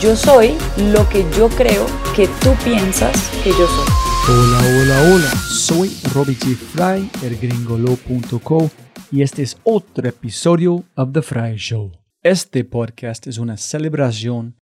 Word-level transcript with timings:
Yo 0.00 0.14
soy 0.14 0.56
lo 0.92 1.08
que 1.08 1.24
yo 1.38 1.48
creo 1.48 1.86
que 2.14 2.28
tú 2.42 2.50
piensas 2.62 3.30
que 3.42 3.50
yo 3.50 3.66
soy. 3.66 3.86
Hola, 4.28 4.58
hola, 4.58 5.14
hola. 5.14 5.30
Soy 5.48 5.90
Robbie 6.12 6.36
G. 6.36 6.54
Fry, 6.54 7.10
elgringolo.co 7.26 8.70
y 9.10 9.22
este 9.22 9.42
es 9.42 9.56
otro 9.64 10.06
episodio 10.06 10.84
of 10.96 11.12
The 11.12 11.22
Fry 11.22 11.56
Show. 11.56 11.92
Este 12.22 12.64
podcast 12.64 13.26
es 13.26 13.38
una 13.38 13.56
celebración 13.56 14.56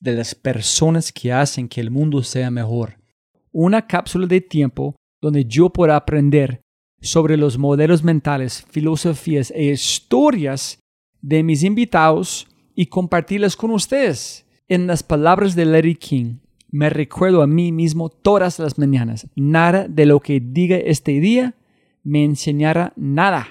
de 0.00 0.12
las 0.12 0.34
personas 0.34 1.10
que 1.10 1.32
hacen 1.32 1.68
que 1.68 1.80
el 1.80 1.90
mundo 1.90 2.22
sea 2.22 2.50
mejor. 2.50 2.98
Una 3.50 3.86
cápsula 3.86 4.26
de 4.26 4.40
tiempo 4.40 4.94
donde 5.20 5.44
yo 5.46 5.70
pueda 5.70 5.96
aprender 5.96 6.60
sobre 7.00 7.36
los 7.36 7.58
modelos 7.58 8.04
mentales, 8.04 8.64
filosofías 8.70 9.50
e 9.50 9.64
historias 9.64 10.78
de 11.20 11.42
mis 11.42 11.64
invitados 11.64 12.46
y 12.74 12.86
compartirlas 12.86 13.56
con 13.56 13.72
ustedes. 13.72 14.45
En 14.68 14.88
las 14.88 15.04
palabras 15.04 15.54
de 15.54 15.64
Larry 15.64 15.94
King, 15.94 16.38
me 16.72 16.90
recuerdo 16.90 17.40
a 17.42 17.46
mí 17.46 17.70
mismo 17.70 18.08
todas 18.08 18.58
las 18.58 18.78
mañanas. 18.78 19.28
Nada 19.36 19.86
de 19.86 20.06
lo 20.06 20.18
que 20.18 20.40
diga 20.40 20.76
este 20.76 21.20
día 21.20 21.54
me 22.02 22.24
enseñará 22.24 22.92
nada. 22.96 23.46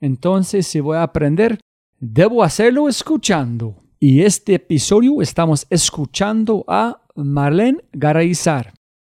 Entonces, 0.00 0.68
si 0.68 0.78
voy 0.78 0.98
a 0.98 1.02
aprender, 1.02 1.58
debo 1.98 2.44
hacerlo 2.44 2.88
escuchando. 2.88 3.82
Y 3.98 4.22
este 4.22 4.54
episodio 4.54 5.20
estamos 5.20 5.66
escuchando 5.68 6.64
a 6.68 7.02
Marlene 7.16 7.82
Garayzar. 7.92 8.72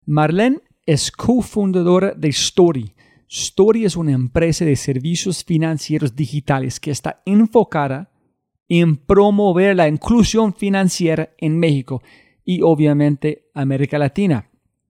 Marlene 0.06 0.60
es 0.86 1.10
cofundadora 1.10 2.12
de 2.12 2.28
Story. 2.28 2.94
Story 3.26 3.84
es 3.84 3.97
una 3.97 4.12
empresa 4.12 4.64
de 4.64 4.76
servicios 4.76 5.42
financieros 5.42 6.14
digitales 6.14 6.78
que 6.78 6.92
está 6.92 7.20
enfocada 7.26 8.11
en 8.81 8.97
promover 8.97 9.77
la 9.77 9.87
inclusión 9.87 10.55
financiera 10.55 11.28
en 11.37 11.59
México 11.59 12.03
y 12.43 12.62
obviamente 12.62 13.50
América 13.53 13.99
Latina. 13.99 14.49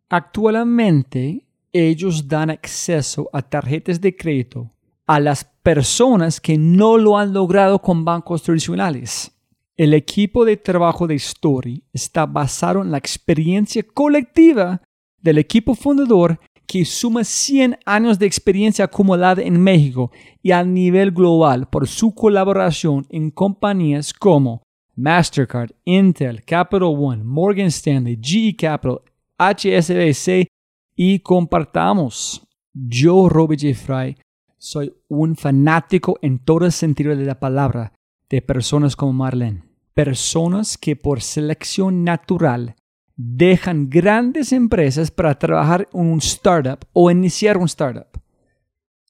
Actualmente, 0.09 1.49
ellos 1.73 2.29
dan 2.29 2.51
acceso 2.51 3.29
a 3.33 3.43
tarjetas 3.43 4.01
de 4.01 4.15
crédito 4.15 4.71
a 5.05 5.19
las 5.19 5.45
personas 5.45 6.41
que 6.41 6.57
no 6.57 6.97
lo 6.97 7.19
han 7.19 7.33
logrado 7.33 7.81
con 7.81 8.05
bancos 8.05 8.45
tradicionales. 8.45 9.33
El 9.77 9.95
equipo 9.95 10.45
de 10.45 10.57
trabajo 10.57 11.09
de 11.09 11.17
Story 11.17 11.83
está 11.93 12.25
basado 12.25 12.83
en 12.83 12.93
la 12.93 12.99
experiencia 12.99 13.83
colectiva 13.83 14.81
del 15.21 15.39
equipo 15.39 15.75
fundador 15.75 16.39
que 16.67 16.85
suma 16.85 17.25
100 17.25 17.79
años 17.85 18.19
de 18.19 18.27
experiencia 18.27 18.85
acumulada 18.85 19.43
en 19.43 19.61
México 19.61 20.11
y 20.43 20.53
a 20.53 20.65
nivel 20.65 21.11
global 21.11 21.69
por 21.69 21.87
su 21.87 22.15
colaboración 22.15 23.07
en 23.11 23.31
compañías 23.31 24.13
como 24.13 24.63
Mastercard, 24.95 25.73
Intel, 25.85 26.45
Capital 26.45 26.95
One, 26.97 27.25
Morgan 27.25 27.67
Stanley, 27.67 28.19
GE 28.21 28.57
Capital, 28.57 29.01
HSBC 29.39 30.49
y 30.97 31.19
compartamos. 31.21 32.47
Yo, 32.73 33.29
Robert 33.29 33.61
J. 33.61 33.75
Fry, 33.75 34.17
soy 34.59 34.95
un 35.09 35.37
fanático 35.37 36.19
en 36.23 36.39
todo 36.39 36.67
el 36.67 36.73
sentido 36.73 37.15
de 37.17 37.25
la 37.25 37.41
palabra 37.41 37.93
de 38.31 38.41
personas 38.43 38.97
como 38.97 39.13
Marlene. 39.13 39.65
Personas 39.95 40.79
que 40.79 40.97
por 40.97 41.21
selección 41.21 42.05
natural 42.05 42.77
dejan 43.17 43.89
grandes 43.91 44.53
empresas 44.53 45.11
para 45.11 45.39
trabajar 45.39 45.89
en 45.93 46.01
un 46.01 46.19
startup 46.19 46.79
o 46.93 47.11
iniciar 47.11 47.57
un 47.57 47.67
startup. 47.67 48.09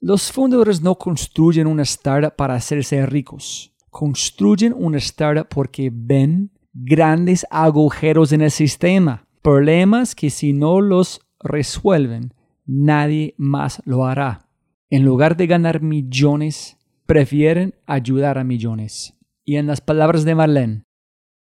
Los 0.00 0.32
fundadores 0.32 0.82
no 0.82 0.96
construyen 0.96 1.66
una 1.66 1.82
startup 1.82 2.34
para 2.34 2.54
hacerse 2.54 3.04
ricos. 3.06 3.74
Construyen 3.90 4.74
una 4.76 4.98
startup 4.98 5.46
porque 5.48 5.90
ven 5.92 6.50
grandes 6.72 7.46
agujeros 7.50 8.32
en 8.32 8.40
el 8.40 8.50
sistema, 8.50 9.26
problemas 9.42 10.14
que 10.14 10.30
si 10.30 10.52
no 10.52 10.80
los 10.80 11.20
resuelven, 11.38 12.34
nadie 12.66 13.34
más 13.36 13.82
lo 13.84 14.06
hará. 14.06 14.48
En 14.90 15.04
lugar 15.04 15.36
de 15.36 15.46
ganar 15.46 15.82
millones, 15.82 16.78
prefieren 17.06 17.74
ayudar 17.86 18.38
a 18.38 18.44
millones. 18.44 19.14
Y 19.44 19.56
en 19.56 19.66
las 19.66 19.80
palabras 19.80 20.24
de 20.24 20.34
Marlene, 20.34 20.84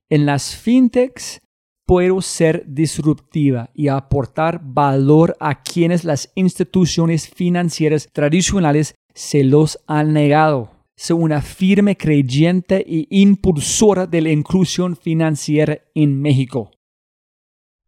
en 0.09 0.25
las 0.25 0.55
fintechs 0.55 1.41
puedo 1.91 2.21
ser 2.21 2.63
disruptiva 2.67 3.69
y 3.73 3.89
aportar 3.89 4.61
valor 4.63 5.35
a 5.41 5.61
quienes 5.61 6.05
las 6.05 6.31
instituciones 6.35 7.27
financieras 7.27 8.07
tradicionales 8.13 8.95
se 9.13 9.43
los 9.43 9.77
han 9.87 10.13
negado. 10.13 10.71
Soy 10.95 11.21
una 11.21 11.41
firme 11.41 11.97
creyente 11.97 12.85
e 12.87 13.07
impulsora 13.09 14.07
de 14.07 14.21
la 14.21 14.29
inclusión 14.29 14.95
financiera 14.95 15.81
en 15.93 16.21
México. 16.21 16.71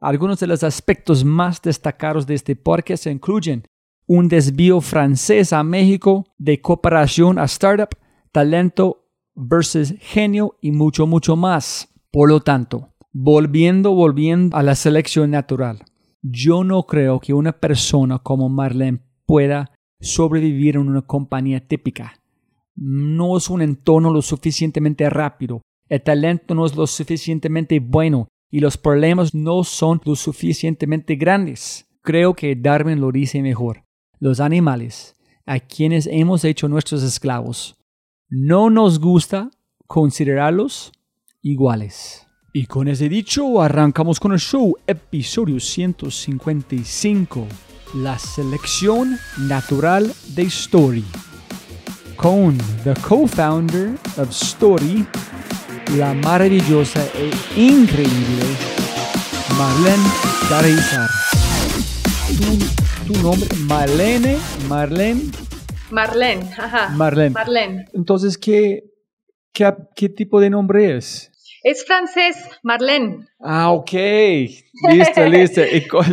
Algunos 0.02 0.38
de 0.42 0.48
los 0.48 0.66
aspectos 0.66 1.24
más 1.24 1.62
destacados 1.62 2.28
de 2.28 2.34
este 2.34 2.58
podcast 2.58 3.08
incluyen 3.08 3.64
un 4.06 4.28
desvío 4.28 4.82
francés 4.82 5.54
a 5.54 5.64
México, 5.64 6.26
de 6.38 6.60
cooperación 6.60 7.40
a 7.40 7.46
startup, 7.46 7.96
talento 8.34 9.08
versus 9.34 9.94
genio 10.02 10.58
y 10.60 10.72
mucho, 10.72 11.08
mucho 11.08 11.38
más. 11.38 11.88
Por 12.12 12.30
lo 12.30 12.42
tanto, 12.42 12.93
volviendo, 13.14 13.94
volviendo 13.94 14.58
a 14.58 14.64
la 14.64 14.76
selección 14.76 15.32
natural, 15.32 15.86
yo 16.22 16.64
no 16.64 16.84
creo 16.84 17.20
que 17.20 17.34
una 17.34 17.54
persona 17.54 18.20
como 18.20 18.50
Marlene 18.50 19.02
pueda 19.26 19.72
sobrevivir 20.00 20.76
en 20.76 20.88
una 20.88 21.04
compañía 21.04 21.66
típica. 21.66 22.20
No 22.76 23.38
es 23.38 23.50
un 23.50 23.62
entorno 23.62 24.12
lo 24.12 24.22
suficientemente 24.22 25.10
rápido, 25.10 25.62
el 25.88 26.02
talento 26.02 26.56
no 26.56 26.66
es 26.66 26.76
lo 26.76 26.88
suficientemente 26.88 27.80
bueno 27.80 28.28
y 28.50 28.60
los 28.60 28.78
problemas 28.78 29.34
no 29.34 29.64
son 29.64 30.02
lo 30.06 30.16
suficientemente 30.16 31.16
grandes. 31.16 31.86
Creo 32.02 32.34
que 32.34 32.56
Darwin 32.56 33.00
lo 33.00 33.12
dice 33.12 33.42
mejor. 33.42 33.84
Los 34.20 34.40
animales, 34.40 35.16
a 35.46 35.60
quienes 35.60 36.08
hemos 36.08 36.44
hecho 36.46 36.68
nuestros 36.68 37.04
esclavos, 37.04 37.76
no 38.30 38.70
nos 38.70 39.00
gusta 39.00 39.52
considerarlos 39.88 40.92
iguales. 41.42 42.28
Y 42.56 42.68
con 42.68 42.88
ese 42.88 43.10
dicho, 43.10 43.64
arrancamos 43.64 44.20
con 44.20 44.32
el 44.32 44.38
show, 44.38 44.78
episodio 44.86 45.60
155, 45.60 47.48
la 47.96 48.20
selección 48.20 49.18
natural 49.40 50.14
de 50.36 50.44
Story. 50.44 51.04
Con 52.16 52.56
the 52.84 52.94
co-founder 53.02 53.96
of 54.18 54.30
Story, 54.30 55.04
la 55.98 56.14
maravillosa 56.14 57.04
e 57.16 57.32
increíble 57.60 58.46
Marlene 59.58 60.04
Carizar. 60.48 61.10
¿Tu, 62.38 63.12
tu 63.14 63.20
nombre? 63.24 63.50
Marlene, 63.62 64.38
Marlene. 64.70 65.24
Marlene, 65.90 66.52
ajá. 66.56 66.90
Marlene. 66.90 67.32
Marlene. 67.32 67.86
Entonces, 67.94 68.38
¿qué, 68.38 68.84
qué, 69.52 69.74
qué 69.96 70.08
tipo 70.10 70.40
de 70.40 70.52
nombre 70.52 70.98
es? 70.98 71.32
Es 71.64 71.86
francés, 71.86 72.36
Marlene. 72.62 73.26
Ah, 73.40 73.72
ok. 73.72 73.92
Listo, 73.94 75.26
listo. 75.30 75.62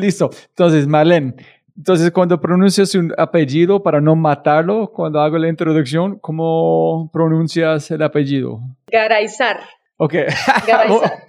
Listo. 0.00 0.30
Entonces, 0.50 0.86
Marlene. 0.86 1.34
Entonces, 1.76 2.12
cuando 2.12 2.40
pronuncias 2.40 2.94
un 2.94 3.12
apellido 3.18 3.82
para 3.82 4.00
no 4.00 4.14
matarlo, 4.14 4.92
cuando 4.92 5.20
hago 5.20 5.38
la 5.38 5.48
introducción, 5.48 6.18
¿cómo 6.20 7.10
pronuncias 7.12 7.90
el 7.90 8.02
apellido? 8.02 8.60
Garaizar. 8.86 9.60
Ok. 9.96 10.12
Garaizar. 10.66 11.24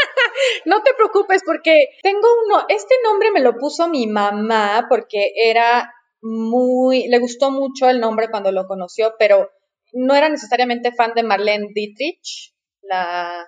no 0.64 0.82
te 0.82 0.94
preocupes 0.94 1.42
porque 1.44 1.88
tengo 2.02 2.26
uno, 2.46 2.64
este 2.68 2.94
nombre 3.04 3.30
me 3.32 3.40
lo 3.40 3.56
puso 3.56 3.88
mi 3.88 4.06
mamá 4.06 4.86
porque 4.88 5.32
era 5.44 5.92
muy, 6.22 7.08
le 7.08 7.18
gustó 7.18 7.50
mucho 7.50 7.88
el 7.88 8.00
nombre 8.00 8.28
cuando 8.30 8.50
lo 8.50 8.66
conoció, 8.66 9.14
pero 9.18 9.50
no 9.92 10.14
era 10.14 10.28
necesariamente 10.28 10.92
fan 10.92 11.12
de 11.14 11.22
Marlene 11.22 11.68
Dietrich, 11.74 12.54
la 12.82 13.46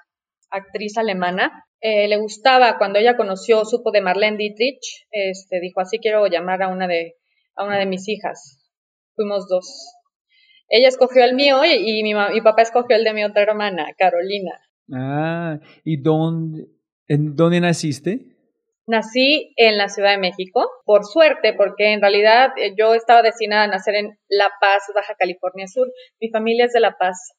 actriz 0.51 0.99
alemana. 0.99 1.65
Eh, 1.81 2.09
le 2.09 2.17
gustaba 2.19 2.77
cuando 2.79 2.99
ella 2.99 3.17
conoció, 3.17 3.65
supo 3.65 3.91
de 3.91 4.03
Marlene 4.03 4.37
Dietrich, 4.37 5.07
este, 5.11 5.61
dijo 5.61 5.81
así 5.81 5.99
quiero 5.99 6.27
llamar 6.27 6.63
a 6.63 6.69
una 6.69 6.87
de, 6.87 7.17
a 7.57 7.65
una 7.65 7.79
de 7.79 7.87
mis 7.87 8.09
hijas. 8.09 8.71
Fuimos 9.17 9.49
dos. 9.49 9.95
Ella 10.69 10.89
escogió 10.89 11.25
el 11.25 11.35
mío 11.35 11.65
y, 11.65 12.01
y 12.01 12.03
mi, 12.03 12.15
mi 12.15 12.41
papá 12.43 12.63
escogió 12.63 12.97
el 12.97 13.05
de 13.05 13.15
mi 13.15 13.25
otra 13.25 13.43
hermana, 13.43 13.87
Carolina. 13.97 14.53
ah, 14.93 15.59
¿y 15.85 15.97
dónde, 16.01 16.67
en 17.09 17.35
dónde 17.35 17.61
naciste? 17.61 18.27
Nací 18.87 19.53
en 19.57 19.79
la 19.79 19.89
Ciudad 19.89 20.11
de 20.11 20.19
México, 20.19 20.69
por 20.85 21.05
suerte, 21.05 21.53
porque 21.55 21.93
en 21.93 22.01
realidad 22.01 22.51
eh, 22.57 22.75
yo 22.77 22.95
estaba 22.95 23.23
destinada 23.23 23.65
a 23.65 23.69
nacer 23.69 23.95
en 23.95 24.19
La 24.29 24.49
Paz, 24.61 24.83
Baja 24.95 25.15
California 25.17 25.67
Sur. 25.69 25.93
Mi 26.21 26.29
familia 26.29 26.65
es 26.65 26.73
de 26.73 26.81
La 26.81 26.97
Paz, 26.99 27.35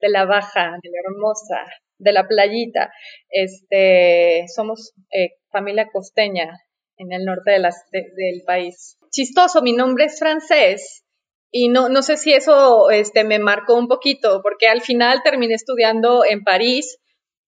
de 0.00 0.08
la 0.08 0.24
Baja, 0.24 0.76
de 0.82 0.90
la 0.90 1.00
Hermosa, 1.04 1.64
de 1.98 2.12
la 2.12 2.26
Playita. 2.26 2.90
Este, 3.30 4.44
somos 4.54 4.92
eh, 5.10 5.30
familia 5.50 5.88
costeña 5.92 6.50
en 6.98 7.12
el 7.12 7.24
norte 7.24 7.52
de 7.52 7.58
las- 7.58 7.84
de- 7.92 8.10
del 8.16 8.42
país. 8.46 8.98
Chistoso, 9.10 9.62
mi 9.62 9.72
nombre 9.72 10.04
es 10.06 10.18
francés 10.18 11.04
y 11.50 11.68
no, 11.68 11.88
no 11.88 12.02
sé 12.02 12.16
si 12.16 12.32
eso 12.34 12.90
este, 12.90 13.24
me 13.24 13.38
marcó 13.38 13.76
un 13.76 13.88
poquito, 13.88 14.40
porque 14.42 14.66
al 14.68 14.80
final 14.82 15.22
terminé 15.22 15.54
estudiando 15.54 16.24
en 16.24 16.42
París, 16.44 16.98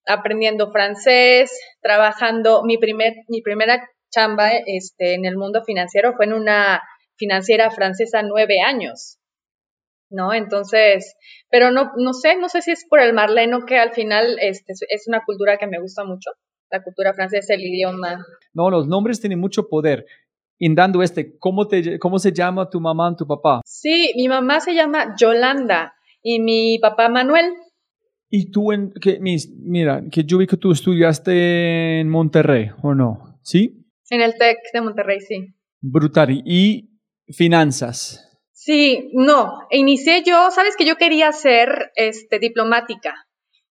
aprendiendo 0.07 0.71
francés, 0.71 1.51
trabajando. 1.83 2.63
Mi, 2.65 2.79
primer, 2.79 3.15
mi 3.29 3.43
primera 3.43 3.87
chamba 4.11 4.51
este, 4.67 5.15
en 5.15 5.27
el 5.27 5.37
mundo 5.37 5.63
financiero 5.65 6.15
fue 6.17 6.27
en 6.27 6.33
una 6.35 6.83
financiera 7.17 7.71
francesa 7.71 8.23
nueve 8.23 8.61
años. 8.65 9.18
¿No? 10.11 10.33
Entonces, 10.33 11.17
pero 11.51 11.71
no, 11.71 11.91
no 11.97 12.13
sé, 12.15 12.37
no 12.37 12.49
sé 12.49 12.63
si 12.63 12.71
es 12.71 12.87
por 12.89 13.01
el 13.01 13.13
marleno 13.13 13.67
que 13.67 13.79
al 13.79 13.93
final 13.93 14.39
este, 14.41 14.73
es 14.73 15.07
una 15.07 15.23
cultura 15.25 15.59
que 15.59 15.67
me 15.67 15.81
gusta 15.81 16.05
mucho, 16.05 16.31
la 16.71 16.83
cultura 16.83 17.13
francesa, 17.13 17.55
el 17.55 17.61
idioma. 17.61 18.25
No, 18.55 18.71
los 18.71 18.87
nombres 18.89 19.21
tienen 19.21 19.39
mucho 19.39 19.69
poder. 19.69 20.07
Y 20.59 20.75
dando 20.75 21.03
este, 21.03 21.39
¿cómo, 21.39 21.69
te, 21.69 21.99
¿cómo 21.99 22.19
se 22.19 22.33
llama 22.33 22.69
tu 22.69 22.81
mamá 22.81 23.11
y 23.13 23.17
tu 23.17 23.27
papá? 23.27 23.61
Sí, 23.65 24.13
mi 24.17 24.29
mamá 24.29 24.61
se 24.61 24.75
llama 24.75 25.15
Yolanda 25.19 25.95
y 26.23 26.41
mi 26.41 26.79
papá 26.81 27.09
Manuel. 27.09 27.53
Y 28.29 28.51
tú, 28.51 28.73
en, 28.73 28.93
que, 28.93 29.21
mis, 29.21 29.51
mira, 29.57 30.03
que 30.11 30.25
yo 30.25 30.39
vi 30.39 30.47
que 30.47 30.57
tú 30.57 30.73
estudiaste 30.73 32.01
en 32.01 32.09
Monterrey, 32.09 32.71
¿o 32.83 32.95
no? 32.95 33.39
¿Sí? 33.43 33.87
En 34.11 34.21
el 34.21 34.37
TEC 34.37 34.59
de 34.73 34.81
Monterrey, 34.81 35.21
sí. 35.21 35.55
Brutal. 35.81 36.43
Y 36.45 36.91
finanzas. 37.29 38.28
Sí, 38.69 39.09
no, 39.15 39.67
inicié 39.71 40.23
yo, 40.27 40.51
sabes 40.51 40.77
que 40.77 40.85
yo 40.85 40.97
quería 40.97 41.33
ser 41.33 41.91
este, 41.95 42.39
diplomática. 42.39 43.15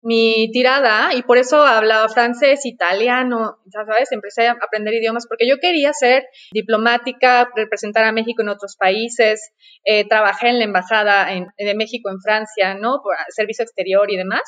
Mi 0.01 0.51
tirada, 0.51 1.13
y 1.13 1.25
por 1.25 1.37
eso 1.37 1.63
hablaba 1.63 2.09
francés, 2.09 2.65
italiano, 2.65 3.59
sabes, 3.71 4.11
empecé 4.13 4.47
a 4.47 4.53
aprender 4.53 4.95
idiomas 4.95 5.27
porque 5.29 5.47
yo 5.47 5.59
quería 5.61 5.93
ser 5.93 6.25
diplomática, 6.53 7.51
representar 7.55 8.05
a 8.05 8.13
México 8.13 8.41
en 8.41 8.49
otros 8.49 8.77
países, 8.79 9.51
eh, 9.85 10.09
trabajé 10.09 10.49
en 10.49 10.59
la 10.59 10.65
embajada 10.65 11.27
de 11.27 11.75
México 11.75 12.09
en 12.09 12.23
Francia, 12.23 12.73
¿no? 12.73 13.01
Por 13.03 13.15
servicio 13.29 13.65
exterior 13.65 14.11
y 14.11 14.17
demás. 14.17 14.41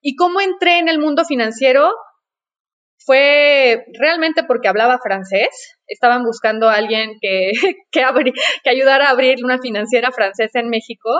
Y 0.00 0.16
cómo 0.16 0.40
entré 0.40 0.80
en 0.80 0.88
el 0.88 0.98
mundo 0.98 1.24
financiero 1.24 1.94
fue 3.04 3.84
realmente 3.98 4.42
porque 4.44 4.68
hablaba 4.68 4.98
francés. 5.02 5.48
Estaban 5.86 6.24
buscando 6.24 6.68
a 6.68 6.74
alguien 6.76 7.12
que, 7.20 7.50
que, 7.92 8.02
que 8.62 8.70
ayudara 8.70 9.08
a 9.08 9.10
abrir 9.10 9.36
una 9.44 9.58
financiera 9.58 10.10
francesa 10.12 10.60
en 10.60 10.68
México. 10.68 11.10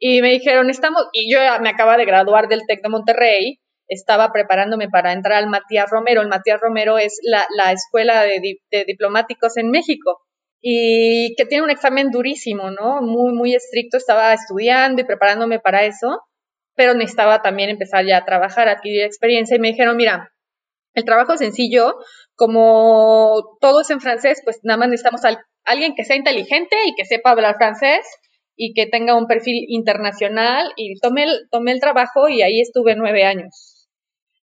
Y 0.00 0.22
me 0.22 0.30
dijeron, 0.30 0.70
estamos, 0.70 1.02
y 1.12 1.32
yo 1.32 1.40
me 1.60 1.70
acaba 1.70 1.96
de 1.96 2.04
graduar 2.04 2.46
del 2.48 2.62
TEC 2.68 2.82
de 2.82 2.88
Monterrey, 2.88 3.58
estaba 3.88 4.30
preparándome 4.32 4.88
para 4.88 5.12
entrar 5.12 5.38
al 5.38 5.48
Matías 5.48 5.90
Romero. 5.90 6.22
El 6.22 6.28
Matías 6.28 6.60
Romero 6.60 6.98
es 6.98 7.18
la, 7.22 7.46
la 7.56 7.72
escuela 7.72 8.22
de, 8.22 8.38
di- 8.40 8.60
de 8.70 8.84
diplomáticos 8.84 9.56
en 9.56 9.70
México 9.70 10.18
y 10.60 11.34
que 11.36 11.46
tiene 11.46 11.64
un 11.64 11.70
examen 11.70 12.10
durísimo, 12.10 12.70
¿no? 12.70 13.00
Muy, 13.02 13.32
muy 13.32 13.54
estricto. 13.54 13.96
Estaba 13.96 14.32
estudiando 14.32 15.02
y 15.02 15.04
preparándome 15.04 15.58
para 15.58 15.84
eso, 15.84 16.20
pero 16.76 16.94
necesitaba 16.94 17.42
también 17.42 17.70
empezar 17.70 18.04
ya 18.06 18.18
a 18.18 18.24
trabajar, 18.24 18.68
adquirir 18.68 19.02
experiencia 19.04 19.56
y 19.56 19.60
me 19.60 19.68
dijeron, 19.68 19.96
mira, 19.96 20.30
el 20.98 21.04
trabajo 21.04 21.36
sencillo, 21.36 21.96
como 22.34 23.56
todo 23.60 23.80
es 23.80 23.90
en 23.90 24.00
francés, 24.00 24.40
pues 24.44 24.60
nada 24.62 24.78
más 24.78 24.88
necesitamos 24.88 25.24
a 25.24 25.38
alguien 25.64 25.94
que 25.94 26.04
sea 26.04 26.16
inteligente 26.16 26.76
y 26.86 26.94
que 26.94 27.04
sepa 27.04 27.30
hablar 27.30 27.56
francés 27.56 28.04
y 28.56 28.74
que 28.74 28.86
tenga 28.86 29.16
un 29.16 29.26
perfil 29.26 29.64
internacional 29.68 30.72
y 30.76 30.98
tomé 31.00 31.24
el, 31.24 31.80
trabajo 31.80 32.28
y 32.28 32.42
ahí 32.42 32.60
estuve 32.60 32.96
nueve 32.96 33.24
años. 33.24 33.88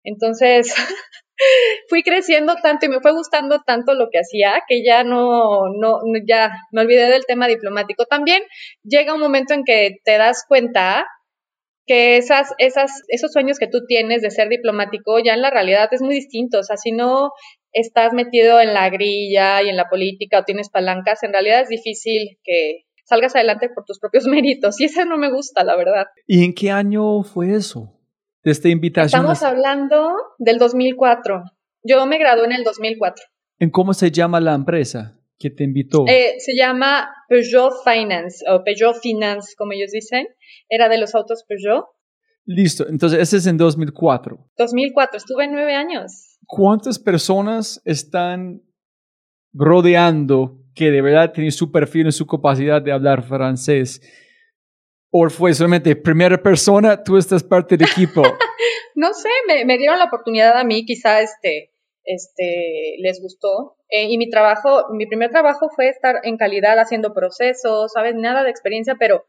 Entonces, 0.03 0.75
fui 1.89 2.03
creciendo 2.03 2.55
tanto 2.61 2.85
y 2.85 2.89
me 2.89 2.99
fue 2.99 3.13
gustando 3.13 3.61
tanto 3.65 3.93
lo 3.93 4.09
que 4.11 4.19
hacía 4.19 4.61
que 4.67 4.83
ya 4.83 5.03
no, 5.03 5.63
ya 6.27 6.51
me 6.71 6.81
olvidé 6.81 7.09
del 7.09 7.25
tema 7.25 7.47
diplomático. 7.47 8.05
También 8.05 8.43
llega 8.83 9.13
un 9.13 9.21
momento 9.21 9.53
en 9.53 9.63
que 9.63 9.97
te 10.03 10.17
das 10.17 10.43
cuenta 10.47 11.05
que 11.85 12.17
esas, 12.17 12.53
esas, 12.57 12.91
esos 13.07 13.31
sueños 13.31 13.57
que 13.59 13.67
tú 13.67 13.85
tienes 13.87 14.21
de 14.21 14.31
ser 14.31 14.49
diplomático 14.49 15.19
ya 15.19 15.33
en 15.33 15.41
la 15.41 15.49
realidad 15.49 15.89
es 15.91 16.01
muy 16.01 16.15
distinto. 16.15 16.59
O 16.59 16.63
sea, 16.63 16.77
si 16.77 16.91
no 16.91 17.31
estás 17.71 18.13
metido 18.13 18.59
en 18.59 18.73
la 18.73 18.89
grilla 18.89 19.61
y 19.63 19.69
en 19.69 19.77
la 19.77 19.89
política 19.89 20.39
o 20.39 20.43
tienes 20.43 20.69
palancas, 20.69 21.23
en 21.23 21.33
realidad 21.33 21.61
es 21.61 21.69
difícil 21.69 22.37
que 22.43 22.85
salgas 23.05 23.35
adelante 23.35 23.69
por 23.73 23.85
tus 23.85 23.99
propios 23.99 24.25
méritos. 24.27 24.79
Y 24.79 24.85
eso 24.85 25.05
no 25.05 25.17
me 25.17 25.31
gusta, 25.31 25.63
la 25.63 25.75
verdad. 25.75 26.05
¿Y 26.27 26.43
en 26.43 26.53
qué 26.53 26.71
año 26.71 27.23
fue 27.23 27.55
eso? 27.55 27.97
De 28.43 28.51
esta 28.51 28.69
invitación. 28.69 29.21
Estamos 29.21 29.43
hablando 29.43 30.15
del 30.39 30.57
2004. 30.57 31.43
Yo 31.83 32.05
me 32.07 32.17
gradué 32.17 32.45
en 32.45 32.53
el 32.53 32.63
2004. 32.63 33.23
¿En 33.59 33.69
cómo 33.69 33.93
se 33.93 34.09
llama 34.09 34.39
la 34.39 34.55
empresa 34.55 35.20
que 35.41 35.49
te 35.49 35.63
invitó? 35.63 36.05
Eh, 36.07 36.35
se 36.39 36.55
llama 36.55 37.09
Peugeot 37.27 37.73
Finance 37.83 38.45
o 38.49 38.63
Peugeot 38.63 38.95
Finance, 39.01 39.55
como 39.57 39.73
ellos 39.73 39.91
dicen. 39.91 40.27
Era 40.69 40.87
de 40.87 40.99
los 40.99 41.15
autos 41.15 41.43
Peugeot. 41.47 41.85
Listo, 42.45 42.87
entonces 42.87 43.19
ese 43.19 43.37
es 43.37 43.47
en 43.47 43.57
2004. 43.57 44.37
2004, 44.57 45.17
estuve 45.17 45.47
nueve 45.47 45.75
años. 45.75 46.37
¿Cuántas 46.47 46.99
personas 46.99 47.81
están 47.85 48.61
rodeando 49.53 50.59
que 50.73 50.91
de 50.91 51.01
verdad 51.01 51.31
tiene 51.33 51.51
su 51.51 51.71
perfil 51.71 52.07
y 52.07 52.11
su 52.11 52.25
capacidad 52.25 52.81
de 52.81 52.91
hablar 52.91 53.23
francés? 53.23 54.01
¿O 55.11 55.29
fue 55.29 55.53
solamente 55.53 55.95
primera 55.95 56.41
persona, 56.41 57.03
tú 57.03 57.17
estás 57.17 57.43
parte 57.43 57.77
del 57.77 57.87
equipo? 57.87 58.21
no 58.95 59.13
sé, 59.13 59.29
me, 59.47 59.65
me, 59.65 59.77
dieron 59.77 59.99
la 59.99 60.05
oportunidad 60.05 60.57
a 60.57 60.63
mí, 60.63 60.85
quizá 60.85 61.21
este, 61.21 61.71
este, 62.03 62.95
les 62.99 63.21
gustó. 63.21 63.75
Eh, 63.89 64.07
y 64.09 64.17
mi 64.17 64.29
trabajo, 64.29 64.85
mi 64.91 65.05
primer 65.05 65.31
trabajo 65.31 65.69
fue 65.75 65.89
estar 65.89 66.21
en 66.23 66.37
calidad 66.37 66.79
haciendo 66.79 67.13
procesos, 67.13 67.91
¿sabes? 67.93 68.15
Nada 68.15 68.43
de 68.43 68.49
experiencia, 68.49 68.95
pero 68.99 69.25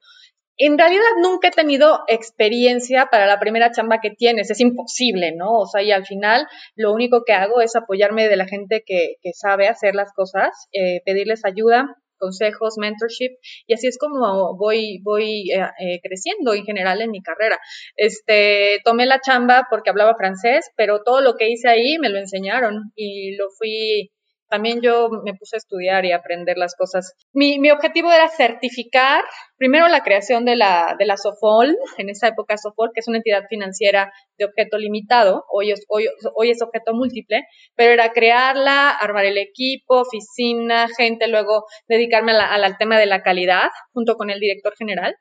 en 0.59 0.79
realidad 0.79 1.03
nunca 1.21 1.49
he 1.49 1.51
tenido 1.51 2.01
experiencia 2.09 3.07
para 3.11 3.27
la 3.27 3.41
primera 3.41 3.73
chamba 3.73 4.01
que 4.01 4.11
tienes, 4.11 4.51
es 4.51 4.61
imposible, 4.61 5.33
¿no? 5.35 5.51
O 5.51 5.67
sea, 5.67 5.83
y 5.83 5.91
al 5.91 6.07
final 6.07 6.47
lo 6.77 6.93
único 6.93 7.25
que 7.25 7.33
hago 7.33 7.61
es 7.61 7.75
apoyarme 7.75 8.29
de 8.29 8.37
la 8.37 8.47
gente 8.47 8.83
que, 8.87 9.17
que 9.23 9.33
sabe 9.33 9.69
hacer 9.69 9.95
las 9.95 10.13
cosas, 10.13 10.69
eh, 10.73 11.01
pedirles 11.05 11.45
ayuda, 11.45 11.97
consejos, 12.23 12.75
mentorship, 12.79 13.33
y 13.67 13.75
así 13.75 13.89
es 13.89 13.99
como 13.99 14.57
voy, 14.57 15.01
voy 15.03 15.51
eh, 15.51 15.67
eh, 15.81 16.01
creciendo 16.01 16.55
en 16.55 16.65
general 16.65 17.03
en 17.03 17.11
mi 17.11 17.21
carrera. 17.21 17.59
Este, 17.97 18.79
tomé 18.85 19.07
la 19.07 19.21
chamba 19.21 19.67
porque 19.69 19.91
hablaba 19.91 20.15
francés, 20.17 20.71
pero 20.77 21.03
todo 21.05 21.21
lo 21.21 21.35
que 21.35 21.51
hice 21.51 21.69
ahí 21.69 21.99
me 21.99 22.11
lo 22.11 22.19
enseñaron 22.19 22.93
y 22.95 23.37
lo 23.37 23.47
fui 23.59 24.13
también 24.53 24.83
yo 24.83 25.09
me 25.25 25.33
puse 25.33 25.57
a 25.57 25.63
estudiar 25.65 26.05
y 26.05 26.13
aprender 26.13 26.59
las 26.59 26.75
cosas. 26.77 27.15
Mi, 27.33 27.59
mi 27.59 27.71
objetivo 27.71 28.13
era 28.13 28.29
certificar 28.29 29.25
primero 29.57 29.89
la 29.89 30.03
creación 30.03 30.45
de 30.45 30.57
la, 30.57 30.95
de 30.99 31.07
la 31.07 31.17
SOFOL, 31.17 31.75
en 31.97 32.11
esa 32.11 32.29
época 32.29 32.59
SOFOL, 32.59 32.91
que 32.93 33.01
es 33.01 33.09
una 33.09 33.17
entidad 33.17 33.45
financiera 33.49 34.13
de 34.37 34.45
objeto 34.45 34.77
limitado, 34.77 35.47
hoy 35.51 35.71
es, 35.71 35.87
hoy, 35.89 36.07
hoy 36.35 36.51
es 36.51 36.61
objeto 36.61 36.93
múltiple, 36.93 37.45
pero 37.75 37.93
era 37.93 38.13
crearla, 38.13 38.91
armar 38.91 39.25
el 39.25 39.39
equipo, 39.39 40.03
oficina, 40.03 40.87
gente, 40.95 41.29
luego 41.29 41.65
dedicarme 41.89 42.33
al 42.33 42.77
tema 42.77 42.99
de 42.99 43.07
la 43.07 43.23
calidad 43.23 43.71
junto 43.95 44.17
con 44.17 44.29
el 44.29 44.39
director 44.39 44.75
general 44.77 45.17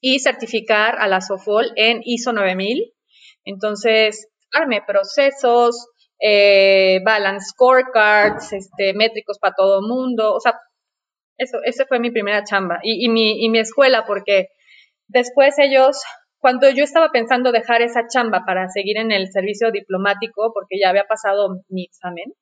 y 0.00 0.18
certificar 0.18 0.96
a 0.98 1.06
la 1.06 1.20
SOFOL 1.20 1.70
en 1.76 2.00
ISO 2.02 2.32
9000. 2.32 2.94
Entonces, 3.44 4.26
arme 4.52 4.82
procesos, 4.84 5.86
eh, 6.26 7.00
balance 7.04 7.48
scorecards, 7.50 8.54
este, 8.54 8.94
métricos 8.94 9.38
para 9.38 9.54
todo 9.54 9.82
mundo, 9.82 10.32
o 10.32 10.40
sea, 10.40 10.58
eso, 11.36 11.58
esa 11.64 11.84
fue 11.84 11.98
mi 12.00 12.10
primera 12.10 12.44
chamba 12.44 12.78
y, 12.82 13.04
y, 13.04 13.10
mi, 13.10 13.44
y 13.44 13.50
mi 13.50 13.58
escuela, 13.58 14.06
porque 14.06 14.46
después 15.06 15.58
ellos, 15.58 16.00
cuando 16.38 16.70
yo 16.70 16.82
estaba 16.82 17.10
pensando 17.10 17.52
dejar 17.52 17.82
esa 17.82 18.06
chamba 18.08 18.44
para 18.46 18.70
seguir 18.70 18.96
en 18.96 19.12
el 19.12 19.30
servicio 19.32 19.70
diplomático, 19.70 20.50
porque 20.54 20.78
ya 20.80 20.88
había 20.88 21.04
pasado 21.04 21.60
mi 21.68 21.84
examen, 21.84 22.32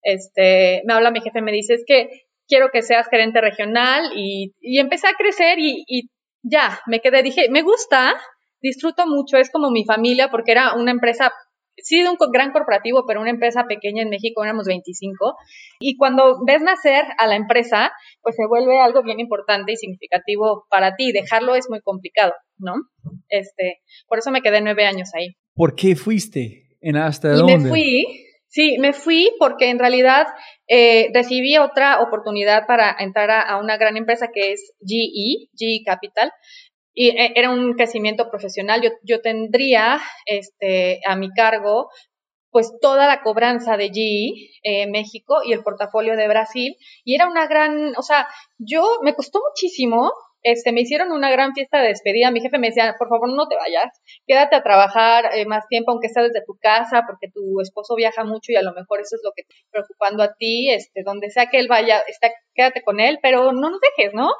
este, 0.00 0.80
me 0.86 0.94
habla 0.94 1.10
mi 1.10 1.20
jefe, 1.20 1.42
me 1.42 1.52
dice, 1.52 1.74
es 1.74 1.84
que 1.86 2.08
quiero 2.46 2.70
que 2.72 2.80
seas 2.80 3.08
gerente 3.10 3.42
regional 3.42 4.10
y, 4.16 4.54
y 4.58 4.78
empecé 4.78 5.06
a 5.06 5.18
crecer 5.18 5.58
y, 5.58 5.84
y 5.86 6.08
ya, 6.42 6.80
me 6.86 7.00
quedé, 7.00 7.22
dije, 7.22 7.50
me 7.50 7.60
gusta, 7.60 8.14
disfruto 8.62 9.06
mucho, 9.06 9.36
es 9.36 9.50
como 9.50 9.70
mi 9.70 9.84
familia 9.84 10.30
porque 10.30 10.52
era 10.52 10.72
una 10.76 10.92
empresa 10.92 11.30
sí 11.82 12.02
de 12.02 12.08
un 12.08 12.16
gran 12.32 12.52
corporativo, 12.52 13.04
pero 13.06 13.20
una 13.20 13.30
empresa 13.30 13.64
pequeña 13.68 14.02
en 14.02 14.10
México 14.10 14.42
éramos 14.42 14.66
25. 14.66 15.36
Y 15.80 15.96
cuando 15.96 16.38
ves 16.46 16.62
nacer 16.62 17.04
a 17.18 17.26
la 17.26 17.36
empresa, 17.36 17.92
pues 18.22 18.36
se 18.36 18.46
vuelve 18.46 18.80
algo 18.80 19.02
bien 19.02 19.20
importante 19.20 19.72
y 19.72 19.76
significativo 19.76 20.66
para 20.70 20.96
ti. 20.96 21.12
Dejarlo 21.12 21.54
es 21.54 21.68
muy 21.68 21.80
complicado, 21.80 22.32
¿no? 22.58 22.74
Este, 23.28 23.78
por 24.06 24.18
eso 24.18 24.30
me 24.30 24.42
quedé 24.42 24.60
nueve 24.60 24.86
años 24.86 25.10
ahí. 25.14 25.36
¿Por 25.54 25.74
qué 25.74 25.96
fuiste? 25.96 26.68
¿En 26.80 26.96
hasta 26.96 27.34
y 27.34 27.36
dónde? 27.36 27.58
Me 27.58 27.68
fui, 27.68 28.04
sí, 28.48 28.76
me 28.78 28.92
fui 28.92 29.30
porque 29.38 29.70
en 29.70 29.78
realidad 29.78 30.26
eh, 30.68 31.08
recibí 31.12 31.58
otra 31.58 32.00
oportunidad 32.00 32.66
para 32.66 32.94
entrar 32.98 33.30
a, 33.30 33.40
a, 33.40 33.58
una 33.58 33.76
gran 33.76 33.96
empresa 33.96 34.28
que 34.32 34.52
es 34.52 34.72
GE, 34.86 35.48
GE 35.56 35.82
Capital, 35.84 36.30
y 36.98 37.10
eh, 37.10 37.32
era 37.36 37.50
un 37.50 37.74
crecimiento 37.74 38.28
profesional. 38.28 38.82
Yo, 38.82 38.90
yo 39.04 39.20
tendría 39.20 40.00
este, 40.26 41.00
a 41.06 41.14
mi 41.14 41.30
cargo 41.30 41.88
pues 42.50 42.72
toda 42.80 43.06
la 43.06 43.22
cobranza 43.22 43.76
de 43.76 43.90
GE 43.90 44.50
eh, 44.64 44.86
México 44.88 45.36
y 45.44 45.52
el 45.52 45.62
portafolio 45.62 46.16
de 46.16 46.26
Brasil 46.26 46.74
y 47.04 47.14
era 47.14 47.28
una 47.28 47.46
gran, 47.46 47.92
o 47.96 48.02
sea, 48.02 48.26
yo 48.58 48.82
me 49.02 49.14
costó 49.14 49.38
muchísimo, 49.48 50.10
este, 50.42 50.72
me 50.72 50.80
hicieron 50.80 51.12
una 51.12 51.30
gran 51.30 51.52
fiesta 51.52 51.80
de 51.80 51.88
despedida, 51.88 52.32
mi 52.32 52.40
jefe 52.40 52.58
me 52.58 52.68
decía, 52.68 52.96
por 52.98 53.08
favor 53.08 53.28
no 53.32 53.46
te 53.46 53.54
vayas, 53.54 54.00
quédate 54.26 54.56
a 54.56 54.62
trabajar 54.64 55.26
eh, 55.34 55.46
más 55.46 55.68
tiempo 55.68 55.92
aunque 55.92 56.08
sea 56.08 56.24
desde 56.24 56.44
tu 56.44 56.56
casa 56.60 57.04
porque 57.06 57.28
tu 57.32 57.60
esposo 57.60 57.94
viaja 57.94 58.24
mucho 58.24 58.50
y 58.50 58.56
a 58.56 58.62
lo 58.62 58.72
mejor 58.72 59.00
eso 59.00 59.14
es 59.14 59.22
lo 59.22 59.30
que 59.36 59.42
te 59.44 59.54
está 59.54 59.68
preocupando 59.70 60.24
a 60.24 60.34
ti, 60.34 60.70
este, 60.72 61.02
donde 61.04 61.30
sea 61.30 61.46
que 61.46 61.58
él 61.58 61.68
vaya, 61.68 62.00
está, 62.08 62.30
quédate 62.54 62.82
con 62.82 62.98
él, 62.98 63.20
pero 63.22 63.52
no 63.52 63.70
nos 63.70 63.80
dejes, 63.96 64.14
¿no? 64.14 64.30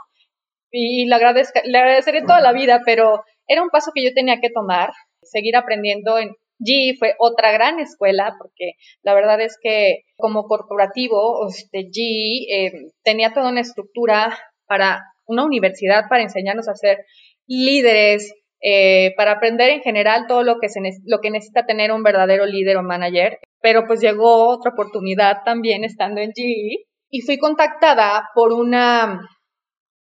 Y 0.71 1.07
le, 1.07 1.15
agradezca, 1.15 1.63
le 1.65 1.79
agradeceré 1.79 2.23
toda 2.23 2.41
la 2.41 2.53
vida, 2.53 2.83
pero 2.85 3.23
era 3.47 3.63
un 3.63 3.71
paso 3.71 3.91
que 3.95 4.05
yo 4.05 4.13
tenía 4.15 4.41
que 4.41 4.51
tomar, 4.51 4.91
seguir 5.23 5.57
aprendiendo 5.57 6.19
en 6.19 6.31
GE 6.61 6.97
fue 6.99 7.15
otra 7.19 7.53
gran 7.53 7.79
escuela 7.79 8.35
porque 8.39 8.73
la 9.03 9.15
verdad 9.15 9.41
es 9.41 9.57
que 9.63 10.03
como 10.17 10.45
corporativo 10.45 11.47
este, 11.49 11.89
GE 11.93 12.47
eh, 12.51 12.73
tenía 13.05 13.33
toda 13.33 13.51
una 13.51 13.61
estructura 13.61 14.37
para 14.67 15.03
una 15.27 15.45
universidad 15.45 16.05
para 16.09 16.23
enseñarnos 16.23 16.69
a 16.69 16.75
ser 16.75 17.05
líderes, 17.47 18.35
eh, 18.61 19.15
para 19.17 19.33
aprender 19.33 19.71
en 19.71 19.83
general 19.83 20.27
todo 20.27 20.43
lo 20.43 20.59
que, 20.59 20.69
se 20.69 20.81
lo 21.07 21.21
que 21.21 21.31
necesita 21.31 21.65
tener 21.65 21.93
un 21.93 22.03
verdadero 22.03 22.45
líder 22.45 22.77
o 22.77 22.83
manager. 22.83 23.39
Pero 23.61 23.85
pues 23.87 24.01
llegó 24.01 24.49
otra 24.49 24.73
oportunidad 24.73 25.39
también 25.45 25.85
estando 25.85 26.21
en 26.21 26.33
GE 26.35 26.87
y 27.11 27.21
fui 27.23 27.39
contactada 27.39 28.29
por 28.35 28.53
una 28.53 29.21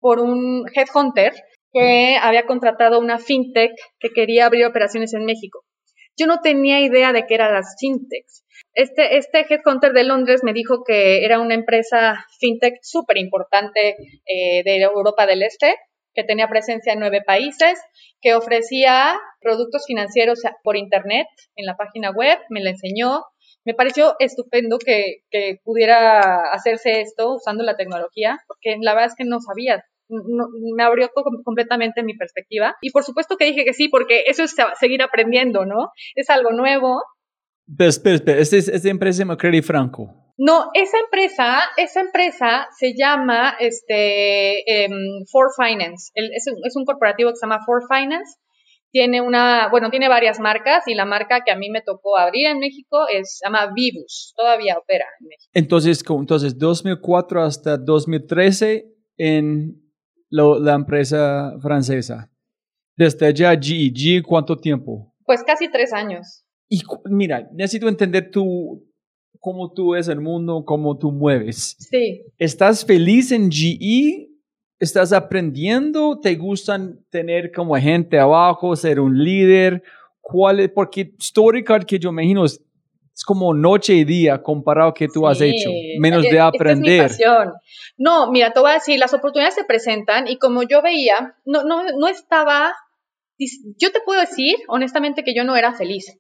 por 0.00 0.20
un 0.20 0.64
headhunter 0.74 1.32
que 1.72 2.16
había 2.20 2.46
contratado 2.46 2.98
una 2.98 3.18
fintech 3.18 3.72
que 3.98 4.10
quería 4.10 4.46
abrir 4.46 4.66
operaciones 4.66 5.14
en 5.14 5.24
México. 5.24 5.64
Yo 6.16 6.26
no 6.26 6.40
tenía 6.40 6.80
idea 6.80 7.12
de 7.12 7.26
qué 7.26 7.34
eran 7.34 7.54
las 7.54 7.76
fintechs. 7.78 8.44
Este, 8.74 9.16
este 9.16 9.46
headhunter 9.48 9.92
de 9.92 10.04
Londres 10.04 10.42
me 10.44 10.52
dijo 10.52 10.84
que 10.84 11.24
era 11.24 11.40
una 11.40 11.54
empresa 11.54 12.26
fintech 12.38 12.78
súper 12.82 13.18
importante 13.18 13.96
eh, 14.26 14.62
de 14.64 14.76
Europa 14.82 15.26
del 15.26 15.42
Este, 15.42 15.76
que 16.14 16.24
tenía 16.24 16.48
presencia 16.48 16.92
en 16.92 17.00
nueve 17.00 17.22
países, 17.24 17.80
que 18.20 18.34
ofrecía 18.34 19.18
productos 19.40 19.84
financieros 19.86 20.40
por 20.62 20.76
Internet 20.76 21.26
en 21.56 21.66
la 21.66 21.76
página 21.76 22.10
web, 22.10 22.38
me 22.48 22.62
la 22.62 22.70
enseñó. 22.70 23.24
Me 23.64 23.74
pareció 23.74 24.16
estupendo 24.18 24.78
que, 24.78 25.22
que 25.30 25.58
pudiera 25.62 26.40
hacerse 26.52 27.02
esto 27.02 27.34
usando 27.34 27.62
la 27.62 27.76
tecnología, 27.76 28.40
porque 28.46 28.76
la 28.80 28.94
verdad 28.94 29.10
es 29.10 29.16
que 29.16 29.24
no 29.24 29.38
sabía 29.40 29.84
me 30.76 30.82
abrió 30.82 31.10
completamente 31.44 32.02
mi 32.02 32.14
perspectiva. 32.14 32.76
Y 32.80 32.90
por 32.90 33.04
supuesto 33.04 33.36
que 33.36 33.46
dije 33.46 33.64
que 33.64 33.72
sí, 33.72 33.88
porque 33.88 34.24
eso 34.26 34.42
es 34.42 34.54
seguir 34.78 35.02
aprendiendo, 35.02 35.64
¿no? 35.64 35.92
Es 36.14 36.30
algo 36.30 36.52
nuevo. 36.52 37.02
Pero 37.76 37.90
espera, 37.90 38.16
espera, 38.16 38.38
¿esta, 38.38 38.56
esta 38.56 38.88
empresa 38.88 39.20
llama 39.20 39.36
Credit 39.36 39.64
Franco? 39.64 40.14
No, 40.36 40.70
esa 40.74 40.98
empresa, 40.98 41.60
esa 41.76 42.00
empresa 42.00 42.66
se 42.78 42.94
llama 42.96 43.56
este, 43.60 44.64
um, 44.88 45.24
For 45.30 45.48
Finance. 45.56 46.10
El, 46.14 46.30
es, 46.34 46.46
un, 46.50 46.58
es 46.64 46.74
un 46.76 46.84
corporativo 46.84 47.30
que 47.30 47.36
se 47.36 47.46
llama 47.46 47.60
For 47.64 47.82
Finance 47.88 48.38
tiene 48.90 49.20
una, 49.20 49.68
bueno, 49.70 49.90
tiene 49.90 50.08
varias 50.08 50.40
marcas 50.40 50.86
y 50.86 50.94
la 50.94 51.04
marca 51.04 51.42
que 51.44 51.52
a 51.52 51.56
mí 51.56 51.70
me 51.70 51.82
tocó 51.82 52.18
abrir 52.18 52.46
en 52.46 52.58
México 52.58 53.06
es, 53.12 53.38
se 53.38 53.46
llama 53.46 53.72
Vivus, 53.74 54.34
todavía 54.36 54.76
opera 54.78 55.04
en 55.20 55.28
México. 55.28 55.50
Entonces, 55.52 56.02
entonces 56.08 56.58
2004 56.58 57.42
hasta 57.42 57.76
2013 57.76 58.86
en 59.16 59.76
la 60.30 60.74
empresa 60.74 61.56
francesa. 61.60 62.30
Desde 62.96 63.26
allá, 63.26 63.54
G, 63.54 63.92
G, 63.92 64.22
¿cuánto 64.22 64.56
tiempo? 64.56 65.14
Pues 65.24 65.42
casi 65.44 65.70
tres 65.70 65.92
años. 65.92 66.44
Y 66.68 66.82
mira, 67.06 67.48
necesito 67.52 67.88
entender 67.88 68.30
tú, 68.30 68.86
cómo 69.40 69.72
tú 69.72 69.92
ves 69.92 70.08
el 70.08 70.20
mundo, 70.20 70.64
cómo 70.64 70.96
tú 70.96 71.10
mueves. 71.10 71.76
Sí. 71.78 72.22
¿Estás 72.38 72.84
feliz 72.84 73.32
en 73.32 73.50
GE? 73.50 74.28
¿Estás 74.78 75.12
aprendiendo? 75.12 76.20
¿Te 76.20 76.36
gustan 76.36 77.04
tener 77.10 77.52
como 77.52 77.74
gente 77.76 78.18
abajo, 78.18 78.76
ser 78.76 79.00
un 79.00 79.22
líder? 79.22 79.82
¿Cuál 80.20 80.60
es? 80.60 80.70
Porque 80.70 81.12
Storycard 81.20 81.84
que 81.84 81.98
yo 81.98 82.10
imagino 82.10 82.44
es 82.44 82.62
es 83.20 83.24
como 83.26 83.52
noche 83.52 83.92
y 83.92 84.04
día 84.04 84.42
comparado 84.42 84.94
que 84.94 85.06
tú 85.06 85.20
sí, 85.20 85.26
has 85.26 85.40
hecho, 85.42 85.68
menos 85.98 86.22
de 86.22 86.40
aprender. 86.40 87.04
Es 87.04 87.18
mi 87.18 87.26
pasión. 87.26 87.52
No, 87.98 88.30
mira, 88.30 88.50
te 88.52 88.60
voy 88.60 88.70
a 88.70 88.74
decir, 88.74 88.98
las 88.98 89.12
oportunidades 89.12 89.56
se 89.56 89.64
presentan 89.64 90.26
y 90.26 90.38
como 90.38 90.62
yo 90.62 90.80
veía, 90.80 91.36
no, 91.44 91.62
no, 91.64 91.82
no 91.98 92.08
estaba, 92.08 92.72
yo 93.76 93.92
te 93.92 94.00
puedo 94.06 94.22
decir 94.22 94.56
honestamente 94.68 95.22
que 95.22 95.34
yo 95.34 95.44
no 95.44 95.54
era 95.54 95.74
feliz. 95.74 96.16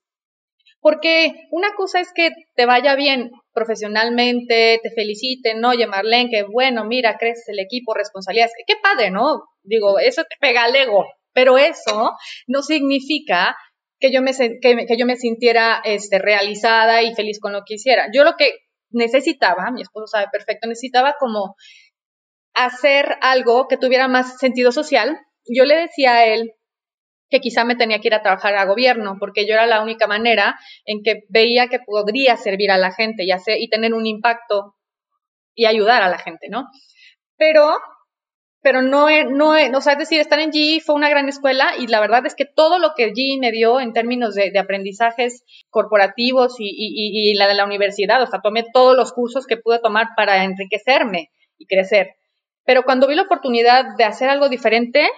Porque 0.80 1.32
una 1.50 1.74
cosa 1.74 2.00
es 2.00 2.12
que 2.14 2.32
te 2.54 2.66
vaya 2.66 2.94
bien 2.96 3.30
profesionalmente, 3.54 4.78
te 4.82 4.90
feliciten, 4.90 5.60
¿no? 5.60 5.70
Oye, 5.70 5.86
Marlene, 5.86 6.28
que 6.28 6.42
bueno, 6.42 6.84
mira, 6.84 7.16
creces 7.18 7.48
el 7.48 7.60
equipo, 7.60 7.94
responsabilidades. 7.94 8.52
Qué 8.66 8.74
padre, 8.82 9.10
¿no? 9.10 9.44
Digo, 9.62 9.98
eso 9.98 10.22
te 10.24 10.36
pega 10.38 10.64
al 10.64 10.76
ego. 10.76 11.06
Pero 11.32 11.56
eso 11.58 12.12
no 12.46 12.62
significa 12.62 13.56
que 14.00 14.10
yo 14.10 14.22
me, 14.22 14.32
que, 14.32 14.96
yo 14.98 15.06
me 15.06 15.16
sintiera 15.16 15.80
este, 15.84 16.18
realizada 16.18 17.02
y 17.02 17.14
feliz 17.14 17.38
con 17.38 17.52
lo 17.52 17.62
que 17.64 17.74
hiciera. 17.74 18.08
Yo 18.12 18.24
lo 18.24 18.36
que 18.36 18.54
necesitaba, 18.90 19.70
mi 19.70 19.82
esposo 19.82 20.06
sabe 20.06 20.26
perfecto, 20.32 20.66
necesitaba 20.66 21.14
como 21.20 21.54
hacer 22.54 23.16
algo 23.20 23.68
que 23.68 23.76
tuviera 23.76 24.08
más 24.08 24.38
sentido 24.38 24.72
social. 24.72 25.18
Yo 25.46 25.64
le 25.64 25.76
decía 25.76 26.14
a 26.14 26.24
él 26.24 26.52
que 27.28 27.40
quizá 27.40 27.64
me 27.64 27.76
tenía 27.76 28.00
que 28.00 28.08
ir 28.08 28.14
a 28.14 28.22
trabajar 28.22 28.56
a 28.56 28.64
gobierno, 28.64 29.16
porque 29.20 29.46
yo 29.46 29.54
era 29.54 29.66
la 29.66 29.82
única 29.82 30.06
manera 30.06 30.58
en 30.84 31.02
que 31.04 31.22
veía 31.28 31.68
que 31.68 31.78
podría 31.78 32.36
servir 32.36 32.70
a 32.72 32.78
la 32.78 32.92
gente 32.92 33.24
y, 33.24 33.30
hacer, 33.30 33.58
y 33.60 33.68
tener 33.68 33.94
un 33.94 34.06
impacto 34.06 34.74
y 35.54 35.66
ayudar 35.66 36.02
a 36.02 36.08
la 36.08 36.18
gente, 36.18 36.48
¿no? 36.48 36.66
Pero 37.36 37.76
pero 38.62 38.82
no, 38.82 39.06
no, 39.30 39.52
o 39.52 39.80
sea, 39.80 39.94
es 39.94 39.98
decir, 39.98 40.20
estar 40.20 40.38
en 40.38 40.52
GE 40.52 40.80
fue 40.84 40.94
una 40.94 41.08
gran 41.08 41.28
escuela 41.28 41.72
y 41.78 41.86
la 41.86 42.00
verdad 42.00 42.26
es 42.26 42.34
que 42.34 42.44
todo 42.44 42.78
lo 42.78 42.92
que 42.94 43.12
GE 43.14 43.38
me 43.40 43.52
dio 43.52 43.80
en 43.80 43.92
términos 43.92 44.34
de, 44.34 44.52
aprendizajes 44.58 45.44
corporativos 45.70 46.56
y, 46.58 46.70
y, 46.70 47.34
la 47.34 47.48
de 47.48 47.54
la 47.54 47.64
universidad, 47.64 48.22
o 48.22 48.26
sea, 48.26 48.40
tomé 48.42 48.64
todos 48.72 48.96
los 48.96 49.12
cursos 49.12 49.46
que 49.46 49.56
pude 49.56 49.78
tomar 49.78 50.08
para 50.14 50.44
enriquecerme 50.44 51.30
y 51.56 51.66
crecer. 51.66 52.08
Pero 52.64 52.82
cuando 52.82 53.08
vi 53.08 53.14
la 53.14 53.22
oportunidad 53.22 53.96
de 53.96 54.04
hacer 54.04 54.28
algo 54.28 54.48
diferente, 54.48 55.08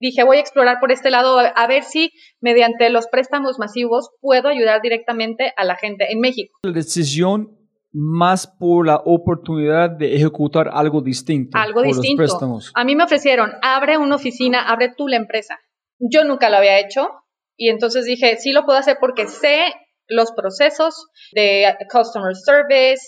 dije, 0.00 0.24
voy 0.24 0.38
a 0.38 0.40
explorar 0.40 0.78
por 0.80 0.92
este 0.92 1.10
lado 1.10 1.38
a 1.38 1.66
ver 1.66 1.84
si 1.84 2.10
mediante 2.40 2.88
los 2.88 3.06
préstamos 3.08 3.58
masivos 3.58 4.10
puedo 4.20 4.48
ayudar 4.48 4.80
directamente 4.80 5.52
a 5.56 5.64
la 5.64 5.76
gente 5.76 6.10
en 6.10 6.20
México. 6.20 6.58
La 6.62 6.72
decisión 6.72 7.57
más 7.92 8.46
por 8.46 8.86
la 8.86 8.96
oportunidad 8.96 9.90
de 9.90 10.14
ejecutar 10.14 10.70
algo 10.72 11.00
distinto. 11.00 11.56
Algo 11.58 11.82
distinto. 11.82 12.24
A 12.74 12.84
mí 12.84 12.94
me 12.94 13.04
ofrecieron, 13.04 13.52
abre 13.62 13.98
una 13.98 14.16
oficina, 14.16 14.68
abre 14.68 14.92
tú 14.96 15.08
la 15.08 15.16
empresa. 15.16 15.58
Yo 15.98 16.24
nunca 16.24 16.50
lo 16.50 16.58
había 16.58 16.78
hecho 16.78 17.08
y 17.56 17.70
entonces 17.70 18.04
dije, 18.04 18.36
sí 18.36 18.52
lo 18.52 18.64
puedo 18.64 18.78
hacer 18.78 18.98
porque 19.00 19.26
sé 19.26 19.64
los 20.06 20.32
procesos 20.32 21.08
de 21.32 21.74
customer 21.90 22.34
service, 22.34 23.02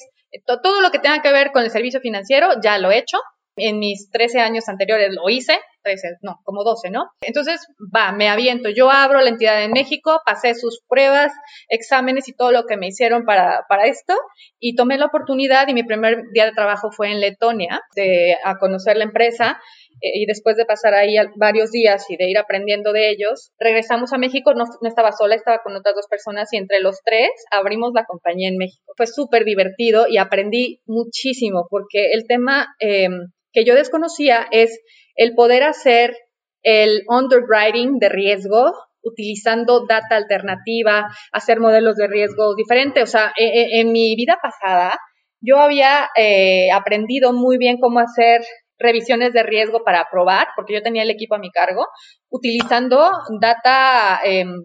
todo 0.63 0.81
lo 0.81 0.91
que 0.91 0.99
tenga 0.99 1.23
que 1.23 1.33
ver 1.33 1.53
con 1.53 1.63
el 1.63 1.71
servicio 1.71 2.01
financiero, 2.01 2.49
ya 2.63 2.79
lo 2.79 2.91
he 2.91 2.99
hecho. 2.99 3.19
En 3.61 3.79
mis 3.79 4.11
13 4.11 4.41
años 4.41 4.69
anteriores 4.69 5.11
lo 5.15 5.29
hice, 5.29 5.59
13, 5.83 6.19
no, 6.23 6.41
como 6.45 6.65
12, 6.65 6.91
¿no? 6.91 7.07
Entonces, 7.23 7.67
va, 7.95 8.13
me 8.13 8.29
aviento. 8.29 8.69
Yo 8.69 8.91
abro 8.91 9.21
la 9.21 9.31
entidad 9.31 9.63
en 9.63 9.73
México, 9.73 10.21
pasé 10.27 10.55
sus 10.55 10.83
pruebas, 10.89 11.33
exámenes 11.69 12.29
y 12.29 12.35
todo 12.35 12.53
lo 12.53 12.65
que 12.65 12.77
me 12.77 12.89
hicieron 12.89 13.25
para, 13.25 13.65
para 13.69 13.87
esto 13.87 14.15
y 14.59 14.75
tomé 14.75 14.99
la 14.99 15.07
oportunidad 15.07 15.69
y 15.69 15.75
mi 15.75 15.83
primer 15.83 16.23
día 16.33 16.47
de 16.47 16.53
trabajo 16.53 16.91
fue 16.91 17.11
en 17.11 17.21
Letonia, 17.21 17.81
de, 17.97 18.37
a 18.45 18.59
conocer 18.59 18.97
la 18.97 19.05
empresa 19.05 19.61
eh, 20.01 20.11
y 20.15 20.27
después 20.27 20.57
de 20.57 20.65
pasar 20.65 20.95
ahí 20.95 21.17
varios 21.37 21.71
días 21.71 22.05
y 22.09 22.17
de 22.17 22.31
ir 22.31 22.39
aprendiendo 22.39 22.93
de 22.93 23.11
ellos, 23.11 23.53
regresamos 23.59 24.13
a 24.13 24.19
México, 24.19 24.55
no, 24.55 24.65
no, 24.65 24.89
estaba 24.89 25.13
sola, 25.13 25.35
estaba 25.35 25.61
con 25.63 25.77
otras 25.77 25.95
dos 25.95 26.07
personas 26.09 26.53
y 26.53 26.57
entre 26.57 26.81
los 26.81 27.01
tres 27.05 27.31
abrimos 27.51 27.93
la 27.95 28.05
compañía 28.05 28.49
en 28.49 28.59
México. 28.59 28.93
Fue 28.97 29.07
súper 29.07 29.45
divertido 29.45 30.07
y 30.09 30.19
aprendí 30.19 30.81
muchísimo 30.87 31.67
porque 31.71 32.13
el 32.13 32.27
tema 32.27 32.69
eh, 32.81 33.09
que 33.53 33.65
yo 33.65 33.75
desconocía 33.75 34.47
es 34.51 34.81
el 35.17 35.35
poder 35.35 35.63
hacer 35.63 36.17
el 36.63 37.03
underwriting 37.09 37.99
de 37.99 38.09
riesgo 38.09 38.73
utilizando 39.03 39.87
data 39.87 40.17
alternativa, 40.17 41.09
hacer 41.33 41.61
modelos 41.61 41.97
de 41.97 42.07
riesgo 42.07 42.55
diferentes. 42.55 43.03
O 43.03 43.07
sea, 43.07 43.33
e, 43.37 43.45
e, 43.45 43.81
en, 43.81 43.93
mi 43.93 44.15
vida 44.15 44.39
pasada, 44.43 44.99
yo 45.41 45.59
había 45.59 46.11
eh, 46.17 46.71
aprendido 46.73 47.33
muy 47.33 47.57
bien 47.57 47.79
cómo 47.81 48.01
hacer 48.01 48.43
revisiones 48.79 49.33
de 49.33 49.43
riesgo 49.43 49.85
para 49.85 50.07
probar, 50.11 50.49
porque 50.57 50.75
yo 50.75 50.83
tenía 50.83 51.03
el 51.03 51.11
equipo 51.11 51.35
a 51.35 51.39
mi 51.39 51.51
cargo, 51.51 51.87
utilizando 52.31 53.11
data 53.41 54.21
em, 54.25 54.65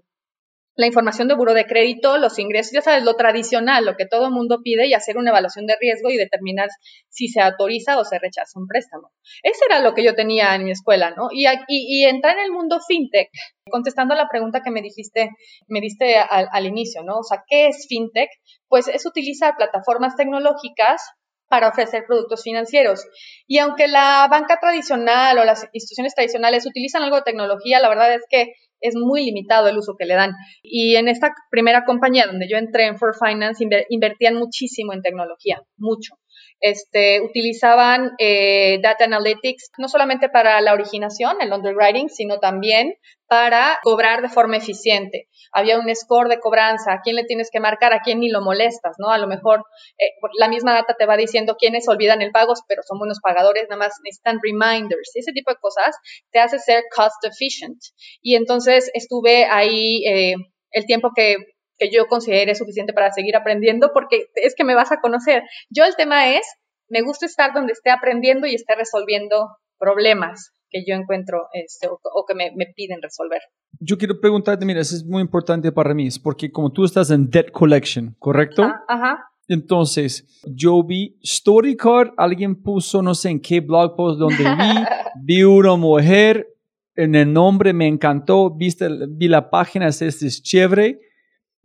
la 0.76 0.88
información 0.88 1.28
de 1.28 1.36
buro 1.36 1.54
de 1.54 1.66
crédito, 1.66 2.18
los 2.18 2.38
ingresos, 2.38 2.74
ya 2.74 2.82
sabes, 2.82 3.04
lo 3.04 3.16
tradicional, 3.16 3.86
lo 3.86 3.96
que 3.96 4.06
todo 4.06 4.26
el 4.26 4.32
mundo 4.32 4.60
pide 4.62 4.88
y 4.88 4.94
hacer 4.94 5.18
una 5.18 5.30
evaluación 5.30 5.66
de 5.66 5.76
riesgo 5.80 6.10
y 6.10 6.18
determinar 6.18 6.68
si 7.10 7.30
se 7.30 7.42
autoriza 7.42 7.98
o 7.98 8.04
se 8.04 8.20
rechaza 8.20 8.60
un 8.60 8.68
préstamo. 8.68 9.12
Eso 9.42 9.60
era 9.70 9.80
lo 9.80 9.94
que 9.94 10.04
yo 10.04 10.16
tenía 10.16 10.54
en 10.56 10.66
mi 10.66 10.72
escuela, 10.72 11.12
¿no? 11.12 11.30
Y, 11.32 11.46
y, 11.68 12.06
entrar 12.06 12.38
en 12.38 12.46
el 12.46 12.52
mundo 12.52 12.80
fintech, 12.86 13.30
contestando 13.70 14.14
a 14.14 14.18
la 14.18 14.28
pregunta 14.28 14.62
que 14.62 14.72
me 14.72 14.82
dijiste, 14.82 15.30
me 15.68 15.80
diste 15.80 16.18
al, 16.18 16.50
al 16.52 16.66
inicio, 16.66 17.04
¿no? 17.04 17.20
O 17.20 17.24
sea, 17.24 17.44
¿qué 17.48 17.68
es 17.68 17.86
fintech? 17.88 18.30
Pues 18.68 18.88
es 18.90 19.06
utilizar 19.06 19.56
plataformas 19.56 20.16
tecnológicas 20.16 21.02
para 21.48 21.70
ofrecer 21.70 22.06
productos 22.06 22.44
financieros. 22.44 23.06
Y 23.48 23.60
aunque 23.60 23.88
la 23.88 24.28
banca 24.30 24.60
tradicional 24.60 25.38
o 25.38 25.46
las 25.46 25.68
instituciones 25.74 26.16
tradicionales 26.16 26.66
utilizan 26.66 27.04
algo 27.04 27.18
de 27.18 27.22
tecnología, 27.22 27.80
la 27.80 27.90
verdad 27.90 28.14
es 28.14 28.24
que 28.30 28.54
es 28.88 28.96
muy 28.96 29.26
limitado 29.26 29.68
el 29.68 29.78
uso 29.78 29.96
que 29.98 30.06
le 30.06 30.16
dan. 30.16 30.34
Y 30.62 30.96
en 30.96 31.08
esta 31.08 31.34
primera 31.50 31.86
compañía 31.86 32.28
donde 32.28 32.48
yo 32.50 32.58
entré 32.58 32.88
en 32.88 32.98
For 32.98 33.14
Finance, 33.16 33.66
invertían 33.90 34.36
muchísimo 34.36 34.94
en 34.94 35.02
tecnología, 35.02 35.62
mucho. 35.78 36.16
Este, 36.62 37.22
utilizaban 37.22 38.14
eh, 38.18 38.80
data 38.82 39.06
analytics 39.06 39.72
no 39.78 39.88
solamente 39.88 40.30
para 40.30 40.60
la 40.62 40.74
originación, 40.74 41.38
el 41.42 41.52
underwriting, 41.52 42.10
sino 42.10 42.40
también 42.40 42.96
para 43.28 43.80
cobrar 43.84 44.22
de 44.22 44.30
forma 44.30 44.58
eficiente. 44.58 45.28
Había 45.52 45.80
un 45.80 45.94
score 45.96 46.30
de 46.30 46.40
cobranza, 46.40 46.94
a 46.94 47.02
quién 47.02 47.16
le 47.16 47.24
tienes 47.24 47.50
que 47.52 47.60
marcar, 47.60 47.94
a 47.94 48.02
quién 48.02 48.20
ni 48.20 48.30
lo 48.30 48.42
molestas, 48.42 48.96
¿no? 49.00 49.10
A 49.10 49.18
lo 49.18 49.28
mejor 49.28 49.64
eh, 49.98 50.12
la 50.38 50.48
misma 50.48 50.74
data 50.74 50.96
te 50.98 51.06
va 51.06 51.18
diciendo 51.18 51.56
quiénes 51.58 51.88
olvidan 51.88 52.22
el 52.22 52.32
pago, 52.32 52.54
pero 52.68 52.82
son 52.84 53.00
buenos 53.00 53.20
pagadores, 53.22 53.64
nada 53.70 53.80
más 53.80 53.94
necesitan 54.04 54.40
reminders. 54.42 55.12
Ese 55.16 55.32
tipo 55.32 55.52
de 55.52 55.58
cosas 55.58 55.96
te 56.32 56.40
hace 56.40 56.60
ser 56.60 56.84
cost 56.96 57.24
efficient. 57.26 57.80
Y 58.22 58.36
entonces 58.36 58.92
estuve 58.94 59.46
ahí 59.46 60.06
eh, 60.06 60.36
el 60.72 60.86
tiempo 60.86 61.12
que 61.16 61.38
que 61.78 61.92
yo 61.92 62.08
considere 62.08 62.56
suficiente 62.56 62.94
para 62.94 63.12
seguir 63.12 63.36
aprendiendo, 63.36 63.92
porque 63.94 64.28
es 64.36 64.56
que 64.56 64.64
me 64.64 64.76
vas 64.76 64.92
a 64.92 65.00
conocer. 65.00 65.44
Yo 65.70 65.86
el 65.86 65.96
tema 65.96 66.36
es, 66.36 66.46
me 66.90 67.02
gusta 67.02 67.26
estar 67.26 67.54
donde 67.54 67.74
esté 67.74 67.92
aprendiendo 67.92 68.48
y 68.48 68.56
esté 68.56 68.76
resolviendo 68.76 69.50
problemas 69.78 70.52
que 70.70 70.84
yo 70.88 70.96
encuentro 70.96 71.48
este, 71.54 71.88
o, 71.88 72.26
que 72.28 72.36
me, 72.36 72.52
piden 72.76 73.02
resolver. 73.02 73.42
Yo 73.80 73.98
quiero 73.98 74.20
preguntarte, 74.20 74.66
mira, 74.66 74.82
eso 74.82 74.96
es 74.96 75.06
muy 75.06 75.22
importante 75.22 75.72
para 75.72 75.94
mí, 75.94 76.08
es 76.08 76.20
porque 76.20 76.52
como 76.52 76.72
tú 76.72 76.86
estás 76.86 77.12
en 77.12 77.30
debt 77.30 77.52
collection, 77.52 78.16
¿correcto? 78.20 78.64
Ah, 78.64 78.84
ajá. 78.88 79.26
Entonces, 79.48 80.42
yo 80.44 80.84
vi 80.84 81.20
StoryCard, 81.24 82.14
alguien 82.18 82.62
puso 82.62 83.02
no 83.04 83.14
sé 83.14 83.30
en 83.30 83.40
qué 83.40 83.60
blog 83.60 83.96
post 83.96 84.20
donde 84.20 84.44
vi, 84.44 84.44
vi 85.24 85.44
una 85.44 85.76
mujer, 85.76 86.48
en 86.96 87.14
el 87.14 87.32
nombre 87.32 87.74
me 87.74 87.88
encantó, 87.88 88.50
viste, 88.50 88.88
vi 89.10 89.28
la 89.28 89.50
página, 89.50 89.88
es, 89.88 90.02
es 90.02 90.42
chévere, 90.42 91.00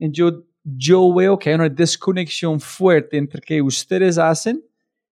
yo, 0.01 0.45
yo 0.65 1.13
veo 1.15 1.39
que 1.39 1.51
hay 1.51 1.55
una 1.57 1.69
desconexión 1.69 2.61
fuerte 2.61 3.19
entre 3.19 3.41
que 3.41 3.61
ustedes 3.61 4.19
hacen 4.19 4.65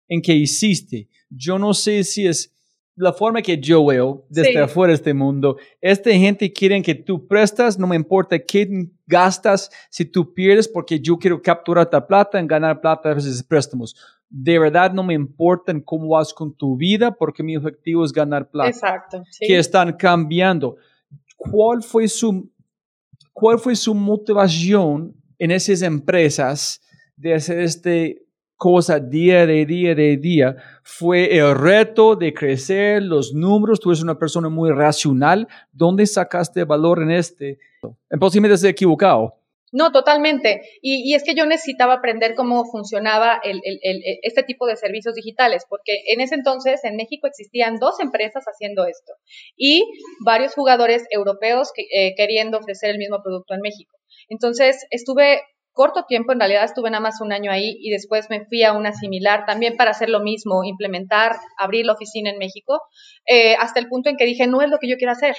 en 0.09 0.23
que 0.23 0.35
hiciste. 0.35 1.09
Yo 1.29 1.59
no 1.59 1.75
sé 1.75 2.03
si 2.05 2.27
es 2.27 2.55
la 2.99 3.13
forma 3.13 3.41
que 3.43 3.59
yo 3.59 3.87
veo 3.87 4.27
desde 4.29 4.59
afuera 4.59 4.91
de 4.91 4.97
este 4.97 5.15
mundo. 5.15 5.57
Esta 5.81 6.11
gente 6.11 6.53
quiere 6.53 6.83
que 6.83 6.97
tú 6.97 7.29
prestas, 7.29 7.79
no 7.79 7.87
me 7.87 7.95
importa 7.95 8.39
qué 8.39 8.89
gastas, 9.07 9.71
si 9.89 10.05
tú 10.05 10.35
pierdes, 10.35 10.67
porque 10.67 10.99
yo 10.99 11.17
quiero 11.17 11.41
capturar 11.41 11.89
tu 11.89 12.07
plata 12.07 12.41
en 12.41 12.49
ganar 12.49 12.81
plata 12.81 13.11
a 13.11 13.15
veces 13.15 13.43
préstamos. 13.45 13.95
De 14.29 14.59
verdad 14.59 14.93
no 14.93 15.05
me 15.05 15.15
importa 15.15 15.73
cómo 15.85 16.09
vas 16.09 16.35
con 16.35 16.53
tu 16.53 16.77
vida, 16.77 17.13
porque 17.13 17.43
mi 17.43 17.57
objetivo 17.57 18.05
es 18.05 18.13
ganar 18.13 18.51
plata. 18.51 18.71
Exacto. 18.71 19.23
Que 19.39 19.59
están 19.59 19.93
cambiando. 19.93 20.77
¿Cuál 21.37 21.85
fue 21.85 22.09
su 22.09 22.51
¿Cuál 23.39 23.61
fue 23.61 23.77
su 23.77 23.95
motivación 23.95 25.15
en 25.39 25.53
esas 25.53 25.83
empresas 25.83 26.81
de 27.17 27.35
hacer 27.35 27.61
este 27.61 28.27
cosa 28.57 28.99
día 28.99 29.47
de 29.47 29.65
día 29.65 29.95
de 29.95 30.17
día? 30.17 30.57
Fue 30.83 31.39
el 31.39 31.57
reto 31.57 32.17
de 32.17 32.35
crecer 32.35 33.01
los 33.01 33.33
números. 33.33 33.79
Tú 33.79 33.91
eres 33.91 34.03
una 34.03 34.19
persona 34.19 34.49
muy 34.49 34.73
racional. 34.73 35.47
¿Dónde 35.71 36.05
sacaste 36.07 36.65
valor 36.65 37.01
en 37.01 37.13
este? 37.13 37.61
Posiblemente 38.19 38.57
esté 38.57 38.71
equivocado. 38.71 39.38
No, 39.73 39.93
totalmente. 39.93 40.63
Y, 40.81 41.15
es 41.15 41.25
que 41.25 41.35
yo 41.35 41.45
necesitaba 41.47 41.95
aprender 41.95 42.35
cómo 42.35 42.65
funcionaba 42.65 43.41
este 44.23 44.43
tipo 44.43 44.67
de 44.67 44.77
servicios 44.77 45.15
digitales, 45.15 45.65
porque 45.69 45.93
en 46.13 46.21
ese 46.21 46.35
entonces 46.35 46.83
en 46.85 46.97
México 46.97 47.27
existían 47.27 47.79
dos 47.79 48.01
empresas 48.01 48.45
haciendo 48.45 48.87
esto 48.87 49.13
y 49.57 49.85
varios 50.25 50.55
jugadores 50.55 51.05
europeos 51.11 51.71
eh, 51.77 52.15
queriendo 52.17 52.59
ofrecer 52.59 52.91
el 52.91 52.99
mismo 52.99 53.19
producto 53.23 53.55
en 53.55 53.61
México. 53.61 53.97
Entonces 54.29 54.87
estuve 54.91 55.43
corto 55.73 56.05
tiempo, 56.09 56.33
en 56.33 56.41
realidad 56.41 56.65
estuve 56.65 56.91
nada 56.91 57.01
más 57.01 57.21
un 57.21 57.33
año 57.33 57.53
ahí 57.53 57.77
y 57.81 57.91
después 57.91 58.29
me 58.31 58.45
fui 58.47 58.65
a 58.65 58.73
una 58.73 58.93
similar 58.93 59.45
también 59.47 59.77
para 59.77 59.93
hacer 59.93 60.09
lo 60.09 60.21
mismo, 60.21 60.65
implementar, 60.65 61.37
abrir 61.57 61.87
la 61.87 61.93
oficina 61.93 62.31
en 62.31 62.39
México, 62.39 62.81
eh, 63.27 63.55
hasta 63.55 63.79
el 63.79 63.89
punto 63.89 64.11
en 64.11 64.17
que 64.17 64.25
dije, 64.25 64.49
no 64.49 64.61
es 64.61 64.71
lo 64.71 64.79
que 64.79 64.89
yo 64.89 64.97
quiero 64.97 65.13
hacer. 65.13 65.37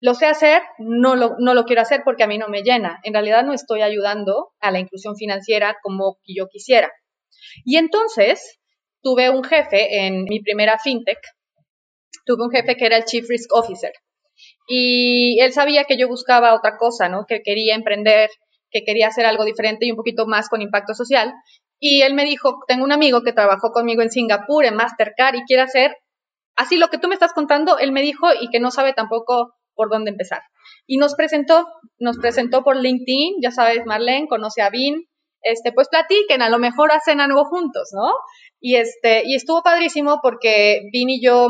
Lo 0.00 0.14
sé 0.14 0.26
hacer, 0.26 0.62
no 0.78 1.16
lo, 1.16 1.36
no 1.38 1.54
lo 1.54 1.64
quiero 1.64 1.82
hacer 1.82 2.02
porque 2.04 2.22
a 2.22 2.26
mí 2.28 2.38
no 2.38 2.48
me 2.48 2.62
llena. 2.62 3.00
En 3.02 3.12
realidad 3.12 3.44
no 3.44 3.52
estoy 3.52 3.82
ayudando 3.82 4.50
a 4.60 4.70
la 4.70 4.78
inclusión 4.78 5.16
financiera 5.16 5.76
como 5.82 6.18
yo 6.26 6.46
quisiera. 6.48 6.90
Y 7.64 7.76
entonces 7.76 8.58
tuve 9.02 9.30
un 9.30 9.42
jefe 9.42 10.06
en 10.06 10.24
mi 10.24 10.40
primera 10.40 10.78
fintech, 10.78 11.18
tuve 12.24 12.44
un 12.44 12.50
jefe 12.50 12.76
que 12.76 12.86
era 12.86 12.96
el 12.96 13.04
Chief 13.04 13.28
Risk 13.28 13.52
Officer. 13.52 13.92
Y 14.68 15.40
él 15.40 15.52
sabía 15.52 15.84
que 15.84 15.96
yo 15.96 16.06
buscaba 16.06 16.54
otra 16.54 16.76
cosa, 16.76 17.08
¿no? 17.08 17.24
Que 17.26 17.40
quería 17.42 17.74
emprender 17.74 18.30
que 18.70 18.84
quería 18.84 19.08
hacer 19.08 19.24
algo 19.24 19.44
diferente 19.44 19.86
y 19.86 19.90
un 19.90 19.96
poquito 19.96 20.26
más 20.26 20.48
con 20.48 20.62
impacto 20.62 20.94
social. 20.94 21.32
Y 21.80 22.02
él 22.02 22.14
me 22.14 22.24
dijo, 22.24 22.58
tengo 22.68 22.84
un 22.84 22.92
amigo 22.92 23.22
que 23.22 23.32
trabajó 23.32 23.70
conmigo 23.72 24.02
en 24.02 24.10
Singapur, 24.10 24.64
en 24.64 24.74
Mastercard, 24.74 25.36
y 25.36 25.44
quiere 25.44 25.62
hacer 25.62 25.96
así 26.58 26.76
lo 26.76 26.88
que 26.88 26.98
tú 26.98 27.08
me 27.08 27.14
estás 27.14 27.32
contando, 27.32 27.78
él 27.78 27.92
me 27.92 28.02
dijo 28.02 28.26
y 28.38 28.50
que 28.50 28.60
no 28.60 28.70
sabe 28.70 28.92
tampoco 28.92 29.54
por 29.78 29.90
dónde 29.90 30.10
empezar. 30.10 30.42
Y 30.88 30.96
nos 30.96 31.14
presentó, 31.14 31.68
nos 32.00 32.18
presentó 32.18 32.64
por 32.64 32.76
LinkedIn, 32.76 33.36
ya 33.40 33.52
sabes, 33.52 33.86
Marlene, 33.86 34.26
conoce 34.26 34.60
a 34.60 34.70
Vin, 34.70 35.06
este, 35.42 35.72
pues 35.72 35.88
platiquen, 35.88 36.42
a 36.42 36.50
lo 36.50 36.58
mejor 36.58 36.90
hacen 36.90 37.20
algo 37.20 37.44
juntos, 37.44 37.90
¿no? 37.94 38.12
Y 38.60 38.74
este, 38.74 39.22
y 39.24 39.36
estuvo 39.36 39.62
padrísimo 39.62 40.18
porque 40.20 40.80
Vin 40.92 41.10
y 41.10 41.22
yo 41.22 41.48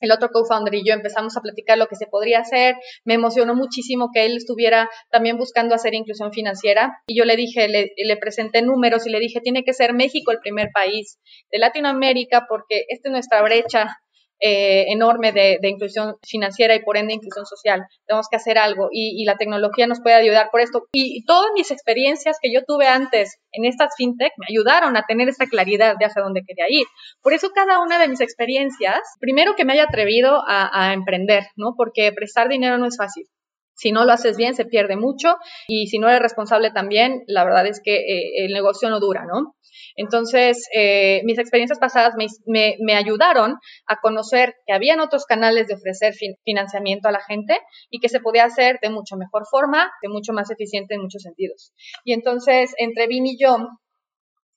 el 0.00 0.12
otro 0.12 0.28
co-founder 0.32 0.72
y 0.76 0.86
yo 0.86 0.94
empezamos 0.94 1.36
a 1.36 1.40
platicar 1.40 1.76
lo 1.76 1.88
que 1.88 1.96
se 1.96 2.06
podría 2.06 2.38
hacer. 2.38 2.76
Me 3.04 3.14
emocionó 3.14 3.56
muchísimo 3.56 4.10
que 4.14 4.26
él 4.26 4.36
estuviera 4.36 4.88
también 5.10 5.38
buscando 5.38 5.74
hacer 5.74 5.94
inclusión 5.94 6.32
financiera. 6.32 7.00
Y 7.08 7.18
yo 7.18 7.24
le 7.24 7.34
dije, 7.34 7.66
le, 7.66 7.90
le, 7.96 8.16
presenté 8.16 8.62
números 8.62 9.08
y 9.08 9.10
le 9.10 9.18
dije, 9.18 9.40
tiene 9.40 9.64
que 9.64 9.72
ser 9.72 9.94
México 9.94 10.30
el 10.30 10.38
primer 10.38 10.68
país 10.72 11.18
de 11.50 11.58
Latinoamérica 11.58 12.46
porque 12.48 12.84
esta 12.88 13.08
es 13.08 13.12
nuestra 13.12 13.42
brecha 13.42 13.96
eh, 14.40 14.86
enorme 14.92 15.32
de, 15.32 15.58
inclusión 15.62 16.16
financiera 16.22 16.74
y 16.74 16.82
por 16.82 16.96
ende 16.96 17.14
inclusión 17.14 17.44
social. 17.44 17.84
Tenemos 18.06 18.28
que 18.30 18.36
hacer 18.36 18.56
algo 18.58 18.88
y, 18.92 19.24
la 19.24 19.36
tecnología 19.36 19.86
nos 19.86 20.00
puede 20.00 20.16
ayudar 20.16 20.50
por 20.50 20.60
esto. 20.60 20.84
Y, 20.92 21.24
todas 21.24 21.50
mis 21.54 21.70
experiencias 21.70 22.38
que 22.40 22.52
yo 22.52 22.64
tuve 22.64 22.86
antes 22.86 23.38
en 23.52 23.64
estas 23.64 23.94
fintech 23.96 24.32
me 24.36 24.46
ayudaron 24.48 24.96
a 24.96 25.04
tener 25.06 25.28
esta 25.28 25.46
claridad 25.46 25.96
de 25.98 26.04
hacia 26.04 26.22
dónde 26.22 26.42
quería 26.46 26.66
ir. 26.68 26.86
Por 27.22 27.32
eso 27.32 27.50
cada 27.54 27.80
una 27.80 27.98
de 27.98 28.08
mis 28.08 28.20
experiencias, 28.20 29.00
primero 29.20 29.56
que 29.56 29.64
me 29.64 29.72
haya 29.72 29.84
atrevido 29.84 30.42
a, 30.46 30.92
emprender, 30.92 31.44
¿no? 31.56 31.74
Porque 31.76 32.12
prestar 32.12 32.48
dinero 32.48 32.78
no 32.78 32.86
es 32.86 32.96
fácil. 32.96 33.26
Si 33.74 33.92
no 33.92 34.04
lo 34.04 34.12
haces 34.12 34.36
bien, 34.36 34.54
se 34.54 34.64
pierde 34.64 34.96
mucho 34.96 35.36
y 35.68 35.86
si 35.86 35.98
no 35.98 36.08
eres 36.08 36.20
responsable 36.20 36.70
también, 36.72 37.22
la 37.26 37.44
verdad 37.44 37.66
es 37.66 37.80
que 37.82 37.96
eh, 37.96 38.44
el 38.44 38.52
negocio 38.52 38.90
no 38.90 38.98
dura, 38.98 39.24
¿no? 39.24 39.54
Entonces, 39.98 40.68
eh, 40.72 41.22
mis 41.24 41.40
experiencias 41.40 41.80
pasadas 41.80 42.14
me, 42.16 42.94
ayudaron 42.94 43.56
a 43.88 43.96
conocer 44.00 44.54
que 44.64 44.72
habían 44.72 45.00
otros 45.00 45.26
canales 45.26 45.66
de 45.66 45.74
ofrecer 45.74 46.14
financiamiento 46.44 47.08
a 47.08 47.12
la 47.12 47.20
gente 47.20 47.58
y 47.90 47.98
que 47.98 48.08
se 48.08 48.20
podía 48.20 48.44
hacer 48.44 48.78
de 48.80 48.90
mucho 48.90 49.16
mejor 49.16 49.42
forma, 49.50 49.90
de 50.00 50.08
mucho 50.08 50.32
más 50.32 50.52
eficiente 50.52 50.94
en 50.94 51.02
muchos 51.02 51.22
sentidos. 51.22 51.72
Y 52.04 52.12
entonces, 52.12 52.72
entre 52.78 53.08
Vin 53.08 53.26
y 53.26 53.36
yo, 53.40 53.56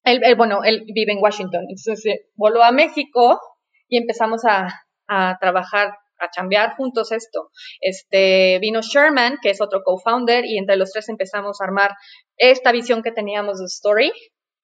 él, 0.04 0.22
bueno, 0.36 0.64
él 0.64 0.84
vive 0.94 1.12
en 1.12 1.20
Washington, 1.20 1.66
entonces 1.68 2.06
eh, 2.06 2.30
voló 2.36 2.64
a 2.64 2.72
México 2.72 3.40
y 3.88 3.98
empezamos 3.98 4.44
a, 4.46 4.68
trabajar 5.42 5.98
a 6.20 6.30
chambear 6.30 6.76
juntos 6.76 7.12
esto. 7.12 7.50
Este, 7.82 8.60
vino 8.60 8.82
Sherman, 8.82 9.40
que 9.42 9.50
es 9.50 9.60
otro 9.60 9.82
co-founder, 9.84 10.46
y 10.46 10.58
entre 10.58 10.78
los 10.78 10.92
tres 10.92 11.10
empezamos 11.10 11.60
a 11.60 11.66
armar 11.66 11.92
esta 12.38 12.72
visión 12.72 13.02
que 13.04 13.12
teníamos 13.12 13.60
de 13.60 13.66
Story, 13.66 14.14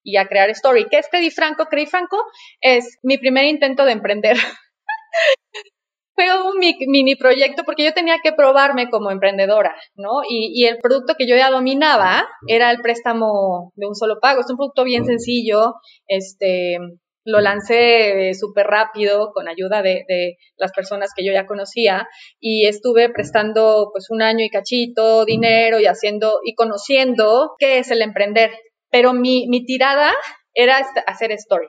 y 0.08 0.16
a 0.16 0.26
crear 0.26 0.50
story. 0.52 0.88
¿Qué 0.90 1.00
es 1.00 1.10
Credit 1.10 1.34
Franco? 1.34 1.66
Credit 1.66 1.90
Franco 1.90 2.24
es 2.62 2.98
mi 3.04 3.18
primer 3.18 3.44
intento 3.44 3.84
de 3.84 3.92
emprender. 3.92 4.38
Fue 6.16 6.26
un 6.42 6.58
mini 6.58 7.16
proyecto 7.16 7.64
porque 7.66 7.84
yo 7.84 7.94
tenía 7.94 8.16
que 8.24 8.32
probarme 8.32 8.90
como 8.90 9.12
emprendedora, 9.12 9.76
¿no? 9.96 10.22
Y, 10.28 10.66
el 10.66 10.78
producto 10.80 11.14
que 11.16 11.28
yo 11.28 11.36
ya 11.36 11.52
dominaba 11.52 12.26
era 12.48 12.72
el 12.72 12.80
préstamo 12.82 13.74
de 13.76 13.86
un 13.86 13.96
solo 13.96 14.20
pago. 14.20 14.42
Es 14.42 14.50
un 14.50 14.56
producto 14.56 14.84
bien 14.86 15.06
sencillo, 15.06 15.76
este, 16.08 16.78
lo 17.24 17.42
lancé 17.42 18.34
súper 18.34 18.66
rápido 18.66 19.32
con 19.34 19.50
ayuda 19.50 19.82
de, 19.82 20.06
de, 20.08 20.38
las 20.56 20.72
personas 20.72 21.12
que 21.16 21.26
yo 21.26 21.34
ya 21.34 21.46
conocía 21.46 22.08
y 22.40 22.66
estuve 22.66 23.10
prestando 23.10 23.90
pues 23.92 24.10
un 24.10 24.22
año 24.22 24.44
y 24.46 24.50
cachito, 24.50 25.26
dinero 25.26 25.80
y 25.80 25.86
haciendo 25.86 26.40
y 26.46 26.56
conociendo 26.56 27.56
qué 27.60 27.80
es 27.80 27.92
el 27.92 28.02
emprender, 28.02 28.52
pero 28.90 29.14
mi, 29.14 29.48
tirada 29.66 30.14
era 30.54 30.78
hacer 31.06 31.32
story. 31.34 31.68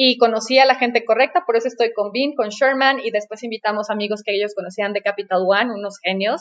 Y 0.00 0.16
conocí 0.16 0.58
a 0.58 0.66
la 0.66 0.76
gente 0.76 1.04
correcta, 1.04 1.42
por 1.44 1.56
eso 1.56 1.66
estoy 1.66 1.92
con 1.92 2.12
Bean, 2.12 2.34
con 2.36 2.50
Sherman, 2.50 3.00
y 3.00 3.10
después 3.10 3.42
invitamos 3.42 3.90
amigos 3.90 4.22
que 4.24 4.34
ellos 4.34 4.54
conocían 4.54 4.92
de 4.92 5.02
Capital 5.02 5.42
One, 5.44 5.74
unos 5.74 5.98
genios. 6.02 6.40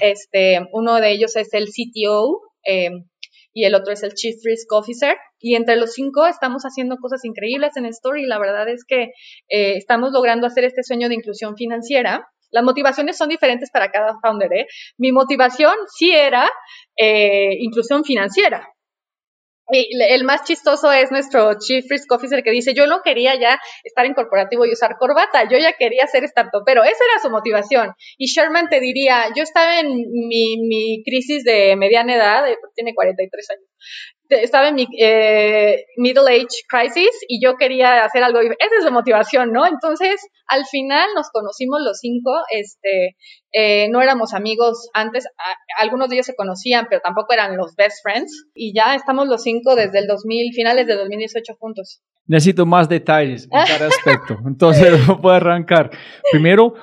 Este, 0.00 0.60
uno 0.72 0.96
de 0.96 1.12
ellos 1.12 1.36
es 1.36 1.54
el 1.54 1.66
CTO 1.66 2.40
eh, 2.64 2.90
y 3.52 3.64
el 3.64 3.74
otro 3.74 3.92
es 3.92 4.02
el 4.02 4.12
Chief 4.12 4.34
Risk 4.44 4.72
Officer. 4.72 5.16
Y 5.38 5.54
entre 5.54 5.76
los 5.76 5.92
cinco 5.92 6.26
estamos 6.26 6.64
haciendo 6.64 6.96
cosas 6.96 7.24
increíbles 7.24 7.76
en 7.76 7.86
Story. 7.86 8.26
La 8.26 8.38
verdad 8.38 8.68
es 8.68 8.84
que 8.84 9.12
eh, 9.48 9.76
estamos 9.76 10.12
logrando 10.12 10.46
hacer 10.46 10.64
este 10.64 10.82
sueño 10.82 11.08
de 11.08 11.14
inclusión 11.14 11.56
financiera. 11.56 12.28
Las 12.50 12.64
motivaciones 12.64 13.16
son 13.16 13.28
diferentes 13.28 13.70
para 13.70 13.90
cada 13.90 14.18
founder. 14.20 14.52
¿eh? 14.52 14.66
Mi 14.98 15.12
motivación 15.12 15.74
sí 15.96 16.10
era 16.10 16.50
eh, 16.96 17.56
inclusión 17.60 18.04
financiera, 18.04 18.68
el 19.68 20.24
más 20.24 20.44
chistoso 20.44 20.92
es 20.92 21.10
nuestro 21.10 21.58
Chief 21.58 21.84
Risk 21.88 22.10
Officer 22.12 22.42
que 22.42 22.50
dice, 22.50 22.74
yo 22.74 22.86
no 22.86 23.00
quería 23.02 23.34
ya 23.38 23.58
estar 23.84 24.06
en 24.06 24.14
corporativo 24.14 24.64
y 24.64 24.72
usar 24.72 24.96
corbata, 24.98 25.48
yo 25.48 25.58
ya 25.58 25.72
quería 25.72 26.06
ser 26.06 26.24
pero 26.64 26.84
Esa 26.84 27.04
era 27.12 27.22
su 27.22 27.30
motivación. 27.30 27.92
Y 28.16 28.26
Sherman 28.26 28.68
te 28.68 28.80
diría, 28.80 29.26
yo 29.34 29.42
estaba 29.42 29.80
en 29.80 29.88
mi, 29.88 30.56
mi 30.68 31.02
crisis 31.04 31.44
de 31.44 31.76
mediana 31.76 32.14
edad, 32.14 32.44
tiene 32.74 32.94
43 32.94 33.50
años, 33.50 33.68
estaba 34.28 34.68
en 34.68 34.74
mi 34.74 34.86
eh, 34.98 35.84
middle 35.96 36.28
age 36.28 36.64
crisis 36.68 37.10
y 37.28 37.42
yo 37.42 37.56
quería 37.56 38.04
hacer 38.04 38.22
algo. 38.22 38.40
Esa 38.40 38.76
es 38.78 38.84
la 38.84 38.90
motivación, 38.90 39.52
¿no? 39.52 39.66
Entonces, 39.66 40.20
al 40.46 40.64
final 40.66 41.08
nos 41.14 41.30
conocimos 41.30 41.80
los 41.84 41.98
cinco, 41.98 42.32
este, 42.50 43.16
eh, 43.52 43.88
no 43.90 44.00
éramos 44.00 44.34
amigos 44.34 44.88
antes, 44.94 45.26
algunos 45.78 46.08
de 46.08 46.16
ellos 46.16 46.26
se 46.26 46.34
conocían, 46.34 46.86
pero 46.88 47.00
tampoco 47.02 47.32
eran 47.32 47.56
los 47.56 47.74
best 47.76 47.98
friends 48.02 48.48
y 48.54 48.74
ya 48.74 48.94
estamos 48.94 49.28
los 49.28 49.42
cinco 49.42 49.74
desde 49.74 49.98
el 49.98 50.06
2000, 50.06 50.52
finales 50.54 50.86
de 50.86 50.96
2018 50.96 51.54
juntos. 51.58 52.02
Necesito 52.26 52.66
más 52.66 52.88
detalles 52.88 53.44
en 53.50 53.64
cada 53.66 53.86
aspecto, 53.86 54.36
entonces 54.46 54.92
no 55.06 55.20
puedo 55.20 55.34
arrancar. 55.34 55.90
Primero, 56.30 56.74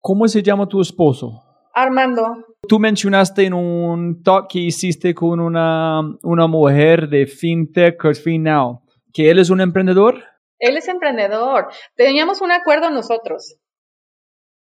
¿cómo 0.00 0.28
se 0.28 0.42
llama 0.42 0.68
tu 0.68 0.80
esposo? 0.80 1.42
Armando. 1.74 2.51
Tú 2.68 2.78
mencionaste 2.78 3.44
en 3.44 3.54
un 3.54 4.22
talk 4.22 4.48
que 4.48 4.60
hiciste 4.60 5.14
con 5.14 5.40
una, 5.40 6.00
una 6.22 6.46
mujer 6.46 7.08
de 7.08 7.26
FinTech, 7.26 8.00
FinNow, 8.14 8.82
que 9.12 9.30
él 9.30 9.40
es 9.40 9.50
un 9.50 9.60
emprendedor. 9.60 10.22
Él 10.60 10.76
es 10.76 10.86
emprendedor. 10.86 11.72
Teníamos 11.96 12.40
un 12.40 12.52
acuerdo 12.52 12.90
nosotros. 12.90 13.56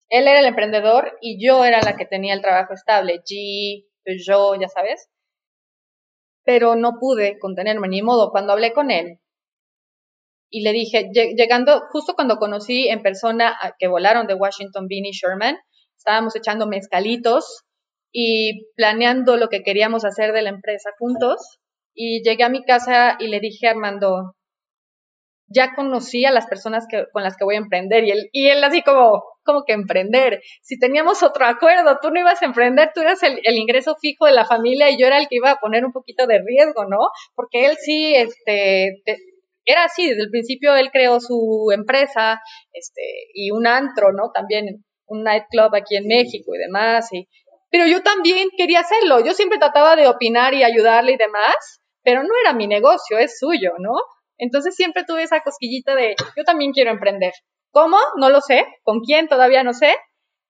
Él 0.08 0.26
era 0.26 0.40
el 0.40 0.46
emprendedor 0.46 1.18
y 1.20 1.46
yo 1.46 1.66
era 1.66 1.82
la 1.82 1.98
que 1.98 2.06
tenía 2.06 2.34
el 2.34 2.42
trabajo 2.42 2.74
estable. 2.74 3.22
G, 3.26 3.86
yo, 4.26 4.56
ya 4.56 4.70
sabes. 4.70 5.10
Pero 6.46 6.76
no 6.76 6.94
pude 6.98 7.40
contenerme, 7.40 7.90
ni 7.90 8.02
modo. 8.02 8.32
Cuando 8.32 8.54
hablé 8.54 8.72
con 8.72 8.90
él 8.90 9.20
y 10.50 10.64
le 10.64 10.72
dije, 10.72 11.10
llegando, 11.14 11.82
justo 11.92 12.14
cuando 12.14 12.38
conocí 12.38 12.88
en 12.88 13.02
persona 13.02 13.50
a 13.62 13.74
que 13.78 13.90
volaron 13.90 14.28
de 14.28 14.34
Washington, 14.34 14.88
Beanie 14.88 15.12
Sherman, 15.12 15.58
estábamos 15.98 16.38
echando 16.38 16.68
mezcalitos 16.68 17.66
y 18.12 18.68
planeando 18.76 19.38
lo 19.38 19.48
que 19.48 19.64
queríamos 19.64 20.06
hacer 20.06 20.34
de 20.34 20.42
la 20.42 20.50
empresa 20.50 20.92
juntos. 20.98 21.60
Y 21.94 22.24
llegué 22.24 22.44
a 22.44 22.50
mi 22.50 22.64
casa 22.64 23.18
y 23.20 23.28
le 23.28 23.40
dije 23.40 23.68
a 23.68 23.72
Armando, 23.72 24.36
ya 25.48 25.74
conocí 25.76 26.26
a 26.26 26.32
las 26.32 26.48
personas 26.48 26.86
que, 26.90 27.06
con 27.12 27.24
las 27.24 27.36
que 27.36 27.44
voy 27.44 27.56
a 27.56 27.60
emprender. 27.60 28.04
Y 28.06 28.12
él, 28.12 28.30
y 28.32 28.48
él 28.48 28.64
así 28.64 28.82
como, 28.82 29.24
como 29.44 29.64
que 29.66 29.74
emprender. 29.74 30.42
Si 30.62 30.80
teníamos 30.80 31.24
otro 31.24 31.46
acuerdo, 31.46 31.98
tú 32.02 32.10
no 32.10 32.20
ibas 32.20 32.42
a 32.42 32.46
emprender, 32.46 32.92
tú 32.94 33.02
eras 33.02 33.22
el, 33.24 33.40
ingreso 33.58 33.96
fijo 34.00 34.26
de 34.26 34.34
la 34.34 34.46
familia 34.46 34.90
y 34.90 34.98
yo 34.98 35.08
era 35.08 35.20
el 35.20 35.28
que 35.28 35.36
iba 35.36 35.52
a 35.52 35.60
poner 35.60 35.86
un 35.86 35.92
poquito 35.92 36.28
de 36.28 36.42
riesgo, 36.46 36.86
¿no? 36.86 37.00
Porque 37.36 37.66
él 37.66 37.78
sí, 37.78 38.14
este, 38.16 39.02
era 39.66 39.86
así, 39.86 40.08
desde 40.08 40.24
el 40.24 40.30
principio 40.30 40.76
él 40.76 40.90
creó 40.92 41.20
su 41.20 41.70
empresa, 41.74 42.42
este, 42.72 43.02
y 43.34 43.52
un 43.52 43.68
antro, 43.68 44.14
¿no? 44.14 44.32
También 44.34 44.84
un 45.12 45.24
nightclub 45.24 45.76
aquí 45.76 45.98
en 45.98 46.08
México 46.08 46.56
y 46.56 46.60
demás. 46.60 47.08
Y, 47.12 47.28
pero 47.72 47.88
yo 47.88 48.04
también 48.04 48.50
quería 48.56 48.82
hacerlo. 48.82 49.26
Yo 49.26 49.34
siempre 49.34 49.58
trataba 49.58 49.96
de 49.96 50.08
opinar 50.08 50.54
y 50.54 50.64
ayudarle 50.64 51.14
y 51.14 51.18
demás, 51.18 51.56
pero 52.04 52.22
no 52.22 52.30
era 52.44 52.54
mi 52.54 52.68
negocio, 52.68 53.18
es 53.18 53.40
suyo, 53.40 53.72
¿no? 53.80 53.94
Entonces 54.38 54.76
siempre 54.76 55.04
tuve 55.08 55.24
esa 55.24 55.40
cosquillita 55.40 55.96
de 55.96 56.16
yo 56.36 56.44
también 56.44 56.74
quiero 56.74 56.92
emprender. 56.92 57.32
¿Cómo? 57.72 57.98
No 58.18 58.30
lo 58.30 58.42
sé. 58.42 58.66
¿Con 58.84 59.00
quién? 59.00 59.28
Todavía 59.28 59.64
no 59.64 59.74
sé, 59.74 59.94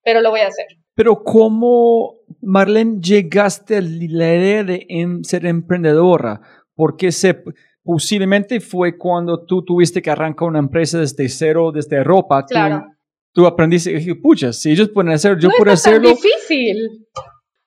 pero 0.03 0.21
lo 0.21 0.31
voy 0.31 0.39
a 0.39 0.47
hacer. 0.47 0.65
Pero 0.95 1.23
¿cómo, 1.23 2.15
Marlene, 2.41 2.99
llegaste 2.99 3.77
a 3.77 3.81
la 3.81 4.35
idea 4.35 4.63
de 4.63 4.85
em, 4.89 5.23
ser 5.23 5.45
emprendedora? 5.45 6.41
Porque 6.73 7.11
se, 7.11 7.43
posiblemente 7.83 8.59
fue 8.59 8.97
cuando 8.97 9.45
tú 9.45 9.63
tuviste 9.63 10.01
que 10.01 10.09
arrancar 10.09 10.47
una 10.47 10.59
empresa 10.59 10.97
desde 10.97 11.29
cero, 11.29 11.71
desde 11.71 12.03
ropa. 12.03 12.45
Claro 12.45 12.85
tú 12.85 13.00
aprendiste, 13.47 13.91
dije, 13.91 14.15
pucha, 14.15 14.53
si 14.53 14.71
ellos 14.71 14.89
pueden 14.93 15.11
hacerlo, 15.13 15.39
yo 15.39 15.49
puedo 15.57 15.71
hacerlo. 15.71 16.09
Es 16.09 16.21
difícil. 16.21 17.07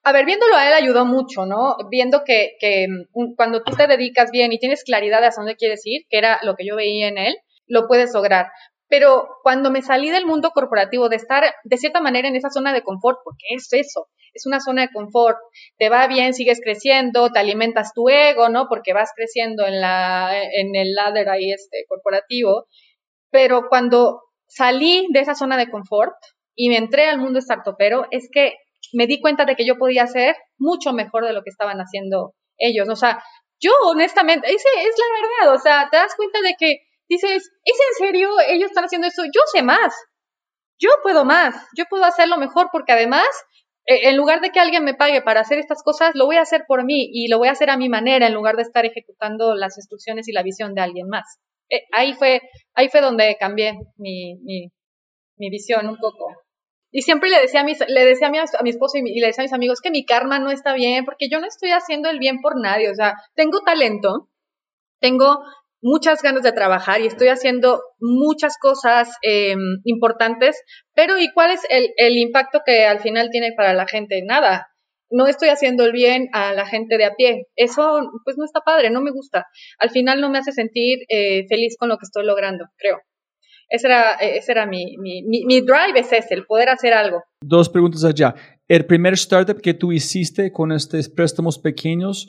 A 0.03 0.13
ver, 0.13 0.27
viéndolo 0.27 0.55
a 0.55 0.67
él 0.67 0.75
ayudó 0.75 1.07
mucho, 1.07 1.47
¿no? 1.47 1.77
Viendo 1.91 2.25
que, 2.25 2.57
que 2.61 2.87
mm, 2.89 3.35
cuando 3.37 3.63
tú 3.63 3.75
te 3.75 3.87
dedicas 3.87 4.31
bien 4.31 4.53
y 4.53 4.59
tienes 4.59 4.85
claridad 4.85 5.21
de 5.21 5.29
a 5.29 5.31
dónde 5.35 5.57
quieres 5.57 5.81
ir, 5.85 6.03
que 6.11 6.19
era 6.19 6.39
lo 6.43 6.57
que 6.57 6.67
yo 6.67 6.77
veía 6.77 7.09
en 7.09 7.17
él, 7.17 7.35
lo 7.67 7.87
puedes 7.89 8.13
lograr. 8.13 8.49
Pero 8.89 9.27
cuando 9.43 9.71
me 9.71 9.81
salí 9.81 10.11
del 10.11 10.27
mundo 10.27 10.51
corporativo, 10.51 11.09
de 11.09 11.17
estar 11.17 11.43
de 11.65 11.77
cierta 11.79 12.01
manera 12.03 12.29
en 12.29 12.37
esa 12.37 12.51
zona 12.51 12.75
de 12.75 12.83
confort, 12.83 13.19
porque 13.25 13.47
es 13.57 13.73
eso, 13.73 14.09
es 14.35 14.47
una 14.47 14.61
zona 14.61 14.83
de 14.83 14.93
confort, 14.93 15.39
te 15.79 15.89
va 15.89 16.07
bien, 16.07 16.35
sigues 16.35 16.61
creciendo, 16.63 17.31
te 17.31 17.39
alimentas 17.39 17.93
tu 17.95 18.09
ego, 18.11 18.51
¿no? 18.51 18.67
Porque 18.69 18.93
vas 18.93 19.11
creciendo 19.17 19.67
en, 19.67 19.81
la, 19.81 20.33
en 20.53 20.77
el 20.77 20.93
ladder 20.93 21.31
ahí 21.31 21.51
este, 21.51 21.85
corporativo. 21.89 22.67
Pero 23.31 23.69
cuando 23.69 24.21
salí 24.49 25.07
de 25.13 25.21
esa 25.21 25.35
zona 25.35 25.57
de 25.57 25.71
confort 25.71 26.15
y 26.55 26.69
me 26.69 26.77
entré 26.77 27.07
al 27.09 27.19
mundo 27.19 27.41
startupero, 27.41 28.07
es 28.11 28.29
que 28.33 28.55
me 28.93 29.07
di 29.07 29.21
cuenta 29.21 29.45
de 29.45 29.57
que 29.57 29.67
yo 29.67 29.77
podía 29.77 30.05
hacer 30.05 30.37
mucho 30.59 30.93
mejor 30.93 31.25
de 31.25 31.33
lo 31.33 31.43
que 31.43 31.51
estaban 31.51 31.79
haciendo 31.79 32.35
ellos. 32.59 32.89
O 32.89 32.97
sea, 32.97 33.23
yo 33.61 33.73
honestamente, 33.87 34.47
esa 34.49 34.69
es 34.81 34.95
la 34.99 35.47
verdad, 35.47 35.55
o 35.55 35.59
sea, 35.59 35.89
te 35.91 35.97
das 35.97 36.15
cuenta 36.17 36.41
de 36.41 36.55
que 36.59 36.79
dices, 37.09 37.51
¿es 37.65 37.79
en 38.01 38.07
serio? 38.07 38.31
Ellos 38.49 38.71
están 38.71 38.85
haciendo 38.85 39.07
eso, 39.07 39.25
yo 39.25 39.41
sé 39.53 39.63
más, 39.63 39.95
yo 40.79 40.91
puedo 41.03 41.25
más, 41.25 41.55
yo 41.77 41.85
puedo 41.89 42.05
hacerlo 42.05 42.37
mejor 42.37 42.69
porque 42.73 42.93
además, 42.93 43.29
eh, 43.87 44.09
en 44.09 44.17
lugar 44.17 44.41
de 44.41 44.51
que 44.51 44.61
alguien 44.61 44.85
me 44.85 44.95
pague 44.95 45.23
para 45.23 45.41
hacer 45.41 45.59
estas 45.59 45.83
cosas, 45.83 46.13
lo 46.15 46.27
voy 46.27 46.37
a 46.37 46.43
hacer 46.43 46.65
por 46.67 46.85
mí 46.85 47.09
y 47.13 47.29
lo 47.29 47.39
voy 47.39 47.49
a 47.49 47.53
hacer 47.53 47.71
a 47.71 47.77
mi 47.77 47.89
manera 47.89 48.27
en 48.27 48.35
lugar 48.35 48.57
de 48.57 48.63
estar 48.63 48.85
ejecutando 48.85 49.55
las 49.55 49.77
instrucciones 49.79 50.29
y 50.29 50.33
la 50.33 50.43
visión 50.43 50.75
de 50.75 50.83
alguien 50.83 51.09
más. 51.09 51.39
Eh, 51.71 51.83
ahí 51.93 52.15
fue, 52.15 52.41
ahí 52.75 52.89
fue 52.89 53.01
donde 53.01 53.37
cambié 53.39 53.75
mi, 53.97 54.37
mi, 54.43 54.71
visión 55.51 55.89
un 55.89 55.97
poco. 55.97 56.27
Y 56.91 57.03
siempre 57.03 57.29
le 57.29 57.41
decía 57.41 57.61
a, 57.61 57.65
mis, 57.65 57.81
le 57.89 58.05
decía 58.05 58.29
a, 58.29 58.31
mi, 58.31 58.39
a 58.39 58.63
mi 58.63 58.71
esposo 58.71 58.99
y, 58.99 59.21
le 59.21 59.27
decía 59.27 59.43
a 59.43 59.47
mis 59.47 59.53
amigos 59.53 59.81
que 59.81 59.91
mi 59.91 60.05
karma 60.05 60.39
no 60.39 60.51
está 60.51 60.75
bien, 60.75 61.05
porque 61.05 61.29
yo 61.29 61.41
no 61.41 61.47
estoy 61.47 61.71
haciendo 61.71 62.09
el 62.09 62.19
bien 62.19 62.41
por 62.41 62.61
nadie. 62.61 62.91
O 62.91 62.95
sea, 62.95 63.15
tengo 63.35 63.61
talento, 63.61 64.29
tengo 65.01 65.41
muchas 65.83 66.23
ganas 66.23 66.43
de 66.43 66.53
trabajar 66.53 67.01
y 67.01 67.07
estoy 67.07 67.29
haciendo 67.29 67.83
muchas 67.99 68.57
cosas 68.59 69.17
eh, 69.23 69.55
importantes, 69.85 70.63
pero 70.95 71.19
¿y 71.19 71.31
cuál 71.33 71.51
es 71.51 71.61
el, 71.69 71.91
el, 71.97 72.17
impacto 72.17 72.61
que 72.65 72.87
al 72.87 73.01
final 73.01 73.29
tiene 73.31 73.53
para 73.55 73.75
la 73.75 73.87
gente? 73.87 74.23
Nada. 74.25 74.74
No 75.11 75.27
estoy 75.27 75.49
haciendo 75.49 75.85
el 75.85 75.93
bien 75.93 76.29
a 76.33 76.53
la 76.53 76.67
gente 76.67 76.97
de 76.97 77.05
a 77.05 77.15
pie. 77.15 77.47
Eso, 77.57 78.01
pues, 78.25 78.37
no 78.37 78.45
está 78.45 78.61
padre, 78.61 78.91
no 78.91 79.01
me 79.01 79.13
gusta. 79.13 79.47
Al 79.79 79.91
final 79.91 80.21
no 80.21 80.31
me 80.31 80.39
hace 80.39 80.53
sentir 80.53 81.01
eh, 81.09 81.47
feliz 81.49 81.77
con 81.79 81.89
lo 81.89 81.97
que 81.97 82.05
estoy 82.05 82.25
logrando, 82.25 82.65
creo. 82.77 82.99
Ese 83.69 83.87
era, 83.87 84.13
ese 84.15 84.53
era 84.53 84.67
mi, 84.67 84.97
mi, 84.99 85.23
mi, 85.23 85.45
mi 85.47 85.61
drive, 85.61 85.99
es 85.99 86.13
ese, 86.13 86.35
el 86.35 86.47
poder 86.47 86.69
hacer 86.69 86.93
algo. 86.93 87.23
Dos 87.43 87.69
preguntas 87.69 88.05
allá. 88.05 88.35
El 88.69 88.87
primer 88.87 89.15
startup 89.15 89.61
que 89.61 89.75
tú 89.75 89.93
hiciste 89.93 90.53
con 90.53 90.73
estos 90.73 91.09
préstamos 91.09 91.59
pequeños, 91.59 92.29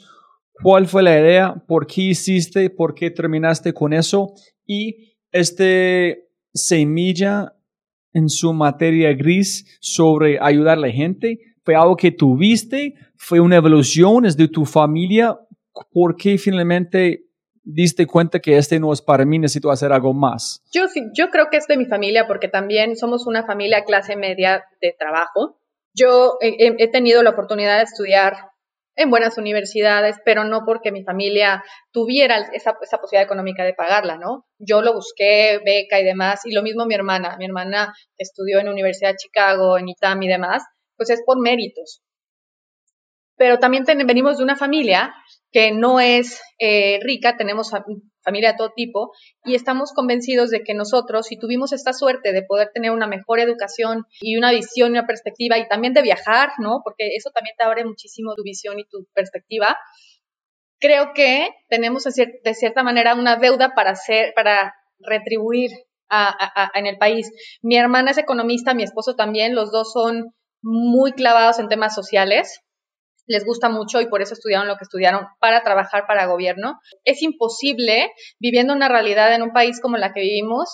¿Cuál 0.62 0.88
fue 0.88 1.04
la 1.04 1.20
idea? 1.20 1.56
¿Por 1.68 1.86
qué 1.86 2.02
hiciste? 2.02 2.70
¿Por 2.70 2.96
qué 2.96 3.12
terminaste 3.12 3.74
con 3.74 3.94
eso? 3.94 4.34
Y 4.66 5.18
este 5.32 6.30
semilla 6.54 7.54
en 8.14 8.30
su 8.30 8.54
materia 8.54 9.14
gris 9.14 9.78
sobre 9.82 10.40
ayudar 10.40 10.78
a 10.78 10.82
la 10.82 10.92
gente, 10.92 11.40
¿fue 11.66 11.76
algo 11.76 11.98
que 11.98 12.12
tuviste? 12.12 12.94
¿Fue 13.18 13.40
una 13.40 13.58
evolución? 13.58 14.26
¿Es 14.26 14.38
de 14.38 14.48
tu 14.48 14.66
familia? 14.66 15.38
¿Por 15.92 16.16
qué 16.16 16.38
finalmente 16.38 17.26
diste 17.64 18.06
cuenta 18.06 18.40
que 18.40 18.58
este 18.58 18.80
no 18.80 18.94
es 18.94 19.02
para 19.02 19.26
mí, 19.26 19.40
necesito 19.40 19.72
hacer 19.72 19.92
algo 19.92 20.14
más? 20.14 20.62
Yo, 20.72 20.84
yo 21.14 21.30
creo 21.32 21.48
que 21.50 21.58
es 21.58 21.68
de 21.68 21.78
mi 21.78 21.86
familia 21.86 22.28
porque 22.28 22.48
también 22.48 22.96
somos 22.96 23.26
una 23.26 23.46
familia 23.46 23.84
clase 23.84 24.16
media 24.16 24.64
de 24.80 24.96
trabajo. 24.98 25.60
Yo 25.94 26.38
he, 26.40 26.76
he 26.78 26.88
tenido 26.90 27.24
la 27.24 27.32
oportunidad 27.32 27.78
de 27.78 27.84
estudiar 27.84 28.36
en 28.96 29.10
buenas 29.10 29.38
universidades, 29.38 30.18
pero 30.24 30.46
no 30.46 30.62
porque 30.66 30.92
mi 30.92 31.04
familia 31.04 31.64
tuviera 31.92 32.38
esa, 32.54 32.76
esa, 32.82 32.98
posibilidad 32.98 33.26
económica 33.26 33.64
de 33.64 33.74
pagarla, 33.74 34.18
¿no? 34.18 34.46
Yo 34.58 34.82
lo 34.82 34.94
busqué, 34.94 35.60
beca 35.66 36.00
y 36.00 36.06
demás, 36.06 36.46
y 36.46 36.54
lo 36.54 36.64
mismo 36.64 36.86
mi 36.86 36.96
hermana. 36.96 37.36
Mi 37.38 37.46
hermana 37.46 37.94
estudió 38.18 38.60
en 38.60 38.68
la 38.68 38.72
Universidad 38.72 39.10
de 39.10 39.18
Chicago, 39.18 39.78
en 39.78 39.90
ITAM 39.90 40.24
y 40.24 40.28
demás, 40.30 40.64
pues 40.98 41.10
es 41.10 41.22
por 41.26 41.40
méritos. 41.40 42.02
Pero 43.38 43.60
también 43.60 43.84
ten, 43.84 44.06
venimos 44.08 44.38
de 44.38 44.44
una 44.44 44.56
familia 44.56 45.14
que 45.52 45.72
no 45.72 46.00
es 46.00 46.42
eh, 46.60 47.00
rica, 47.02 47.38
tenemos 47.38 47.72
familia 48.22 48.52
de 48.52 48.58
todo 48.58 48.72
tipo, 48.76 49.12
y 49.44 49.56
estamos 49.56 49.94
convencidos 49.94 50.50
de 50.50 50.64
que 50.64 50.74
nosotros, 50.74 51.28
si 51.28 51.38
tuvimos 51.38 51.72
esta 51.72 51.94
suerte 51.94 52.32
de 52.32 52.44
poder 52.44 52.72
tener 52.74 52.92
una 52.92 53.08
mejor 53.08 53.40
educación 53.40 54.06
y 54.20 54.38
una 54.38 54.52
visión 54.52 54.90
y 54.90 54.98
una 54.98 55.08
perspectiva, 55.08 55.58
y 55.58 55.68
también 55.68 55.94
de 55.94 56.02
viajar, 56.02 56.50
¿no? 56.60 56.82
Porque 56.84 57.16
eso 57.16 57.30
también 57.34 57.56
te 57.58 57.66
abre 57.66 57.86
muchísimo 57.86 58.36
tu 58.36 58.44
visión 58.44 58.80
y 58.80 58.86
tu 58.86 59.06
perspectiva. 59.14 59.78
Creo 60.80 61.14
que 61.14 61.50
tenemos 61.70 62.04
de 62.04 62.54
cierta 62.54 62.84
manera 62.84 63.16
una 63.16 63.38
deuda 63.38 63.74
para 63.76 63.92
hacer, 63.92 64.34
para 64.36 64.74
retribuir 65.00 65.72
a, 66.10 66.28
a, 66.28 66.64
a, 66.64 66.72
en 66.80 66.86
el 66.86 66.98
país. 66.98 67.32
Mi 67.62 67.78
hermana 67.78 68.12
es 68.12 68.18
economista, 68.18 68.74
mi 68.74 68.84
esposo 68.84 69.16
también, 69.16 69.56
los 69.56 69.72
dos 69.72 69.92
son 69.94 70.34
muy 70.66 71.12
clavados 71.12 71.60
en 71.60 71.70
temas 71.70 71.94
sociales, 71.94 72.62
les 73.28 73.46
gusta 73.46 73.70
mucho 73.70 74.02
y 74.02 74.08
por 74.08 74.22
eso 74.22 74.34
estudiaron 74.34 74.68
lo 74.68 74.78
que 74.78 74.84
estudiaron 74.84 75.28
para 75.40 75.64
trabajar 75.64 76.06
para 76.08 76.26
gobierno. 76.26 76.80
Es 77.04 77.22
imposible, 77.22 78.12
viviendo 78.40 78.74
una 78.74 78.90
realidad 78.90 79.34
en 79.34 79.44
un 79.44 79.54
país 79.54 79.80
como 79.80 79.98
la 79.98 80.12
que 80.12 80.22
vivimos, 80.22 80.70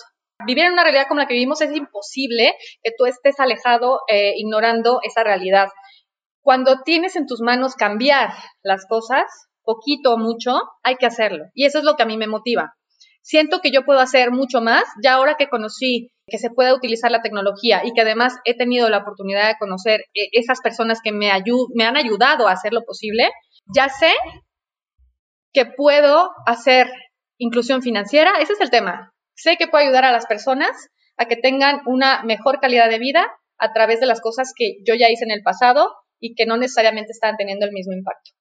vivir 0.46 0.66
en 0.66 0.74
una 0.74 0.84
realidad 0.84 1.06
como 1.08 1.20
la 1.20 1.28
que 1.28 1.34
vivimos 1.34 1.62
es 1.62 1.76
imposible 1.76 2.56
que 2.82 2.92
tú 2.98 3.06
estés 3.06 3.40
alejado, 3.40 4.00
eh, 4.10 4.34
ignorando 4.38 5.00
esa 5.04 5.24
realidad. 5.24 5.68
Cuando 6.42 6.82
tienes 6.84 7.18
en 7.18 7.28
tus 7.28 7.42
manos 7.42 7.76
cambiar 7.76 8.32
las 8.64 8.86
cosas, 8.88 9.26
poquito 9.64 10.14
o 10.14 10.18
mucho, 10.18 10.54
hay 10.84 10.96
que 10.96 11.06
hacerlo. 11.06 11.46
Y 11.54 11.66
eso 11.66 11.80
es 11.80 11.84
lo 11.84 11.96
que 11.96 12.04
a 12.04 12.08
mí 12.08 12.18
me 12.18 12.28
motiva 12.28 12.74
siento 13.22 13.60
que 13.62 13.72
yo 13.72 13.84
puedo 13.86 14.00
hacer 14.00 14.32
mucho 14.32 14.62
más, 14.62 14.84
ya 15.04 15.14
ahora 15.14 15.36
que 15.38 15.50
conocí 15.50 16.12
que 16.28 16.38
se 16.38 16.50
puede 16.50 16.74
utilizar 16.74 17.12
la 17.12 17.22
tecnología 17.22 17.82
y 17.84 17.94
que 17.94 18.02
además 18.02 18.36
he 18.46 18.56
tenido 18.56 18.90
la 18.90 19.00
oportunidad 19.00 19.48
de 19.48 19.58
conocer 19.60 20.02
eh, 20.14 20.30
esas 20.32 20.62
personas 20.62 21.00
que 21.04 21.12
me, 21.12 21.30
me 21.76 21.84
han 21.84 21.98
ayudado 21.98 22.48
a 22.48 22.54
hacer 22.54 22.74
lo 22.74 22.84
posible, 22.84 23.30
ya 23.76 23.90
sé 23.90 24.12
que 25.54 25.66
puedo 25.66 26.32
hacer 26.46 26.90
inclusión 27.38 27.82
financiera, 27.82 28.34
ese 28.40 28.54
es 28.54 28.62
el 28.62 28.70
tema. 28.70 29.12
Sé 29.36 29.58
que 29.58 29.68
puedo 29.68 29.84
ayudar 29.84 30.06
a 30.06 30.12
las 30.12 30.26
personas 30.26 30.72
a 31.18 31.26
que 31.26 31.36
tengan 31.36 31.82
una 31.86 32.24
mejor 32.24 32.60
calidad 32.60 32.90
de 32.90 33.00
vida 33.00 33.28
a 33.58 33.74
través 33.74 34.00
de 34.00 34.06
las 34.06 34.22
cosas 34.22 34.54
que 34.56 34.78
yo 34.88 34.96
ya 34.96 35.10
hice 35.10 35.26
en 35.26 35.32
el 35.32 35.44
pasado 35.44 35.92
y 36.20 36.36
que 36.36 36.46
no 36.46 36.58
necesariamente 36.58 37.12
están 37.12 37.36
teniendo 37.38 37.66
el 37.66 37.72
mismo 37.72 37.94
impacto. 37.94 38.32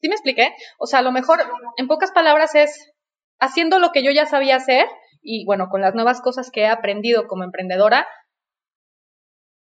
¿Sí 0.00 0.08
me 0.08 0.14
expliqué? 0.14 0.52
O 0.78 0.86
sea, 0.86 0.98
a 0.98 1.02
lo 1.02 1.12
mejor, 1.12 1.40
en 1.76 1.86
pocas 1.86 2.12
palabras, 2.12 2.54
es 2.54 2.92
haciendo 3.38 3.78
lo 3.78 3.90
que 3.92 4.02
yo 4.02 4.10
ya 4.10 4.26
sabía 4.26 4.56
hacer 4.56 4.86
y 5.22 5.44
bueno, 5.44 5.68
con 5.68 5.80
las 5.80 5.94
nuevas 5.94 6.20
cosas 6.20 6.50
que 6.50 6.62
he 6.62 6.66
aprendido 6.66 7.26
como 7.26 7.44
emprendedora, 7.44 8.06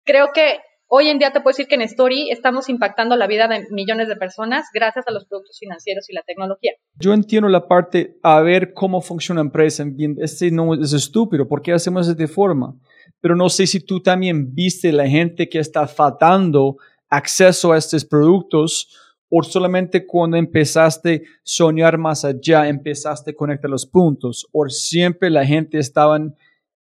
creo 0.04 0.30
que 0.34 0.58
hoy 0.87 1.08
en 1.08 1.18
día 1.18 1.32
te 1.32 1.40
puedo 1.40 1.52
decir 1.52 1.66
que 1.66 1.74
en 1.74 1.82
Story 1.82 2.30
estamos 2.30 2.68
impactando 2.68 3.16
la 3.16 3.26
vida 3.26 3.48
de 3.48 3.66
millones 3.70 4.08
de 4.08 4.16
personas 4.16 4.66
gracias 4.72 5.06
a 5.08 5.10
los 5.10 5.26
productos 5.26 5.58
financieros 5.58 6.08
y 6.10 6.14
la 6.14 6.22
tecnología. 6.22 6.72
Yo 6.96 7.14
entiendo 7.14 7.48
la 7.48 7.66
parte 7.66 8.18
a 8.22 8.40
ver 8.40 8.74
cómo 8.74 9.00
funciona 9.00 9.40
una 9.40 9.48
empresa. 9.48 9.84
Este 10.18 10.50
no 10.50 10.74
es 10.74 10.92
estúpido, 10.92 11.48
¿por 11.48 11.62
qué 11.62 11.72
hacemos 11.72 12.06
de 12.06 12.12
esta 12.12 12.32
forma? 12.32 12.74
Pero 13.20 13.34
no 13.34 13.48
sé 13.48 13.66
si 13.66 13.80
tú 13.80 14.02
también 14.02 14.54
viste 14.54 14.92
la 14.92 15.08
gente 15.08 15.48
que 15.48 15.58
está 15.58 15.87
faltando 15.87 16.76
acceso 17.08 17.72
a 17.72 17.78
estos 17.78 18.04
productos 18.04 18.88
o 19.37 19.42
solamente 19.42 20.07
cuando 20.07 20.37
empezaste 20.37 21.23
a 21.25 21.40
soñar 21.42 21.99
más 21.99 22.25
allá, 22.25 22.68
empezaste 22.68 23.33
a 23.33 23.35
conectar 23.35 23.68
los 23.68 23.85
puntos, 23.85 24.47
o 24.53 24.68
siempre 24.68 25.29
la 25.29 25.44
gente 25.44 25.79
estaba 25.79 26.16
en 26.16 26.37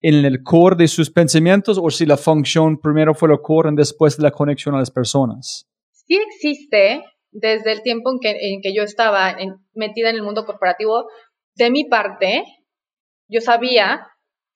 el 0.01 0.43
core 0.43 0.75
de 0.75 0.89
sus 0.89 1.09
pensamientos, 1.09 1.79
o 1.81 1.89
si 1.89 2.05
la 2.05 2.17
función 2.17 2.81
primero 2.81 3.15
fue 3.15 3.29
lo 3.29 3.41
core 3.41 3.71
y 3.71 3.77
después 3.77 4.17
de 4.17 4.25
la 4.25 4.33
conexión 4.33 4.75
a 4.75 4.79
las 4.79 4.91
personas. 4.91 5.69
Sí 5.93 6.19
existe, 6.31 7.05
desde 7.31 7.71
el 7.71 7.83
tiempo 7.83 8.11
en 8.11 8.19
que, 8.19 8.31
en 8.31 8.61
que 8.61 8.75
yo 8.75 8.83
estaba 8.83 9.37
metida 9.75 10.11
en 10.11 10.17
el 10.17 10.25
mundo 10.25 10.45
corporativo, 10.45 11.07
de 11.55 11.71
mi 11.71 11.85
parte, 11.85 12.43
yo 13.29 13.41
sabía 13.41 14.05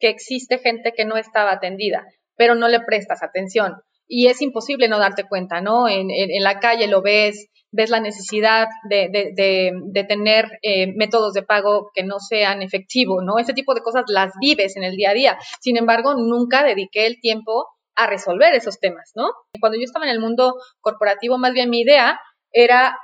que 0.01 0.09
existe 0.09 0.59
gente 0.59 0.93
que 0.97 1.05
no 1.05 1.17
estaba 1.17 1.53
atendida, 1.53 2.05
pero 2.35 2.57
no 2.57 2.67
le 2.67 2.81
prestas 2.81 3.23
atención. 3.23 3.75
Y 4.09 4.27
es 4.27 4.43
imposible 4.43 4.89
no 4.89 4.99
darte 4.99 5.25
cuenta, 5.29 5.61
¿no? 5.61 5.89
En 5.89 6.09
la 6.43 6.61
calle 6.61 6.87
lo 6.87 7.03
ves, 7.03 7.49
ves 7.77 7.91
la 7.91 8.01
necesidad 8.01 8.69
de, 8.89 9.09
de, 9.13 9.33
de, 9.35 9.73
de 9.85 10.05
tener 10.05 10.59
eh, 10.63 10.93
métodos 10.97 11.35
de 11.35 11.43
pago 11.43 11.91
que 11.95 12.03
no 12.03 12.19
sean 12.19 12.63
efectivos, 12.63 13.23
¿no? 13.23 13.39
Ese 13.39 13.53
tipo 13.53 13.75
de 13.75 13.83
cosas 13.83 14.05
las 14.09 14.33
vives 14.41 14.77
en 14.77 14.85
el 14.85 14.97
día 14.97 15.11
a 15.11 15.15
día. 15.15 15.39
Sin 15.61 15.77
embargo, 15.77 16.15
nunca 16.15 16.65
dediqué 16.65 17.07
el 17.07 17.21
tiempo 17.21 17.69
a 17.95 18.07
resolver 18.07 18.55
esos 18.55 18.81
temas, 18.81 19.13
¿no? 19.15 19.31
Cuando 19.61 19.79
yo 19.79 19.85
estaba 19.85 20.07
en 20.07 20.13
el 20.13 20.21
mundo 20.21 20.55
corporativo, 20.81 21.39
más 21.39 21.53
bien 21.53 21.71
mi 21.71 21.81
idea 21.81 22.19
era 22.53 22.99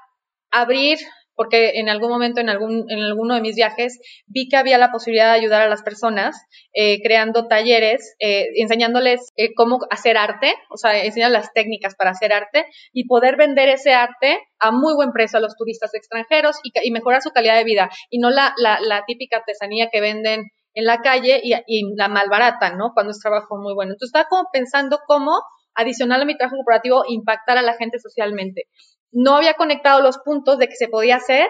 abrir 0.50 0.98
porque 1.34 1.72
en 1.74 1.88
algún 1.88 2.10
momento, 2.10 2.40
en, 2.40 2.48
algún, 2.48 2.84
en 2.90 3.00
alguno 3.00 3.34
de 3.34 3.40
mis 3.40 3.56
viajes, 3.56 3.98
vi 4.26 4.48
que 4.48 4.56
había 4.56 4.78
la 4.78 4.90
posibilidad 4.90 5.32
de 5.32 5.40
ayudar 5.40 5.62
a 5.62 5.68
las 5.68 5.82
personas 5.82 6.36
eh, 6.72 7.00
creando 7.02 7.48
talleres, 7.48 8.14
eh, 8.20 8.48
enseñándoles 8.56 9.30
eh, 9.36 9.54
cómo 9.54 9.80
hacer 9.90 10.16
arte, 10.16 10.54
o 10.70 10.76
sea, 10.76 11.04
enseñar 11.04 11.30
las 11.30 11.52
técnicas 11.52 11.94
para 11.94 12.10
hacer 12.10 12.32
arte 12.32 12.66
y 12.92 13.06
poder 13.06 13.36
vender 13.36 13.68
ese 13.68 13.92
arte 13.94 14.38
a 14.58 14.70
muy 14.70 14.94
buen 14.94 15.12
precio 15.12 15.38
a 15.38 15.42
los 15.42 15.56
turistas 15.56 15.94
extranjeros 15.94 16.56
y, 16.62 16.90
mejorar 16.90 17.22
su 17.22 17.30
calidad 17.30 17.56
de 17.56 17.64
vida 17.64 17.90
y 18.10 18.18
no 18.18 18.30
la, 18.30 18.54
la, 18.56 18.78
la 18.80 19.04
típica 19.06 19.38
artesanía 19.38 19.88
que 19.90 20.00
venden 20.00 20.50
en 20.74 20.84
la 20.84 21.00
calle 21.00 21.40
y, 21.42 21.54
y 21.66 21.94
la 21.96 22.08
malbaratan, 22.08 22.76
¿no? 22.78 22.92
Cuando 22.94 23.12
es 23.12 23.20
trabajo 23.20 23.56
muy 23.56 23.74
bueno. 23.74 23.92
Entonces 23.92 24.08
estaba 24.14 24.28
como 24.28 24.48
pensando 24.52 25.00
cómo, 25.06 25.40
adicional 25.74 26.22
a 26.22 26.24
mi 26.24 26.36
trabajo 26.36 26.56
corporativo, 26.56 27.04
impactar 27.08 27.58
a 27.58 27.62
la 27.62 27.74
gente 27.74 27.98
socialmente. 27.98 28.68
No 29.12 29.36
había 29.36 29.54
conectado 29.54 30.02
los 30.02 30.18
puntos 30.18 30.58
de 30.58 30.68
que 30.68 30.76
se 30.76 30.88
podía 30.88 31.16
hacer 31.16 31.46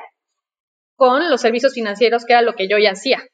con 0.96 1.31
los 1.31 1.40
servicios 1.40 1.75
financieros, 1.75 2.25
que 2.25 2.33
era 2.33 2.42
lo 2.42 2.55
que 2.55 2.68
yo 2.68 2.79
ya 2.79 2.90
hacía. 2.90 3.25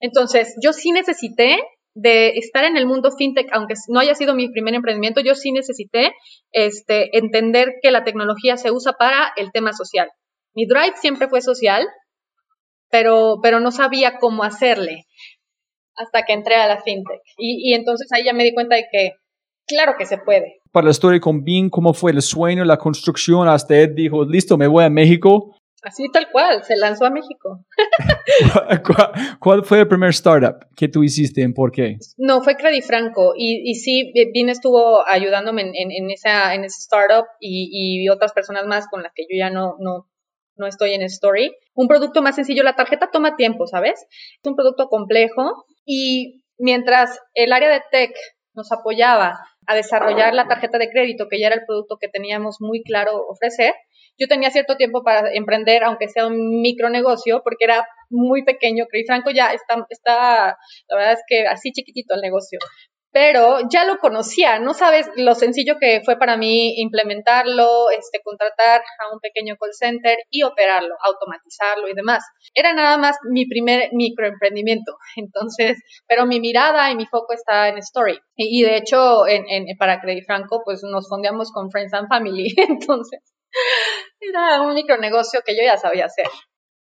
Entonces, 0.00 0.54
yo 0.62 0.72
sí 0.72 0.92
necesité 0.92 1.58
de 1.94 2.30
estar 2.38 2.64
en 2.64 2.76
el 2.76 2.86
mundo 2.86 3.10
fintech, 3.16 3.48
aunque 3.52 3.74
no 3.88 4.00
haya 4.00 4.14
sido 4.14 4.34
mi 4.34 4.50
primer 4.50 4.74
emprendimiento, 4.74 5.20
yo 5.20 5.34
sí 5.34 5.52
necesité 5.52 6.12
este, 6.52 7.16
entender 7.18 7.74
que 7.82 7.90
la 7.90 8.04
tecnología 8.04 8.56
se 8.56 8.70
usa 8.70 8.92
para 8.92 9.32
el 9.36 9.50
tema 9.52 9.72
social. 9.72 10.08
Mi 10.54 10.66
drive 10.66 10.94
siempre 10.96 11.28
fue 11.28 11.42
social, 11.42 11.86
pero, 12.90 13.40
pero 13.42 13.60
no 13.60 13.72
sabía 13.72 14.18
cómo 14.18 14.44
hacerle 14.44 15.04
hasta 15.96 16.22
que 16.22 16.32
entré 16.32 16.54
a 16.54 16.68
la 16.68 16.82
fintech. 16.82 17.20
Y, 17.36 17.70
y 17.70 17.74
entonces 17.74 18.08
ahí 18.12 18.24
ya 18.24 18.32
me 18.32 18.44
di 18.44 18.54
cuenta 18.54 18.76
de 18.76 18.86
que, 18.90 19.12
claro 19.70 19.94
que 19.98 20.06
se 20.06 20.18
puede. 20.18 20.60
Para 20.72 20.84
la 20.84 20.90
historia 20.90 21.20
con 21.20 21.42
Bean, 21.42 21.70
¿cómo 21.70 21.94
fue 21.94 22.10
el 22.10 22.20
sueño, 22.20 22.64
la 22.64 22.76
construcción? 22.76 23.48
Hasta 23.48 23.76
él 23.76 23.94
dijo, 23.94 24.24
listo, 24.24 24.58
me 24.58 24.66
voy 24.66 24.84
a 24.84 24.90
México 24.90 25.54
Así 25.82 26.10
tal 26.12 26.30
cual, 26.30 26.62
se 26.62 26.76
lanzó 26.76 27.06
a 27.06 27.10
México. 27.10 27.64
¿Cuál, 29.40 29.64
fue 29.64 29.80
el 29.80 29.88
primer 29.88 30.10
startup 30.10 30.66
que 30.76 30.88
tú 30.88 31.02
hiciste 31.02 31.40
y 31.40 31.52
por 31.52 31.72
qué? 31.72 31.96
No, 32.18 32.42
fue 32.42 32.56
Credit 32.56 32.84
Franco 32.84 33.32
y, 33.34 33.70
y 33.70 33.74
sí, 33.76 34.12
Vin 34.34 34.50
estuvo 34.50 35.06
ayudándome 35.08 35.62
en, 35.62 35.90
en, 35.90 36.10
esa, 36.10 36.54
en 36.54 36.64
ese 36.64 36.80
startup 36.80 37.24
y, 37.40 38.02
y, 38.04 38.08
otras 38.10 38.32
personas 38.32 38.66
más 38.66 38.88
con 38.88 39.02
las 39.02 39.12
que 39.14 39.22
yo 39.22 39.38
ya 39.38 39.48
no, 39.48 39.76
no, 39.78 40.10
no 40.56 40.66
estoy 40.66 40.92
en 40.92 41.02
Story. 41.02 41.56
Un 41.74 41.88
producto 41.88 42.20
más 42.20 42.34
sencillo, 42.34 42.62
la 42.62 42.76
tarjeta 42.76 43.08
toma 43.10 43.36
tiempo, 43.36 43.66
¿sabes? 43.66 44.02
Es 44.02 44.46
un 44.46 44.56
producto 44.56 44.88
complejo 44.88 45.64
y 45.86 46.42
mientras 46.58 47.18
el 47.32 47.54
área 47.54 47.70
de 47.70 47.82
tech 47.90 48.12
nos 48.52 48.70
apoyaba 48.70 49.38
a 49.70 49.74
desarrollar 49.76 50.34
la 50.34 50.48
tarjeta 50.48 50.78
de 50.78 50.90
crédito, 50.90 51.28
que 51.28 51.38
ya 51.38 51.46
era 51.46 51.54
el 51.54 51.64
producto 51.64 51.96
que 52.00 52.08
teníamos 52.08 52.56
muy 52.60 52.82
claro 52.82 53.24
ofrecer, 53.28 53.72
yo 54.18 54.26
tenía 54.26 54.50
cierto 54.50 54.76
tiempo 54.76 55.04
para 55.04 55.32
emprender, 55.32 55.84
aunque 55.84 56.08
sea 56.08 56.26
un 56.26 56.60
micronegocio, 56.60 57.42
porque 57.44 57.64
era 57.64 57.86
muy 58.10 58.44
pequeño. 58.44 58.86
Creí 58.90 59.04
Franco 59.06 59.30
ya 59.30 59.52
está, 59.52 59.86
está, 59.88 60.58
la 60.88 60.96
verdad 60.96 61.12
es 61.12 61.22
que 61.26 61.46
así 61.46 61.70
chiquitito 61.70 62.14
el 62.14 62.20
negocio. 62.20 62.58
Pero 63.12 63.58
ya 63.68 63.84
lo 63.84 63.98
conocía, 63.98 64.60
no 64.60 64.72
sabes 64.72 65.08
lo 65.16 65.34
sencillo 65.34 65.76
que 65.80 66.00
fue 66.04 66.16
para 66.16 66.36
mí 66.36 66.80
implementarlo, 66.80 67.90
este, 67.90 68.20
contratar 68.22 68.80
a 68.80 69.12
un 69.12 69.18
pequeño 69.18 69.56
call 69.56 69.72
center 69.72 70.16
y 70.30 70.44
operarlo, 70.44 70.94
automatizarlo 71.02 71.88
y 71.88 71.94
demás. 71.94 72.24
Era 72.54 72.72
nada 72.72 72.98
más 72.98 73.16
mi 73.28 73.46
primer 73.46 73.88
microemprendimiento. 73.92 74.96
Entonces, 75.16 75.78
pero 76.06 76.26
mi 76.26 76.40
mirada 76.40 76.90
y 76.90 76.96
mi 76.96 77.06
foco 77.06 77.32
está 77.32 77.68
en 77.68 77.78
Story. 77.78 78.20
Y, 78.36 78.62
de 78.62 78.76
hecho, 78.76 79.26
en, 79.26 79.44
en, 79.48 79.76
para 79.76 80.00
Credit 80.00 80.24
Franco, 80.24 80.62
pues 80.64 80.82
nos 80.82 81.08
fondeamos 81.08 81.52
con 81.52 81.70
Friends 81.70 81.92
and 81.94 82.08
Family. 82.08 82.54
Entonces, 82.56 83.20
era 84.20 84.62
un 84.62 84.74
micronegocio 84.74 85.40
que 85.44 85.56
yo 85.56 85.62
ya 85.64 85.76
sabía 85.76 86.06
hacer. 86.06 86.26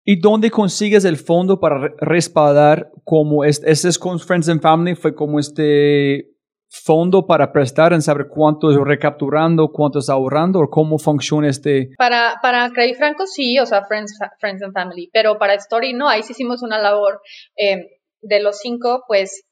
¿Y 0.10 0.22
dónde 0.22 0.50
consigues 0.50 1.04
el 1.04 1.18
fondo 1.18 1.60
para 1.60 1.94
respaldar 1.98 2.94
como 3.04 3.44
este, 3.44 3.70
es 3.70 4.00
con 4.00 4.18
Friends 4.22 4.48
and 4.48 4.62
Family? 4.62 4.96
¿Fue 4.96 5.14
como 5.14 5.38
este 5.38 6.30
fondo 6.70 7.28
para 7.28 7.52
prestar 7.52 7.92
en 7.92 8.02
saber 8.02 8.28
cuánto 8.30 8.72
es 8.72 8.78
recapturando, 8.78 9.68
cuánto 9.68 10.00
es 10.00 10.08
ahorrando 10.08 10.62
o 10.62 10.70
cómo 10.70 10.98
funciona 10.98 11.50
este? 11.50 11.90
Para, 11.98 12.36
para 12.42 12.70
Credit 12.70 12.96
Franco 12.96 13.26
sí, 13.28 13.60
o 13.60 13.66
sea, 13.66 13.84
Friends, 13.84 14.18
Friends 14.40 14.64
and 14.64 14.74
Family, 14.74 15.10
pero 15.12 15.38
para 15.38 15.56
Story 15.56 15.92
no, 15.92 16.08
ahí 16.08 16.24
sí 16.24 16.32
hicimos 16.32 16.64
una 16.64 16.80
labor 16.80 17.20
eh, 17.58 18.00
de 18.22 18.40
los 18.40 18.60
cinco, 18.60 19.04
pues 19.10 19.44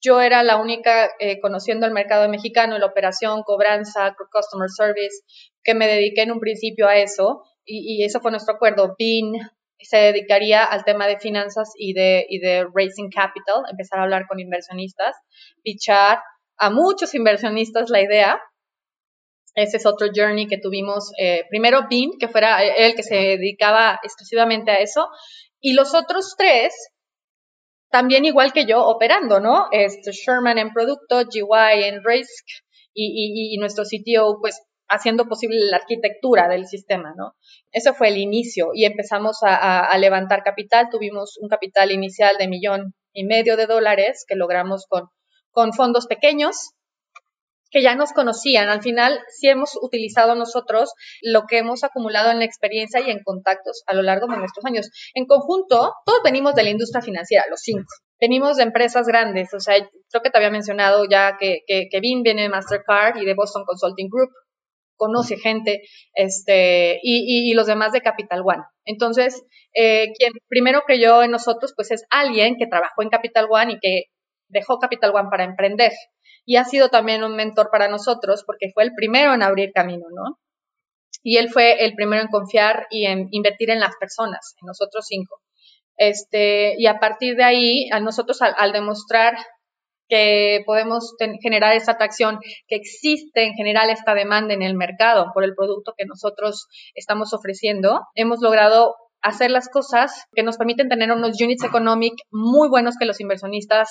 yo 0.00 0.20
era 0.20 0.44
la 0.44 0.58
única 0.58 1.10
eh, 1.18 1.40
conociendo 1.40 1.86
el 1.86 1.92
mercado 1.92 2.28
mexicano, 2.28 2.78
la 2.78 2.86
operación, 2.86 3.42
cobranza, 3.42 4.14
customer 4.32 4.68
service, 4.70 5.24
que 5.64 5.74
me 5.74 5.88
dediqué 5.88 6.22
en 6.22 6.30
un 6.30 6.38
principio 6.38 6.86
a 6.86 6.98
eso 6.98 7.42
y, 7.70 8.04
y 8.04 8.08
fue 8.20 8.30
nuestro 8.30 8.54
acuerdo. 8.54 8.94
BIN 8.98 9.32
se 9.78 9.96
dedicaría 9.96 10.64
al 10.64 10.84
tema 10.84 11.06
de 11.06 11.18
finanzas 11.18 11.72
y 11.76 11.94
de, 11.94 12.26
y 12.28 12.38
de 12.38 12.66
raising 12.74 13.10
capital, 13.10 13.62
empezar 13.70 13.98
a 13.98 14.02
hablar 14.02 14.26
con 14.28 14.38
inversionistas, 14.38 15.16
fichar 15.62 16.20
a 16.58 16.70
muchos 16.70 17.14
inversionistas 17.14 17.90
la 17.90 18.02
idea. 18.02 18.40
Ese 19.54 19.78
es 19.78 19.86
otro 19.86 20.08
journey 20.14 20.46
que 20.46 20.58
tuvimos. 20.58 21.10
Eh, 21.18 21.44
primero 21.48 21.86
BIN, 21.88 22.12
que 22.18 22.28
fuera 22.28 22.62
el 22.62 22.94
que 22.94 23.02
se 23.02 23.16
dedicaba 23.16 23.98
exclusivamente 24.02 24.70
a 24.70 24.76
eso, 24.76 25.08
y 25.60 25.72
los 25.74 25.94
otros 25.94 26.34
tres 26.36 26.74
también 27.90 28.24
igual 28.24 28.52
que 28.52 28.66
yo 28.66 28.84
operando, 28.86 29.40
¿no? 29.40 29.66
Este, 29.72 30.12
Sherman 30.12 30.58
en 30.58 30.72
producto, 30.72 31.22
GY 31.28 31.84
en 31.84 32.04
risk 32.04 32.46
y, 32.94 33.06
y, 33.06 33.54
y 33.54 33.58
nuestro 33.58 33.84
sitio, 33.84 34.38
pues, 34.40 34.60
haciendo 34.90 35.26
posible 35.26 35.56
la 35.70 35.76
arquitectura 35.76 36.48
del 36.48 36.66
sistema, 36.66 37.14
¿no? 37.16 37.34
Eso 37.70 37.94
fue 37.94 38.08
el 38.08 38.18
inicio 38.18 38.70
y 38.74 38.84
empezamos 38.84 39.38
a, 39.42 39.96
levantar 39.98 40.42
capital. 40.42 40.88
Tuvimos 40.90 41.38
un 41.40 41.48
capital 41.48 41.92
inicial 41.92 42.36
de 42.38 42.48
millón 42.48 42.94
y 43.12 43.24
medio 43.24 43.56
de 43.56 43.66
dólares 43.66 44.24
que 44.26 44.34
logramos 44.34 44.86
con, 44.88 45.72
fondos 45.72 46.06
pequeños 46.06 46.72
que 47.70 47.82
ya 47.82 47.94
nos 47.94 48.12
conocían. 48.12 48.68
Al 48.68 48.82
final, 48.82 49.20
sí 49.28 49.48
hemos 49.48 49.78
utilizado 49.80 50.34
nosotros 50.34 50.92
lo 51.22 51.44
que 51.46 51.58
hemos 51.58 51.84
acumulado 51.84 52.32
en 52.32 52.40
la 52.40 52.44
experiencia 52.44 53.00
y 53.00 53.10
en 53.10 53.22
contactos 53.22 53.84
a 53.86 53.94
lo 53.94 54.02
largo 54.02 54.26
de 54.26 54.38
nuestros 54.38 54.64
años. 54.64 54.90
En 55.14 55.26
conjunto, 55.26 55.92
todos 56.04 56.20
venimos 56.24 56.56
de 56.56 56.64
la 56.64 56.70
industria 56.70 57.00
financiera, 57.00 57.44
los 57.48 57.60
cinco. 57.60 57.86
Venimos 58.20 58.56
de 58.56 58.64
empresas 58.64 59.06
grandes, 59.06 59.54
o 59.54 59.60
sea, 59.60 59.76
creo 60.10 60.22
que 60.22 60.30
te 60.30 60.36
había 60.36 60.50
mencionado 60.50 61.04
ya 61.08 61.36
que, 61.38 61.60
que 61.66 62.00
viene 62.00 62.42
de 62.42 62.48
Mastercard 62.48 63.16
y 63.18 63.24
de 63.24 63.34
Boston 63.34 63.64
Consulting 63.64 64.08
Group, 64.10 64.30
conoce 65.00 65.38
gente, 65.38 65.80
este, 66.14 67.00
y, 67.02 67.50
y, 67.50 67.54
los 67.54 67.66
demás 67.66 67.92
de 67.92 68.02
Capital 68.02 68.42
One. 68.44 68.62
Entonces, 68.84 69.42
eh, 69.74 70.12
quien 70.18 70.32
primero 70.48 70.82
creyó 70.86 71.22
en 71.22 71.30
nosotros, 71.30 71.72
pues 71.74 71.90
es 71.90 72.04
alguien 72.10 72.56
que 72.58 72.66
trabajó 72.66 73.02
en 73.02 73.08
Capital 73.08 73.46
One 73.50 73.72
y 73.72 73.78
que 73.80 74.02
dejó 74.48 74.78
Capital 74.78 75.14
One 75.14 75.28
para 75.30 75.44
emprender 75.44 75.92
y 76.44 76.56
ha 76.56 76.64
sido 76.64 76.88
también 76.88 77.22
un 77.22 77.36
mentor 77.36 77.68
para 77.70 77.88
nosotros 77.88 78.42
porque 78.44 78.70
fue 78.74 78.84
el 78.84 78.92
primero 78.94 79.34
en 79.34 79.42
abrir 79.42 79.72
camino, 79.72 80.06
¿no? 80.10 80.38
Y 81.22 81.36
él 81.36 81.50
fue 81.50 81.84
el 81.84 81.94
primero 81.94 82.22
en 82.22 82.28
confiar 82.28 82.86
y 82.90 83.06
en 83.06 83.28
invertir 83.30 83.70
en 83.70 83.80
las 83.80 83.94
personas, 84.00 84.54
en 84.60 84.66
nosotros 84.66 85.04
cinco. 85.06 85.40
Este, 85.96 86.74
y 86.78 86.86
a 86.86 86.98
partir 86.98 87.36
de 87.36 87.44
ahí, 87.44 87.90
a 87.92 88.00
nosotros 88.00 88.40
al, 88.40 88.72
demostrar 88.72 89.36
que 90.10 90.62
podemos 90.66 91.14
generar 91.40 91.74
esa 91.74 91.92
atracción, 91.92 92.38
que 92.66 92.76
existe 92.76 93.44
en 93.44 93.54
general 93.54 93.88
esta 93.88 94.14
demanda 94.14 94.52
en 94.52 94.62
el 94.62 94.74
mercado 94.74 95.30
por 95.32 95.44
el 95.44 95.54
producto 95.54 95.94
que 95.96 96.04
nosotros 96.04 96.66
estamos 96.94 97.32
ofreciendo, 97.32 98.00
hemos 98.14 98.40
logrado 98.40 98.94
hacer 99.22 99.50
las 99.50 99.68
cosas 99.68 100.24
que 100.34 100.42
nos 100.42 100.56
permiten 100.56 100.88
tener 100.88 101.12
unos 101.12 101.40
units 101.40 101.64
economic 101.64 102.14
muy 102.30 102.68
buenos 102.68 102.96
que 102.98 103.06
los 103.06 103.20
inversionistas 103.20 103.88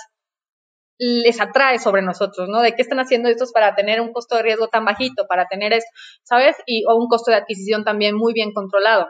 les 0.99 1.39
atrae 1.39 1.79
sobre 1.79 2.01
nosotros, 2.01 2.49
¿no? 2.49 2.61
De 2.61 2.73
qué 2.73 2.81
están 2.81 2.99
haciendo 2.99 3.29
estos 3.29 3.53
para 3.53 3.73
tener 3.73 4.01
un 4.01 4.11
costo 4.11 4.35
de 4.35 4.43
riesgo 4.43 4.67
tan 4.67 4.83
bajito, 4.83 5.27
para 5.27 5.45
tener 5.45 5.71
eso, 5.71 5.87
¿sabes? 6.23 6.57
Y 6.65 6.83
o 6.89 6.95
un 6.97 7.07
costo 7.07 7.31
de 7.31 7.37
adquisición 7.37 7.85
también 7.85 8.15
muy 8.15 8.33
bien 8.33 8.51
controlado. 8.53 9.07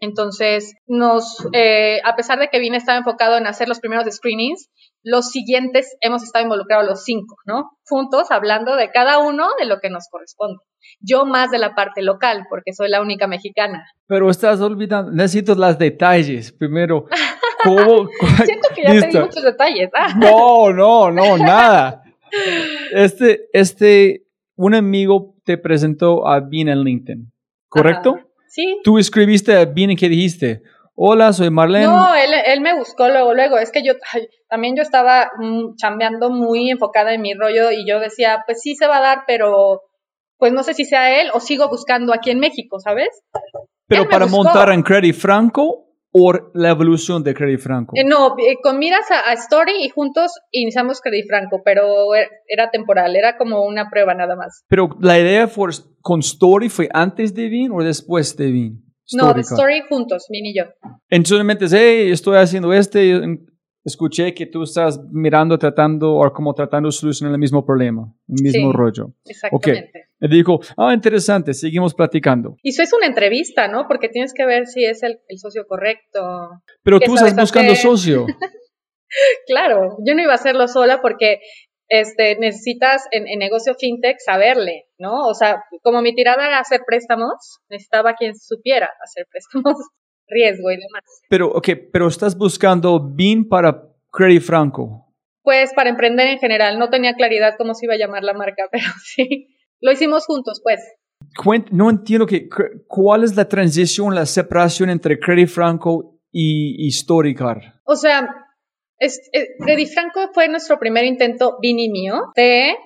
Entonces, 0.00 0.74
nos, 0.86 1.46
eh, 1.52 2.00
a 2.04 2.16
pesar 2.16 2.38
de 2.38 2.48
que 2.48 2.58
Vine 2.58 2.78
estaba 2.78 2.96
enfocado 2.96 3.36
en 3.36 3.46
hacer 3.46 3.68
los 3.68 3.80
primeros 3.80 4.06
screenings, 4.10 4.70
los 5.02 5.30
siguientes 5.30 5.96
hemos 6.00 6.22
estado 6.22 6.44
involucrados 6.44 6.86
los 6.86 7.04
cinco, 7.04 7.36
¿no? 7.46 7.70
Juntos, 7.84 8.30
hablando 8.30 8.76
de 8.76 8.90
cada 8.90 9.18
uno 9.18 9.48
de 9.58 9.66
lo 9.66 9.80
que 9.80 9.90
nos 9.90 10.08
corresponde. 10.10 10.58
Yo 11.00 11.26
más 11.26 11.50
de 11.50 11.58
la 11.58 11.74
parte 11.74 12.02
local, 12.02 12.46
porque 12.48 12.72
soy 12.72 12.88
la 12.88 13.00
única 13.00 13.26
mexicana. 13.26 13.84
Pero 14.06 14.30
estás 14.30 14.60
olvidando, 14.60 15.10
necesito 15.10 15.54
los 15.54 15.78
detalles. 15.78 16.52
Primero, 16.52 17.06
¿cómo? 17.64 18.08
Siento 18.44 18.68
que 18.74 18.82
ya 18.82 19.00
te 19.00 19.08
di 19.08 19.18
muchos 19.18 19.42
detalles. 19.42 19.90
¿ah? 19.94 20.14
No, 20.16 20.72
no, 20.72 21.10
no, 21.10 21.38
nada. 21.38 22.02
Este, 22.92 23.48
este, 23.52 24.26
un 24.56 24.74
amigo 24.74 25.34
te 25.44 25.58
presentó 25.58 26.26
a 26.26 26.40
Bean 26.40 26.68
en 26.68 26.82
LinkedIn, 26.82 27.32
¿correcto? 27.68 28.18
Sí. 28.48 28.78
Tú 28.84 28.98
escribiste 28.98 29.56
a 29.56 29.64
Bean 29.64 29.90
y 29.90 29.96
¿qué 29.96 30.08
dijiste? 30.08 30.62
Hola, 31.02 31.32
soy 31.32 31.48
Marlene. 31.48 31.86
No, 31.86 32.14
él, 32.14 32.30
él 32.44 32.60
me 32.60 32.76
buscó 32.76 33.08
luego, 33.08 33.32
luego. 33.32 33.56
Es 33.56 33.72
que 33.72 33.82
yo 33.82 33.94
también 34.50 34.76
yo 34.76 34.82
estaba 34.82 35.30
mm, 35.38 35.76
chambeando 35.76 36.28
muy 36.28 36.68
enfocada 36.68 37.14
en 37.14 37.22
mi 37.22 37.32
rollo 37.32 37.70
y 37.70 37.88
yo 37.88 38.00
decía, 38.00 38.42
pues 38.44 38.60
sí 38.60 38.74
se 38.74 38.86
va 38.86 38.98
a 38.98 39.00
dar, 39.00 39.18
pero 39.26 39.80
pues 40.36 40.52
no 40.52 40.62
sé 40.62 40.74
si 40.74 40.84
sea 40.84 41.22
él 41.22 41.30
o 41.32 41.40
sigo 41.40 41.70
buscando 41.70 42.12
aquí 42.12 42.28
en 42.28 42.38
México, 42.38 42.78
¿sabes? 42.80 43.08
Pero 43.86 44.10
para 44.10 44.26
montar 44.26 44.70
en 44.72 44.82
Credit 44.82 45.14
Franco 45.14 45.86
o 46.12 46.32
la 46.52 46.68
evolución 46.68 47.24
de 47.24 47.32
Credit 47.32 47.60
Franco. 47.60 47.94
Eh, 47.96 48.04
no, 48.04 48.34
eh, 48.36 48.58
con 48.62 48.78
miras 48.78 49.06
a, 49.10 49.32
Story 49.32 49.82
y 49.82 49.88
juntos 49.88 50.32
iniciamos 50.50 51.00
Credit 51.00 51.26
Franco, 51.26 51.62
pero 51.64 52.14
er, 52.14 52.28
era 52.46 52.70
temporal, 52.70 53.16
era 53.16 53.38
como 53.38 53.64
una 53.64 53.88
prueba 53.88 54.12
nada 54.12 54.36
más. 54.36 54.64
Pero 54.68 54.90
la 55.00 55.18
idea 55.18 55.48
fue, 55.48 55.70
con 56.02 56.20
Story 56.20 56.68
fue 56.68 56.90
antes 56.92 57.34
de 57.34 57.48
Bean 57.48 57.72
o 57.72 57.82
después 57.82 58.36
de 58.36 58.52
Bean? 58.52 58.89
No, 59.12 59.32
de 59.34 59.42
Storycar. 59.42 59.52
Story 59.58 59.80
juntos, 59.88 60.26
Vin 60.30 60.46
y 60.46 60.54
yo. 60.56 60.64
Entonces 61.08 61.44
me 61.44 61.54
dices, 61.54 61.72
hey, 61.72 62.10
estoy 62.10 62.36
haciendo 62.36 62.72
este, 62.72 63.20
escuché 63.84 64.34
que 64.34 64.46
tú 64.46 64.62
estás 64.62 65.00
mirando, 65.10 65.58
tratando, 65.58 66.14
o 66.14 66.32
como 66.32 66.52
tratando 66.54 66.88
de 66.88 66.92
solucionar 66.92 67.32
el 67.34 67.40
mismo 67.40 67.64
problema, 67.64 68.12
el 68.28 68.42
mismo 68.42 68.70
Sí. 68.70 68.76
rollo. 68.76 69.14
Exactamente. 69.24 70.06
Me 70.18 70.28
dijo, 70.28 70.60
ah, 70.76 70.92
interesante, 70.92 71.54
seguimos 71.54 71.94
platicando. 71.94 72.56
Y 72.62 72.70
eso 72.70 72.82
es 72.82 72.92
una 72.92 73.06
entrevista, 73.06 73.68
¿no? 73.68 73.86
Porque 73.88 74.08
tienes 74.10 74.34
que 74.34 74.44
ver 74.44 74.66
si 74.66 74.84
es 74.84 75.02
el, 75.02 75.18
el 75.28 75.38
socio 75.38 75.64
correcto. 75.66 76.20
Pero 76.82 76.98
¿Qué 77.00 77.06
tú 77.06 77.14
estás 77.14 77.34
buscando 77.34 77.72
hacer? 77.72 77.82
socio. 77.90 78.26
Claro, 79.46 79.96
yo 80.06 80.14
no 80.14 80.22
iba 80.22 80.30
a 80.30 80.36
hacerlo 80.36 80.68
sola 80.68 81.00
porque 81.02 81.40
este, 81.90 82.38
necesitas 82.38 83.06
en, 83.10 83.26
en 83.26 83.40
negocio 83.40 83.74
fintech 83.74 84.18
saberle, 84.24 84.86
¿no? 84.96 85.26
O 85.26 85.34
sea, 85.34 85.64
como 85.82 86.00
mi 86.00 86.14
tirada 86.14 86.46
era 86.46 86.60
hacer 86.60 86.82
préstamos, 86.86 87.58
necesitaba 87.68 88.14
quien 88.14 88.34
supiera 88.36 88.88
hacer 89.02 89.26
préstamos, 89.30 89.74
riesgo 90.28 90.70
y 90.70 90.76
demás. 90.76 91.02
Pero, 91.28 91.48
ok, 91.48 91.68
pero 91.92 92.06
estás 92.06 92.38
buscando 92.38 93.00
BIN 93.00 93.48
para 93.48 93.82
Credit 94.12 94.40
Franco. 94.40 95.12
Pues 95.42 95.74
para 95.74 95.90
emprender 95.90 96.28
en 96.28 96.38
general, 96.38 96.78
no 96.78 96.90
tenía 96.90 97.14
claridad 97.14 97.56
cómo 97.58 97.74
se 97.74 97.86
iba 97.86 97.94
a 97.94 97.98
llamar 97.98 98.22
la 98.22 98.34
marca, 98.34 98.68
pero 98.72 98.84
sí, 99.04 99.48
lo 99.80 99.90
hicimos 99.90 100.26
juntos, 100.26 100.60
pues. 100.62 100.80
No 101.72 101.90
entiendo 101.90 102.24
que, 102.24 102.48
cuál 102.86 103.24
es 103.24 103.34
la 103.34 103.48
transición, 103.48 104.14
la 104.14 104.26
separación 104.26 104.90
entre 104.90 105.18
Credit 105.18 105.48
Franco 105.48 106.20
y, 106.30 106.86
y 106.86 106.90
Storycar. 106.92 107.80
O 107.84 107.96
sea, 107.96 108.49
es, 109.00 109.30
Credit 109.58 109.88
Franco 109.88 110.30
fue 110.32 110.48
nuestro 110.48 110.78
primer 110.78 111.04
intento, 111.04 111.56
Vini 111.60 111.88
mío, 111.90 112.20
de 112.36 112.76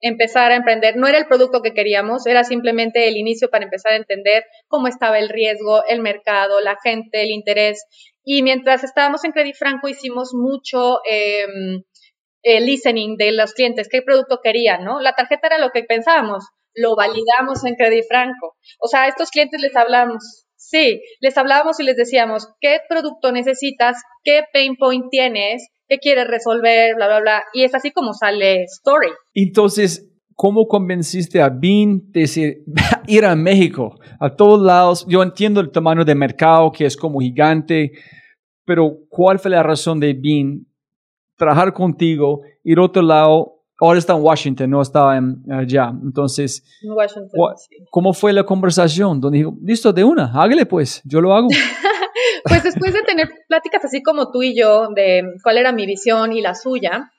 empezar 0.00 0.50
a 0.50 0.56
emprender. 0.56 0.96
No 0.96 1.06
era 1.06 1.18
el 1.18 1.26
producto 1.26 1.60
que 1.62 1.74
queríamos, 1.74 2.26
era 2.26 2.44
simplemente 2.44 3.06
el 3.08 3.16
inicio 3.16 3.50
para 3.50 3.64
empezar 3.64 3.92
a 3.92 3.96
entender 3.96 4.44
cómo 4.66 4.88
estaba 4.88 5.18
el 5.18 5.28
riesgo, 5.28 5.84
el 5.86 6.00
mercado, 6.00 6.60
la 6.60 6.76
gente, 6.82 7.22
el 7.22 7.30
interés. 7.30 7.84
Y 8.24 8.42
mientras 8.42 8.84
estábamos 8.84 9.24
en 9.24 9.32
Credit 9.32 9.56
Franco 9.56 9.88
hicimos 9.88 10.30
mucho 10.34 11.00
em, 11.08 11.82
eh, 12.42 12.60
listening 12.60 13.16
de 13.16 13.32
los 13.32 13.52
clientes, 13.52 13.88
qué 13.90 14.02
producto 14.02 14.40
querían, 14.42 14.84
¿no? 14.84 15.00
La 15.00 15.12
tarjeta 15.12 15.48
era 15.48 15.58
lo 15.58 15.70
que 15.70 15.82
pensábamos, 15.82 16.44
lo 16.74 16.96
validamos 16.96 17.64
en 17.64 17.74
Credit 17.74 18.04
Franco. 18.08 18.56
O 18.80 18.88
sea, 18.88 19.02
a 19.02 19.08
estos 19.08 19.30
clientes 19.30 19.60
les 19.60 19.76
hablamos, 19.76 20.46
sí, 20.68 21.02
les 21.20 21.36
hablábamos 21.36 21.80
y 21.80 21.84
les 21.84 21.96
decíamos, 21.96 22.48
¿qué 22.60 22.78
producto 22.88 23.32
necesitas? 23.32 23.96
¿Qué 24.22 24.42
pain 24.52 24.76
point 24.76 25.06
tienes? 25.10 25.66
¿Qué 25.88 25.98
quieres 25.98 26.28
resolver? 26.28 26.94
Bla, 26.94 27.06
bla, 27.06 27.20
bla. 27.20 27.44
Y 27.54 27.64
es 27.64 27.74
así 27.74 27.90
como 27.90 28.12
sale 28.12 28.64
Story. 28.64 29.08
Entonces, 29.34 30.10
¿cómo 30.34 30.66
convenciste 30.66 31.40
a 31.40 31.48
BIN 31.48 32.12
de 32.12 32.62
ir 33.06 33.24
a 33.24 33.34
México? 33.34 33.98
A 34.20 34.34
todos 34.36 34.60
lados, 34.60 35.06
yo 35.08 35.22
entiendo 35.22 35.60
el 35.60 35.70
tamaño 35.70 36.04
de 36.04 36.14
mercado 36.14 36.70
que 36.70 36.84
es 36.84 36.96
como 36.96 37.20
gigante, 37.20 37.92
pero 38.64 38.98
¿cuál 39.08 39.38
fue 39.38 39.50
la 39.50 39.62
razón 39.62 39.98
de 39.98 40.12
BIN 40.12 40.66
trabajar 41.36 41.72
contigo, 41.72 42.42
ir 42.62 42.78
a 42.78 42.82
otro 42.82 43.02
lado? 43.02 43.57
Ahora 43.80 43.98
está 43.98 44.14
en 44.14 44.22
Washington, 44.22 44.70
no 44.70 44.82
está 44.82 45.16
en, 45.16 45.42
allá. 45.52 45.92
Entonces, 46.02 46.64
Washington. 46.82 47.30
¿cómo 47.90 48.12
fue 48.12 48.32
la 48.32 48.44
conversación? 48.44 49.20
Donde 49.20 49.38
dijo, 49.38 49.54
listo, 49.62 49.92
de 49.92 50.02
una, 50.04 50.32
hágale 50.34 50.66
pues, 50.66 51.00
yo 51.04 51.20
lo 51.20 51.32
hago. 51.34 51.48
Pues 52.44 52.62
después 52.64 52.92
de 52.92 53.02
tener 53.02 53.28
pláticas 53.48 53.84
así 53.84 54.02
como 54.02 54.30
tú 54.32 54.42
y 54.42 54.56
yo 54.58 54.88
de 54.94 55.22
cuál 55.42 55.58
era 55.58 55.72
mi 55.72 55.86
visión 55.86 56.32
y 56.32 56.40
la 56.40 56.54
suya, 56.54 57.10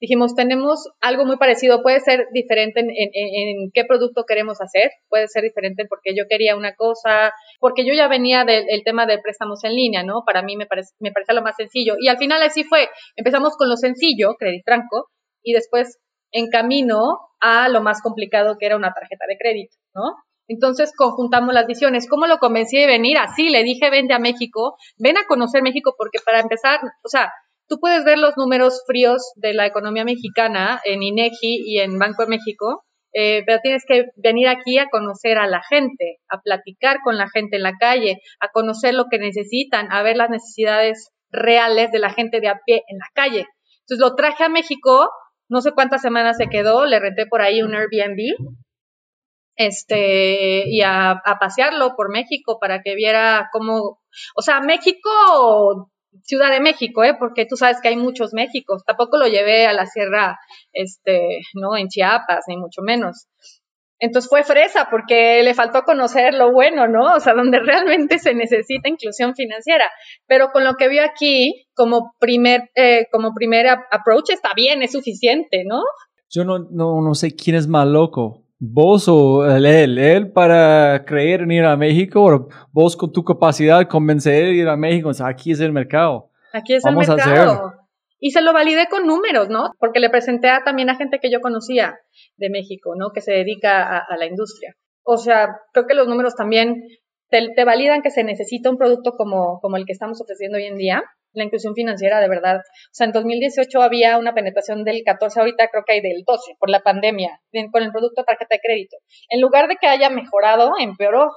dijimos, 0.00 0.34
tenemos 0.34 0.88
algo 1.00 1.24
muy 1.26 1.36
parecido, 1.36 1.82
puede 1.82 2.00
ser 2.00 2.26
diferente 2.32 2.80
en, 2.80 2.86
en- 2.90 3.10
en 3.12 3.70
qué 3.74 3.84
producto 3.84 4.24
queremos 4.26 4.60
hacer, 4.60 4.90
puede 5.08 5.26
ser 5.28 5.42
diferente 5.42 5.84
porque 5.88 6.14
yo 6.16 6.24
quería 6.30 6.56
una 6.56 6.74
cosa, 6.76 7.32
porque 7.60 7.84
yo 7.86 7.92
ya 7.94 8.08
venía 8.08 8.44
del 8.44 8.64
el 8.68 8.84
tema 8.84 9.06
de 9.06 9.18
préstamos 9.18 9.64
en 9.64 9.74
línea, 9.74 10.02
¿no? 10.02 10.22
Para 10.24 10.42
mí 10.42 10.56
me 10.56 10.66
parece, 10.66 10.90
me 11.00 11.12
parece 11.12 11.34
lo 11.34 11.42
más 11.42 11.56
sencillo. 11.56 11.94
Y 12.00 12.08
al 12.08 12.18
final 12.18 12.42
así 12.42 12.64
fue, 12.64 12.88
empezamos 13.16 13.56
con 13.56 13.68
lo 13.68 13.76
sencillo, 13.76 14.34
Credit 14.38 14.62
Franco, 14.64 15.08
y 15.48 15.54
después 15.54 15.98
en 16.30 16.50
camino 16.50 17.18
a 17.40 17.68
lo 17.68 17.80
más 17.80 18.02
complicado 18.02 18.56
que 18.58 18.66
era 18.66 18.76
una 18.76 18.92
tarjeta 18.92 19.24
de 19.28 19.38
crédito, 19.38 19.76
¿no? 19.94 20.02
Entonces 20.46 20.92
conjuntamos 20.96 21.54
las 21.54 21.66
visiones. 21.66 22.08
¿Cómo 22.08 22.26
lo 22.26 22.38
convencí 22.38 22.78
de 22.78 22.86
venir? 22.86 23.18
Así 23.18 23.48
le 23.48 23.62
dije, 23.62 23.90
vente 23.90 24.14
a 24.14 24.18
México, 24.18 24.76
ven 24.98 25.16
a 25.18 25.26
conocer 25.26 25.62
México, 25.62 25.94
porque 25.96 26.18
para 26.24 26.40
empezar, 26.40 26.80
o 27.02 27.08
sea, 27.08 27.30
tú 27.68 27.78
puedes 27.80 28.04
ver 28.04 28.18
los 28.18 28.36
números 28.36 28.82
fríos 28.86 29.32
de 29.36 29.54
la 29.54 29.66
economía 29.66 30.04
mexicana 30.04 30.80
en 30.84 31.02
INEGI 31.02 31.62
y 31.66 31.80
en 31.80 31.98
Banco 31.98 32.22
de 32.22 32.28
México, 32.28 32.84
eh, 33.14 33.42
pero 33.46 33.60
tienes 33.62 33.84
que 33.86 34.06
venir 34.16 34.48
aquí 34.48 34.78
a 34.78 34.88
conocer 34.90 35.38
a 35.38 35.46
la 35.46 35.62
gente, 35.62 36.18
a 36.28 36.40
platicar 36.40 36.98
con 37.02 37.16
la 37.16 37.28
gente 37.28 37.56
en 37.56 37.62
la 37.62 37.74
calle, 37.78 38.20
a 38.40 38.48
conocer 38.48 38.94
lo 38.94 39.06
que 39.10 39.18
necesitan, 39.18 39.92
a 39.92 40.02
ver 40.02 40.16
las 40.16 40.30
necesidades 40.30 41.10
reales 41.30 41.90
de 41.90 41.98
la 41.98 42.10
gente 42.10 42.40
de 42.40 42.48
a 42.48 42.60
pie 42.64 42.82
en 42.86 42.98
la 42.98 43.08
calle. 43.14 43.46
Entonces 43.80 44.00
lo 44.00 44.14
traje 44.14 44.44
a 44.44 44.48
México, 44.48 45.08
no 45.48 45.60
sé 45.60 45.72
cuántas 45.72 46.02
semanas 46.02 46.36
se 46.36 46.48
quedó, 46.48 46.86
le 46.86 47.00
renté 47.00 47.26
por 47.26 47.42
ahí 47.42 47.62
un 47.62 47.74
Airbnb 47.74 48.36
este, 49.58 50.68
y 50.68 50.82
a, 50.82 51.20
pasearlo 51.40 51.94
por 51.96 52.10
México 52.10 52.58
para 52.60 52.80
que 52.80 52.94
viera 52.94 53.48
cómo, 53.52 54.00
o 54.36 54.42
sea, 54.42 54.60
México, 54.60 55.90
Ciudad 56.22 56.50
de 56.50 56.60
México, 56.60 57.02
¿eh? 57.04 57.16
porque 57.18 57.44
tú 57.44 57.56
sabes 57.56 57.80
que 57.82 57.88
hay 57.88 57.96
muchos 57.96 58.32
Méxicos. 58.32 58.82
Tampoco 58.84 59.18
lo 59.18 59.26
llevé 59.26 59.66
a 59.66 59.72
la 59.72 59.86
sierra, 59.86 60.38
este, 60.72 61.40
no, 61.54 61.76
en 61.76 61.88
Chiapas, 61.88 62.44
ni 62.46 62.56
mucho 62.56 62.82
menos. 62.82 63.26
Entonces 64.00 64.28
fue 64.28 64.44
fresa 64.44 64.88
porque 64.90 65.42
le 65.42 65.54
faltó 65.54 65.82
conocer 65.82 66.34
lo 66.34 66.52
bueno, 66.52 66.86
¿no? 66.86 67.14
O 67.14 67.20
sea, 67.20 67.34
donde 67.34 67.58
realmente 67.64 68.18
se 68.18 68.34
necesita 68.34 68.88
inclusión 68.88 69.34
financiera. 69.34 69.84
Pero 70.26 70.48
con 70.52 70.64
lo 70.64 70.74
que 70.74 70.88
vio 70.88 71.02
aquí, 71.04 71.66
como 71.74 72.12
primer, 72.20 72.70
eh, 72.74 73.06
como 73.10 73.32
primer 73.34 73.66
ap- 73.68 73.86
approach, 73.90 74.30
está 74.30 74.50
bien, 74.54 74.82
es 74.82 74.92
suficiente, 74.92 75.64
¿no? 75.66 75.80
Yo 76.30 76.44
no, 76.44 76.58
no, 76.70 77.00
no 77.02 77.14
sé 77.14 77.34
quién 77.34 77.56
es 77.56 77.66
más 77.66 77.86
loco, 77.86 78.44
vos 78.58 79.08
o 79.08 79.46
él. 79.46 79.98
Él 79.98 80.30
para 80.32 81.04
creer 81.04 81.40
en 81.42 81.50
ir 81.52 81.64
a 81.64 81.76
México 81.76 82.22
o 82.24 82.48
vos 82.70 82.96
con 82.96 83.12
tu 83.12 83.24
capacidad 83.24 83.88
convencer 83.88 84.44
de 84.44 84.52
ir 84.52 84.68
a 84.68 84.76
México. 84.76 85.08
O 85.08 85.14
sea, 85.14 85.28
aquí 85.28 85.52
es 85.52 85.60
el 85.60 85.72
mercado. 85.72 86.30
Aquí 86.52 86.74
es 86.74 86.82
Vamos 86.82 87.08
el 87.08 87.16
mercado. 87.16 87.72
Y 88.20 88.30
se 88.30 88.42
lo 88.42 88.52
validé 88.52 88.88
con 88.88 89.06
números, 89.06 89.48
¿no? 89.48 89.72
Porque 89.78 90.00
le 90.00 90.10
presenté 90.10 90.48
a, 90.48 90.64
también 90.64 90.90
a 90.90 90.96
gente 90.96 91.18
que 91.20 91.30
yo 91.30 91.40
conocía 91.40 91.98
de 92.36 92.50
México, 92.50 92.94
¿no? 92.96 93.10
Que 93.10 93.20
se 93.20 93.32
dedica 93.32 93.98
a, 93.98 94.16
la 94.16 94.26
industria. 94.26 94.74
O 95.04 95.16
sea, 95.16 95.48
creo 95.72 95.86
que 95.86 95.94
los 95.94 96.08
números 96.08 96.34
también 96.34 96.82
te, 97.30 97.48
te 97.54 97.64
validan 97.64 98.02
que 98.02 98.10
se 98.10 98.24
necesita 98.24 98.70
un 98.70 98.76
producto 98.76 99.12
como, 99.16 99.60
como 99.60 99.76
el 99.76 99.84
que 99.86 99.92
estamos 99.92 100.20
ofreciendo 100.20 100.58
hoy 100.58 100.64
en 100.64 100.76
día. 100.76 101.02
La 101.32 101.44
inclusión 101.44 101.74
financiera, 101.74 102.20
de 102.20 102.28
verdad. 102.28 102.56
O 102.56 102.92
sea, 102.92 103.06
en 103.06 103.12
2018 103.12 103.82
había 103.82 104.18
una 104.18 104.34
penetración 104.34 104.82
del 104.82 105.02
14, 105.04 105.40
ahorita 105.40 105.68
creo 105.68 105.84
que 105.86 105.92
hay 105.92 106.00
del 106.00 106.24
12 106.26 106.54
por 106.58 106.70
la 106.70 106.80
pandemia, 106.80 107.40
con 107.70 107.82
el 107.82 107.92
producto 107.92 108.24
tarjeta 108.24 108.56
de 108.56 108.60
crédito. 108.60 108.96
En 109.28 109.40
lugar 109.40 109.68
de 109.68 109.76
que 109.76 109.86
haya 109.86 110.10
mejorado, 110.10 110.72
empeoró. 110.80 111.30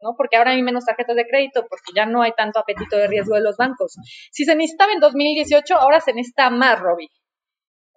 ¿No? 0.00 0.14
Porque 0.16 0.36
ahora 0.36 0.52
hay 0.52 0.62
menos 0.62 0.84
tarjetas 0.84 1.16
de 1.16 1.26
crédito, 1.26 1.66
porque 1.68 1.92
ya 1.94 2.06
no 2.06 2.22
hay 2.22 2.32
tanto 2.32 2.58
apetito 2.58 2.96
de 2.96 3.08
riesgo 3.08 3.34
de 3.34 3.42
los 3.42 3.56
bancos. 3.56 3.96
Si 4.30 4.44
se 4.44 4.54
necesitaba 4.54 4.92
en 4.92 5.00
2018, 5.00 5.76
ahora 5.76 6.00
se 6.00 6.12
necesita 6.12 6.50
más, 6.50 6.78
Robbie. 6.80 7.10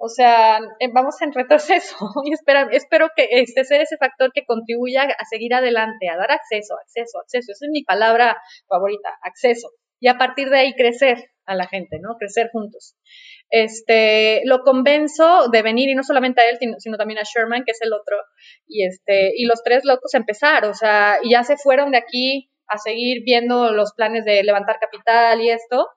O 0.02 0.08
sea, 0.08 0.60
eh, 0.80 0.90
vamos 0.94 1.22
en 1.22 1.34
retroceso 1.34 1.98
y 2.26 2.34
espera, 2.34 2.70
espero 2.72 3.10
que 3.14 3.28
este 3.32 3.66
sea 3.66 3.82
ese 3.82 3.98
factor 3.98 4.32
que 4.34 4.46
contribuya 4.46 5.04
a 5.04 5.26
seguir 5.26 5.54
adelante, 5.54 6.08
a 6.10 6.16
dar 6.16 6.32
acceso, 6.32 6.76
acceso, 6.76 7.20
acceso. 7.20 7.52
Esa 7.52 7.66
es 7.66 7.72
mi 7.72 7.84
palabra 7.84 8.38
favorita, 8.68 9.10
acceso. 9.22 9.72
Y 10.00 10.08
a 10.08 10.18
partir 10.18 10.50
de 10.50 10.60
ahí 10.60 10.74
crecer 10.74 11.32
a 11.46 11.54
la 11.56 11.68
gente, 11.68 12.00
¿no? 12.00 12.16
Crecer 12.18 12.50
juntos. 12.54 12.96
Este, 13.52 14.42
lo 14.46 14.60
convenzo 14.60 15.48
de 15.52 15.62
venir 15.62 15.90
y 15.90 15.96
no 15.96 16.04
solamente 16.04 16.42
a 16.42 16.50
él, 16.50 16.58
sino, 16.78 16.98
también 16.98 17.20
a 17.20 17.24
Sherman, 17.24 17.64
que 17.66 17.72
es 17.72 17.82
el 17.82 17.94
otro, 17.94 18.16
y 18.68 18.86
este, 18.86 19.32
y 19.36 19.46
los 19.46 19.64
tres 19.64 19.84
locos 19.86 20.14
empezar, 20.14 20.66
o 20.66 20.74
sea, 20.74 21.18
y 21.24 21.32
ya 21.32 21.44
se 21.44 21.58
fueron 21.58 21.92
de 21.92 21.98
aquí 21.98 22.52
a 22.68 22.78
seguir 22.78 23.24
viendo 23.26 23.72
los 23.72 23.94
planes 23.94 24.26
de 24.26 24.44
levantar 24.44 24.78
capital 24.80 25.42
y 25.42 25.50
esto, 25.50 25.88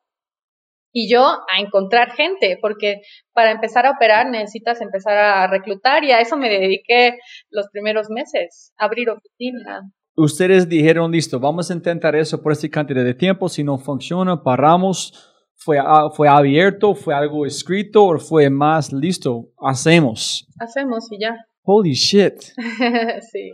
y 0.94 1.10
yo 1.10 1.24
a 1.24 1.60
encontrar 1.60 2.12
gente, 2.12 2.58
porque 2.60 3.00
para 3.32 3.50
empezar 3.50 3.86
a 3.86 3.92
operar 3.92 4.30
necesitas 4.30 4.80
empezar 4.80 5.16
a 5.16 5.46
reclutar 5.46 6.04
y 6.04 6.12
a 6.12 6.20
eso 6.20 6.36
me 6.36 6.48
dediqué 6.48 7.18
los 7.50 7.68
primeros 7.70 8.08
meses, 8.10 8.72
abrir 8.76 9.10
oficina. 9.10 9.90
Ustedes 10.14 10.68
dijeron, 10.68 11.10
listo, 11.10 11.40
vamos 11.40 11.70
a 11.70 11.74
intentar 11.74 12.14
eso 12.14 12.42
por 12.42 12.52
esta 12.52 12.68
cantidad 12.68 13.02
de 13.02 13.14
tiempo. 13.14 13.48
Si 13.48 13.64
no 13.64 13.78
funciona, 13.78 14.42
paramos. 14.42 15.31
Fue, 15.56 15.78
fue 16.16 16.28
abierto, 16.28 16.94
fue 16.94 17.14
algo 17.14 17.46
escrito 17.46 18.04
o 18.04 18.18
fue 18.18 18.50
más 18.50 18.92
listo. 18.92 19.48
Hacemos. 19.58 20.46
Hacemos 20.58 21.06
y 21.10 21.20
ya. 21.20 21.36
Holy 21.62 21.92
shit. 21.92 22.34
sí. 23.32 23.52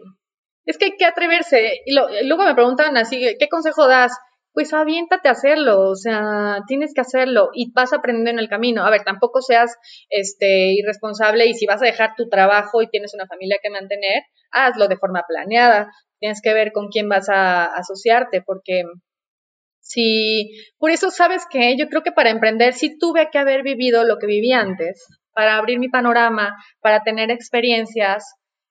Es 0.65 0.79
que 0.79 0.87
hay 0.87 0.97
que 0.99 1.05
atreverse. 1.05 1.81
Y, 1.85 1.95
lo- 1.95 2.09
luego 2.25 2.45
me 2.45 2.55
preguntan 2.55 2.97
así, 2.97 3.21
¿qué 3.39 3.49
consejo 3.49 3.87
das? 3.87 4.13
pues 4.59 4.73
aviéntate 4.75 5.29
a 5.29 5.33
hacerlo, 5.33 5.89
o 5.91 5.95
sea, 5.95 6.63
tienes 6.67 6.93
que 6.93 7.01
hacerlo 7.01 7.51
y 7.55 7.71
vas 7.75 7.93
aprendiendo 7.93 8.31
en 8.33 8.39
el 8.41 8.49
camino. 8.49 8.85
A 8.85 8.91
ver, 8.91 9.05
tampoco 9.05 9.41
seas 9.41 9.77
este 10.09 10.73
irresponsable 10.73 11.47
y 11.47 11.55
si 11.55 11.65
vas 11.67 11.81
a 11.81 11.85
dejar 11.85 12.15
tu 12.17 12.29
trabajo 12.29 12.83
y 12.83 12.89
tienes 12.89 13.15
una 13.15 13.29
familia 13.29 13.59
que 13.63 13.71
mantener, 13.71 14.23
hazlo 14.51 14.89
de 14.89 14.97
forma 14.97 15.23
planeada. 15.29 15.93
Tienes 16.19 16.41
que 16.43 16.55
ver 16.55 16.73
con 16.73 16.89
quién 16.89 17.09
vas 17.09 17.29
a 17.29 17.67
asociarte 17.67 18.43
porque 18.45 18.83
si 19.89 20.51
por 20.77 20.91
eso 20.91 21.11
sabes 21.11 21.47
que 21.51 21.75
yo 21.79 21.89
creo 21.89 22.03
que 22.03 22.13
para 22.13 22.29
emprender 22.29 22.75
sí 22.75 22.99
tuve 22.99 23.31
que 23.33 23.39
haber 23.39 23.63
vivido 23.63 24.05
lo 24.05 24.19
que 24.19 24.27
viví 24.27 24.53
antes, 24.53 25.03
para 25.33 25.57
abrir 25.57 25.79
mi 25.79 25.89
panorama, 25.89 26.55
para 26.81 27.03
tener 27.03 27.31
experiencias, 27.31 28.23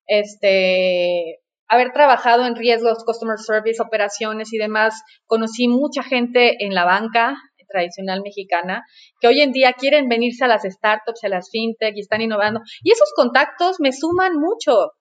este, 0.06 1.40
haber 1.68 1.92
trabajado 1.92 2.46
en 2.46 2.56
riesgos, 2.56 3.04
customer 3.04 3.40
service, 3.40 3.82
operaciones 3.82 4.54
y 4.54 4.60
demás, 4.60 4.94
conocí 5.26 5.68
mucha 5.68 6.04
gente 6.04 6.64
en 6.64 6.76
la 6.76 6.86
banca 6.86 7.36
tradicional 7.68 8.22
mexicana 8.24 8.84
que 9.20 9.28
hoy 9.28 9.42
en 9.42 9.52
día 9.52 9.74
quieren 9.74 10.08
venirse 10.08 10.46
a 10.46 10.48
las 10.48 10.64
startups, 10.64 11.24
a 11.24 11.30
las 11.30 11.50
fintech 11.52 11.98
y 11.98 12.02
están 12.02 12.22
innovando. 12.22 12.62
Y 12.84 12.92
esos 12.92 13.12
contactos 13.16 13.78
me 13.80 13.92
suman 13.92 14.34
mucho. 14.36 14.92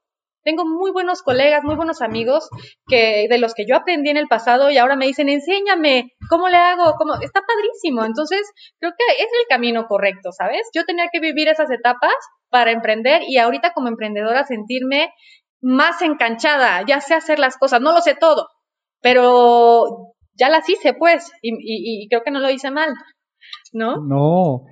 Tengo 0.47 0.65
muy 0.65 0.93
buenos 0.93 1.23
colegas, 1.23 1.65
muy 1.65 1.75
buenos 1.75 2.01
amigos 2.01 2.49
que 2.87 3.27
de 3.29 3.39
los 3.39 3.53
que 3.53 3.67
yo 3.67 3.75
aprendí 3.75 4.11
en 4.11 4.17
el 4.17 4.29
pasado 4.29 4.71
y 4.71 4.79
ahora 4.79 4.95
me 4.95 5.07
dicen, 5.07 5.29
enséñame, 5.29 6.13
¿cómo 6.31 6.49
le 6.49 6.57
hago? 6.57 6.95
¿Cómo? 6.97 7.15
Está 7.15 7.41
padrísimo. 7.41 8.05
Entonces, 8.05 8.43
creo 8.79 8.93
que 8.97 9.15
es 9.15 9.27
el 9.27 9.49
camino 9.49 9.89
correcto, 9.89 10.31
¿sabes? 10.31 10.61
Yo 10.73 10.85
tenía 10.85 11.07
que 11.13 11.19
vivir 11.19 11.49
esas 11.49 11.69
etapas 11.73 12.15
para 12.49 12.71
emprender 12.71 13.23
y 13.27 13.39
ahorita 13.39 13.73
como 13.75 13.89
emprendedora 13.89 14.45
sentirme 14.45 15.11
más 15.61 16.01
enganchada, 16.01 16.85
ya 16.87 17.01
sé 17.01 17.15
hacer 17.15 17.41
las 17.41 17.57
cosas, 17.57 17.81
no 17.81 17.93
lo 17.93 18.01
sé 18.01 18.15
todo, 18.15 18.47
pero 19.03 20.15
ya 20.35 20.49
las 20.49 20.69
hice 20.69 20.95
pues 20.95 21.33
y, 21.43 22.07
creo 22.09 22.23
que 22.23 22.31
no 22.31 22.39
lo 22.39 22.51
hice 22.51 22.71
mal, 22.71 22.95
¿no? 23.73 23.97
No. 23.97 24.65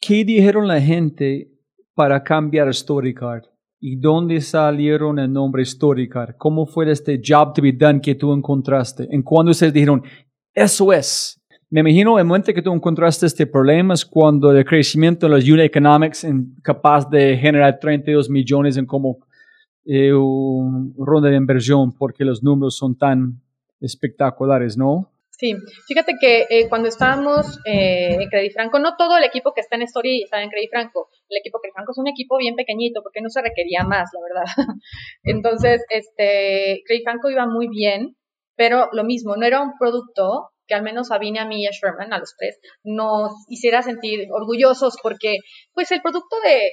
¿Qué 0.00 0.22
dijeron 0.24 0.68
la 0.68 0.80
gente 0.80 1.50
para 1.96 2.22
cambiar 2.22 2.72
StoryCard? 2.72 3.57
¿Y 3.80 3.96
dónde 3.96 4.40
salieron 4.40 5.20
el 5.20 5.32
nombre 5.32 5.64
StoryCard? 5.64 6.34
¿Cómo 6.36 6.66
fue 6.66 6.90
este 6.90 7.20
job 7.24 7.54
to 7.54 7.62
be 7.62 7.72
done 7.72 8.00
que 8.00 8.16
tú 8.16 8.32
encontraste? 8.32 9.06
¿En 9.10 9.22
cuándo 9.22 9.52
ustedes 9.52 9.72
dijeron, 9.72 10.02
eso 10.52 10.92
es? 10.92 11.40
Me 11.70 11.80
imagino 11.80 12.18
el 12.18 12.24
momento 12.24 12.52
que 12.52 12.62
tú 12.62 12.72
encontraste 12.72 13.26
este 13.26 13.46
problema 13.46 13.94
es 13.94 14.04
cuando 14.04 14.50
el 14.50 14.64
crecimiento 14.64 15.26
de 15.26 15.30
los 15.36 15.48
unit 15.48 15.66
economics 15.66 16.24
es 16.24 16.34
capaz 16.62 17.08
de 17.08 17.36
generar 17.36 17.78
32 17.78 18.28
millones 18.28 18.76
en 18.78 18.86
como 18.86 19.18
eh, 19.84 20.10
ronda 20.10 21.28
de 21.28 21.36
inversión 21.36 21.92
porque 21.92 22.24
los 22.24 22.42
números 22.42 22.76
son 22.76 22.96
tan 22.96 23.40
espectaculares, 23.80 24.76
¿no? 24.76 25.12
Sí, 25.38 25.54
fíjate 25.86 26.14
que 26.20 26.46
eh, 26.50 26.68
cuando 26.68 26.88
estábamos 26.88 27.60
eh, 27.64 28.16
en 28.20 28.28
Credit 28.28 28.52
Franco, 28.52 28.80
no 28.80 28.96
todo 28.96 29.16
el 29.18 29.22
equipo 29.22 29.52
que 29.54 29.60
está 29.60 29.76
en 29.76 29.82
Story 29.82 30.24
está 30.24 30.42
en 30.42 30.50
Credit 30.50 30.68
Franco. 30.68 31.10
El 31.28 31.38
equipo 31.38 31.60
Credit 31.60 31.74
Franco 31.74 31.92
es 31.92 31.98
un 31.98 32.08
equipo 32.08 32.38
bien 32.38 32.56
pequeñito 32.56 33.02
porque 33.04 33.20
no 33.20 33.28
se 33.28 33.40
requería 33.40 33.84
más, 33.84 34.10
la 34.12 34.20
verdad. 34.20 34.52
Entonces, 35.22 35.84
este, 35.90 36.82
Credit 36.84 37.04
Franco 37.04 37.30
iba 37.30 37.46
muy 37.46 37.68
bien, 37.68 38.16
pero 38.56 38.88
lo 38.92 39.04
mismo, 39.04 39.36
no 39.36 39.46
era 39.46 39.62
un 39.62 39.78
producto 39.78 40.50
que 40.66 40.74
al 40.74 40.82
menos 40.82 41.12
a 41.12 41.18
Vine, 41.18 41.38
a 41.38 41.46
mí 41.46 41.62
y 41.62 41.66
a 41.68 41.70
Sherman, 41.70 42.12
a 42.12 42.18
los 42.18 42.34
tres, 42.36 42.58
nos 42.82 43.30
hiciera 43.48 43.82
sentir 43.82 44.26
orgullosos 44.32 44.96
porque, 45.00 45.38
pues, 45.72 45.92
el 45.92 46.02
producto 46.02 46.36
de, 46.44 46.72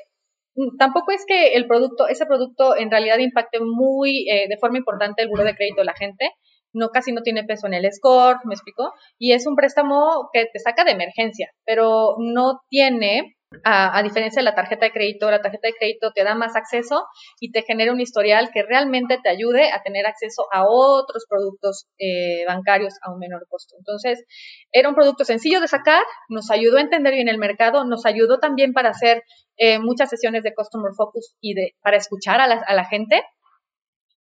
Mm, 0.56 0.78
tampoco 0.78 1.12
es 1.12 1.26
que 1.28 1.54
el 1.56 1.68
producto, 1.68 2.08
ese 2.08 2.26
producto 2.26 2.76
en 2.78 2.90
realidad 2.90 3.18
impacte 3.20 3.60
muy 3.60 4.28
eh, 4.30 4.48
de 4.48 4.58
forma 4.58 4.78
importante 4.78 5.22
el 5.22 5.28
buro 5.30 5.44
de 5.44 5.56
crédito 5.56 5.82
de 5.82 5.86
la 5.86 5.94
gente. 5.94 6.32
No, 6.76 6.90
casi 6.90 7.12
no 7.12 7.22
tiene 7.22 7.44
peso 7.44 7.68
en 7.68 7.74
el 7.74 7.92
score, 7.92 8.38
¿me 8.44 8.54
explico? 8.54 8.94
Y 9.18 9.34
es 9.34 9.48
un 9.48 9.56
préstamo 9.56 10.30
que 10.32 10.46
te 10.52 10.60
saca 10.60 10.84
de 10.84 10.92
emergencia, 10.92 11.50
pero 11.66 12.16
no 12.20 12.62
tiene 12.70 13.36
a, 13.64 14.02
diferencia 14.04 14.42
de 14.42 14.46
la 14.46 14.56
tarjeta 14.56 14.86
de 14.86 14.92
crédito, 14.92 15.30
la 15.30 15.42
tarjeta 15.42 15.68
de 15.68 15.74
crédito 15.74 16.12
te 16.14 16.24
da 16.24 16.36
más 16.36 16.56
acceso 16.56 17.06
y 17.40 17.52
te 17.52 17.64
genera 17.64 17.94
un 17.94 18.02
historial 18.02 18.50
que 18.54 18.64
realmente 18.64 19.20
te 19.22 19.30
ayude 19.30 19.72
a 19.72 19.82
tener 19.84 20.06
acceso 20.06 20.46
a 20.52 20.66
otros 20.68 21.26
productos 21.30 21.88
eh, 21.98 22.46
bancarios 22.46 22.96
a 23.02 23.12
un 23.12 23.20
menor 23.20 23.46
costo. 23.48 23.76
Entonces, 23.78 24.24
era 24.72 24.90
un 24.90 24.96
producto 24.96 25.24
sencillo 25.24 25.62
de 25.62 25.68
sacar, 25.68 26.04
nos 26.30 26.52
ayudó 26.52 26.78
a 26.78 26.82
entender 26.82 27.14
bien 27.14 27.30
el 27.30 27.38
mercado, 27.38 27.86
nos 27.86 28.06
ayudó 28.06 28.40
también 28.40 28.74
para 28.74 28.90
hacer 28.90 29.24
eh, 29.58 29.80
muchas 29.80 30.10
sesiones 30.10 30.44
de 30.44 30.54
Customer 30.54 30.92
Focus 30.96 31.36
y 31.40 31.54
de, 31.54 31.76
para 31.82 31.98
escuchar 31.98 32.42
a 32.42 32.48
la, 32.48 32.56
a 32.68 32.74
la 32.74 32.86
gente. 32.86 33.24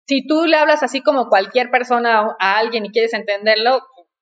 Si 0.07 0.25
tú 0.27 0.45
le 0.45 0.57
hablas 0.57 0.83
así 0.83 1.01
como 1.01 1.29
cualquier 1.29 1.69
persona 1.71 2.35
a 2.39 2.57
alguien 2.57 2.85
y 2.85 2.91
quieres 2.91 3.13
entenderlo, 3.13 3.81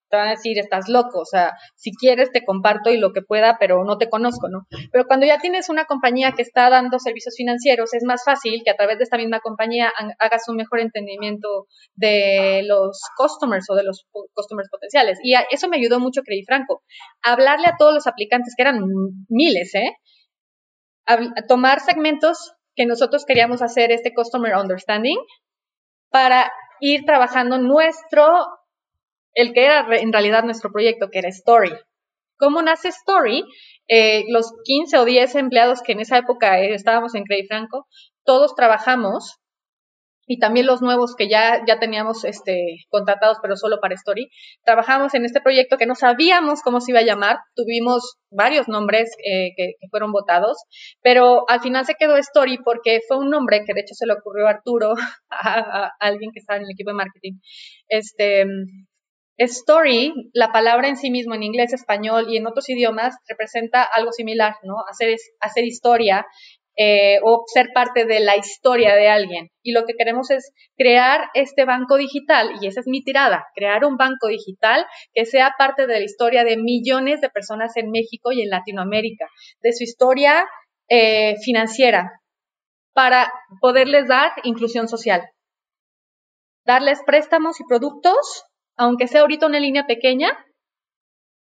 te 0.10 0.18
van 0.18 0.28
a 0.28 0.32
decir, 0.32 0.60
estás 0.60 0.90
loco, 0.90 1.22
o 1.22 1.26
sea, 1.26 1.54
si 1.76 1.92
quieres 1.92 2.32
te 2.32 2.46
comparto 2.46 2.92
y 2.92 2.98
lo 2.98 3.14
que 3.14 3.24
pueda, 3.24 3.58
pero 3.60 3.84
no 3.84 3.98
te 3.98 4.10
conozco, 4.10 4.48
¿no? 4.48 4.68
Pero 4.92 5.06
cuando 5.08 5.26
ya 5.26 5.40
tienes 5.40 5.70
una 5.70 5.86
compañía 5.86 6.34
que 6.34 6.44
está 6.44 6.70
dando 6.70 7.00
servicios 7.00 7.34
financieros, 7.36 7.96
es 7.96 8.04
más 8.06 8.22
fácil 8.24 8.62
que 8.64 8.70
a 8.70 8.76
través 8.76 9.00
de 9.00 9.06
esta 9.06 9.18
misma 9.18 9.40
compañía 9.40 9.92
hagas 10.20 10.48
un 10.50 10.58
mejor 10.58 10.82
entendimiento 10.82 11.66
de 11.96 12.62
los 12.68 13.00
customers 13.18 13.66
o 13.72 13.76
de 13.76 13.86
los 13.86 14.06
customers 14.36 14.70
potenciales. 14.70 15.18
Y 15.24 15.34
eso 15.50 15.68
me 15.68 15.78
ayudó 15.78 16.00
mucho, 16.00 16.22
creí 16.22 16.44
Franco, 16.44 16.84
hablarle 17.24 17.66
a 17.66 17.76
todos 17.80 17.96
los 17.96 18.06
aplicantes, 18.06 18.54
que 18.56 18.62
eran 18.62 18.82
miles, 19.30 19.74
¿eh? 19.74 19.94
Tomar 21.48 21.80
segmentos 21.80 22.54
que 22.76 22.86
nosotros 22.86 23.26
queríamos 23.26 23.64
hacer 23.64 23.92
este 23.92 24.14
customer 24.14 24.56
understanding 24.56 25.18
para 26.14 26.54
ir 26.80 27.06
trabajando 27.06 27.58
nuestro 27.58 28.28
el 29.34 29.52
que 29.52 29.66
era 29.66 29.88
en 29.98 30.14
realidad 30.14 30.44
nuestro 30.44 30.72
proyecto, 30.72 31.10
que 31.10 31.18
era 31.18 31.30
Story. 31.30 31.74
¿Cómo 32.38 32.62
nace 32.62 32.90
Story? 32.90 33.44
Eh, 33.88 34.26
los 34.30 34.54
15 34.64 35.00
o 35.00 35.06
10 35.06 35.34
empleados 35.36 35.82
que 35.82 35.94
en 35.94 36.02
esa 36.02 36.20
época 36.20 36.60
eh, 36.60 36.76
estábamos 36.76 37.16
en 37.16 37.24
Credit 37.24 37.48
Franco, 37.48 37.88
todos 38.24 38.54
trabajamos 38.54 39.40
y 40.26 40.40
también 40.40 40.66
los 40.66 40.82
nuevos 40.82 41.16
que 41.16 41.28
ya, 41.30 41.64
ya 41.68 41.80
teníamos 41.80 42.24
este, 42.26 42.86
contratados, 42.90 43.38
pero 43.42 43.56
solo 43.56 43.80
para 43.82 43.96
Story, 43.96 44.30
trabajamos 44.64 45.14
en 45.14 45.26
este 45.26 45.42
proyecto 45.42 45.78
que 45.78 45.86
no 45.86 45.96
sabíamos 45.96 46.62
cómo 46.62 46.80
se 46.80 46.92
iba 46.92 47.00
a 47.00 47.06
llamar, 47.06 47.38
tuvimos 47.56 48.18
varios 48.30 48.68
nombres 48.68 49.12
eh, 49.20 49.52
que, 49.56 49.74
fueron 49.90 50.12
votados, 50.12 50.58
pero 51.02 51.44
al 51.50 51.62
final 51.62 51.86
se 51.86 51.96
quedó 51.96 52.16
Story 52.18 52.58
porque 52.64 53.00
fue 53.08 53.18
un 53.18 53.30
nombre 53.30 53.64
que 53.66 53.74
de 53.74 53.82
hecho 53.82 53.94
se 53.94 54.08
le 54.08 54.14
ocurrió 54.14 54.48
a 54.48 54.52
Arturo, 54.52 54.94
a, 55.30 55.86
a 55.86 55.92
alguien 56.00 56.32
que 56.34 56.40
estaba 56.40 56.58
en 56.58 56.64
el 56.64 56.72
equipo 56.72 56.92
de 56.92 56.96
marketing, 56.96 57.34
este, 57.88 58.46
Story, 59.38 60.14
la 60.34 60.52
palabra 60.52 60.88
en 60.88 60.96
sí 60.96 61.10
mismo 61.10 61.34
en 61.34 61.42
inglés, 61.42 61.74
español 61.74 62.26
y 62.30 62.38
en 62.38 62.46
otros 62.46 62.70
idiomas 62.70 63.16
representa 63.28 63.82
algo 63.84 64.12
similar, 64.12 64.56
¿no? 64.64 64.76
Hacer, 64.88 65.16
hacer 65.40 65.64
historia 65.64 66.26
eh, 66.76 67.20
o 67.24 67.44
ser 67.48 67.70
parte 67.74 68.06
de 68.06 68.20
la 68.20 68.38
historia 68.38 68.96
de 68.96 69.10
alguien. 69.10 69.50
Y 69.62 69.72
lo 69.72 69.86
que 69.86 69.94
queremos 69.94 70.32
es 70.32 70.52
crear 70.78 71.30
este 71.34 71.66
banco 71.66 71.98
digital, 71.98 72.52
y 72.62 72.68
esa 72.68 72.80
es 72.80 72.88
mi 72.88 73.04
tirada, 73.04 73.46
crear 73.56 73.86
un 73.86 73.98
banco 73.98 74.28
digital 74.28 74.86
que 75.14 75.26
sea 75.26 75.54
parte 75.58 75.88
de 75.88 76.00
la 76.00 76.06
historia 76.06 76.44
de 76.44 76.58
millones 76.58 77.22
de 77.22 77.30
personas 77.30 77.76
en 77.78 77.92
México 77.92 78.32
y 78.32 78.42
en 78.42 78.50
Latinoamérica, 78.50 79.28
de 79.62 79.74
su 79.74 79.84
historia 79.84 80.46
eh, 80.90 81.36
financiera, 81.44 82.22
para 82.94 83.32
poderles 83.62 84.08
dar 84.08 84.32
inclusión 84.44 84.88
social, 84.88 85.24
darles 86.66 87.02
préstamos 87.06 87.60
y 87.60 87.64
productos 87.68 88.46
aunque 88.78 89.08
sea 89.08 89.22
ahorita 89.22 89.46
una 89.46 89.60
línea 89.60 89.86
pequeña, 89.86 90.38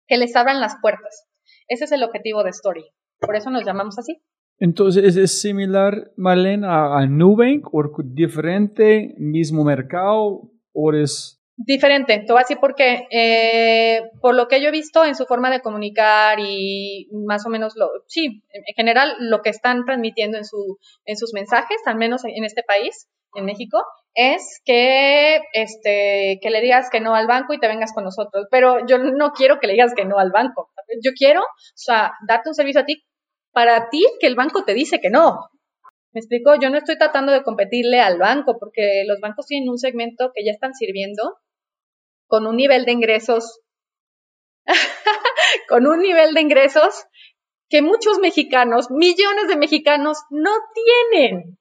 que 0.09 0.16
les 0.16 0.35
abran 0.37 0.61
las 0.61 0.77
puertas. 0.81 1.27
Ese 1.68 1.85
es 1.85 1.93
el 1.93 2.03
objetivo 2.03 2.43
de 2.43 2.51
Story. 2.51 2.85
Por 3.20 3.37
eso 3.37 3.51
nos 3.51 3.64
llamamos 3.64 3.99
así. 3.99 4.20
Entonces, 4.63 5.17
¿es 5.17 5.41
similar, 5.41 6.13
Marlene, 6.17 6.65
a, 6.71 7.05
Nubank 7.09 7.67
o 7.75 7.83
diferente, 8.05 9.13
mismo 9.19 9.65
mercado 9.65 10.53
o 10.73 10.93
es...? 10.93 11.43
Diferente, 11.57 12.23
te 12.25 12.33
voy 12.33 12.39
a 12.39 12.45
decir 12.45 12.59
por 12.59 12.77
qué. 12.77 13.09
Eh, 13.11 14.03
por 14.21 14.37
lo 14.37 14.47
que 14.47 14.63
yo 14.63 14.69
he 14.69 14.71
visto 14.71 15.05
en 15.05 15.17
su 15.17 15.27
forma 15.27 15.51
de 15.51 15.63
comunicar 15.63 16.39
y 16.39 17.09
más 17.27 17.45
o 17.45 17.49
menos 17.51 17.75
lo, 17.75 17.89
sí, 18.07 18.45
en 18.53 18.75
general 18.77 19.17
lo 19.19 19.43
que 19.43 19.51
están 19.51 19.85
transmitiendo 19.85 20.39
en, 20.39 20.45
su, 20.45 20.79
en 21.07 21.17
sus 21.17 21.33
mensajes, 21.35 21.79
al 21.87 21.97
menos 21.97 22.25
en 22.25 22.45
este 22.45 22.63
país, 22.63 23.09
en 23.35 23.47
México, 23.47 23.83
es 24.15 24.61
que, 24.65 25.41
este, 25.55 26.39
que 26.41 26.51
le 26.51 26.61
digas 26.61 26.89
que 26.89 27.01
no 27.01 27.17
al 27.17 27.27
banco 27.27 27.53
y 27.53 27.59
te 27.59 27.67
vengas 27.67 27.93
con 27.93 28.05
nosotros. 28.05 28.47
Pero 28.49 28.87
yo 28.87 28.99
no 28.99 29.33
quiero 29.33 29.59
que 29.59 29.67
le 29.67 29.73
digas 29.73 29.95
que 29.97 30.05
no 30.05 30.19
al 30.19 30.31
banco. 30.31 30.71
Yo 31.03 31.11
quiero, 31.19 31.41
o 31.41 31.75
sea, 31.75 32.13
darte 32.29 32.49
un 32.49 32.55
servicio 32.55 32.83
a 32.83 32.85
ti 32.85 33.03
para 33.53 33.88
ti 33.90 34.05
que 34.20 34.26
el 34.26 34.34
banco 34.34 34.64
te 34.64 34.74
dice 34.74 35.00
que 35.00 35.11
no. 35.11 35.50
Me 36.12 36.20
explico, 36.20 36.55
yo 36.61 36.68
no 36.68 36.78
estoy 36.78 36.98
tratando 36.98 37.32
de 37.32 37.42
competirle 37.42 38.00
al 38.00 38.18
banco 38.18 38.59
porque 38.59 39.05
los 39.07 39.18
bancos 39.20 39.46
tienen 39.46 39.70
un 39.70 39.78
segmento 39.78 40.30
que 40.34 40.44
ya 40.44 40.53
están 40.53 40.74
sirviendo 40.74 41.38
con 42.26 42.46
un 42.46 42.57
nivel 42.57 42.84
de 42.84 42.92
ingresos, 42.92 43.61
con 45.68 45.86
un 45.86 46.00
nivel 46.00 46.34
de 46.34 46.40
ingresos 46.42 47.05
que 47.68 47.80
muchos 47.80 48.18
mexicanos, 48.18 48.90
millones 48.90 49.48
de 49.48 49.57
mexicanos, 49.57 50.18
no 50.30 50.50
tienen. 51.11 51.59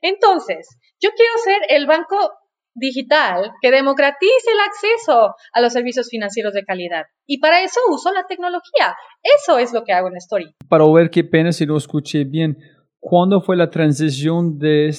Entonces, 0.00 0.68
yo 1.00 1.10
quiero 1.10 1.32
ser 1.44 1.60
el 1.68 1.86
banco 1.86 2.32
digital 2.80 3.52
que 3.60 3.70
democratice 3.70 4.50
el 4.52 4.60
acceso 4.60 5.34
a 5.52 5.60
los 5.60 5.72
servicios 5.72 6.08
financieros 6.08 6.52
de 6.54 6.64
calidad. 6.64 7.04
Y 7.26 7.38
para 7.38 7.62
eso 7.62 7.78
uso 7.90 8.12
la 8.12 8.26
tecnología. 8.26 8.96
Eso 9.22 9.58
es 9.58 9.72
lo 9.72 9.84
que 9.84 9.92
hago 9.92 10.08
en 10.08 10.16
Story. 10.16 10.54
Para 10.68 10.90
ver 10.92 11.10
qué 11.10 11.22
pena 11.22 11.52
si 11.52 11.66
no 11.66 11.76
escuché 11.76 12.24
bien, 12.24 12.58
¿cuándo 12.98 13.40
fue 13.40 13.56
la 13.56 13.70
transición 13.70 14.58
de, 14.58 14.92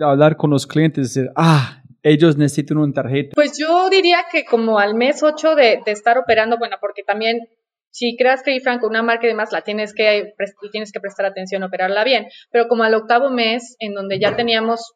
hablar 0.00 0.36
con 0.36 0.50
los 0.50 0.66
clientes? 0.66 1.14
De 1.14 1.22
decir, 1.22 1.32
ah, 1.36 1.82
ellos 2.02 2.36
necesitan 2.36 2.78
una 2.78 2.92
tarjeta. 2.92 3.30
Pues 3.34 3.58
yo 3.58 3.88
diría 3.90 4.26
que 4.30 4.44
como 4.44 4.78
al 4.78 4.94
mes 4.94 5.22
8 5.22 5.54
de, 5.54 5.80
estar 5.86 6.18
operando, 6.18 6.58
bueno, 6.58 6.76
porque 6.80 7.02
también 7.02 7.48
si 7.90 8.16
creas 8.16 8.42
que 8.42 8.60
Franco 8.60 8.86
una 8.86 9.02
marca 9.02 9.26
y 9.26 9.30
demás 9.30 9.50
la 9.50 9.62
tienes 9.62 9.94
que 9.94 10.34
tienes 10.70 10.92
que 10.92 11.00
prestar 11.00 11.26
atención 11.26 11.62
operarla 11.62 12.04
bien, 12.04 12.26
pero 12.50 12.68
como 12.68 12.84
al 12.84 12.94
octavo 12.94 13.30
mes 13.30 13.76
en 13.80 13.94
donde 13.94 14.20
ya 14.20 14.36
teníamos 14.36 14.92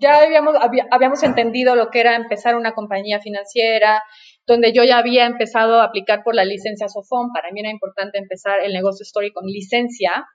ya 0.00 0.18
habíamos, 0.18 0.54
habíamos 0.90 1.22
entendido 1.22 1.74
lo 1.76 1.90
que 1.90 2.00
era 2.00 2.16
empezar 2.16 2.56
una 2.56 2.72
compañía 2.72 3.20
financiera, 3.20 4.02
donde 4.46 4.72
yo 4.72 4.84
ya 4.84 4.98
había 4.98 5.26
empezado 5.26 5.80
a 5.80 5.84
aplicar 5.84 6.22
por 6.24 6.34
la 6.34 6.44
licencia 6.44 6.88
SOFOM. 6.88 7.32
Para 7.32 7.50
mí 7.52 7.60
era 7.60 7.70
importante 7.70 8.18
empezar 8.18 8.60
el 8.62 8.72
negocio 8.72 9.04
Story 9.04 9.32
con 9.32 9.46
licencia, 9.46 10.26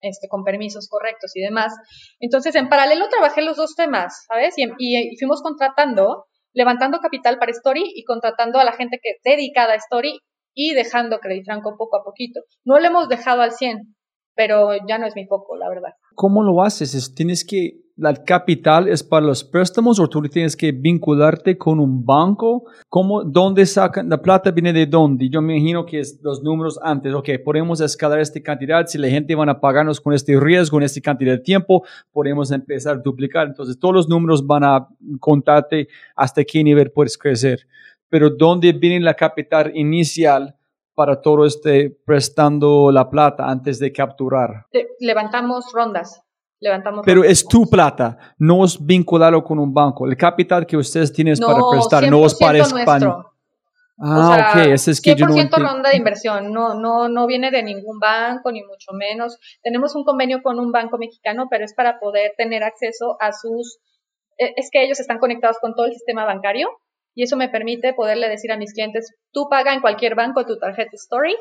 este, 0.00 0.28
con 0.28 0.44
permisos 0.44 0.88
correctos 0.88 1.34
y 1.34 1.40
demás. 1.40 1.74
Entonces, 2.20 2.54
en 2.54 2.68
paralelo 2.68 3.08
trabajé 3.08 3.42
los 3.42 3.56
dos 3.56 3.74
temas, 3.74 4.26
¿sabes? 4.28 4.54
Y, 4.58 4.64
y, 4.78 5.16
fuimos 5.18 5.42
contratando, 5.42 6.26
levantando 6.52 6.98
capital 7.00 7.38
para 7.38 7.52
Story 7.52 7.84
y 7.94 8.04
contratando 8.04 8.58
a 8.58 8.64
la 8.64 8.72
gente 8.72 8.98
que 9.02 9.14
dedicada 9.24 9.72
a 9.72 9.76
Story 9.76 10.20
y 10.54 10.74
dejando 10.74 11.18
Credit 11.18 11.44
Franco 11.44 11.76
poco 11.78 11.96
a 11.96 12.04
poquito. 12.04 12.40
No 12.64 12.78
lo 12.78 12.86
hemos 12.86 13.08
dejado 13.08 13.42
al 13.42 13.52
100, 13.52 13.94
pero 14.34 14.70
ya 14.86 14.98
no 14.98 15.06
es 15.06 15.16
mi 15.16 15.26
foco, 15.26 15.56
la 15.56 15.68
verdad. 15.68 15.90
¿Cómo 16.14 16.42
lo 16.42 16.62
haces? 16.62 17.14
¿Tienes 17.14 17.44
que 17.44 17.85
la 17.96 18.14
capital 18.14 18.88
es 18.88 19.02
para 19.02 19.24
los 19.24 19.42
préstamos 19.42 19.98
o 19.98 20.06
tú 20.06 20.20
tienes 20.22 20.54
que 20.54 20.70
vincularte 20.70 21.56
con 21.56 21.80
un 21.80 22.04
banco? 22.04 22.64
¿Cómo, 22.90 23.24
¿Dónde 23.24 23.64
sacan? 23.64 24.10
¿La 24.10 24.20
plata 24.20 24.50
viene 24.50 24.72
de 24.72 24.84
dónde? 24.84 25.30
Yo 25.30 25.40
me 25.40 25.56
imagino 25.56 25.86
que 25.86 26.00
es 26.00 26.20
los 26.22 26.42
números 26.42 26.78
antes. 26.82 27.14
Ok, 27.14 27.30
podemos 27.42 27.80
escalar 27.80 28.20
esta 28.20 28.40
cantidad. 28.42 28.86
Si 28.86 28.98
la 28.98 29.08
gente 29.08 29.34
van 29.34 29.48
a 29.48 29.58
pagarnos 29.58 29.98
con 30.00 30.12
este 30.12 30.38
riesgo, 30.38 30.76
en 30.76 30.84
esta 30.84 31.00
cantidad 31.00 31.32
de 31.32 31.38
tiempo, 31.38 31.84
podemos 32.12 32.50
empezar 32.52 32.96
a 32.96 33.00
duplicar. 33.00 33.46
Entonces, 33.46 33.78
todos 33.78 33.94
los 33.94 34.08
números 34.08 34.46
van 34.46 34.64
a 34.64 34.88
contarte 35.18 35.88
hasta 36.14 36.44
qué 36.44 36.62
nivel 36.62 36.90
puedes 36.90 37.16
crecer. 37.16 37.66
Pero 38.10 38.28
¿dónde 38.28 38.72
viene 38.72 39.00
la 39.00 39.14
capital 39.14 39.72
inicial? 39.74 40.54
para 40.94 41.20
todo 41.20 41.44
este 41.44 41.90
prestando 42.06 42.90
la 42.90 43.10
plata 43.10 43.50
antes 43.50 43.78
de 43.78 43.92
capturar? 43.92 44.64
Levantamos 44.98 45.66
rondas 45.74 46.25
pero 47.04 47.24
es 47.24 47.46
tu 47.46 47.68
plata, 47.68 48.16
no 48.38 48.64
es 48.64 48.84
vinculado 48.84 49.42
con 49.44 49.58
un 49.58 49.72
banco. 49.72 50.06
El 50.06 50.16
capital 50.16 50.66
que 50.66 50.76
ustedes 50.76 51.12
tienen 51.12 51.36
para 51.38 51.60
prestar, 51.70 52.10
no 52.10 52.24
es 52.24 52.34
para 52.34 52.58
España. 52.58 53.16
Ah, 53.98 54.52
ok, 54.52 54.66
ese 54.72 54.90
es 54.90 55.00
que 55.00 55.14
100% 55.14 55.16
yo 55.16 55.26
no 55.26 55.68
ronda 55.68 55.88
de 55.88 55.96
inversión, 55.96 56.52
no, 56.52 56.74
no, 56.74 57.08
no 57.08 57.26
viene 57.26 57.50
de 57.50 57.62
ningún 57.62 57.98
banco, 57.98 58.52
ni 58.52 58.62
mucho 58.62 58.92
menos. 58.92 59.38
Tenemos 59.62 59.94
un 59.96 60.04
convenio 60.04 60.42
con 60.42 60.60
un 60.60 60.70
banco 60.70 60.98
mexicano, 60.98 61.46
pero 61.50 61.64
es 61.64 61.72
para 61.72 61.98
poder 61.98 62.32
tener 62.36 62.62
acceso 62.62 63.16
a 63.20 63.32
sus... 63.32 63.78
E, 64.36 64.52
es 64.56 64.68
que 64.70 64.84
ellos 64.84 65.00
están 65.00 65.18
conectados 65.18 65.56
con 65.60 65.74
todo 65.74 65.86
el 65.86 65.92
sistema 65.92 66.26
bancario 66.26 66.68
y 67.14 67.22
eso 67.22 67.36
me 67.38 67.48
permite 67.48 67.94
poderle 67.94 68.28
decir 68.28 68.52
a 68.52 68.58
mis 68.58 68.74
clientes, 68.74 69.14
tú 69.32 69.48
paga 69.48 69.72
en 69.72 69.80
cualquier 69.80 70.14
banco 70.14 70.44
tu 70.44 70.58
tarjeta 70.58 70.90
Story 70.92 71.34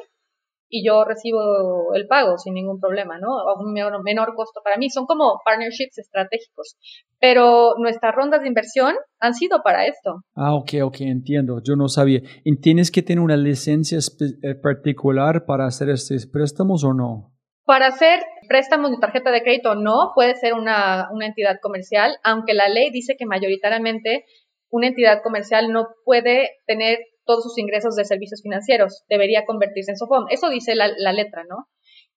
y 0.69 0.85
yo 0.85 1.03
recibo 1.05 1.93
el 1.93 2.07
pago 2.07 2.37
sin 2.37 2.53
ningún 2.53 2.79
problema, 2.79 3.17
¿no? 3.19 3.39
A 3.39 3.59
un 3.59 3.73
menor, 3.73 4.35
costo 4.35 4.61
para 4.63 4.77
mí. 4.77 4.89
Son 4.89 5.05
como 5.05 5.41
partnerships 5.43 5.97
estratégicos. 5.99 6.77
Pero 7.19 7.75
nuestras 7.77 8.13
rondas 8.13 8.41
de 8.41 8.47
inversión 8.47 8.95
han 9.19 9.33
sido 9.33 9.61
para 9.63 9.85
esto. 9.85 10.21
Ah, 10.35 10.53
ok, 10.55 10.73
ok, 10.83 11.01
entiendo. 11.01 11.61
Yo 11.63 11.75
no 11.75 11.87
sabía. 11.87 12.21
¿Y 12.43 12.57
tienes 12.59 12.91
que 12.91 13.01
tener 13.01 13.23
una 13.23 13.37
licencia 13.37 13.99
eh, 13.99 14.55
particular 14.55 15.45
para 15.45 15.65
hacer 15.65 15.89
estos 15.89 16.25
préstamos 16.27 16.83
o 16.83 16.93
no? 16.93 17.31
Para 17.63 17.87
hacer 17.87 18.21
préstamos 18.47 18.91
de 18.91 18.97
tarjeta 18.97 19.31
de 19.31 19.41
crédito 19.41 19.75
no, 19.75 20.11
puede 20.13 20.35
ser 20.35 20.53
una, 20.53 21.09
una 21.11 21.25
entidad 21.25 21.57
comercial, 21.61 22.17
aunque 22.23 22.53
la 22.53 22.69
ley 22.69 22.91
dice 22.91 23.15
que 23.17 23.25
mayoritariamente 23.25 24.25
una 24.69 24.87
entidad 24.87 25.21
comercial 25.23 25.71
no 25.71 25.87
puede 26.03 26.49
tener 26.67 26.99
todos 27.25 27.43
sus 27.43 27.57
ingresos 27.57 27.95
de 27.95 28.05
servicios 28.05 28.41
financieros. 28.41 29.03
Debería 29.09 29.45
convertirse 29.45 29.91
en 29.91 29.97
SOFOM. 29.97 30.25
Eso 30.29 30.49
dice 30.49 30.75
la, 30.75 30.87
letra, 31.13 31.43
¿no? 31.49 31.67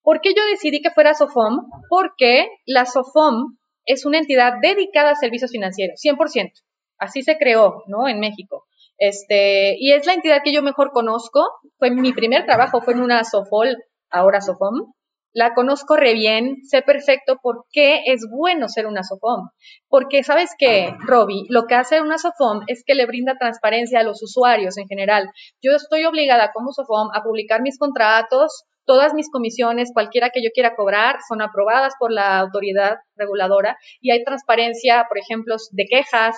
¿Por 0.02 0.20
qué 0.20 0.34
yo 0.34 0.42
decidí 0.50 0.80
que 0.80 0.90
fuera 0.90 1.14
SOFOM? 1.14 1.68
Porque 1.88 2.48
la 2.66 2.86
SOFOM 2.86 3.56
es 3.84 4.06
una 4.06 4.18
entidad 4.18 4.54
dedicada 4.62 5.10
a 5.10 5.16
servicios 5.16 5.50
financieros, 5.50 6.00
100%. 6.04 6.52
Así 6.98 7.22
se 7.22 7.38
creó, 7.38 7.82
¿no? 7.86 8.08
En 8.08 8.20
México. 8.20 8.66
Este, 8.98 9.76
y 9.78 9.92
es 9.92 10.06
la 10.06 10.14
entidad 10.14 10.42
que 10.44 10.52
yo 10.52 10.62
mejor 10.62 10.90
conozco. 10.92 11.40
Fue 11.78 11.90
mi 11.90 12.12
primer 12.12 12.44
trabajo, 12.44 12.80
fue 12.80 12.94
en 12.94 13.00
una 13.00 13.24
SOFOL, 13.24 13.76
ahora 14.10 14.40
SOFOM 14.40 14.92
la 15.32 15.54
conozco 15.54 15.96
re 15.96 16.14
bien, 16.14 16.56
sé 16.64 16.82
perfecto 16.82 17.38
por 17.42 17.66
qué 17.70 18.02
es 18.06 18.26
bueno 18.30 18.68
ser 18.68 18.86
una 18.86 19.02
SOFOM. 19.02 19.50
Porque, 19.88 20.22
¿sabes 20.22 20.50
qué, 20.58 20.94
Robbie? 21.00 21.44
Lo 21.48 21.64
que 21.66 21.74
hace 21.74 22.00
una 22.00 22.18
SOFOM 22.18 22.62
es 22.66 22.82
que 22.84 22.94
le 22.94 23.06
brinda 23.06 23.36
transparencia 23.38 24.00
a 24.00 24.02
los 24.04 24.22
usuarios 24.22 24.78
en 24.78 24.88
general. 24.88 25.30
Yo 25.62 25.72
estoy 25.76 26.04
obligada 26.04 26.50
como 26.52 26.72
SOFOM 26.72 27.10
a 27.14 27.22
publicar 27.22 27.62
mis 27.62 27.78
contratos, 27.78 28.64
todas 28.84 29.12
mis 29.12 29.30
comisiones, 29.30 29.90
cualquiera 29.92 30.30
que 30.30 30.42
yo 30.42 30.50
quiera 30.52 30.74
cobrar, 30.74 31.18
son 31.28 31.42
aprobadas 31.42 31.92
por 32.00 32.10
la 32.10 32.38
autoridad 32.38 32.96
reguladora 33.16 33.76
y 34.00 34.10
hay 34.10 34.24
transparencia, 34.24 35.04
por 35.08 35.18
ejemplo, 35.18 35.56
de 35.72 35.84
quejas, 35.84 36.36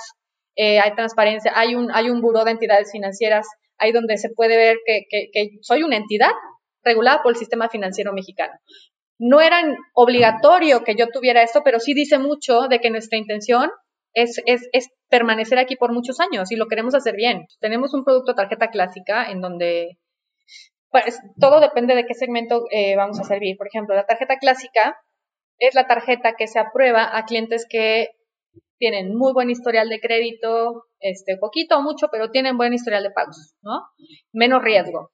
eh, 0.56 0.80
hay 0.80 0.94
transparencia, 0.94 1.52
hay 1.54 1.76
un, 1.76 1.90
hay 1.94 2.10
un 2.10 2.20
buró 2.20 2.44
de 2.44 2.50
entidades 2.50 2.90
financieras 2.90 3.46
ahí 3.78 3.92
donde 3.92 4.18
se 4.18 4.30
puede 4.30 4.56
ver 4.56 4.78
que, 4.84 5.04
que 5.08 5.58
soy 5.62 5.84
una 5.84 5.96
entidad 5.96 6.32
regulada 6.82 7.22
por 7.22 7.32
el 7.32 7.38
sistema 7.38 7.68
financiero 7.68 8.12
mexicano. 8.12 8.52
No 9.18 9.40
era 9.40 9.62
obligatorio 9.94 10.82
que 10.82 10.94
yo 10.96 11.08
tuviera 11.08 11.42
esto, 11.42 11.62
pero 11.62 11.78
sí 11.78 11.92
dice 11.94 12.18
mucho 12.18 12.68
de 12.68 12.80
que 12.80 12.90
nuestra 12.90 13.18
intención 13.18 13.70
es, 14.14 14.40
es, 14.46 14.68
es, 14.72 14.88
permanecer 15.08 15.58
aquí 15.58 15.76
por 15.76 15.92
muchos 15.92 16.20
años 16.20 16.50
y 16.50 16.56
lo 16.56 16.66
queremos 16.66 16.94
hacer 16.94 17.16
bien. 17.16 17.46
Tenemos 17.60 17.94
un 17.94 18.04
producto 18.04 18.34
tarjeta 18.34 18.68
clásica 18.68 19.30
en 19.30 19.40
donde 19.40 19.98
pues, 20.90 21.20
todo 21.38 21.60
depende 21.60 21.94
de 21.94 22.06
qué 22.06 22.14
segmento 22.14 22.64
eh, 22.70 22.96
vamos 22.96 23.20
a 23.20 23.24
servir. 23.24 23.56
Por 23.56 23.66
ejemplo, 23.66 23.94
la 23.94 24.06
tarjeta 24.06 24.38
clásica 24.38 24.96
es 25.58 25.74
la 25.74 25.86
tarjeta 25.86 26.34
que 26.36 26.46
se 26.46 26.58
aprueba 26.58 27.16
a 27.16 27.24
clientes 27.24 27.66
que 27.68 28.08
tienen 28.78 29.14
muy 29.14 29.32
buen 29.32 29.50
historial 29.50 29.88
de 29.88 30.00
crédito, 30.00 30.86
este, 31.00 31.36
poquito 31.36 31.78
o 31.78 31.82
mucho, 31.82 32.08
pero 32.10 32.30
tienen 32.30 32.56
buen 32.56 32.72
historial 32.72 33.02
de 33.02 33.10
pagos, 33.10 33.54
¿no? 33.62 33.82
Menos 34.32 34.62
riesgo. 34.62 35.10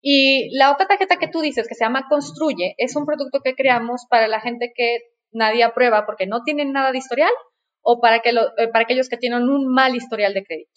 Y 0.00 0.56
la 0.56 0.72
otra 0.72 0.86
tarjeta 0.86 1.16
que 1.16 1.28
tú 1.28 1.40
dices, 1.40 1.66
que 1.68 1.74
se 1.74 1.84
llama 1.84 2.06
Construye, 2.08 2.74
es 2.78 2.94
un 2.96 3.04
producto 3.04 3.40
que 3.42 3.54
creamos 3.54 4.06
para 4.08 4.28
la 4.28 4.40
gente 4.40 4.72
que 4.74 4.98
nadie 5.32 5.64
aprueba 5.64 6.06
porque 6.06 6.26
no 6.26 6.42
tienen 6.42 6.72
nada 6.72 6.92
de 6.92 6.98
historial 6.98 7.32
o 7.82 8.00
para, 8.00 8.20
que 8.20 8.30
eh, 8.30 8.68
para 8.72 8.84
aquellos 8.84 9.08
que 9.08 9.16
tienen 9.16 9.48
un 9.48 9.66
mal 9.72 9.94
historial 9.96 10.34
de 10.34 10.44
crédito. 10.44 10.70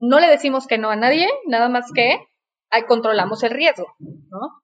No 0.00 0.18
le 0.18 0.28
decimos 0.28 0.66
que 0.66 0.78
no 0.78 0.90
a 0.90 0.96
nadie, 0.96 1.28
nada 1.46 1.68
más 1.68 1.92
que 1.94 2.18
controlamos 2.88 3.42
el 3.42 3.50
riesgo, 3.50 3.94
¿no? 4.00 4.62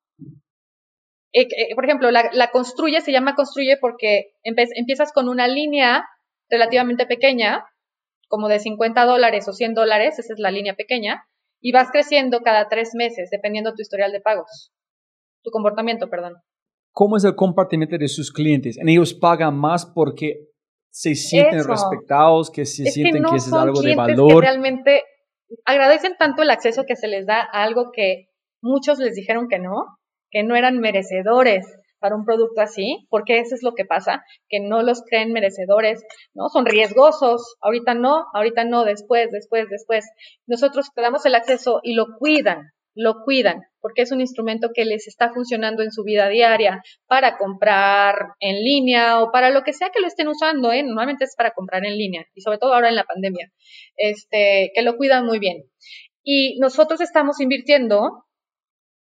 Eh, 1.32 1.42
eh, 1.42 1.74
por 1.74 1.84
ejemplo, 1.84 2.10
la, 2.10 2.30
la, 2.32 2.50
construye 2.50 3.02
se 3.02 3.12
llama 3.12 3.34
construye 3.34 3.76
porque 3.76 4.32
empiezas 4.42 5.12
con 5.12 5.28
una 5.28 5.46
línea 5.46 6.08
relativamente 6.48 7.06
pequeña, 7.06 7.66
como 8.28 8.48
de 8.48 8.60
50 8.60 9.04
dólares 9.04 9.46
o 9.46 9.52
100 9.52 9.74
dólares, 9.74 10.18
esa 10.18 10.32
es 10.32 10.38
la 10.38 10.50
línea 10.50 10.74
pequeña, 10.74 11.28
y 11.60 11.72
vas 11.72 11.90
creciendo 11.90 12.40
cada 12.40 12.68
tres 12.68 12.90
meses, 12.94 13.28
dependiendo 13.30 13.74
tu 13.74 13.82
historial 13.82 14.12
de 14.12 14.20
pagos, 14.20 14.72
tu 15.42 15.50
comportamiento, 15.50 16.08
perdón. 16.08 16.34
¿Cómo 16.92 17.16
es 17.16 17.24
el 17.24 17.36
comportamiento 17.36 17.96
de 17.96 18.08
sus 18.08 18.32
clientes? 18.32 18.78
¿Ellos 18.84 19.14
pagan 19.14 19.56
más 19.56 19.86
porque 19.86 20.48
se 20.90 21.14
sienten 21.14 21.64
respetados, 21.64 22.50
que 22.50 22.64
se 22.64 22.84
sienten 22.86 23.22
que, 23.22 23.36
es 23.36 23.52
algo 23.52 23.80
de 23.80 23.94
valor? 23.94 24.34
Que 24.34 24.40
realmente 24.40 25.02
agradecen 25.64 26.16
tanto 26.18 26.42
el 26.42 26.50
acceso 26.50 26.84
que 26.86 26.96
se 26.96 27.08
les 27.08 27.26
da 27.26 27.40
a 27.40 27.62
algo 27.62 27.90
que 27.92 28.28
muchos 28.60 28.98
les 28.98 29.14
dijeron 29.14 29.46
que 29.48 29.58
no, 29.58 29.98
que 30.30 30.42
no 30.42 30.56
eran 30.56 30.78
merecedores 30.78 31.66
para 31.98 32.16
un 32.16 32.24
producto 32.24 32.60
así, 32.60 33.06
porque 33.10 33.38
eso 33.38 33.54
es 33.54 33.62
lo 33.62 33.74
que 33.74 33.84
pasa, 33.84 34.24
que 34.48 34.60
no 34.60 34.82
los 34.82 35.02
creen 35.02 35.32
merecedores, 35.32 36.04
¿no? 36.34 36.48
Son 36.48 36.66
riesgosos, 36.66 37.56
ahorita 37.60 37.94
no, 37.94 38.26
ahorita 38.34 38.64
no, 38.64 38.84
después, 38.84 39.30
después, 39.30 39.68
después. 39.68 40.04
Nosotros 40.46 40.90
te 40.94 41.02
damos 41.02 41.24
el 41.26 41.34
acceso 41.34 41.80
y 41.82 41.94
lo 41.94 42.06
cuidan, 42.18 42.72
lo 42.94 43.22
cuidan, 43.24 43.62
porque 43.80 44.02
es 44.02 44.10
un 44.10 44.20
instrumento 44.20 44.70
que 44.74 44.84
les 44.84 45.06
está 45.06 45.32
funcionando 45.32 45.82
en 45.82 45.92
su 45.92 46.02
vida 46.02 46.28
diaria 46.28 46.82
para 47.06 47.38
comprar 47.38 48.34
en 48.40 48.56
línea 48.56 49.20
o 49.20 49.30
para 49.30 49.50
lo 49.50 49.62
que 49.62 49.72
sea 49.72 49.90
que 49.90 50.00
lo 50.00 50.08
estén 50.08 50.28
usando, 50.28 50.72
¿eh? 50.72 50.82
Normalmente 50.82 51.24
es 51.24 51.34
para 51.36 51.52
comprar 51.52 51.84
en 51.86 51.96
línea 51.96 52.24
y 52.34 52.40
sobre 52.40 52.58
todo 52.58 52.74
ahora 52.74 52.88
en 52.88 52.96
la 52.96 53.04
pandemia, 53.04 53.52
este, 53.96 54.72
que 54.74 54.82
lo 54.82 54.96
cuidan 54.96 55.26
muy 55.26 55.38
bien. 55.38 55.64
Y 56.24 56.58
nosotros 56.58 57.00
estamos 57.00 57.40
invirtiendo 57.40 58.24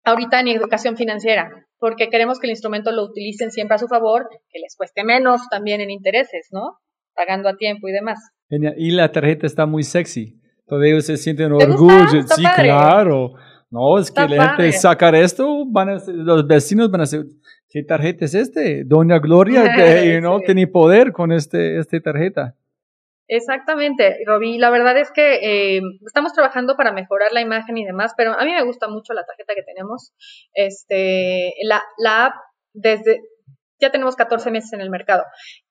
ahorita 0.03 0.41
en 0.41 0.49
educación 0.49 0.97
financiera, 0.97 1.64
porque 1.85 2.09
queremos 2.09 2.39
que 2.39 2.47
el 2.47 2.51
instrumento 2.51 2.91
lo 2.91 3.03
utilicen 3.03 3.51
siempre 3.51 3.75
a 3.75 3.77
su 3.77 3.87
favor, 3.87 4.27
que 4.49 4.57
les 4.59 4.75
cueste 4.75 5.03
menos 5.03 5.41
también 5.51 5.81
en 5.81 5.91
intereses, 5.91 6.47
¿no? 6.51 6.79
Pagando 7.13 7.47
a 7.47 7.57
tiempo 7.57 7.87
y 7.87 7.91
demás. 7.91 8.17
Genial. 8.49 8.73
Y 8.75 8.89
la 8.89 9.11
tarjeta 9.11 9.45
está 9.45 9.67
muy 9.67 9.83
sexy. 9.83 10.41
Todos 10.65 10.83
ellos 10.83 11.05
se 11.05 11.15
sienten 11.17 11.49
¿Te 11.49 11.67
gusta? 11.67 11.73
orgullo. 11.75 12.19
Está 12.21 12.35
Sí, 12.37 12.41
padre. 12.41 12.63
claro. 12.63 13.33
No, 13.69 13.99
es 13.99 14.09
que 14.09 14.19
Está 14.23 14.35
la 14.35 14.49
gente 14.55 14.71
sacar 14.71 15.13
esto, 15.13 15.63
van 15.67 15.89
a 15.89 15.97
los 16.07 16.47
vecinos 16.47 16.89
van 16.89 17.01
a 17.01 17.03
decir, 17.03 17.27
¿qué 17.69 17.83
tarjeta 17.83 18.25
es 18.25 18.33
este? 18.33 18.83
Doña 18.83 19.19
Gloria, 19.19 19.61
que, 19.75 20.19
Sí. 20.19 20.43
tiene 20.47 20.65
poder 20.65 21.11
con 21.11 21.31
este, 21.31 21.77
esta 21.77 21.99
tarjeta. 21.99 22.55
Exactamente, 23.27 24.17
Roby. 24.25 24.57
La 24.57 24.69
verdad 24.69 24.97
es 24.97 25.11
que 25.11 25.39
eh, 25.77 25.81
estamos 26.05 26.33
trabajando 26.33 26.75
para 26.75 26.91
mejorar 26.91 27.31
la 27.31 27.41
imagen 27.41 27.77
y 27.77 27.85
demás, 27.85 28.13
pero 28.15 28.39
a 28.39 28.45
mí 28.45 28.51
me 28.51 28.63
gusta 28.63 28.87
mucho 28.87 29.13
la 29.13 29.25
tarjeta 29.25 29.53
que 29.55 29.63
tenemos. 29.63 30.13
Este, 30.53 31.53
la, 31.63 31.83
la 31.97 32.25
app, 32.25 32.33
desde, 32.73 33.21
ya 33.79 33.91
tenemos 33.91 34.15
14 34.15 34.51
meses 34.51 34.73
en 34.73 34.81
el 34.81 34.89
mercado. 34.89 35.23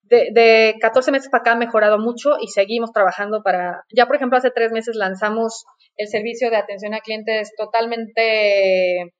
De, 0.03 0.31
de 0.33 0.75
14 0.81 1.13
meses 1.13 1.31
para 1.31 1.41
acá 1.41 1.53
ha 1.53 1.57
mejorado 1.57 1.99
mucho 1.99 2.37
y 2.41 2.49
seguimos 2.49 2.93
trabajando 2.93 3.43
para, 3.43 3.85
ya 3.95 4.07
por 4.07 4.17
ejemplo 4.17 4.37
hace 4.37 4.51
tres 4.51 4.71
meses 4.71 4.97
lanzamos 4.97 5.65
el 5.97 6.09
servicio 6.09 6.51
de 6.51 6.57
atención 6.57 6.93
a 6.93 7.01
clientes 7.01 7.53
totalmente 7.57 9.15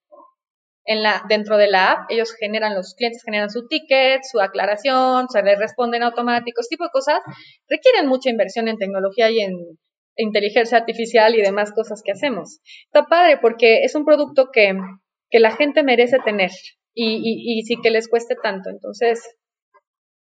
en 0.85 1.03
la, 1.03 1.23
dentro 1.29 1.57
de 1.57 1.69
la 1.69 1.93
app, 1.93 2.11
ellos 2.11 2.35
generan, 2.39 2.75
los 2.75 2.95
clientes 2.95 3.23
generan 3.25 3.51
su 3.51 3.67
ticket, 3.67 4.21
su 4.31 4.41
aclaración, 4.41 5.29
se 5.29 5.43
les 5.43 5.59
responden 5.59 6.03
automáticos, 6.03 6.69
tipo 6.69 6.85
de 6.85 6.91
cosas, 6.91 7.21
requieren 7.69 8.07
mucha 8.07 8.31
inversión 8.31 8.69
en 8.69 8.77
tecnología 8.77 9.31
y 9.31 9.41
en 9.41 9.55
inteligencia 10.17 10.79
artificial 10.79 11.35
y 11.35 11.43
demás 11.43 11.73
cosas 11.73 12.03
que 12.05 12.13
hacemos. 12.13 12.61
Está 12.87 13.07
padre 13.07 13.39
porque 13.41 13.83
es 13.83 13.95
un 13.95 14.05
producto 14.05 14.51
que, 14.53 14.75
que 15.31 15.41
la 15.41 15.57
gente 15.57 15.83
merece 15.83 16.19
tener 16.25 16.51
y, 16.93 17.17
y, 17.17 17.59
y 17.59 17.63
sí 17.63 17.77
que 17.83 17.91
les 17.91 18.09
cueste 18.09 18.37
tanto. 18.41 18.71
Entonces, 18.71 19.21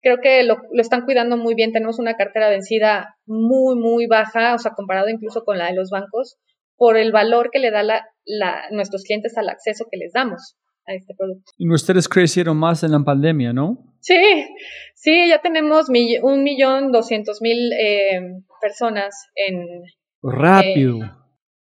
creo 0.02 0.18
que 0.20 0.42
lo, 0.42 0.58
lo 0.70 0.82
están 0.82 1.04
cuidando 1.04 1.36
muy 1.36 1.54
bien. 1.54 1.72
Tenemos 1.72 1.98
una 1.98 2.14
cartera 2.14 2.50
vencida 2.50 3.16
muy, 3.26 3.74
muy 3.76 4.06
baja, 4.06 4.54
o 4.54 4.58
sea, 4.58 4.72
comparado 4.72 5.08
incluso 5.08 5.44
con 5.44 5.58
la 5.58 5.66
de 5.66 5.74
los 5.74 5.90
bancos, 5.90 6.36
por 6.76 6.96
el 6.96 7.10
valor 7.10 7.50
que 7.50 7.58
le 7.58 7.70
da 7.70 7.82
la, 7.82 8.06
la, 8.24 8.64
nuestros 8.70 9.02
clientes 9.04 9.36
al 9.36 9.48
acceso 9.48 9.86
que 9.90 9.96
les 9.98 10.12
damos 10.12 10.56
a 10.86 10.94
este 10.94 11.14
producto. 11.16 11.52
Y 11.58 11.70
ustedes 11.72 12.08
crecieron 12.08 12.56
más 12.56 12.82
en 12.82 12.92
la 12.92 13.00
pandemia, 13.00 13.52
¿no? 13.52 13.78
Sí, 14.00 14.46
sí, 14.94 15.28
ya 15.28 15.40
tenemos 15.40 15.88
un 16.22 16.42
millón 16.42 16.90
doscientos 16.90 17.40
mil 17.40 17.72
eh, 17.72 18.20
personas 18.60 19.14
en... 19.34 19.64
Rápido. 20.22 21.04
Eh, 21.04 21.10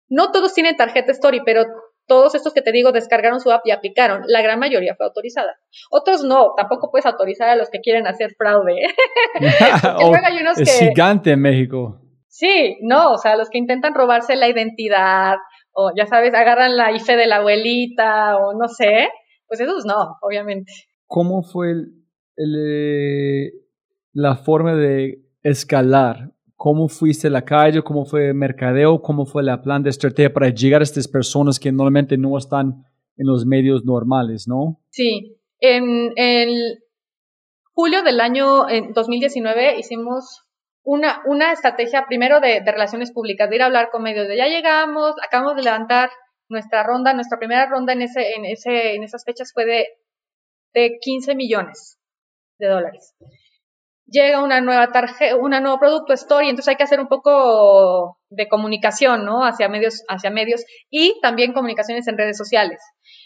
no 0.09 0.31
todos 0.33 0.55
tienen 0.55 0.77
tarjeta 0.77 1.13
Story, 1.13 1.41
pero 1.45 1.65
todos 2.07 2.35
estos 2.35 2.55
que 2.55 2.63
te 2.63 2.73
digo 2.73 2.93
descargaron 2.93 3.41
su 3.41 3.51
app 3.51 3.67
y 3.67 3.73
aplicaron. 3.73 4.23
La 4.27 4.41
gran 4.41 4.59
mayoría 4.59 4.95
fue 4.97 5.07
autorizada. 5.07 5.57
Otros 5.91 6.23
no, 6.23 6.53
tampoco 6.57 6.91
puedes 6.91 7.07
autorizar 7.07 7.49
a 7.49 7.57
los 7.57 7.71
que 7.71 7.81
quieren 7.81 8.07
hacer 8.07 8.31
fraude. 8.37 8.75
Oh, 9.99 10.11
luego 10.11 10.27
hay 10.27 10.39
unos 10.41 10.59
es 10.59 10.79
que- 10.79 10.89
gigante 10.89 11.33
en 11.33 11.41
México. 11.41 12.01
Sí, 12.29 12.77
no, 12.83 13.13
o 13.13 13.19
sea, 13.19 13.37
los 13.37 13.49
que 13.49 13.59
intentan 13.59 13.95
robarse 13.95 14.37
la 14.37 14.49
identidad, 14.49 15.37
o 15.77 15.93
ya 15.97 16.07
sabes, 16.07 16.33
agarran 16.35 16.77
la 16.77 16.91
IFE 16.93 17.17
de 17.17 17.27
la 17.27 17.37
abuelita, 17.37 18.37
o 18.39 18.55
no 18.55 18.67
sé, 18.69 19.09
pues 19.47 19.61
esos 19.61 19.85
no, 19.85 20.17
obviamente. 20.23 20.73
¿Cómo 21.07 21.43
fue 21.43 21.71
el- 21.73 21.93
el, 22.37 22.55
eh, 22.59 23.53
la 24.15 24.37
forma 24.37 24.75
de 24.75 25.21
escalar? 25.43 26.33
¿Cómo 26.57 26.89
fuiste 26.89 27.27
a 27.29 27.31
la 27.31 27.45
calle? 27.45 27.83
¿Cómo 27.83 28.07
fue 28.07 28.29
el 28.29 28.35
mercadeo? 28.35 29.03
¿Cómo 29.03 29.27
fue 29.27 29.43
la 29.43 29.61
plan 29.61 29.83
de 29.83 29.91
estrategia 29.91 30.33
para 30.33 30.49
llegar 30.49 30.81
a 30.81 30.85
estas 30.85 31.07
personas 31.07 31.61
que 31.61 31.71
normalmente 31.71 32.17
no 32.17 32.37
están 32.39 32.83
en 33.19 33.27
los 33.27 33.45
medios 33.45 33.85
normales, 33.85 34.49
no? 34.49 34.81
Sí, 34.89 35.37
en 35.61 36.13
el 36.17 36.79
julio 37.75 38.03
del 38.03 38.21
año 38.21 38.69
en 38.71 38.93
2019 38.95 39.79
hicimos 39.79 40.46
una, 40.87 41.21
una 41.27 41.53
estrategia 41.53 42.07
primero 42.07 42.39
de, 42.39 42.63
relaciones 42.65 43.13
públicas, 43.13 43.51
de 43.51 43.57
ir 43.57 43.63
a 43.63 43.67
hablar 43.67 43.91
con 43.91 44.05
medios, 44.05 44.29
de 44.29 44.37
ya 44.37 44.47
llegamos, 44.47 45.17
acabamos 45.21 45.57
de 45.57 45.65
levantar 45.65 46.11
nuestra 46.49 46.85
ronda, 46.85 47.13
nuestra 47.13 47.39
primera 47.39 47.67
ronda 47.67 47.93
en, 47.93 48.03
ese, 48.03 48.35
en, 48.37 48.45
ese, 48.45 48.95
en 48.95 49.03
esas 49.03 49.25
fechas 49.25 49.51
fue 49.53 49.67
de, 49.67 49.89
de 50.75 50.99
15 51.01 51.35
millones 51.35 51.99
de 52.61 52.69
dólares. 52.69 53.17
Llega 54.07 54.41
una 54.41 54.61
nueva 54.61 54.93
tarjeta, 54.93 55.35
un 55.35 55.51
nuevo 55.51 55.81
producto, 55.81 56.13
Story, 56.13 56.49
entonces 56.49 56.69
hay 56.69 56.77
que 56.77 56.85
hacer 56.85 57.01
un 57.01 57.09
poco 57.09 58.19
de 58.31 58.47
comunicación, 58.47 59.25
¿no? 59.25 59.45
Hacia 59.45 59.69
medios, 59.69 60.05
hacia 60.09 60.31
medios 60.31 60.65
y 60.89 61.19
también 61.21 61.53
comunicaciones 61.53 62.07
en 62.07 62.17
redes 62.17 62.39
sociales. 62.39 62.81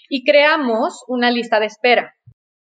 Y 0.09 0.25
creamos 0.25 1.05
una 1.09 1.31
lista 1.31 1.61
de 1.61 1.67
espera. 1.67 2.15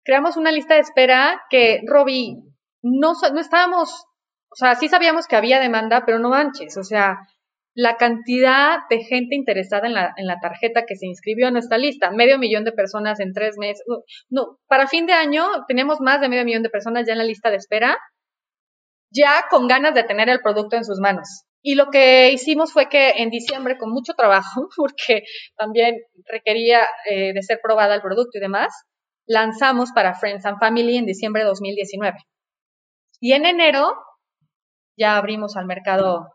Creamos 0.04 0.36
una 0.36 0.52
lista 0.52 0.74
de 0.74 0.82
espera 0.82 1.42
que, 1.50 1.80
Robbie, 1.88 2.36
no, 2.82 3.14
no 3.34 3.40
estábamos, 3.40 4.06
o 4.52 4.56
sea, 4.56 4.76
sí 4.76 4.88
sabíamos 4.88 5.28
que 5.28 5.36
había 5.36 5.60
demanda, 5.60 6.04
pero 6.06 6.20
no 6.20 6.30
manches, 6.30 6.78
o 6.78 6.84
sea, 6.84 7.18
la 7.76 7.98
cantidad 7.98 8.80
de 8.90 9.04
gente 9.04 9.36
interesada 9.36 9.88
en 9.88 9.94
la, 9.94 10.14
en 10.18 10.26
la 10.26 10.40
tarjeta 10.40 10.86
que 10.86 10.96
se 10.96 11.06
inscribió 11.06 11.48
en 11.48 11.54
nuestra 11.54 11.78
lista, 11.78 12.12
medio 12.12 12.38
millón 12.40 12.64
de 12.64 12.72
personas 12.72 13.20
en 13.20 13.32
tres 13.32 13.58
meses. 13.58 13.84
No, 14.30 14.58
para 14.68 14.88
fin 14.88 15.06
de 15.06 15.14
año 15.14 15.46
tenemos 15.68 16.02
más 16.02 16.20
de 16.20 16.30
medio 16.30 16.46
millón 16.46 16.64
de 16.64 16.70
personas 16.70 17.06
ya 17.08 17.14
en 17.14 17.20
la 17.20 17.24
lista 17.24 17.50
de 17.50 17.58
espera, 17.58 17.98
ya 19.12 19.46
con 19.50 19.68
ganas 19.68 19.94
de 19.94 20.04
tener 20.04 20.30
el 20.30 20.42
producto 20.42 20.76
en 20.76 20.84
sus 20.84 21.00
manos. 21.00 21.46
Y 21.62 21.76
lo 21.76 21.90
que 21.90 22.32
hicimos 22.32 22.74
fue 22.74 22.90
que 22.90 23.12
en 23.18 23.30
diciembre, 23.30 23.78
con 23.78 23.92
mucho 23.92 24.14
trabajo, 24.14 24.68
porque 24.76 25.24
también 25.58 25.96
requería 26.26 26.82
eh, 27.10 27.34
de 27.34 27.42
ser 27.44 27.60
probada 27.62 27.96
el 27.96 28.02
producto 28.02 28.38
y 28.38 28.42
demás, 28.42 28.74
lanzamos 29.26 29.92
para 29.94 30.16
Friends 30.16 30.46
and 30.46 30.60
Family 30.60 30.98
en 30.98 31.06
diciembre 31.06 31.44
de 31.44 31.50
2019. 31.50 32.18
Y 33.22 33.34
en 33.34 33.46
enero 33.46 33.94
ya 35.00 35.18
abrimos 35.18 35.56
al 35.56 35.66
mercado, 35.66 36.28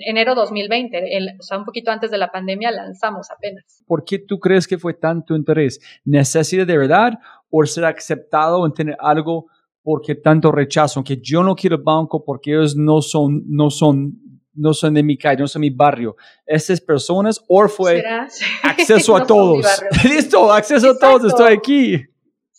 enero 0.00 0.34
2020, 0.34 1.16
el, 1.16 1.28
o 1.38 1.42
sea, 1.42 1.58
un 1.58 1.64
poquito 1.64 1.90
antes 1.90 2.10
de 2.10 2.18
la 2.18 2.30
pandemia 2.30 2.70
lanzamos 2.72 3.30
apenas. 3.30 3.82
¿Por 3.86 4.04
qué 4.04 4.18
tú 4.18 4.38
crees 4.40 4.66
que 4.66 4.76
fue 4.76 4.94
tanto 4.94 5.36
interés? 5.36 5.80
¿Necesidad 6.04 6.66
de 6.66 6.76
verdad 6.76 7.12
o 7.48 7.64
ser 7.64 7.84
aceptado 7.84 8.66
en 8.66 8.72
tener 8.72 8.96
algo 8.98 9.46
porque 9.82 10.16
tanto 10.16 10.50
rechazo? 10.50 11.04
Que 11.04 11.18
yo 11.22 11.42
no 11.42 11.54
quiero 11.54 11.82
banco 11.82 12.24
porque 12.24 12.50
ellos 12.50 12.76
no 12.76 13.00
son, 13.00 13.44
no 13.46 13.70
son, 13.70 14.12
no 14.52 14.74
son 14.74 14.94
de 14.94 15.02
mi 15.04 15.16
calle, 15.16 15.40
no 15.40 15.46
son 15.48 15.60
mi 15.60 15.70
barrio. 15.70 16.16
Estas 16.44 16.80
personas, 16.80 17.40
o 17.48 17.68
fue 17.68 18.00
¿Será? 18.00 18.28
acceso 18.64 19.16
a 19.16 19.20
No 19.20 19.26
todos. 19.26 19.66
Listo, 20.04 20.52
acceso 20.52 20.90
a 20.90 20.98
todos, 20.98 21.26
estoy 21.26 21.54
aquí. 21.54 22.11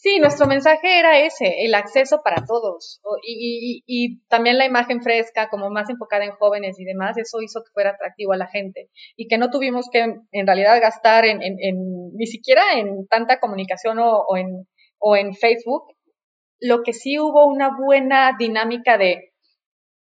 Sí, 0.04 0.20
nuestro 0.20 0.48
mensaje 0.48 1.00
era 1.00 1.20
ese, 1.20 1.64
el 1.66 1.74
acceso 1.76 2.22
para 2.24 2.46
todos. 2.46 3.00
Y, 3.24 3.80
y- 3.80 3.84
y 3.88 4.20
también 4.28 4.58
la 4.58 4.66
imagen 4.66 5.02
fresca, 5.02 5.50
como 5.50 5.70
más 5.70 5.90
enfocada 5.90 6.26
en 6.26 6.32
jóvenes 6.34 6.78
y 6.78 6.84
demás, 6.84 7.18
eso 7.18 7.42
hizo 7.42 7.62
que 7.64 7.72
fuera 7.74 7.92
atractivo 7.92 8.34
a 8.34 8.38
la 8.38 8.48
gente. 8.48 8.90
Y 9.16 9.28
que 9.30 9.38
no 9.38 9.50
tuvimos 9.50 9.88
que 9.90 10.02
en 10.32 10.46
realidad 10.48 10.82
gastar 10.82 11.24
en, 11.26 11.42
en- 11.42 11.58
en- 11.60 12.12
ni 12.16 12.28
siquiera 12.28 12.62
en 12.76 13.08
tanta 13.08 13.40
comunicación 13.40 13.98
o, 14.00 14.24
o 14.28 14.36
en, 14.36 14.68
o 15.00 15.16
en 15.16 15.34
Facebook. 15.36 15.84
Lo 16.60 16.84
que 16.84 16.94
sí 16.94 17.20
hubo 17.20 17.46
una 17.46 17.72
buena 17.78 18.34
dinámica 18.40 18.98
de 18.98 19.33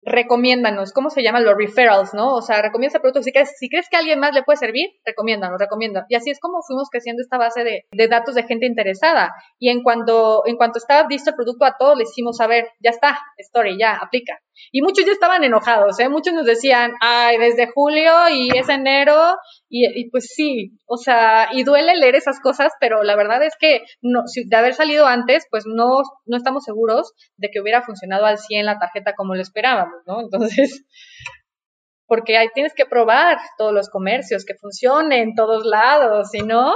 recomiéndanos, 0.07 0.93
¿cómo 0.93 1.11
se 1.11 1.23
llaman 1.23 1.45
los 1.45 1.57
referrals, 1.57 2.15
no? 2.15 2.35
O 2.35 2.41
sea, 2.41 2.63
recomienda 2.63 3.01
el 3.03 3.25
si 3.25 3.33
crees, 3.33 3.59
si 3.59 3.69
crees 3.69 3.89
que 3.91 3.97
a 3.97 3.99
alguien 3.99 4.21
más 4.21 4.33
le 4.33 4.45
puede 4.45 4.57
servir, 4.57 4.91
recomiéndanos, 5.05 5.59
recomienda. 5.59 6.07
Y 6.09 6.15
así 6.15 6.31
es 6.31 6.39
como 6.39 6.63
fuimos 6.63 6.89
creciendo 6.91 7.23
esta 7.23 7.37
base 7.37 7.65
de, 7.65 8.09
datos 8.09 8.37
de 8.37 8.45
gente 8.45 8.67
interesada. 8.67 9.35
Y 9.59 9.69
en 9.69 9.83
cuanto, 9.83 10.45
en 10.47 10.57
cuanto 10.57 10.79
estaba 10.79 11.07
listo 11.09 11.31
el 11.31 11.37
producto, 11.37 11.65
a 11.65 11.77
todos 11.77 11.99
les 11.99 12.11
hicimos 12.11 12.37
saber, 12.37 12.69
ya 12.81 12.91
está, 12.91 13.19
story, 13.39 13.77
ya, 13.79 13.97
aplica. 13.97 14.39
Y 14.73 14.83
muchos 14.83 15.05
ya 15.05 15.13
estaban 15.13 15.45
enojados, 15.45 15.99
¿eh? 16.01 16.09
Muchos 16.09 16.35
nos 16.35 16.47
decían, 16.47 16.93
ay, 17.01 17.39
desde 17.39 17.71
julio 17.73 18.13
y 18.31 18.57
es 18.57 18.69
enero, 18.69 19.37
y, 19.69 20.11
pues 20.11 20.33
sí, 20.35 20.79
o 20.87 20.97
sea, 20.97 21.49
y 21.53 21.65
duele 21.65 21.97
leer 21.97 22.15
esas 22.15 22.41
cosas, 22.41 22.73
pero 22.81 23.03
la 23.03 23.17
verdad 23.17 23.43
es 23.43 23.55
que 23.59 23.83
no, 24.01 24.27
si, 24.27 24.49
de 24.49 24.57
haber 24.57 24.75
salido 24.75 25.07
antes, 25.07 25.47
pues 25.51 25.65
no, 25.67 25.99
no 26.25 26.37
estamos 26.37 26.65
seguros 26.65 27.13
de 27.37 27.51
que 27.51 27.61
hubiera 27.61 27.83
funcionado 27.83 28.27
al 28.27 28.39
100 28.39 28.67
la 28.67 28.79
tarjeta 28.79 29.15
como 29.15 29.35
lo 29.35 29.43
esperábamos, 29.43 30.03
¿no? 30.07 30.21
Entonces, 30.21 30.85
porque 32.07 32.39
ahí 32.39 32.49
tienes 32.55 32.75
que 32.75 32.87
probar 32.87 33.39
todos 33.59 33.73
los 33.73 33.91
comercios, 33.91 34.45
que 34.45 34.55
funcione 34.55 35.23
en 35.23 35.35
todos 35.35 35.65
lados, 35.65 36.31
si 36.31 36.41
no, 36.41 36.75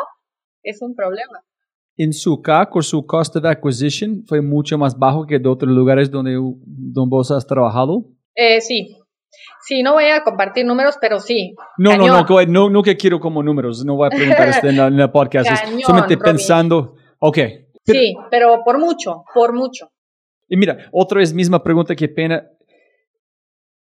es 0.62 0.83
un 0.83 0.95
problema. 0.95 1.43
En 2.03 2.14
su 2.14 2.40
CAC 2.40 2.74
o 2.76 2.80
su 2.82 3.05
cost 3.05 3.36
of 3.36 3.44
acquisition 3.44 4.24
fue 4.26 4.40
mucho 4.40 4.78
más 4.78 4.98
bajo 4.98 5.26
que 5.26 5.38
de 5.38 5.46
otros 5.48 5.70
lugares 5.70 6.11
donde, 6.11 6.32
donde 6.34 7.11
vos 7.11 7.30
has 7.30 7.46
trabajado. 7.46 8.07
Eh, 8.34 8.61
sí, 8.62 8.96
sí, 9.66 9.82
no 9.82 9.92
voy 9.92 10.05
a 10.07 10.22
compartir 10.24 10.64
números, 10.64 10.94
pero 10.98 11.20
sí. 11.20 11.55
No, 11.76 11.90
no, 11.98 12.07
Cañón. 12.07 12.26
no, 12.28 12.46
no, 12.46 12.70
no 12.70 12.82
que 12.82 12.96
quiero 12.96 13.20
como 13.20 13.42
números, 13.42 13.84
no 13.84 13.96
voy 13.96 14.07
a 14.07 14.11
preguntar 14.16 14.48
esto 14.48 14.68
en 14.68 14.78
la, 14.78 14.86
en 14.86 14.96
la 14.96 15.12
podcast, 15.12 15.51
Cañón, 15.51 15.80
solamente 15.82 16.14
Robin. 16.14 16.24
pensando, 16.32 16.94
ok. 17.18 17.36
Pero- 17.84 18.01
Sí, 18.01 18.14
pero 18.30 18.62
por 18.64 18.78
mucho, 18.78 19.24
por 19.34 19.53
mucho. 19.53 19.90
Y 20.48 20.57
mira, 20.57 20.78
otra 20.92 21.18
vez 21.18 21.34
misma 21.34 21.62
pregunta, 21.62 21.94
qué 21.94 22.09
pena. 22.09 22.46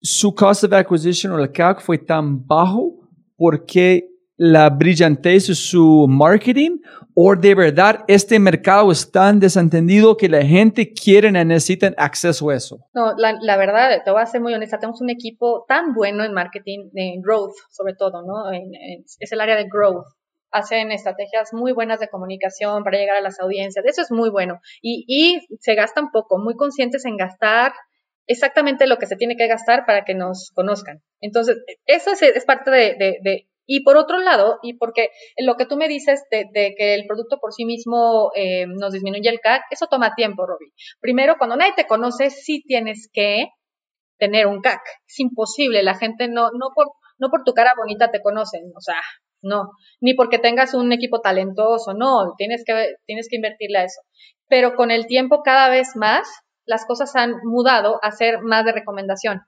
¿Su 0.01 0.35
cost 0.35 0.65
of 0.65 0.73
acquisition 0.73 1.33
o 1.33 1.39
el 1.41 1.51
CAC 1.51 1.81
fue 1.81 1.99
tan 1.99 2.47
bajo 2.47 3.09
porque 3.37 4.09
la 4.37 4.69
brillantez 4.71 5.47
de 5.47 5.55
su 5.55 6.07
marketing 6.09 6.79
o 7.15 7.37
de 7.37 7.55
verdad 7.55 8.05
este 8.09 8.39
mercado 8.41 8.91
es 8.91 9.11
tan 9.11 9.39
desentendido 9.39 10.17
que 10.17 10.29
la 10.29 10.43
gente 10.43 10.93
quiere 10.93 11.29
y 11.29 11.33
necesita 11.33 11.93
acceso 11.97 12.51
a 12.51 12.57
eso? 12.57 12.79
No, 12.93 13.15
la, 13.17 13.57
verdad, 13.57 14.03
te 14.05 14.11
voy 14.11 14.21
a 14.21 14.27
ser 14.27 14.41
muy 14.41 14.53
honesta, 14.53 14.79
tenemos 14.79 15.01
un 15.01 15.11
equipo 15.11 15.65
tan 15.69 15.95
bueno 15.95 16.25
en 16.25 16.33
marketing, 16.33 16.91
en 16.95 17.23
growth 17.23 17.55
sobre 17.71 17.95
todo, 17.95 18.23
¿no? 18.23 18.53
En, 18.53 18.73
es 19.21 19.33
el 19.33 19.41
área 19.41 19.57
de 19.57 19.69
growth. 19.71 20.07
Hacen 20.51 20.93
estrategias 20.93 21.53
muy 21.53 21.73
buenas 21.73 21.99
de 21.99 22.09
comunicación 22.09 22.85
para 22.85 22.99
llegar 22.99 23.17
a 23.17 23.21
las 23.21 23.41
audiencias, 23.41 23.85
eso 23.87 24.03
es 24.03 24.11
muy 24.11 24.31
bueno. 24.31 24.61
Y, 24.83 25.05
y 25.09 25.57
se 25.61 25.75
gastan 25.75 26.11
poco, 26.13 26.39
muy 26.39 26.55
conscientes 26.55 27.05
en 27.05 27.17
gastar 27.17 27.73
exactamente 28.27 28.87
lo 28.87 28.97
que 28.99 29.07
se 29.07 29.17
tiene 29.17 29.37
que 29.37 29.49
gastar 29.49 29.85
para 29.85 30.05
que 30.05 30.15
nos 30.15 30.51
conozcan. 30.55 31.03
Entonces, 31.21 31.59
eso 31.87 32.13
es, 32.13 32.23
es 32.23 32.45
parte 32.45 32.71
de 32.71 33.47
y 33.67 33.83
por 33.83 33.97
otro 33.97 34.19
lado, 34.19 34.59
y 34.63 34.77
porque 34.77 35.11
lo 35.39 35.57
que 35.57 35.67
tú 35.67 35.77
me 35.77 35.89
dices 35.89 36.23
de, 36.31 36.75
que 36.77 36.95
el 36.95 37.07
producto 37.07 37.39
por 37.41 37.53
sí 37.53 37.65
mismo 37.65 38.31
eh, 38.35 38.67
nos 38.67 38.93
disminuye 38.93 39.29
el 39.29 39.41
CAC, 39.41 39.63
eso 39.71 39.87
toma 39.87 40.15
tiempo, 40.15 40.47
Robbie. 40.47 40.73
Primero, 41.01 41.37
cuando 41.39 41.57
nadie 41.57 41.73
te 41.75 41.87
conoce, 41.87 42.31
sí 42.31 42.63
tienes 42.67 43.09
que 43.13 43.49
tener 44.19 44.47
un 44.47 44.61
CAC. 44.61 44.81
Es 45.07 45.19
imposible, 45.21 45.83
la 45.83 45.95
gente 45.95 46.29
no, 46.29 46.51
no 46.53 46.71
por, 46.75 46.89
no 47.19 47.31
por 47.31 47.43
tu 47.45 47.53
cara 47.53 47.73
bonita 47.77 48.11
te 48.11 48.21
conocen, 48.21 48.63
o 48.77 48.81
sea, 48.81 49.01
no, 49.43 49.71
ni 50.01 50.15
porque 50.15 50.39
tengas 50.39 50.75
un 50.75 50.93
equipo 50.93 51.21
talentoso, 51.21 51.95
no, 51.95 52.35
tienes 52.37 52.65
que, 52.67 52.95
tienes 53.07 53.29
que 53.29 53.37
invertirle 53.37 53.79
a 53.79 53.85
eso. 53.85 54.01
Pero 54.49 54.75
con 54.75 54.91
el 54.91 55.07
tiempo 55.07 55.43
cada 55.43 55.69
vez 55.69 55.97
más, 55.97 56.29
las 56.67 56.87
cosas 56.87 57.15
han 57.17 57.35
mudado 57.45 57.99
a 58.03 58.11
ser 58.11 58.41
más 58.43 58.65
de 58.65 58.73
recomendación 58.73 59.41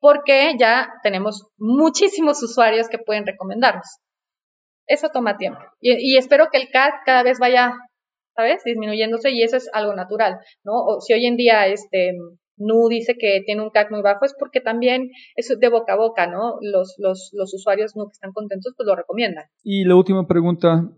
porque 0.00 0.52
ya 0.58 0.88
tenemos 1.02 1.46
muchísimos 1.58 2.42
usuarios 2.42 2.88
que 2.88 2.98
pueden 2.98 3.26
recomendarnos. 3.26 3.86
Eso 4.86 5.08
toma 5.12 5.36
tiempo. 5.36 5.60
Y, 5.80 6.14
y, 6.14 6.16
espero 6.16 6.46
que 6.50 6.58
el 6.58 6.68
CAC 6.70 7.04
cada 7.04 7.22
vez 7.22 7.38
vaya, 7.40 7.72
¿sabes? 8.36 8.62
Disminuyéndose 8.64 9.30
y 9.32 9.42
eso 9.42 9.56
es 9.56 9.68
algo 9.72 9.94
natural, 9.94 10.38
¿no? 10.64 10.72
O 10.74 11.00
si 11.00 11.12
hoy 11.12 11.26
en 11.26 11.36
día 11.36 11.66
este 11.66 12.12
Nu 12.58 12.88
dice 12.88 13.16
que 13.18 13.42
tiene 13.44 13.62
un 13.62 13.70
CAC 13.70 13.90
muy 13.90 14.00
bajo 14.00 14.24
es 14.24 14.34
porque 14.38 14.60
también 14.60 15.10
es 15.34 15.48
de 15.58 15.68
boca 15.68 15.94
a 15.94 15.96
boca, 15.96 16.26
¿no? 16.26 16.56
Los, 16.60 16.94
los, 16.98 17.30
los 17.32 17.52
usuarios 17.52 17.96
Nu 17.96 18.06
que 18.06 18.12
están 18.12 18.32
contentos 18.32 18.74
pues 18.76 18.86
lo 18.86 18.94
recomiendan. 18.94 19.44
Y 19.64 19.84
la 19.84 19.96
última 19.96 20.26
pregunta 20.26 20.88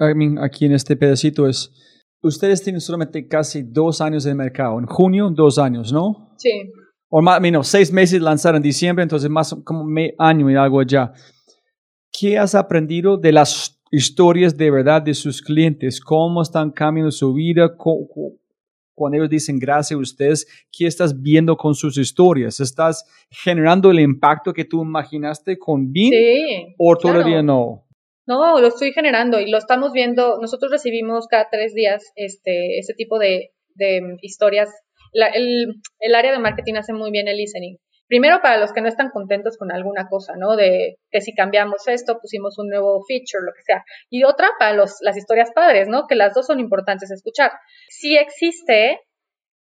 I 0.00 0.14
mean, 0.14 0.38
aquí 0.38 0.64
en 0.64 0.72
este 0.72 0.96
pedacito 0.96 1.46
es, 1.46 1.70
ustedes 2.22 2.62
tienen 2.62 2.80
solamente 2.80 3.28
casi 3.28 3.62
dos 3.62 4.00
años 4.00 4.24
de 4.24 4.34
mercado. 4.34 4.78
En 4.78 4.86
junio, 4.86 5.30
dos 5.30 5.58
años, 5.58 5.92
¿no? 5.92 6.34
Sí 6.38 6.50
o 7.08 7.22
más, 7.22 7.40
menos, 7.40 7.68
seis 7.68 7.92
meses 7.92 8.20
lanzar 8.20 8.56
en 8.56 8.62
diciembre, 8.62 9.02
entonces 9.02 9.30
más 9.30 9.54
como 9.64 9.84
medio 9.84 10.14
año 10.18 10.50
y 10.50 10.56
algo 10.56 10.82
ya. 10.82 11.12
¿Qué 12.12 12.38
has 12.38 12.54
aprendido 12.54 13.16
de 13.16 13.32
las 13.32 13.80
historias 13.90 14.56
de 14.56 14.70
verdad 14.70 15.02
de 15.02 15.14
sus 15.14 15.42
clientes? 15.42 16.00
¿Cómo 16.00 16.42
están 16.42 16.70
cambiando 16.70 17.10
su 17.10 17.32
vida? 17.32 17.76
Cuando 18.94 19.16
ellos 19.16 19.30
dicen 19.30 19.58
gracias 19.58 19.96
a 19.96 20.00
ustedes, 20.00 20.66
¿qué 20.70 20.86
estás 20.86 21.20
viendo 21.20 21.56
con 21.56 21.74
sus 21.74 21.98
historias? 21.98 22.60
¿Estás 22.60 23.04
generando 23.30 23.90
el 23.90 24.00
impacto 24.00 24.52
que 24.52 24.64
tú 24.64 24.82
imaginaste 24.82 25.58
con 25.58 25.92
BIN? 25.92 26.10
Sí, 26.10 26.74
¿O 26.78 26.96
todavía 26.96 27.42
no? 27.42 27.84
No, 28.26 28.60
lo 28.60 28.68
estoy 28.68 28.92
generando 28.92 29.40
y 29.40 29.50
lo 29.50 29.58
estamos 29.58 29.92
viendo. 29.92 30.38
Nosotros 30.40 30.70
recibimos 30.70 31.26
cada 31.26 31.48
tres 31.50 31.74
días 31.74 32.12
este, 32.16 32.78
este 32.78 32.94
tipo 32.94 33.18
de, 33.18 33.50
de 33.74 34.16
historias 34.22 34.70
el, 35.14 36.14
área 36.14 36.32
de 36.32 36.38
marketing 36.38 36.74
hace 36.74 36.92
muy 36.92 37.10
bien 37.10 37.28
el 37.28 37.36
listening. 37.36 37.76
Primero 38.06 38.40
para 38.42 38.58
los 38.58 38.72
que 38.72 38.82
no 38.82 38.88
están 38.88 39.10
contentos 39.10 39.56
con 39.56 39.72
alguna 39.72 40.08
cosa, 40.08 40.34
¿no? 40.36 40.56
De 40.56 40.96
que 41.10 41.20
si 41.22 41.34
cambiamos 41.34 41.88
esto, 41.88 42.18
pusimos 42.20 42.58
un 42.58 42.68
nuevo 42.68 43.02
feature, 43.08 43.44
lo 43.44 43.52
que 43.52 43.62
sea. 43.62 43.84
Y 44.10 44.24
otra 44.24 44.48
para 44.58 44.74
los, 44.74 44.96
las 45.00 45.16
historias 45.16 45.50
padres, 45.54 45.88
¿no? 45.88 46.06
Que 46.06 46.14
las 46.14 46.34
dos 46.34 46.46
son 46.46 46.60
importantes 46.60 47.10
escuchar. 47.10 47.52
Si 47.88 48.16
existe, 48.16 49.00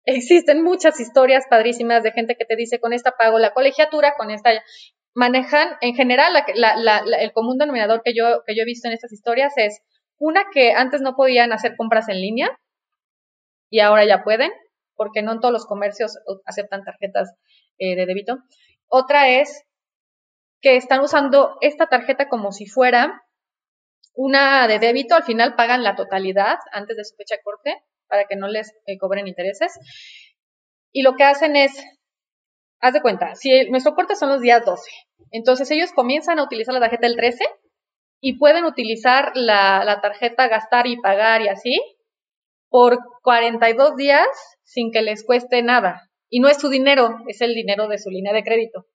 existen 0.04 0.62
muchas 0.62 1.00
historias 1.00 1.44
padrísimas 1.50 2.04
de 2.04 2.12
gente 2.12 2.36
que 2.38 2.44
te 2.44 2.54
dice, 2.54 2.78
con 2.78 2.92
esta 2.92 3.12
pago 3.18 3.38
la 3.38 3.52
colegiatura, 3.52 4.14
con 4.16 4.30
esta 4.30 4.52
manejan, 5.14 5.68
en 5.80 5.94
general, 5.94 6.32
el 6.46 7.32
común 7.32 7.58
denominador 7.58 8.02
que 8.04 8.14
yo, 8.14 8.42
que 8.46 8.54
yo 8.54 8.62
he 8.62 8.64
visto 8.64 8.88
en 8.88 8.94
estas 8.94 9.12
historias 9.12 9.52
es 9.56 9.80
una 10.18 10.44
que 10.52 10.72
antes 10.72 11.00
no 11.00 11.16
podían 11.16 11.52
hacer 11.52 11.74
compras 11.76 12.08
en 12.08 12.20
línea 12.20 12.58
y 13.70 13.80
ahora 13.80 14.04
ya 14.04 14.22
pueden 14.22 14.52
porque 15.00 15.22
no 15.22 15.32
en 15.32 15.40
todos 15.40 15.50
los 15.50 15.64
comercios 15.64 16.18
aceptan 16.44 16.84
tarjetas 16.84 17.32
eh, 17.78 17.96
de 17.96 18.04
débito. 18.04 18.36
Otra 18.86 19.30
es 19.30 19.64
que 20.60 20.76
están 20.76 21.00
usando 21.00 21.56
esta 21.62 21.86
tarjeta 21.86 22.28
como 22.28 22.52
si 22.52 22.66
fuera 22.66 23.22
una 24.12 24.68
de 24.68 24.78
débito, 24.78 25.14
al 25.14 25.22
final 25.22 25.56
pagan 25.56 25.82
la 25.82 25.96
totalidad 25.96 26.58
antes 26.72 26.98
de 26.98 27.04
su 27.06 27.16
fecha 27.16 27.36
de 27.36 27.42
corte 27.42 27.82
para 28.08 28.26
que 28.26 28.36
no 28.36 28.46
les 28.46 28.74
eh, 28.84 28.98
cobren 28.98 29.26
intereses. 29.26 29.72
Y 30.92 31.00
lo 31.00 31.14
que 31.14 31.24
hacen 31.24 31.56
es, 31.56 31.82
haz 32.80 32.92
de 32.92 33.00
cuenta, 33.00 33.34
si 33.36 33.70
nuestro 33.70 33.94
corte 33.94 34.16
son 34.16 34.28
los 34.28 34.42
días 34.42 34.62
12, 34.66 34.82
entonces 35.30 35.70
ellos 35.70 35.92
comienzan 35.92 36.38
a 36.38 36.44
utilizar 36.44 36.74
la 36.74 36.80
tarjeta 36.80 37.06
el 37.06 37.16
13 37.16 37.42
y 38.20 38.36
pueden 38.38 38.66
utilizar 38.66 39.32
la, 39.34 39.82
la 39.82 40.02
tarjeta 40.02 40.46
gastar 40.48 40.86
y 40.88 41.00
pagar 41.00 41.40
y 41.40 41.48
así 41.48 41.80
por 42.70 42.98
42 43.22 43.96
días 43.96 44.26
sin 44.62 44.90
que 44.92 45.02
les 45.02 45.24
cueste 45.24 45.62
nada. 45.62 46.08
Y 46.30 46.40
no 46.40 46.48
es 46.48 46.58
su 46.58 46.68
dinero, 46.68 47.18
es 47.26 47.40
el 47.40 47.54
dinero 47.54 47.88
de 47.88 47.98
su 47.98 48.08
línea 48.08 48.32
de 48.32 48.44
crédito. 48.44 48.86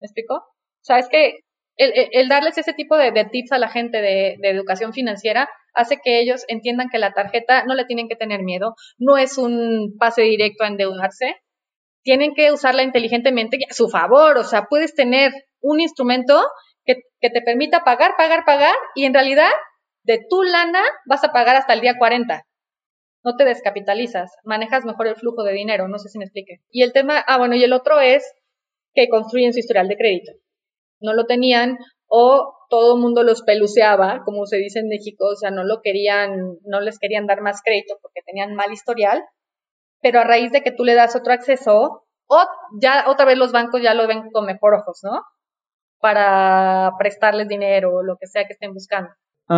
¿Me 0.00 0.06
explico? 0.06 0.34
O 0.34 0.84
sea, 0.84 0.98
es 0.98 1.08
que 1.08 1.40
el, 1.76 2.28
darles 2.28 2.58
ese 2.58 2.74
tipo 2.74 2.96
de, 2.96 3.10
tips 3.24 3.52
a 3.52 3.58
la 3.58 3.68
gente 3.68 4.02
de, 4.02 4.36
educación 4.42 4.92
financiera 4.92 5.48
hace 5.74 5.96
que 6.04 6.20
ellos 6.20 6.44
entiendan 6.48 6.90
que 6.90 6.98
la 6.98 7.14
tarjeta 7.14 7.64
no 7.64 7.74
le 7.74 7.86
tienen 7.86 8.08
que 8.08 8.16
tener 8.16 8.42
miedo, 8.42 8.74
no 8.98 9.16
es 9.16 9.38
un 9.38 9.96
pase 9.98 10.20
directo 10.22 10.64
a 10.64 10.66
endeudarse, 10.66 11.36
tienen 12.02 12.34
que 12.34 12.52
usarla 12.52 12.82
inteligentemente 12.82 13.56
y 13.58 13.64
a 13.64 13.72
su 13.72 13.88
favor, 13.88 14.36
o 14.36 14.44
sea, 14.44 14.64
puedes 14.68 14.94
tener 14.94 15.32
un 15.62 15.80
instrumento 15.80 16.44
que, 16.84 16.96
que 17.20 17.30
te 17.30 17.40
permita 17.40 17.84
pagar, 17.84 18.16
pagar, 18.18 18.44
pagar 18.44 18.74
y 18.94 19.06
en 19.06 19.14
realidad 19.14 19.50
de 20.02 20.20
tu 20.28 20.42
lana 20.42 20.82
vas 21.06 21.24
a 21.24 21.32
pagar 21.32 21.56
hasta 21.56 21.72
el 21.72 21.80
día 21.80 21.96
40 21.96 22.44
no 23.24 23.36
te 23.36 23.44
descapitalizas, 23.44 24.32
manejas 24.44 24.84
mejor 24.84 25.06
el 25.06 25.16
flujo 25.16 25.44
de 25.44 25.52
dinero, 25.52 25.88
no 25.88 25.98
sé 25.98 26.08
si 26.08 26.18
me 26.18 26.24
explique. 26.24 26.60
Y 26.70 26.82
el 26.82 26.92
tema, 26.92 27.18
ah, 27.26 27.38
bueno, 27.38 27.54
y 27.54 27.62
el 27.62 27.72
otro 27.72 28.00
es 28.00 28.24
que 28.94 29.08
construyen 29.08 29.52
su 29.52 29.60
historial 29.60 29.88
de 29.88 29.96
crédito. 29.96 30.32
No 31.00 31.14
lo 31.14 31.26
tenían 31.26 31.78
o 32.06 32.54
todo 32.68 32.96
el 32.96 33.00
mundo 33.00 33.22
los 33.22 33.42
peluceaba, 33.42 34.22
como 34.24 34.46
se 34.46 34.56
dice 34.56 34.80
en 34.80 34.88
México, 34.88 35.26
o 35.32 35.36
sea, 35.36 35.50
no 35.50 35.64
lo 35.64 35.80
querían, 35.82 36.58
no 36.64 36.80
les 36.80 36.98
querían 36.98 37.26
dar 37.26 37.40
más 37.42 37.62
crédito 37.64 37.98
porque 38.02 38.20
tenían 38.24 38.54
mal 38.54 38.72
historial, 38.72 39.22
pero 40.00 40.20
a 40.20 40.24
raíz 40.24 40.52
de 40.52 40.62
que 40.62 40.72
tú 40.72 40.84
le 40.84 40.94
das 40.94 41.16
otro 41.16 41.32
acceso, 41.32 42.04
o 42.26 42.46
ya 42.80 43.04
otra 43.08 43.26
vez 43.26 43.38
los 43.38 43.52
bancos 43.52 43.82
ya 43.82 43.94
lo 43.94 44.06
ven 44.06 44.30
con 44.30 44.46
mejor 44.46 44.74
ojos, 44.74 45.00
¿no? 45.02 45.22
Para 46.00 46.92
prestarles 46.98 47.48
dinero 47.48 47.94
o 47.94 48.02
lo 48.02 48.16
que 48.18 48.26
sea 48.26 48.46
que 48.46 48.54
estén 48.54 48.74
buscando 48.74 49.10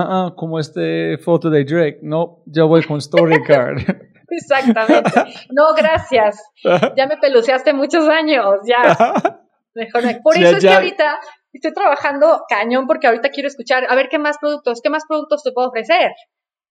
ah, 0.03 0.27
uh, 0.27 0.35
como 0.35 0.59
este 0.59 1.19
foto 1.19 1.51
de 1.51 1.65
Drake, 1.65 2.01
no, 2.03 2.43
yo 2.47 2.69
voy 2.69 2.83
con 2.83 3.01
Storycard. 3.01 3.79
Exactamente. 4.29 5.11
No, 5.51 5.75
gracias. 5.75 6.43
Ya 6.97 7.07
me 7.07 7.17
peluceaste 7.19 7.73
muchos 7.73 8.09
años, 8.09 8.57
ya. 8.67 8.83
Mejor. 9.75 10.03
Por 10.23 10.37
eso 10.37 10.51
ya, 10.53 10.57
es 10.57 10.63
ya. 10.63 10.71
que 10.71 10.77
ahorita 10.77 11.21
estoy 11.53 11.73
trabajando 11.73 12.43
cañón 12.49 12.87
porque 12.87 13.07
ahorita 13.07 13.31
quiero 13.31 13.49
escuchar, 13.49 13.87
a 13.89 13.95
ver 13.95 14.09
qué 14.09 14.19
más 14.19 14.39
productos, 14.39 14.81
qué 14.83 14.91
más 14.91 15.05
productos 15.07 15.43
te 15.43 15.53
puedo 15.53 15.69
ofrecer. 15.69 16.13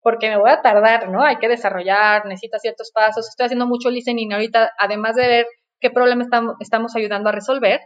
Porque 0.01 0.29
me 0.29 0.37
voy 0.37 0.49
a 0.49 0.61
tardar, 0.61 1.09
¿no? 1.09 1.23
Hay 1.23 1.37
que 1.37 1.47
desarrollar, 1.47 2.25
necesito 2.25 2.57
ciertos 2.59 2.91
pasos. 2.91 3.27
Estoy 3.29 3.45
haciendo 3.45 3.67
mucho 3.67 3.89
listening 3.89 4.33
ahorita, 4.33 4.71
además 4.79 5.15
de 5.15 5.27
ver 5.27 5.45
qué 5.79 5.91
problema 5.91 6.25
estamos 6.59 6.95
ayudando 6.95 7.29
a 7.29 7.31
resolver 7.31 7.81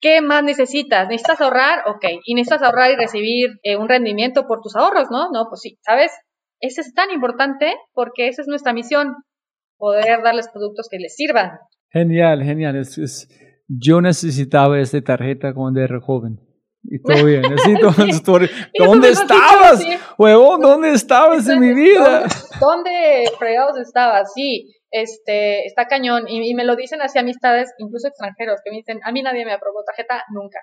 ¿Qué 0.00 0.20
más 0.20 0.42
necesitas? 0.44 1.08
¿Necesitas 1.08 1.40
ahorrar? 1.40 1.80
Ok. 1.86 2.04
¿Y 2.24 2.34
necesitas 2.34 2.62
ahorrar 2.62 2.92
y 2.92 2.96
recibir 2.96 3.50
eh, 3.62 3.76
un 3.76 3.88
rendimiento 3.88 4.46
por 4.46 4.60
tus 4.60 4.76
ahorros? 4.76 5.08
No, 5.10 5.30
no, 5.32 5.46
pues 5.48 5.62
sí, 5.62 5.78
¿sabes? 5.82 6.12
Ese 6.60 6.82
es 6.82 6.94
tan 6.94 7.10
importante 7.10 7.74
porque 7.92 8.28
esa 8.28 8.42
es 8.42 8.48
nuestra 8.48 8.72
misión, 8.72 9.14
poder 9.78 10.22
darles 10.22 10.48
productos 10.48 10.88
que 10.90 10.98
les 10.98 11.14
sirvan. 11.14 11.52
Genial, 11.90 12.42
genial. 12.42 12.76
Es, 12.76 12.98
es, 12.98 13.28
yo 13.68 14.00
necesitaba 14.00 14.78
esta 14.78 15.00
tarjeta 15.02 15.54
cuando 15.54 15.80
era 15.80 16.00
joven. 16.00 16.40
Y 16.82 17.00
todo 17.02 17.24
bien, 17.24 17.42
necesito 17.50 17.92
sí. 17.92 18.50
¿Dónde 18.78 19.10
estabas? 19.10 19.80
Sí. 19.80 19.96
Huevón, 20.18 20.60
¿dónde 20.60 20.92
estabas 20.92 21.48
en 21.48 21.60
mi 21.60 21.74
vida? 21.74 22.20
¿Dónde, 22.20 22.34
dónde 22.60 23.24
fregados 23.38 23.78
estabas? 23.78 24.32
Sí 24.34 24.72
este, 25.02 25.66
está 25.66 25.86
cañón. 25.86 26.24
Y, 26.28 26.50
y, 26.50 26.54
me 26.54 26.64
lo 26.64 26.76
dicen 26.76 27.00
así 27.02 27.18
amistades, 27.18 27.72
incluso 27.78 28.08
extranjeros, 28.08 28.60
que 28.64 28.70
me 28.70 28.78
dicen, 28.78 29.00
a 29.04 29.12
mí 29.12 29.22
nadie 29.22 29.44
me 29.44 29.52
aprobó 29.52 29.82
tarjeta 29.84 30.22
nunca. 30.32 30.58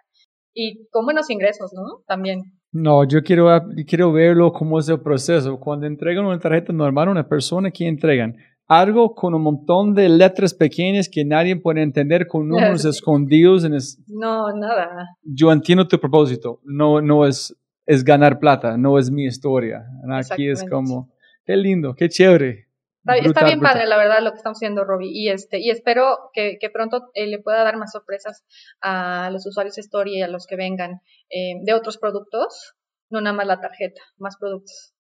Y 0.54 0.88
con 0.90 1.06
buenos 1.06 1.30
ingresos, 1.30 1.72
¿no? 1.74 2.04
También. 2.08 2.42
No, 2.72 3.08
yo 3.08 3.22
quiero, 3.24 3.50
quiero 3.88 4.12
verlo 4.12 4.52
como 4.52 4.80
es 4.80 4.90
el 4.90 5.02
proceso. 5.02 5.60
Cuando 5.60 5.88
entregan 5.88 6.26
una 6.26 6.40
tarjeta 6.40 6.74
normal 6.74 7.08
a 7.08 7.12
una 7.12 7.28
persona, 7.28 7.72
¿qué 7.72 7.88
entregan? 7.88 8.36
Algo 8.68 9.14
con 9.14 9.34
un 9.34 9.42
montón 9.42 9.94
de 9.94 10.10
letras 10.10 10.54
pequeñas 10.54 11.10
que 11.12 11.26
nadie 11.26 11.56
puede 11.56 11.82
entender 11.82 12.28
con 12.28 12.48
números 12.50 12.86
escondidos. 12.86 13.64
En 13.64 13.74
es... 13.74 14.02
No, 14.08 14.52
nada. 14.56 14.90
Yo 15.24 15.52
entiendo 15.52 15.88
tu 15.88 16.00
propósito. 16.00 16.60
No, 16.64 17.02
no 17.02 17.26
es 17.26 17.56
es 17.86 18.04
ganar 18.04 18.40
plata, 18.40 18.78
no 18.78 18.98
es 18.98 19.12
mi 19.12 19.26
historia. 19.26 19.86
Aquí 20.12 20.50
es 20.50 20.64
como, 20.70 21.10
qué 21.46 21.56
lindo, 21.56 21.96
qué 21.96 22.10
chévere. 22.10 22.68
Está, 23.06 23.44
bien 23.44 23.60
brutal. 23.60 23.74
padre, 23.74 23.88
la 23.88 23.98
verdad, 23.98 24.22
lo 24.22 24.32
que 24.32 24.38
estamos 24.38 24.58
haciendo, 24.58 24.86
Robbie. 24.86 25.12
Y 25.12 25.30
este, 25.30 25.60
y 25.60 25.70
espero 25.70 26.32
que, 26.34 26.58
que 26.60 26.70
pronto 26.70 27.10
eh, 27.14 27.28
le 27.28 27.40
pueda 27.40 27.64
dar 27.64 27.78
más 27.78 27.92
sorpresas 27.92 28.44
a 28.82 29.30
los 29.32 29.46
usuarios 29.46 29.76
de 29.76 29.82
Story 29.82 30.18
y 30.18 30.22
a 30.22 30.28
los 30.28 30.48
que 30.48 30.56
vengan 30.56 31.02
eh, 31.30 31.56
de 31.64 31.74
otros 31.74 31.98
productos, 31.98 32.76
no 33.10 33.20
nada 33.20 33.36
más 33.36 33.48
la 33.48 33.60
tarjeta, 33.60 34.02
más 34.18 34.38
productos. 34.38 34.94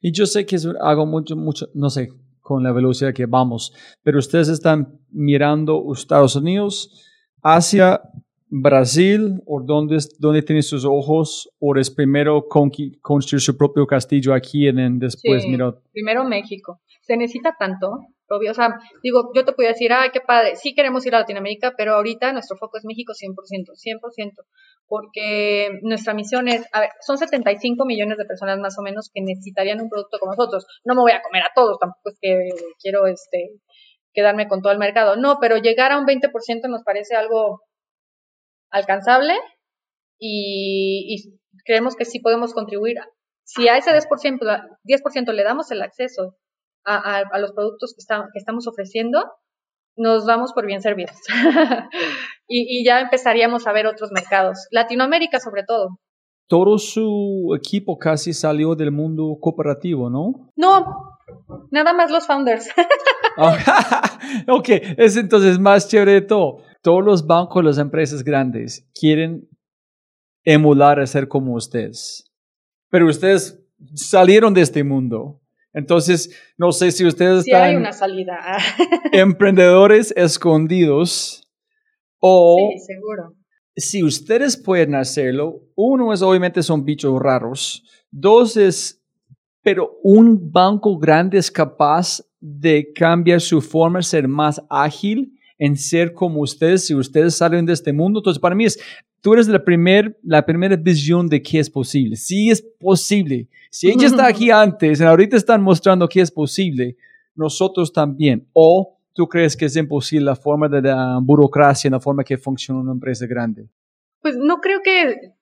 Y 0.00 0.12
yo 0.12 0.26
sé 0.26 0.46
que 0.46 0.56
hago 0.80 1.06
mucho, 1.06 1.36
mucho, 1.36 1.68
no 1.74 1.90
sé, 1.90 2.08
con 2.40 2.62
la 2.62 2.72
velocidad 2.72 3.14
que 3.14 3.26
vamos, 3.26 3.72
pero 4.02 4.18
ustedes 4.18 4.48
están 4.48 5.00
mirando 5.10 5.84
Estados 5.92 6.36
Unidos, 6.36 7.04
Asia, 7.42 8.00
Brasil, 8.48 9.42
o 9.46 9.60
dónde, 9.62 9.96
es- 9.96 10.18
dónde 10.18 10.42
tienen 10.42 10.62
sus 10.62 10.84
ojos, 10.84 11.48
o 11.58 11.76
es 11.76 11.90
primero 11.90 12.46
construir 12.48 13.40
su 13.40 13.56
propio 13.56 13.86
castillo 13.86 14.32
aquí 14.34 14.68
y 14.68 14.72
después, 14.98 15.42
Sí. 15.42 15.48
mira, 15.50 15.74
Primero 15.92 16.24
México. 16.24 16.80
Se 17.02 17.16
necesita 17.16 17.54
tanto, 17.58 17.98
Robbie. 18.28 18.50
O 18.50 18.54
sea, 18.54 18.78
digo, 19.02 19.30
yo 19.34 19.44
te 19.44 19.52
podría 19.52 19.70
decir, 19.72 19.92
ay, 19.92 20.10
qué 20.12 20.20
padre, 20.20 20.56
sí 20.56 20.74
queremos 20.74 21.06
ir 21.06 21.14
a 21.14 21.20
Latinoamérica, 21.20 21.74
pero 21.76 21.94
ahorita 21.94 22.32
nuestro 22.32 22.56
foco 22.56 22.78
es 22.78 22.84
México 22.84 23.12
100%, 23.14 23.74
100%, 23.76 24.42
porque 24.88 25.78
nuestra 25.82 26.14
misión 26.14 26.48
es, 26.48 26.66
a 26.72 26.80
ver, 26.80 26.90
son 27.00 27.18
75 27.18 27.84
millones 27.84 28.18
de 28.18 28.24
personas 28.24 28.58
más 28.58 28.76
o 28.78 28.82
menos 28.82 29.10
que 29.12 29.22
necesitarían 29.22 29.80
un 29.80 29.88
producto 29.88 30.18
como 30.18 30.32
nosotros. 30.32 30.66
No 30.84 30.94
me 30.94 31.00
voy 31.02 31.12
a 31.12 31.22
comer 31.22 31.42
a 31.42 31.50
todos, 31.54 31.78
tampoco 31.78 32.10
es 32.10 32.18
que 32.20 32.48
quiero 32.80 33.06
este 33.06 33.50
quedarme 34.12 34.48
con 34.48 34.62
todo 34.62 34.72
el 34.72 34.78
mercado. 34.78 35.16
No, 35.16 35.38
pero 35.40 35.58
llegar 35.58 35.92
a 35.92 35.98
un 35.98 36.06
20% 36.06 36.68
nos 36.68 36.82
parece 36.82 37.14
algo 37.16 37.60
alcanzable 38.76 39.34
y, 40.18 41.14
y 41.14 41.38
creemos 41.64 41.96
que 41.96 42.04
sí 42.04 42.20
podemos 42.20 42.54
contribuir. 42.54 42.96
Si 43.44 43.68
a 43.68 43.76
ese 43.76 43.90
10%, 43.92 44.38
la- 44.42 44.66
10% 44.84 45.32
le 45.32 45.42
damos 45.44 45.70
el 45.70 45.82
acceso 45.82 46.36
a, 46.84 46.96
a- 46.96 47.22
a 47.32 47.38
los 47.38 47.52
productos 47.52 47.94
que, 47.94 48.00
está- 48.00 48.28
que 48.32 48.38
estamos 48.38 48.66
ofreciendo, 48.66 49.24
nos 49.96 50.26
damos 50.26 50.52
por 50.52 50.66
bien 50.66 50.82
servidos. 50.82 51.16
y, 52.48 52.80
y 52.80 52.84
ya 52.84 53.00
empezaríamos 53.00 53.66
a 53.66 53.72
ver 53.72 53.86
otros 53.86 54.10
mercados. 54.12 54.66
Latinoamérica 54.70 55.40
sobre 55.40 55.62
todo. 55.64 55.88
todo 56.48 56.78
su 56.78 57.54
equipo 57.56 57.98
casi 57.98 58.32
salió 58.32 58.74
del 58.74 58.92
mundo 58.92 59.36
cooperativo, 59.40 60.10
¿no? 60.10 60.50
No, 60.56 60.86
nada 61.70 61.92
más 61.92 62.10
los 62.10 62.26
founders. 62.26 62.68
Ah, 63.38 64.18
ok, 64.48 64.68
es 64.96 65.14
entonces 65.18 65.58
más 65.58 65.86
chévere 65.88 66.12
de 66.12 66.20
todo. 66.22 66.62
Todos 66.82 67.04
los 67.04 67.26
bancos, 67.26 67.64
las 67.64 67.78
empresas 67.78 68.22
grandes 68.22 68.88
quieren 68.94 69.48
emular 70.44 71.00
a 71.00 71.06
ser 71.06 71.28
como 71.28 71.54
ustedes. 71.54 72.32
Pero 72.88 73.08
ustedes 73.08 73.60
salieron 73.94 74.54
de 74.54 74.62
este 74.62 74.84
mundo. 74.84 75.40
Entonces, 75.72 76.34
no 76.56 76.72
sé 76.72 76.90
si 76.90 77.04
ustedes 77.04 77.44
hay 77.52 77.52
están 77.52 77.76
una 77.76 77.92
salida. 77.92 78.38
emprendedores 79.12 80.12
escondidos 80.16 81.46
o 82.18 82.70
sí, 82.72 82.78
seguro. 82.78 83.34
si 83.76 84.02
ustedes 84.02 84.56
pueden 84.56 84.94
hacerlo, 84.94 85.60
uno 85.74 86.14
es 86.14 86.22
obviamente 86.22 86.62
son 86.62 86.84
bichos 86.84 87.20
raros, 87.20 87.84
dos 88.10 88.56
es, 88.56 89.02
pero 89.62 89.98
un 90.02 90.50
banco 90.50 90.96
grande 90.96 91.36
es 91.36 91.50
capaz 91.50 92.22
de 92.40 92.92
cambiar 92.94 93.42
su 93.42 93.60
forma, 93.60 94.00
ser 94.00 94.28
más 94.28 94.62
ágil 94.70 95.35
en 95.58 95.76
ser 95.76 96.12
como 96.12 96.40
ustedes, 96.40 96.86
si 96.86 96.94
ustedes 96.94 97.36
salen 97.36 97.66
de 97.66 97.72
este 97.72 97.92
mundo. 97.92 98.20
Entonces, 98.20 98.40
para 98.40 98.54
mí 98.54 98.64
es, 98.64 98.78
tú 99.20 99.34
eres 99.34 99.48
la, 99.48 99.64
primer, 99.64 100.18
la 100.22 100.44
primera 100.44 100.76
visión 100.76 101.28
de 101.28 101.42
que 101.42 101.58
es 101.58 101.70
posible. 101.70 102.16
Sí 102.16 102.50
es 102.50 102.62
posible. 102.62 103.48
Si 103.70 103.88
ella 103.88 104.06
está 104.06 104.26
aquí 104.28 104.50
antes, 104.50 105.00
ahorita 105.00 105.36
están 105.36 105.62
mostrando 105.62 106.08
que 106.08 106.20
es 106.20 106.30
posible, 106.30 106.96
nosotros 107.34 107.92
también. 107.92 108.48
O 108.52 108.98
tú 109.12 109.26
crees 109.26 109.56
que 109.56 109.64
es 109.64 109.76
imposible 109.76 110.26
la 110.26 110.36
forma 110.36 110.68
de 110.68 110.82
la 110.82 111.18
burocracia, 111.22 111.90
la 111.90 112.00
forma 112.00 112.22
que 112.22 112.36
funciona 112.36 112.80
una 112.80 112.92
empresa 112.92 113.26
grande. 113.26 113.68
Pues 114.20 114.36
no 114.36 114.58
creo 114.58 114.80
que 114.82 115.32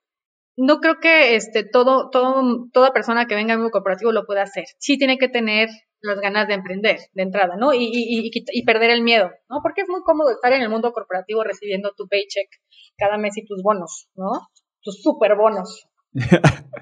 no 0.57 0.79
creo 0.79 1.01
que 1.01 1.35
este 1.35 1.65
todo, 1.65 2.11
todo 2.11 2.69
toda 2.73 2.93
persona 2.93 3.27
que 3.27 3.35
venga 3.35 3.55
al 3.55 3.59
mundo 3.59 3.73
corporativo 3.73 4.13
lo 4.13 4.25
pueda 4.25 4.43
hacer. 4.43 4.65
Sí 4.79 4.97
tiene 4.97 5.19
que 5.19 5.29
tener 5.29 5.69
las 6.05 6.21
ganas 6.21 6.47
de 6.49 6.55
emprender 6.55 6.99
de 7.13 7.23
entrada, 7.23 7.57
¿no? 7.57 7.73
Y, 7.75 7.85
y, 7.85 8.29
y, 8.29 8.31
y 8.53 8.65
perder 8.65 8.91
el 8.91 9.03
miedo, 9.03 9.31
¿no? 9.49 9.61
Porque 9.63 9.83
es 9.83 9.89
muy 9.89 10.03
cómodo 10.03 10.31
estar 10.31 10.53
en 10.53 10.63
el 10.63 10.69
mundo 10.69 10.93
corporativo 10.93 11.43
recibiendo 11.45 11.93
tu 11.97 12.07
paycheck 12.09 12.49
cada 12.97 13.19
mes 13.19 13.37
y 13.37 13.45
tus 13.45 13.63
bonos, 13.63 14.09
¿no? 14.15 14.31
Tus 14.83 15.03
super 15.03 15.35
bonos. 15.37 15.87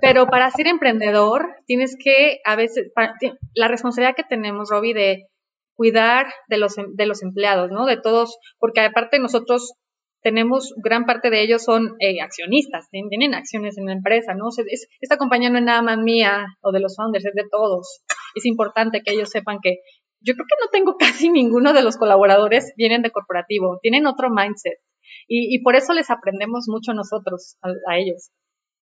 Pero 0.00 0.26
para 0.26 0.50
ser 0.50 0.66
emprendedor 0.68 1.46
tienes 1.66 1.96
que 2.02 2.38
a 2.44 2.56
veces 2.56 2.90
para- 2.94 3.14
la 3.54 3.68
responsabilidad 3.68 4.14
que 4.16 4.24
tenemos, 4.24 4.70
Robbie, 4.70 4.94
de 4.94 5.26
cuidar 5.74 6.26
de 6.48 6.56
los 6.58 6.78
em- 6.78 6.94
de 6.94 7.06
los 7.06 7.22
empleados, 7.22 7.70
¿no? 7.70 7.84
De 7.86 7.98
todos, 8.00 8.38
porque 8.58 8.80
aparte 8.80 9.18
nosotros 9.18 9.74
tenemos 10.22 10.72
gran 10.82 11.04
parte 11.04 11.30
de 11.30 11.42
ellos 11.42 11.62
son 11.62 11.94
eh, 12.00 12.20
accionistas, 12.20 12.88
tienen, 12.90 13.10
tienen 13.10 13.34
acciones 13.34 13.76
en 13.78 13.86
la 13.86 13.92
empresa, 13.92 14.34
¿no? 14.34 14.46
O 14.46 14.50
sea, 14.50 14.64
es- 14.68 14.88
esta 15.00 15.18
compañía 15.18 15.50
no 15.50 15.58
es 15.58 15.64
nada 15.64 15.82
más 15.82 15.98
mía 15.98 16.46
o 16.62 16.72
de 16.72 16.80
los 16.80 16.96
founders, 16.96 17.26
es 17.26 17.34
de 17.34 17.44
todos. 17.50 18.00
Es 18.36 18.44
importante 18.46 19.02
que 19.04 19.12
ellos 19.12 19.30
sepan 19.30 19.58
que 19.62 19.78
yo 20.20 20.34
creo 20.34 20.46
que 20.48 20.64
no 20.64 20.70
tengo 20.70 20.96
casi 20.98 21.28
ninguno 21.30 21.72
de 21.72 21.82
los 21.82 21.96
colaboradores 21.96 22.72
vienen 22.76 23.02
de 23.02 23.10
corporativo, 23.10 23.78
tienen 23.82 24.06
otro 24.06 24.28
mindset 24.30 24.78
y, 25.28 25.54
y 25.54 25.62
por 25.62 25.74
eso 25.74 25.92
les 25.92 26.10
aprendemos 26.10 26.66
mucho 26.68 26.92
nosotros 26.94 27.56
a, 27.62 27.68
a 27.92 27.98
ellos. 27.98 28.30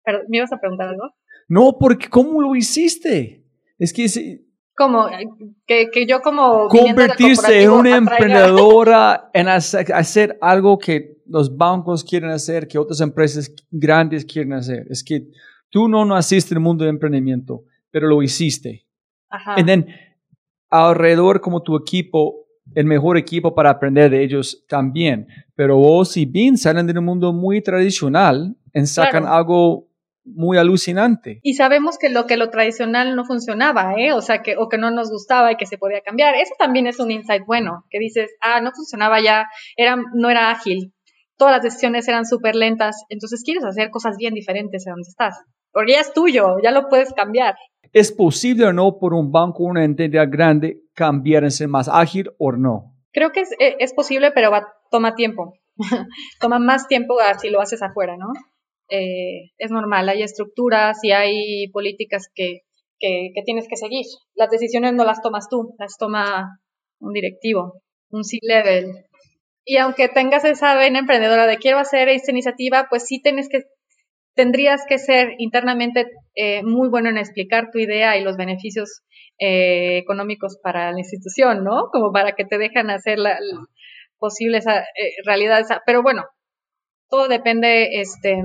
Pero, 0.04 0.18
¿Me 0.28 0.36
ibas 0.38 0.52
a 0.52 0.58
preguntar 0.60 0.88
algo? 0.88 1.10
No, 1.48 1.76
porque 1.78 2.08
¿cómo 2.08 2.40
lo 2.42 2.54
hiciste? 2.54 3.44
Es 3.78 3.92
que 3.92 4.08
si- 4.08 4.46
Como 4.76 5.06
que, 5.66 5.88
que 5.90 6.06
yo 6.06 6.20
como 6.20 6.68
convertirse 6.68 7.62
en 7.62 7.70
una 7.70 7.96
emprendedora, 7.96 9.30
en 9.34 9.48
hacer, 9.48 9.92
hacer 9.92 10.38
algo 10.40 10.78
que 10.78 11.16
los 11.26 11.56
bancos 11.56 12.04
quieren 12.04 12.30
hacer, 12.30 12.68
que 12.68 12.78
otras 12.78 13.00
empresas 13.00 13.50
grandes 13.70 14.24
quieren 14.24 14.52
hacer. 14.52 14.86
Es 14.90 15.02
que 15.02 15.26
tú 15.70 15.88
no 15.88 16.04
naciste 16.04 16.54
en 16.54 16.58
el 16.58 16.62
mundo 16.64 16.84
de 16.84 16.90
emprendimiento, 16.90 17.64
pero 17.90 18.06
lo 18.08 18.22
hiciste. 18.22 18.83
Ajá. 19.34 19.54
Y 19.58 19.64
then, 19.64 19.86
alrededor 20.70 21.40
como 21.40 21.62
tu 21.62 21.76
equipo, 21.76 22.46
el 22.74 22.86
mejor 22.86 23.16
equipo 23.16 23.54
para 23.54 23.70
aprender 23.70 24.10
de 24.10 24.22
ellos 24.22 24.64
también. 24.68 25.28
Pero 25.54 25.76
vos 25.76 26.16
y 26.16 26.26
Bean 26.26 26.56
salen 26.56 26.86
de 26.86 26.98
un 26.98 27.04
mundo 27.04 27.32
muy 27.32 27.62
tradicional 27.62 28.56
y 28.72 28.86
sacan 28.86 29.22
Claro. 29.22 29.36
algo 29.36 29.88
muy 30.24 30.56
alucinante. 30.56 31.40
Y 31.42 31.54
sabemos 31.54 31.98
que 31.98 32.08
lo 32.08 32.26
que 32.26 32.36
lo 32.36 32.48
tradicional 32.48 33.14
no 33.14 33.24
funcionaba, 33.24 33.94
¿eh? 33.98 34.12
O 34.12 34.22
sea, 34.22 34.42
que, 34.42 34.56
o 34.56 34.68
que 34.68 34.78
no 34.78 34.90
nos 34.90 35.10
gustaba 35.10 35.52
y 35.52 35.56
que 35.56 35.66
se 35.66 35.76
podía 35.76 36.00
cambiar. 36.00 36.34
Eso 36.34 36.54
también 36.58 36.86
es 36.86 36.98
un 36.98 37.10
insight 37.10 37.44
bueno, 37.46 37.84
que 37.90 37.98
dices, 37.98 38.30
ah, 38.40 38.60
no 38.62 38.70
funcionaba 38.74 39.20
ya, 39.20 39.46
era, 39.76 39.96
no 40.14 40.30
era 40.30 40.50
ágil, 40.50 40.94
todas 41.36 41.52
las 41.52 41.62
decisiones 41.62 42.08
eran 42.08 42.24
súper 42.24 42.56
lentas, 42.56 43.04
entonces 43.10 43.42
quieres 43.44 43.64
hacer 43.64 43.90
cosas 43.90 44.16
bien 44.16 44.34
diferentes 44.34 44.86
a 44.86 44.90
donde 44.90 45.08
estás. 45.08 45.36
Porque 45.72 45.92
ya 45.92 46.00
es 46.00 46.12
tuyo, 46.12 46.56
ya 46.62 46.70
lo 46.70 46.88
puedes 46.88 47.12
cambiar. 47.12 47.56
¿Es 47.94 48.10
posible 48.10 48.66
o 48.66 48.72
no 48.72 48.98
por 48.98 49.14
un 49.14 49.30
banco, 49.30 49.62
una 49.62 49.84
entidad 49.84 50.26
grande, 50.28 50.80
cambiar 50.94 51.44
más 51.68 51.88
ágil 51.88 52.32
o 52.38 52.50
no? 52.50 52.92
Creo 53.12 53.30
que 53.30 53.42
es, 53.42 53.52
e- 53.60 53.76
es 53.78 53.94
posible, 53.94 54.32
pero 54.32 54.50
toma 54.90 55.14
tiempo. 55.14 55.54
toma 56.40 56.58
más 56.58 56.88
tiempo 56.88 57.14
si 57.40 57.50
lo 57.50 57.60
haces 57.60 57.82
afuera, 57.82 58.16
¿no? 58.16 58.26
Eh, 58.90 59.52
es 59.58 59.70
normal, 59.70 60.08
hay 60.08 60.24
estructuras 60.24 60.98
y 61.04 61.12
hay 61.12 61.68
políticas 61.70 62.28
que, 62.34 62.62
que, 62.98 63.30
que 63.32 63.42
tienes 63.44 63.68
que 63.68 63.76
seguir. 63.76 64.04
Las 64.34 64.50
decisiones 64.50 64.92
no 64.94 65.04
las 65.04 65.22
tomas 65.22 65.48
tú, 65.48 65.76
las 65.78 65.96
toma 65.96 66.58
un 66.98 67.12
directivo, 67.12 67.80
un 68.10 68.24
C-level. 68.24 69.06
Y 69.64 69.76
aunque 69.76 70.08
tengas 70.08 70.44
esa 70.44 70.74
vena 70.74 70.98
emprendedora 70.98 71.46
de 71.46 71.58
quiero 71.58 71.78
hacer 71.78 72.08
esta 72.08 72.32
iniciativa, 72.32 72.88
pues 72.90 73.06
sí 73.06 73.22
tienes 73.22 73.48
que, 73.48 73.62
tendrías 74.34 74.82
que 74.88 74.98
ser 74.98 75.34
internamente 75.38 76.06
eh, 76.34 76.62
muy 76.62 76.88
bueno 76.88 77.08
en 77.08 77.18
explicar 77.18 77.70
tu 77.70 77.78
idea 77.78 78.16
y 78.16 78.24
los 78.24 78.36
beneficios 78.36 79.02
eh, 79.38 79.98
económicos 79.98 80.58
para 80.62 80.92
la 80.92 80.98
institución, 80.98 81.64
¿no? 81.64 81.88
Como 81.92 82.12
para 82.12 82.32
que 82.32 82.44
te 82.44 82.58
dejan 82.58 82.90
hacer 82.90 83.18
la, 83.18 83.38
la 83.40 83.66
posible 84.18 84.58
esa 84.58 84.80
eh, 84.80 85.14
realidad. 85.24 85.60
Esa. 85.60 85.82
Pero 85.86 86.02
bueno, 86.02 86.24
todo 87.08 87.28
depende, 87.28 88.00
este, 88.00 88.42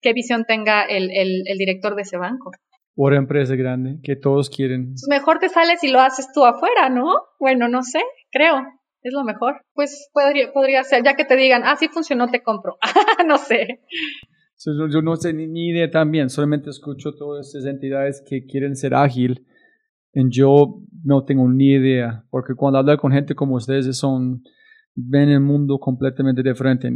qué 0.00 0.12
visión 0.12 0.44
tenga 0.46 0.82
el, 0.82 1.10
el, 1.10 1.42
el 1.46 1.58
director 1.58 1.94
de 1.94 2.02
ese 2.02 2.16
banco. 2.16 2.50
O 2.96 3.10
empresa 3.12 3.54
grande, 3.54 3.98
que 4.02 4.16
todos 4.16 4.50
quieren. 4.50 4.92
Pues 4.92 5.06
mejor 5.08 5.38
te 5.38 5.48
sales 5.48 5.82
y 5.84 5.88
lo 5.88 6.00
haces 6.00 6.28
tú 6.34 6.44
afuera, 6.44 6.90
¿no? 6.90 7.14
Bueno, 7.38 7.68
no 7.68 7.82
sé, 7.82 8.00
creo. 8.30 8.62
Es 9.02 9.14
lo 9.14 9.24
mejor. 9.24 9.62
Pues 9.72 10.10
podría, 10.12 10.52
podría 10.52 10.84
ser, 10.84 11.02
ya 11.02 11.14
que 11.14 11.24
te 11.24 11.36
digan, 11.36 11.62
ah, 11.64 11.76
sí 11.76 11.88
funcionó, 11.88 12.28
te 12.28 12.42
compro. 12.42 12.76
no 13.26 13.38
sé. 13.38 13.80
Yo, 14.64 15.00
no 15.02 15.16
sé 15.16 15.32
ni, 15.32 15.46
ni 15.46 15.68
idea 15.68 15.90
también, 15.90 16.28
solamente 16.28 16.70
escucho 16.70 17.14
todas 17.14 17.46
estas 17.46 17.64
entidades 17.64 18.22
que 18.26 18.44
quieren 18.44 18.76
ser 18.76 18.94
ágil. 18.94 19.46
Y 20.12 20.28
yo 20.28 20.82
no 21.04 21.24
tengo 21.24 21.48
ni 21.48 21.72
idea, 21.72 22.24
porque 22.30 22.54
cuando 22.54 22.78
hablo 22.78 22.96
con 22.98 23.12
gente 23.12 23.34
como 23.34 23.54
ustedes, 23.54 23.96
son, 23.96 24.42
ven 24.94 25.28
el 25.28 25.40
mundo 25.40 25.78
completamente 25.78 26.42
diferente. 26.42 26.90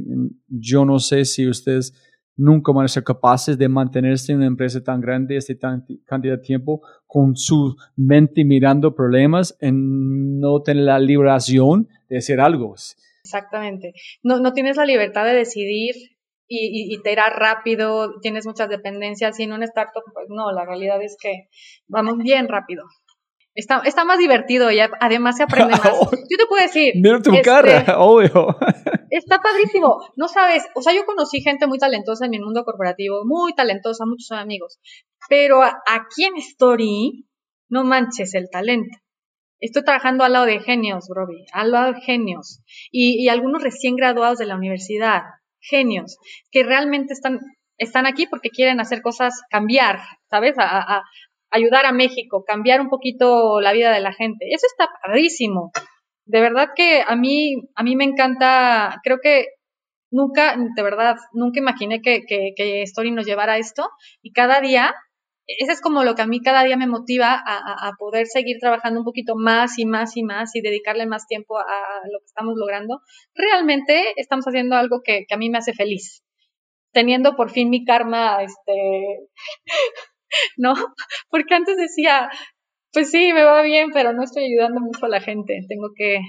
Yo 0.49 0.85
no 0.85 0.99
sé 0.99 1.25
si 1.25 1.49
ustedes 1.49 1.95
nunca 2.37 2.73
van 2.73 2.85
a 2.85 2.89
ser 2.89 3.05
capaces 3.05 3.57
de 3.57 3.69
mantenerse 3.69 4.33
en 4.33 4.39
una 4.39 4.47
empresa 4.47 4.83
tan 4.83 5.01
grande 5.01 5.37
este 5.37 5.55
tan 5.55 5.87
cantidad 6.05 6.37
de 6.37 6.43
tiempo 6.43 6.83
con 7.07 7.37
su 7.37 7.77
mente 7.97 8.45
mirando 8.45 8.95
problemas 8.95 9.57
en 9.61 10.41
no 10.41 10.61
tener 10.63 10.83
la 10.83 10.99
liberación 10.99 11.89
de 12.09 12.19
hacer 12.19 12.41
algo. 12.41 12.75
Exactamente. 13.23 13.95
No, 14.23 14.41
no 14.41 14.53
tienes 14.53 14.77
la 14.77 14.85
libertad 14.85 15.25
de 15.25 15.35
decidir 15.35 15.95
y, 16.47 16.95
y, 16.95 17.03
te 17.03 17.13
irá 17.13 17.31
rápido, 17.31 18.21
tienes 18.21 18.47
muchas 18.47 18.69
dependencias 18.69 19.39
y 19.41 19.45
en 19.45 19.53
una 19.53 19.65
startup, 19.65 20.03
pues 20.13 20.27
no, 20.29 20.53
la 20.53 20.65
realidad 20.65 21.03
es 21.03 21.17
que 21.21 21.49
vamos 21.89 22.19
bien 22.19 22.49
rápido. 22.49 22.85
Está, 23.55 23.83
está 23.85 24.05
más 24.05 24.19
divertido 24.19 24.71
y 24.73 24.81
además 24.81 25.37
se 25.37 25.45
aprende 25.45 25.73
más. 25.73 25.83
Yo 26.31 26.37
te 26.37 26.47
puedo 26.49 26.61
decir. 26.61 26.93
Mira 26.97 27.23
tu 27.23 27.31
este, 27.31 27.43
cara, 27.43 27.99
obvio. 27.99 28.49
Está 29.11 29.41
padrísimo. 29.41 30.01
No 30.17 30.27
sabes, 30.27 30.65
o 30.75 30.83
sea, 30.83 30.93
yo 30.93 31.07
conocí 31.07 31.41
gente 31.41 31.69
muy 31.69 31.79
talentosa 31.79 32.25
en 32.25 32.33
mi 32.33 32.41
mundo 32.41 32.65
corporativo, 32.65 33.25
muy 33.25 33.55
talentosa, 33.55 34.05
muchos 34.07 34.27
son 34.27 34.39
amigos. 34.39 34.81
Pero 35.29 35.63
aquí 35.63 36.25
en 36.25 36.37
Story, 36.39 37.25
no 37.69 37.85
manches 37.85 38.35
el 38.35 38.51
talento. 38.51 38.99
Estoy 39.61 39.85
trabajando 39.85 40.25
al 40.25 40.33
lado 40.33 40.47
de 40.47 40.59
genios, 40.59 41.05
Robbie, 41.09 41.47
al 41.53 41.71
lado 41.71 41.93
de 41.93 42.01
genios. 42.01 42.61
Y, 42.91 43.23
y 43.25 43.29
algunos 43.29 43.63
recién 43.63 43.95
graduados 43.95 44.39
de 44.39 44.47
la 44.47 44.57
universidad, 44.57 45.23
genios, 45.69 46.19
que 46.51 46.63
realmente 46.63 47.13
están, 47.13 47.41
están 47.79 48.07
aquí 48.07 48.27
porque 48.27 48.51
quieren 48.51 48.81
hacer 48.81 49.03
cosas, 49.03 49.43
cambiar, 49.51 50.01
¿sabes? 50.31 50.55
A, 50.59 51.03
ayudar 51.51 51.87
a 51.87 51.93
México, 51.93 52.45
cambiar 52.45 52.81
un 52.81 52.89
poquito 52.89 53.61
la 53.61 53.73
vida 53.73 53.93
de 53.93 54.01
la 54.01 54.13
gente. 54.13 54.47
Eso 54.51 54.67
está 54.67 54.89
padrísimo. 55.03 55.71
De 56.27 56.41
verdad 56.41 56.71
que 56.75 57.03
a 57.07 57.15
mí, 57.15 57.55
a 57.77 57.85
mí 57.85 57.95
me 57.95 58.05
encanta, 58.05 59.01
creo 59.05 59.19
que 59.23 59.47
nunca, 60.11 60.57
de 60.57 60.83
verdad, 60.83 61.17
nunca 61.33 61.61
imaginé 61.61 62.01
que, 62.01 62.23
que, 62.27 62.83
Story 62.83 63.11
nos 63.11 63.27
llevara 63.27 63.55
a 63.55 63.59
esto 63.59 63.89
y 64.21 64.33
cada 64.33 64.61
día, 64.61 64.95
eso 65.47 65.73
es 65.73 65.81
como 65.81 66.05
lo 66.05 66.15
que 66.15 66.23
a 66.23 66.27
mí 66.27 66.41
cada 66.41 66.65
día 66.65 66.77
me 66.77 66.87
motiva 66.87 67.43
a, 67.45 67.93
poder 67.99 68.27
seguir 68.27 68.59
trabajando 68.61 69.01
un 69.01 69.05
poquito 69.05 69.35
más 69.37 69.79
y 69.79 69.87
más 69.87 70.17
y 70.17 70.23
más 70.23 70.55
y 70.55 70.61
dedicarle 70.61 71.07
más 71.07 71.27
tiempo 71.27 71.59
a, 71.59 71.65
lo 72.11 72.19
que 72.21 72.27
estamos 72.27 72.55
logrando. 72.57 73.01
Realmente 73.35 74.15
estamos 74.17 74.47
haciendo 74.47 74.77
algo 74.77 75.01
que, 75.05 75.25
que 75.29 75.35
a 75.35 75.39
mí 75.39 75.51
me 75.51 75.59
hace 75.59 75.73
feliz 75.75 76.23
teniendo 76.95 77.37
por 77.37 77.51
fin 77.51 77.69
mi 77.69 77.85
karma, 77.85 78.43
este, 78.43 79.29
¿no? 80.57 80.75
Porque 81.29 81.55
antes 81.55 81.77
decía, 81.77 82.31
pues 82.93 83.11
sí, 83.11 83.33
me 83.35 83.45
va 83.45 83.61
bien, 83.63 83.91
pero 83.93 84.15
no 84.15 84.23
estoy 84.23 84.45
ayudando 84.45 84.81
mucho 84.81 85.05
a 85.05 85.11
la 85.11 85.21
gente, 85.21 85.61
tengo 85.69 85.89
que 85.95 86.21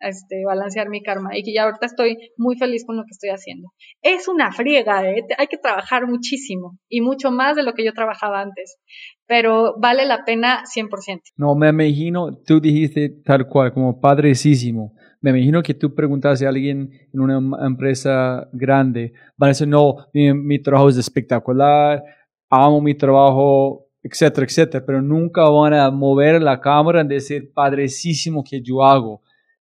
este, 0.00 0.44
balancear 0.44 0.88
mi 0.88 1.02
karma 1.02 1.36
y 1.36 1.42
que 1.42 1.52
ya 1.52 1.64
ahorita 1.64 1.86
estoy 1.86 2.16
muy 2.36 2.56
feliz 2.56 2.84
con 2.86 2.96
lo 2.96 3.04
que 3.04 3.12
estoy 3.12 3.30
haciendo. 3.30 3.72
Es 4.02 4.28
una 4.28 4.52
friega, 4.52 5.08
¿eh? 5.08 5.24
hay 5.38 5.46
que 5.46 5.58
trabajar 5.58 6.06
muchísimo 6.06 6.78
y 6.88 7.00
mucho 7.00 7.30
más 7.30 7.56
de 7.56 7.62
lo 7.62 7.74
que 7.74 7.84
yo 7.84 7.92
trabajaba 7.92 8.40
antes, 8.40 8.78
pero 9.26 9.74
vale 9.78 10.06
la 10.06 10.24
pena 10.24 10.62
100%. 10.64 11.20
No, 11.36 11.54
me 11.54 11.68
imagino, 11.68 12.36
tú 12.46 12.60
dijiste 12.60 13.08
tal 13.24 13.48
cual, 13.48 13.72
como 13.72 14.00
padrecísimo. 14.00 14.94
Me 15.20 15.30
imagino 15.30 15.62
que 15.62 15.74
tú 15.74 15.94
preguntas 15.94 16.42
a 16.42 16.48
alguien 16.48 16.90
en 17.12 17.20
una 17.20 17.66
empresa 17.66 18.48
grande, 18.52 19.12
van 19.36 19.48
a 19.48 19.50
decir, 19.50 19.66
no, 19.66 20.06
mi, 20.12 20.32
mi 20.34 20.58
trabajo 20.60 20.88
es 20.88 20.98
espectacular, 20.98 22.02
amo 22.50 22.80
mi 22.80 22.94
trabajo, 22.94 23.86
etcétera, 24.02 24.46
etcétera, 24.46 24.84
pero 24.86 25.02
nunca 25.02 25.48
van 25.48 25.74
a 25.74 25.90
mover 25.90 26.40
la 26.40 26.60
cámara 26.60 27.02
y 27.02 27.08
decir, 27.08 27.52
padrecísimo 27.52 28.44
que 28.44 28.60
yo 28.62 28.84
hago. 28.84 29.22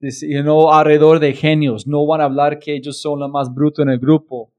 You 0.02 0.42
know, 0.42 0.72
alrededor 0.72 1.20
de 1.20 1.32
genios, 1.32 1.86
no 1.86 2.04
van 2.06 2.20
a 2.20 2.24
hablar 2.24 2.58
que 2.58 2.74
ellos 2.74 3.00
son 3.00 3.20
lo 3.20 3.28
más 3.28 3.54
bruto 3.54 3.82
en 3.82 3.88
el 3.88 4.00
grupo. 4.00 4.52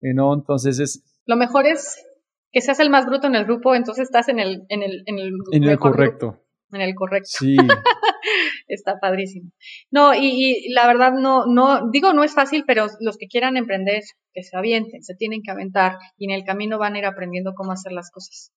You 0.00 0.12
know? 0.12 0.32
Entonces 0.32 0.78
es... 0.78 1.04
Lo 1.26 1.36
mejor 1.36 1.66
es 1.66 2.02
que 2.50 2.62
seas 2.62 2.80
el 2.80 2.88
más 2.88 3.04
bruto 3.04 3.26
en 3.26 3.34
el 3.34 3.44
grupo, 3.44 3.74
entonces 3.74 4.04
estás 4.04 4.28
en 4.28 4.38
el, 4.38 4.64
en 4.70 4.82
el, 4.82 5.02
en 5.04 5.18
el, 5.18 5.32
en 5.52 5.64
el 5.64 5.78
correcto. 5.78 6.42
En 6.72 6.80
el 6.80 6.94
correcto. 6.94 7.28
Sí. 7.30 7.56
Está 8.68 8.98
padrísimo. 8.98 9.50
No, 9.90 10.14
y, 10.14 10.30
y, 10.32 10.72
la 10.72 10.86
verdad 10.86 11.12
no, 11.12 11.44
no, 11.46 11.90
digo 11.90 12.14
no 12.14 12.24
es 12.24 12.34
fácil, 12.34 12.64
pero 12.66 12.86
los 13.00 13.18
que 13.18 13.28
quieran 13.28 13.56
emprender, 13.58 14.02
que 14.32 14.42
se 14.42 14.56
avienten, 14.56 15.02
se 15.02 15.14
tienen 15.14 15.42
que 15.44 15.50
aventar 15.50 15.98
y 16.16 16.24
en 16.24 16.34
el 16.34 16.44
camino 16.44 16.78
van 16.78 16.94
a 16.94 16.98
ir 16.98 17.04
aprendiendo 17.04 17.52
cómo 17.54 17.72
hacer 17.72 17.92
las 17.92 18.10
cosas. 18.10 18.52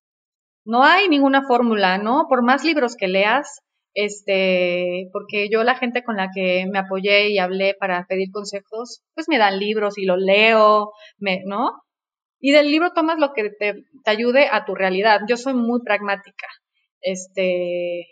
No 0.65 0.83
hay 0.83 1.09
ninguna 1.09 1.43
fórmula, 1.45 1.97
¿no? 1.97 2.27
Por 2.29 2.43
más 2.43 2.63
libros 2.63 2.95
que 2.95 3.07
leas, 3.07 3.61
este, 3.93 5.09
porque 5.11 5.49
yo 5.49 5.63
la 5.63 5.75
gente 5.75 6.03
con 6.03 6.17
la 6.17 6.29
que 6.33 6.65
me 6.71 6.79
apoyé 6.79 7.29
y 7.29 7.39
hablé 7.39 7.75
para 7.79 8.05
pedir 8.07 8.31
consejos, 8.31 9.01
pues 9.13 9.27
me 9.29 9.37
dan 9.37 9.59
libros 9.59 9.97
y 9.97 10.05
lo 10.05 10.17
leo, 10.17 10.91
me, 11.17 11.41
¿no? 11.45 11.71
Y 12.39 12.51
del 12.51 12.71
libro 12.71 12.91
tomas 12.93 13.19
lo 13.19 13.33
que 13.33 13.49
te, 13.49 13.83
te 14.03 14.11
ayude 14.11 14.47
a 14.51 14.65
tu 14.65 14.75
realidad. 14.75 15.21
Yo 15.27 15.35
soy 15.35 15.53
muy 15.53 15.81
pragmática. 15.83 16.47
Este, 17.01 18.05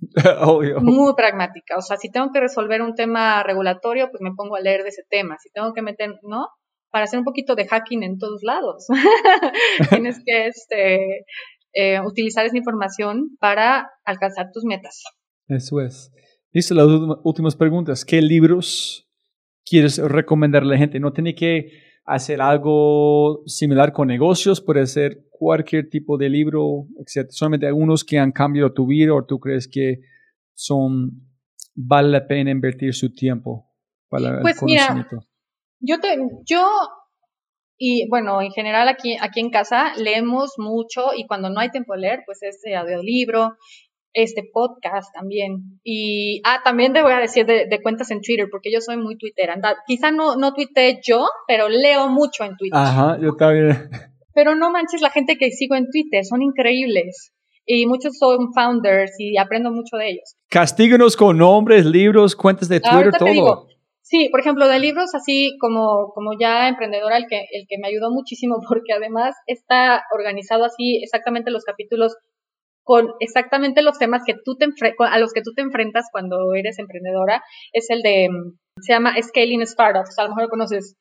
muy 0.82 1.14
pragmática. 1.14 1.76
O 1.76 1.82
sea, 1.82 1.96
si 1.96 2.10
tengo 2.10 2.30
que 2.32 2.40
resolver 2.40 2.82
un 2.82 2.94
tema 2.94 3.42
regulatorio, 3.42 4.10
pues 4.10 4.20
me 4.20 4.34
pongo 4.36 4.56
a 4.56 4.60
leer 4.60 4.82
de 4.82 4.90
ese 4.90 5.02
tema. 5.08 5.36
Si 5.38 5.50
tengo 5.50 5.72
que 5.72 5.82
meter, 5.82 6.10
¿no? 6.22 6.48
Para 6.90 7.04
hacer 7.04 7.18
un 7.18 7.24
poquito 7.24 7.54
de 7.54 7.68
hacking 7.68 8.02
en 8.02 8.18
todos 8.18 8.42
lados. 8.42 8.86
Tienes 9.90 10.20
que 10.24 10.46
este, 10.46 11.24
eh, 11.72 12.00
utilizar 12.00 12.44
esa 12.44 12.56
información 12.56 13.36
para 13.38 13.90
alcanzar 14.04 14.50
tus 14.52 14.64
metas. 14.64 15.02
Eso 15.50 15.80
es. 15.80 16.12
Listo, 16.52 16.74
las 16.74 16.86
últimas 17.24 17.56
preguntas. 17.56 18.04
¿Qué 18.04 18.22
libros 18.22 19.08
quieres 19.64 19.98
recomendarle 19.98 20.74
a 20.74 20.76
la 20.76 20.78
gente? 20.78 21.00
No 21.00 21.12
tiene 21.12 21.34
que 21.34 21.72
hacer 22.04 22.40
algo 22.40 23.42
similar 23.46 23.92
con 23.92 24.08
negocios, 24.08 24.60
puede 24.60 24.86
ser 24.86 25.26
cualquier 25.30 25.88
tipo 25.88 26.16
de 26.16 26.28
libro, 26.28 26.86
etc. 26.98 27.30
Solamente 27.30 27.66
algunos 27.66 28.04
que 28.04 28.18
han 28.18 28.32
cambiado 28.32 28.72
tu 28.72 28.86
vida 28.86 29.14
o 29.14 29.24
tú 29.24 29.38
crees 29.38 29.68
que 29.68 30.00
son, 30.54 31.10
vale 31.74 32.10
la 32.10 32.26
pena 32.26 32.50
invertir 32.50 32.94
su 32.94 33.12
tiempo 33.12 33.70
para 34.08 34.40
pues 34.40 34.54
el 34.54 34.60
conocimiento. 34.60 35.16
Mira, 35.16 35.26
yo, 35.80 36.00
te, 36.00 36.16
yo 36.44 36.66
y 37.78 38.06
bueno, 38.10 38.42
en 38.42 38.50
general 38.50 38.88
aquí, 38.88 39.16
aquí 39.18 39.40
en 39.40 39.48
casa 39.48 39.94
leemos 39.96 40.54
mucho 40.58 41.14
y 41.16 41.26
cuando 41.26 41.48
no 41.48 41.60
hay 41.60 41.70
tiempo 41.70 41.94
de 41.94 42.00
leer, 42.00 42.22
pues 42.26 42.42
es 42.42 42.60
audiolibro, 42.76 43.56
este 44.12 44.42
podcast 44.52 45.12
también. 45.14 45.80
Y, 45.84 46.42
ah, 46.44 46.60
también 46.64 46.92
te 46.92 47.02
voy 47.02 47.12
a 47.12 47.18
decir 47.20 47.46
de, 47.46 47.80
cuentas 47.82 48.10
en 48.10 48.20
Twitter, 48.20 48.48
porque 48.50 48.72
yo 48.72 48.80
soy 48.80 48.96
muy 48.96 49.16
twittera. 49.16 49.56
Quizá 49.86 50.10
no, 50.10 50.36
no 50.36 50.52
tuiteé 50.52 51.00
yo, 51.06 51.26
pero 51.46 51.68
leo 51.68 52.08
mucho 52.08 52.44
en 52.44 52.56
Twitter. 52.56 52.78
Ajá, 52.78 53.18
yo 53.20 53.34
también. 53.34 53.90
Pero 54.32 54.54
no 54.54 54.70
manches 54.70 55.00
la 55.00 55.10
gente 55.10 55.36
que 55.36 55.50
sigo 55.50 55.74
en 55.74 55.90
Twitter, 55.90 56.24
son 56.24 56.40
increíbles. 56.40 57.32
Y 57.66 57.86
muchos 57.86 58.16
son 58.16 58.52
founders 58.54 59.12
y 59.18 59.36
aprendo 59.36 59.70
mucho 59.70 59.96
de 59.96 60.10
ellos. 60.10 60.36
Castíguenos 60.48 61.16
con 61.16 61.36
nombres, 61.36 61.84
libros, 61.84 62.34
cuentas 62.34 62.68
de 62.68 62.80
Twitter, 62.80 63.12
todo. 63.18 63.66
sí, 64.02 64.28
por 64.30 64.40
ejemplo, 64.40 64.66
de 64.66 64.78
libros 64.78 65.14
así 65.14 65.56
como, 65.60 66.12
como 66.14 66.30
ya 66.38 66.68
emprendedora, 66.68 67.16
el 67.16 67.26
que, 67.28 67.44
el 67.52 67.66
que 67.68 67.78
me 67.78 67.88
ayudó 67.88 68.10
muchísimo, 68.10 68.60
porque 68.68 68.92
además 68.92 69.34
está 69.46 70.04
organizado 70.14 70.64
así 70.64 71.00
exactamente 71.02 71.50
los 71.50 71.64
capítulos 71.64 72.16
con 72.90 73.06
exactamente 73.20 73.82
los 73.82 73.98
temas 73.98 74.22
que 74.26 74.34
tú 74.44 74.56
te 74.56 74.66
a 74.98 75.18
los 75.20 75.32
que 75.32 75.42
tú 75.42 75.52
te 75.54 75.62
enfrentas 75.62 76.06
cuando 76.10 76.54
eres 76.54 76.76
emprendedora, 76.80 77.40
es 77.72 77.88
el 77.88 78.02
de, 78.02 78.28
mm, 78.28 78.58
se 78.80 78.92
llama 78.92 79.14
Scaling 79.22 79.64
Startups, 79.64 80.18
a 80.18 80.24
lo 80.24 80.30
mejor 80.30 80.50
conoces, 80.50 80.96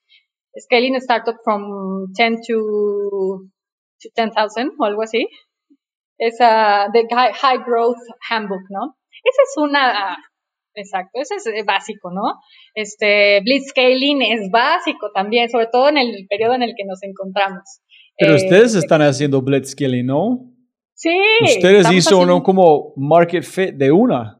Scaling 0.56 0.98
Startup 0.98 1.36
from 1.44 2.14
10 2.16 2.42
to, 2.48 3.50
10,000 4.16 4.74
o 4.78 4.86
algo 4.86 5.02
así. 5.02 5.28
Es 6.20 6.36
uh, 6.40 6.92
the 6.94 7.08
high, 7.10 7.58
Growth 7.66 7.98
Handbook, 8.30 8.62
¿no? 8.70 8.96
Esa 9.24 9.42
es 9.42 9.58
una, 9.58 10.16
exacto, 10.76 11.20
ese 11.20 11.38
es 11.38 11.48
eh, 11.48 11.64
básico, 11.66 12.12
¿no? 12.12 12.36
Este, 12.76 13.42
Blitzscaling 13.42 14.22
es 14.22 14.52
básico 14.52 15.10
también, 15.12 15.50
sobre 15.50 15.66
todo 15.72 15.90
en 15.90 15.98
el 15.98 16.28
periodo 16.30 16.54
en 16.54 16.62
el 16.62 16.74
que 16.78 16.86
nos 16.86 17.02
encontramos. 17.02 17.82
Pero 18.16 18.36
ustedes 18.36 18.76
eh, 18.76 18.78
están 18.78 19.02
haciendo 19.02 19.42
Blitzscaling, 19.42 20.06
¿no? 20.06 20.54
Sí. 21.00 21.18
Ustedes 21.46 21.90
hizo 21.94 22.20
uno 22.20 22.44
como 22.44 22.92
market 22.98 23.46
fit 23.46 23.74
de 23.76 23.90
una. 23.90 24.38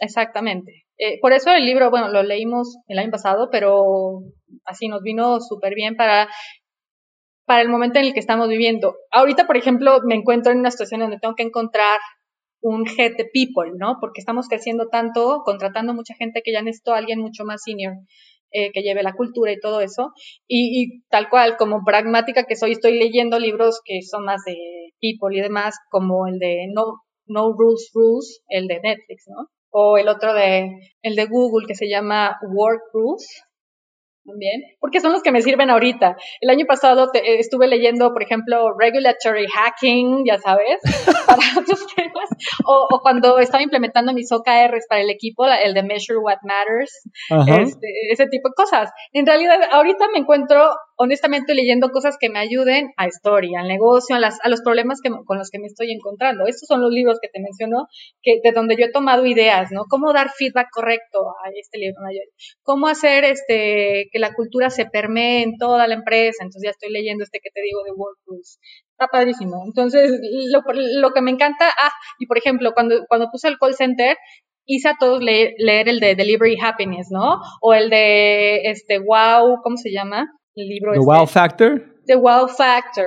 Exactamente. 0.00 0.86
Eh, 0.98 1.20
por 1.20 1.32
eso 1.32 1.52
el 1.52 1.64
libro, 1.64 1.88
bueno, 1.88 2.08
lo 2.08 2.24
leímos 2.24 2.78
el 2.88 2.98
año 2.98 3.12
pasado, 3.12 3.48
pero 3.48 4.22
así 4.64 4.88
nos 4.88 5.02
vino 5.02 5.38
súper 5.40 5.76
bien 5.76 5.94
para, 5.94 6.28
para 7.46 7.62
el 7.62 7.68
momento 7.68 8.00
en 8.00 8.06
el 8.06 8.12
que 8.12 8.18
estamos 8.18 8.48
viviendo. 8.48 8.96
Ahorita, 9.12 9.46
por 9.46 9.56
ejemplo, 9.56 10.00
me 10.04 10.16
encuentro 10.16 10.50
en 10.50 10.58
una 10.58 10.72
situación 10.72 11.00
donde 11.00 11.20
tengo 11.20 11.36
que 11.36 11.44
encontrar 11.44 12.00
un 12.60 12.88
head 12.88 13.12
de 13.16 13.30
people, 13.32 13.70
¿no? 13.78 13.98
Porque 14.00 14.20
estamos 14.20 14.48
creciendo 14.48 14.88
tanto, 14.88 15.42
contratando 15.44 15.94
mucha 15.94 16.14
gente 16.14 16.42
que 16.44 16.52
ya 16.52 16.60
necesito 16.60 16.92
a 16.92 16.98
alguien 16.98 17.20
mucho 17.20 17.44
más 17.44 17.62
senior. 17.64 17.94
Eh, 18.52 18.72
que 18.72 18.82
lleve 18.82 19.04
la 19.04 19.14
cultura 19.14 19.52
y 19.52 19.60
todo 19.60 19.80
eso. 19.80 20.12
Y, 20.48 20.82
y, 20.82 21.02
tal 21.08 21.28
cual, 21.28 21.56
como 21.56 21.84
pragmática 21.84 22.46
que 22.46 22.56
soy, 22.56 22.72
estoy 22.72 22.98
leyendo 22.98 23.38
libros 23.38 23.80
que 23.84 24.02
son 24.02 24.24
más 24.24 24.42
de 24.44 24.56
people 25.00 25.36
y 25.36 25.40
demás, 25.40 25.76
como 25.88 26.26
el 26.26 26.38
de 26.38 26.66
No, 26.74 27.02
no 27.26 27.52
Rules 27.56 27.90
Rules, 27.94 28.42
el 28.48 28.66
de 28.66 28.80
Netflix, 28.80 29.24
¿no? 29.28 29.46
O 29.70 29.98
el 29.98 30.08
otro 30.08 30.34
de, 30.34 30.68
el 31.02 31.14
de 31.14 31.26
Google 31.26 31.66
que 31.68 31.76
se 31.76 31.88
llama 31.88 32.36
Work 32.52 32.82
Rules. 32.92 33.26
También, 34.30 34.62
porque 34.80 35.00
son 35.00 35.12
los 35.12 35.22
que 35.22 35.32
me 35.32 35.42
sirven 35.42 35.70
ahorita. 35.70 36.16
El 36.40 36.50
año 36.50 36.66
pasado 36.66 37.10
eh, 37.14 37.38
estuve 37.38 37.66
leyendo, 37.66 38.12
por 38.12 38.22
ejemplo, 38.22 38.72
regulatory 38.78 39.46
hacking, 39.46 40.24
ya 40.24 40.38
sabes, 40.38 40.80
para 41.26 41.60
otros 41.60 41.86
temas, 41.94 42.28
o, 42.64 43.00
cuando 43.02 43.38
estaba 43.38 43.62
implementando 43.62 44.12
mis 44.12 44.30
OKRs 44.32 44.86
para 44.88 45.02
el 45.02 45.10
equipo, 45.10 45.46
el 45.46 45.74
de 45.74 45.82
Measure 45.82 46.18
What 46.18 46.38
Matters, 46.42 47.08
este, 47.46 47.88
ese 48.10 48.26
tipo 48.26 48.48
de 48.48 48.54
cosas. 48.54 48.90
En 49.12 49.26
realidad, 49.26 49.58
ahorita 49.70 50.06
me 50.12 50.20
encuentro 50.20 50.74
honestamente 51.02 51.54
leyendo 51.54 51.88
cosas 51.88 52.18
que 52.20 52.28
me 52.28 52.38
ayuden 52.38 52.92
a 52.98 53.06
historia, 53.06 53.60
al 53.60 53.68
negocio, 53.68 54.16
a, 54.16 54.18
las, 54.18 54.38
a 54.42 54.50
los 54.50 54.60
problemas 54.60 55.00
que, 55.02 55.08
con 55.24 55.38
los 55.38 55.48
que 55.48 55.58
me 55.58 55.66
estoy 55.66 55.90
encontrando. 55.92 56.44
Estos 56.46 56.66
son 56.68 56.82
los 56.82 56.92
libros 56.92 57.18
que 57.22 57.28
te 57.28 57.40
menciono, 57.40 57.86
que, 58.20 58.40
de 58.44 58.52
donde 58.52 58.76
yo 58.76 58.84
he 58.84 58.92
tomado 58.92 59.24
ideas, 59.24 59.70
¿no? 59.72 59.84
Cómo 59.88 60.12
dar 60.12 60.28
feedback 60.28 60.68
correcto 60.70 61.30
a 61.42 61.48
este 61.58 61.78
libro 61.78 62.02
mayor. 62.02 62.26
Cómo 62.62 62.86
hacer 62.86 63.24
este, 63.24 64.10
que 64.12 64.18
la 64.18 64.34
cultura 64.34 64.68
se 64.68 64.84
permee 64.84 65.42
en 65.42 65.56
toda 65.56 65.88
la 65.88 65.94
empresa. 65.94 66.44
Entonces 66.44 66.64
ya 66.66 66.70
estoy 66.70 66.92
leyendo 66.92 67.24
este 67.24 67.40
que 67.42 67.50
te 67.50 67.62
digo 67.62 67.82
de 67.82 67.92
WordPress. 67.92 68.60
Está 68.90 69.06
padrísimo. 69.06 69.62
Entonces, 69.64 70.20
lo, 70.52 71.12
que 71.12 71.22
me 71.22 71.30
encanta, 71.30 71.66
ah, 71.80 71.92
y 72.18 72.26
por 72.26 72.36
ejemplo, 72.36 72.72
cuando, 72.74 73.06
cuando 73.08 73.30
puse 73.32 73.48
el 73.48 73.56
call 73.58 73.74
center, 73.74 74.18
hice 74.66 74.90
a 74.90 74.96
todos 75.00 75.22
leer, 75.22 75.54
leer, 75.56 75.88
el 75.88 75.98
de 75.98 76.14
Delivery 76.14 76.58
Happiness, 76.62 77.08
¿no? 77.10 77.40
O 77.62 77.72
el 77.72 77.88
de, 77.88 78.64
este, 78.64 78.98
Wow, 78.98 79.62
¿cómo 79.62 79.78
se 79.78 79.90
llama? 79.92 80.26
El 80.54 80.68
libro. 80.68 80.92
The 80.92 80.98
Wow 80.98 81.26
Factor. 81.26 81.96
The 82.06 82.16
Wow 82.16 82.48
Factor. 82.48 83.06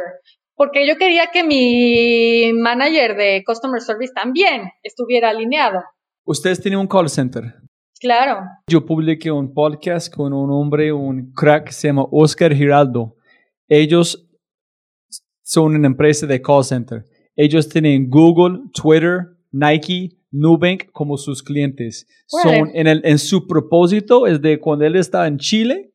Porque 0.56 0.88
yo 0.88 0.98
quería 0.98 1.28
que 1.34 1.44
mi 1.44 2.52
manager 2.54 3.16
de 3.16 3.44
Customer 3.46 3.82
Service 3.82 4.14
también 4.14 4.70
estuviera 4.84 5.30
alineado. 5.30 5.82
Ustedes 6.26 6.62
tienen 6.62 6.80
un 6.80 6.88
call 6.88 7.10
center. 7.10 7.56
Claro. 8.00 8.42
Yo 8.70 8.86
publiqué 8.86 9.32
un 9.32 9.54
podcast 9.54 10.14
con 10.14 10.34
un 10.34 10.52
hombre, 10.52 10.92
un 10.92 11.32
crack, 11.34 11.70
se 11.70 11.88
llama 11.88 12.06
Oscar 12.12 12.54
Giraldo. 12.54 13.16
Ellos 13.68 14.28
son 15.42 15.76
una 15.76 15.88
empresa 15.88 16.28
de 16.28 16.42
call 16.42 16.64
center. 16.64 17.06
Ellos 17.36 17.68
tienen 17.68 18.10
Google, 18.10 18.60
Twitter, 18.74 19.38
Nike, 19.52 20.18
Nubank 20.32 20.92
como 20.92 21.18
sus 21.18 21.42
clientes. 21.42 22.08
Son 22.28 22.70
en, 22.74 22.88
el, 22.88 23.02
en 23.06 23.20
su 23.20 23.48
propósito 23.48 24.28
es 24.28 24.42
de 24.42 24.60
cuando 24.60 24.86
él 24.86 24.96
estaba 24.96 25.28
en 25.28 25.38
Chile, 25.38 25.93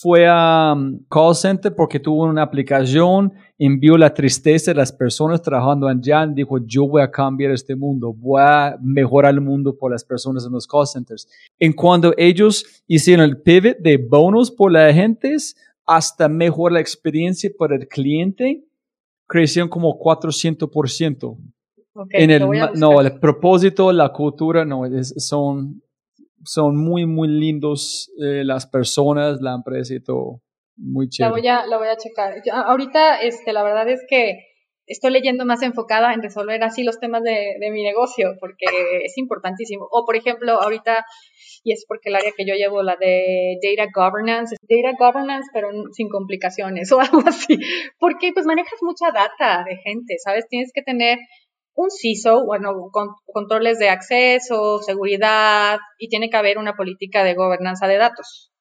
fue 0.00 0.28
a 0.28 0.74
um, 0.76 1.00
call 1.10 1.34
center 1.34 1.74
porque 1.74 1.98
tuvo 1.98 2.22
una 2.22 2.42
aplicación, 2.42 3.32
envió 3.58 3.98
la 3.98 4.14
tristeza 4.14 4.70
de 4.70 4.76
las 4.76 4.92
personas 4.92 5.42
trabajando 5.42 5.88
allá 5.88 6.24
dijo, 6.24 6.58
yo 6.64 6.86
voy 6.86 7.02
a 7.02 7.10
cambiar 7.10 7.50
este 7.50 7.74
mundo, 7.74 8.12
voy 8.12 8.40
a 8.40 8.78
mejorar 8.80 9.34
el 9.34 9.40
mundo 9.40 9.76
por 9.76 9.90
las 9.90 10.04
personas 10.04 10.46
en 10.46 10.52
los 10.52 10.68
call 10.68 10.86
centers. 10.86 11.28
En 11.58 11.72
cuando 11.72 12.14
ellos 12.16 12.64
hicieron 12.86 13.24
el 13.24 13.42
pivot 13.42 13.78
de 13.78 13.96
bonos 13.96 14.52
por 14.52 14.70
las 14.70 14.88
agentes 14.92 15.56
hasta 15.84 16.28
mejorar 16.28 16.74
la 16.74 16.80
experiencia 16.80 17.50
para 17.58 17.74
el 17.74 17.88
cliente, 17.88 18.64
crecieron 19.26 19.68
como 19.68 19.98
400%. 19.98 21.36
en 22.10 22.30
el, 22.30 22.46
no, 22.74 23.00
el 23.00 23.18
propósito, 23.18 23.90
la 23.90 24.12
cultura, 24.12 24.64
no, 24.64 24.82
son 25.02 25.82
son 26.44 26.76
muy, 26.76 27.06
muy 27.06 27.28
lindos 27.28 28.10
eh, 28.22 28.42
las 28.44 28.66
personas, 28.66 29.40
la 29.40 29.54
empresa 29.54 29.94
y 29.94 30.02
todo. 30.02 30.42
Muy 30.76 31.08
chévere. 31.08 31.30
La 31.30 31.40
voy 31.40 31.48
a, 31.48 31.66
la 31.66 31.78
voy 31.78 31.88
a 31.88 31.96
checar. 31.96 32.34
ahorita, 32.52 33.20
este, 33.20 33.52
la 33.52 33.62
verdad 33.62 33.88
es 33.88 34.04
que 34.08 34.48
estoy 34.88 35.10
leyendo 35.10 35.44
más 35.44 35.62
enfocada 35.62 36.14
en 36.14 36.22
resolver 36.22 36.62
así 36.62 36.82
los 36.82 36.98
temas 36.98 37.22
de, 37.22 37.56
de, 37.60 37.70
mi 37.70 37.82
negocio, 37.82 38.34
porque 38.40 38.66
es 39.04 39.16
importantísimo. 39.18 39.86
O, 39.90 40.04
por 40.04 40.16
ejemplo, 40.16 40.52
ahorita, 40.60 41.04
y 41.62 41.72
es 41.72 41.84
porque 41.86 42.08
el 42.08 42.16
área 42.16 42.32
que 42.36 42.46
yo 42.46 42.54
llevo, 42.54 42.82
la 42.82 42.96
de 42.96 43.58
data 43.62 43.90
governance, 43.94 44.56
data 44.62 44.96
governance, 44.98 45.48
pero 45.52 45.68
sin 45.92 46.08
complicaciones 46.08 46.90
o 46.92 47.00
algo 47.00 47.22
así, 47.26 47.58
porque 47.98 48.32
pues 48.32 48.46
manejas 48.46 48.78
mucha 48.82 49.10
data 49.12 49.64
de 49.64 49.76
gente, 49.76 50.16
¿sabes? 50.24 50.46
Tienes 50.48 50.72
que 50.72 50.82
tener 50.82 51.18
un 51.78 51.90
CISO, 51.90 52.44
bueno, 52.44 52.72
con, 52.90 53.10
controles 53.32 53.78
de 53.78 53.88
acceso, 53.88 54.78
seguridad, 54.80 55.78
y 55.98 56.08
tiene 56.08 56.28
que 56.28 56.36
haber 56.36 56.58
una 56.58 56.74
política 56.74 57.22
de 57.22 57.34
gobernanza 57.34 57.86
de 57.86 57.98
datos. 57.98 58.52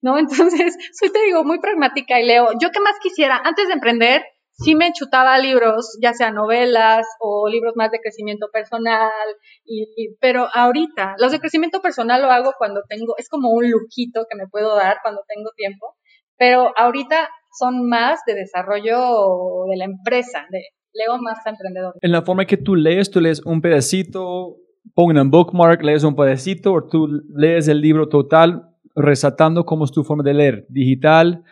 ¿No? 0.00 0.18
Entonces, 0.18 0.76
soy, 0.98 1.10
te 1.10 1.22
digo, 1.24 1.44
muy 1.44 1.60
pragmática 1.60 2.18
y 2.18 2.26
leo. 2.26 2.48
Yo 2.60 2.70
qué 2.72 2.80
más 2.80 2.94
quisiera, 3.02 3.40
antes 3.44 3.68
de 3.68 3.74
emprender, 3.74 4.22
sí 4.52 4.74
me 4.74 4.92
chutaba 4.92 5.38
libros, 5.38 5.98
ya 6.02 6.14
sea 6.14 6.30
novelas 6.30 7.06
o 7.20 7.46
libros 7.48 7.74
más 7.76 7.90
de 7.90 8.00
crecimiento 8.00 8.48
personal, 8.50 9.10
pero 10.18 10.48
ahorita, 10.52 11.14
los 11.18 11.30
de 11.30 11.40
crecimiento 11.40 11.80
personal 11.80 12.22
lo 12.22 12.30
hago 12.30 12.52
cuando 12.56 12.82
tengo, 12.88 13.14
es 13.18 13.28
como 13.28 13.50
un 13.50 13.70
lujito 13.70 14.24
que 14.30 14.36
me 14.36 14.48
puedo 14.48 14.74
dar 14.76 14.98
cuando 15.02 15.22
tengo 15.28 15.50
tiempo, 15.56 15.96
pero 16.38 16.72
ahorita 16.76 17.28
son 17.58 17.86
más 17.86 18.20
de 18.26 18.34
desarrollo 18.34 19.66
de 19.70 19.76
la 19.76 19.84
empresa, 19.84 20.46
de 20.50 20.62
leo 20.94 21.18
más 21.18 21.38
emprendedor. 21.46 21.94
En 22.00 22.12
la 22.12 22.22
forma 22.22 22.44
que 22.44 22.56
tú 22.56 22.74
lees, 22.74 23.10
tú 23.10 23.20
lees 23.20 23.40
un 23.44 23.60
pedacito, 23.60 24.56
pongan 24.94 25.18
un 25.18 25.30
bookmark, 25.30 25.82
lees 25.82 26.04
un 26.04 26.16
pedacito, 26.16 26.72
o 26.72 26.86
tú 26.86 27.08
lees 27.34 27.68
el 27.68 27.80
libro 27.80 28.08
total, 28.08 28.68
resaltando 28.94 29.64
cómo 29.64 29.84
es 29.84 29.92
tu 29.92 30.04
forma 30.04 30.22
de 30.22 30.34
leer, 30.34 30.66
digital, 30.68 31.44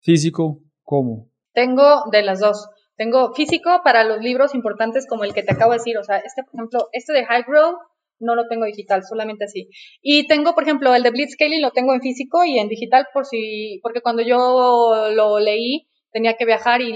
físico, 0.00 0.62
¿cómo? 0.82 1.30
Tengo 1.52 2.04
de 2.12 2.22
las 2.22 2.40
dos. 2.40 2.68
Tengo 2.96 3.34
físico 3.34 3.80
para 3.84 4.04
los 4.04 4.20
libros 4.20 4.54
importantes 4.54 5.06
como 5.06 5.24
el 5.24 5.34
que 5.34 5.42
te 5.42 5.52
acabo 5.52 5.72
de 5.72 5.78
decir, 5.78 5.98
o 5.98 6.04
sea, 6.04 6.16
este, 6.18 6.42
por 6.44 6.54
ejemplo, 6.54 6.88
este 6.92 7.12
de 7.12 7.26
High 7.26 7.44
Growth 7.46 7.78
no 8.18 8.34
lo 8.34 8.48
tengo 8.48 8.64
digital, 8.64 9.02
solamente 9.04 9.44
así. 9.44 9.68
Y 10.00 10.26
tengo, 10.26 10.54
por 10.54 10.62
ejemplo, 10.62 10.94
el 10.94 11.02
de 11.02 11.10
Blitzscaling 11.10 11.60
lo 11.60 11.72
tengo 11.72 11.92
en 11.92 12.00
físico 12.00 12.44
y 12.44 12.58
en 12.58 12.68
digital 12.68 13.06
por 13.12 13.26
si, 13.26 13.78
porque 13.82 14.00
cuando 14.00 14.22
yo 14.22 15.10
lo 15.14 15.38
leí 15.38 15.88
tenía 16.12 16.34
que 16.38 16.46
viajar 16.46 16.80
y 16.80 16.94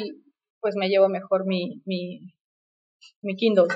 pues 0.60 0.74
me 0.76 0.88
llevo 0.88 1.08
mejor 1.08 1.46
mi, 1.46 1.82
mi, 1.84 2.20
mi 3.22 3.36
Kindle. 3.36 3.68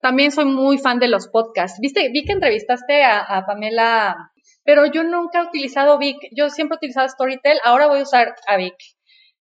También 0.00 0.30
soy 0.30 0.44
muy 0.44 0.78
fan 0.78 0.98
de 1.00 1.08
los 1.08 1.28
podcasts. 1.28 1.78
Viste, 1.80 2.08
vi 2.10 2.24
que 2.24 2.32
entrevistaste 2.32 3.02
a, 3.04 3.44
Pamela, 3.46 4.30
pero 4.64 4.86
yo 4.86 5.02
nunca 5.02 5.40
he 5.40 5.46
utilizado 5.46 5.98
Vic. 5.98 6.16
Yo 6.36 6.50
siempre 6.50 6.76
he 6.76 6.78
utilizado 6.78 7.08
Storytel. 7.08 7.58
Ahora 7.64 7.88
voy 7.88 8.00
a 8.00 8.02
usar 8.04 8.36
a 8.46 8.56
Vic, 8.56 8.76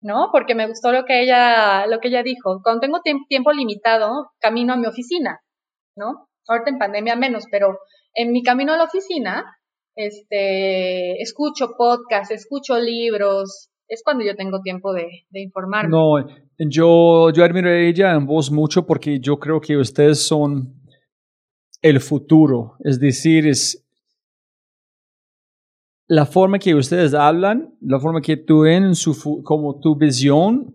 ¿no? 0.02 0.28
Porque 0.30 0.54
me 0.54 0.66
gustó 0.66 0.92
lo 0.92 1.04
que 1.04 1.22
ella, 1.22 1.86
lo 1.86 2.00
que 2.00 2.08
ella 2.08 2.22
dijo. 2.22 2.60
Cuando 2.62 2.80
tengo 2.80 3.00
tiempo 3.28 3.52
limitado, 3.52 4.30
camino 4.40 4.74
a 4.74 4.76
mi 4.76 4.86
oficina, 4.86 5.40
¿no? 5.96 6.28
Ahorita 6.48 6.70
en 6.70 6.78
pandemia 6.78 7.16
menos, 7.16 7.46
pero 7.50 7.78
en 8.14 8.32
mi 8.32 8.42
camino 8.42 8.74
a 8.74 8.76
la 8.76 8.84
oficina, 8.84 9.56
este, 9.96 11.22
escucho 11.22 11.70
podcasts, 11.78 12.34
escucho 12.34 12.78
libros, 12.78 13.70
es 13.92 14.02
cuando 14.02 14.24
yo 14.24 14.34
tengo 14.34 14.62
tiempo 14.62 14.94
de, 14.94 15.26
de 15.30 15.42
informarme. 15.42 15.90
No, 15.90 16.26
yo, 16.58 17.30
yo 17.30 17.44
admiro 17.44 17.68
a 17.68 17.78
ella 17.78 18.14
en 18.14 18.24
vos 18.24 18.50
mucho 18.50 18.86
porque 18.86 19.20
yo 19.20 19.38
creo 19.38 19.60
que 19.60 19.76
ustedes 19.76 20.18
son 20.18 20.74
el 21.82 22.00
futuro. 22.00 22.76
Es 22.80 22.98
decir, 22.98 23.46
es 23.46 23.86
la 26.08 26.24
forma 26.24 26.58
que 26.58 26.74
ustedes 26.74 27.12
hablan, 27.12 27.74
la 27.82 28.00
forma 28.00 28.22
que 28.22 28.38
tú 28.38 28.64
en 28.64 28.94
su, 28.94 29.42
como 29.42 29.78
tu 29.78 29.94
visión, 29.94 30.74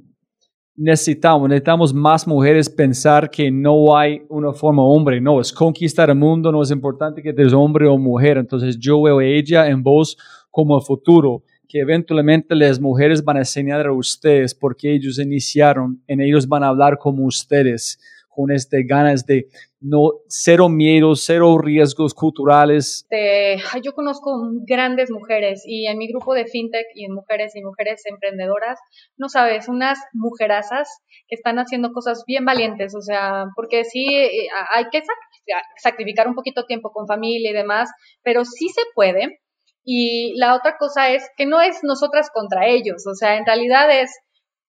necesitamos, 0.76 1.50
necesitamos 1.50 1.96
más 1.96 2.28
mujeres 2.28 2.70
pensar 2.70 3.32
que 3.32 3.50
no 3.50 3.98
hay 3.98 4.22
una 4.30 4.54
forma 4.54 4.84
hombre, 4.84 5.20
no, 5.20 5.42
es 5.42 5.52
conquistar 5.52 6.12
el 6.12 6.18
mundo, 6.18 6.52
no 6.52 6.62
es 6.62 6.70
importante 6.70 7.24
que 7.24 7.30
eres 7.30 7.52
hombre 7.52 7.88
o 7.88 7.98
mujer. 7.98 8.38
Entonces 8.38 8.78
yo 8.78 9.02
veo 9.02 9.18
a 9.18 9.26
ella 9.26 9.68
en 9.68 9.82
vos 9.82 10.16
como 10.52 10.78
el 10.78 10.84
futuro 10.84 11.42
que 11.68 11.80
eventualmente 11.80 12.56
las 12.56 12.80
mujeres 12.80 13.24
van 13.24 13.38
a 13.38 13.42
enseñar 13.42 13.86
a 13.86 13.94
ustedes 13.94 14.56
porque 14.56 14.94
ellos 14.94 15.20
iniciaron, 15.20 16.02
en 16.08 16.22
ellos 16.22 16.48
van 16.48 16.64
a 16.64 16.70
hablar 16.70 16.98
como 16.98 17.26
ustedes, 17.26 18.00
con 18.38 18.52
este 18.52 18.84
ganas 18.84 19.26
de 19.26 19.48
no 19.80 20.12
cero 20.28 20.70
miedos, 20.70 21.24
cero 21.26 21.58
riesgos 21.58 22.14
culturales. 22.14 23.08
yo 23.84 23.94
conozco 23.94 24.30
grandes 24.68 25.10
mujeres 25.10 25.64
y 25.66 25.88
en 25.88 25.98
mi 25.98 26.08
grupo 26.08 26.36
de 26.36 26.46
fintech 26.46 26.86
y 26.94 27.06
en 27.06 27.14
mujeres 27.14 27.56
y 27.56 27.64
mujeres 27.64 28.04
emprendedoras, 28.06 28.80
no 29.18 29.28
sabes, 29.28 29.68
unas 29.68 29.98
mujerazas 30.14 30.88
que 31.28 31.34
están 31.34 31.58
haciendo 31.58 31.92
cosas 31.94 32.24
bien 32.28 32.46
valientes, 32.46 32.94
o 32.96 33.02
sea, 33.02 33.46
porque 33.56 33.86
sí 33.86 34.06
eh, 34.08 34.48
hay 34.76 34.86
que 34.92 35.02
sacrificar 35.78 36.28
un 36.28 36.36
poquito 36.36 36.66
tiempo 36.66 36.92
con 36.92 37.08
familia 37.08 37.50
y 37.50 37.54
demás, 37.56 37.90
pero 38.22 38.46
sí 38.46 38.70
se 38.70 38.82
puede 38.94 39.40
y 39.90 40.34
la 40.38 40.54
otra 40.54 40.76
cosa 40.78 41.12
es 41.12 41.24
que 41.38 41.46
no 41.46 41.62
es 41.62 41.80
nosotras 41.82 42.30
contra 42.34 42.68
ellos, 42.68 43.08
o 43.08 43.16
sea, 43.16 43.38
en 43.38 43.46
realidad 43.46 43.90
es 43.90 44.12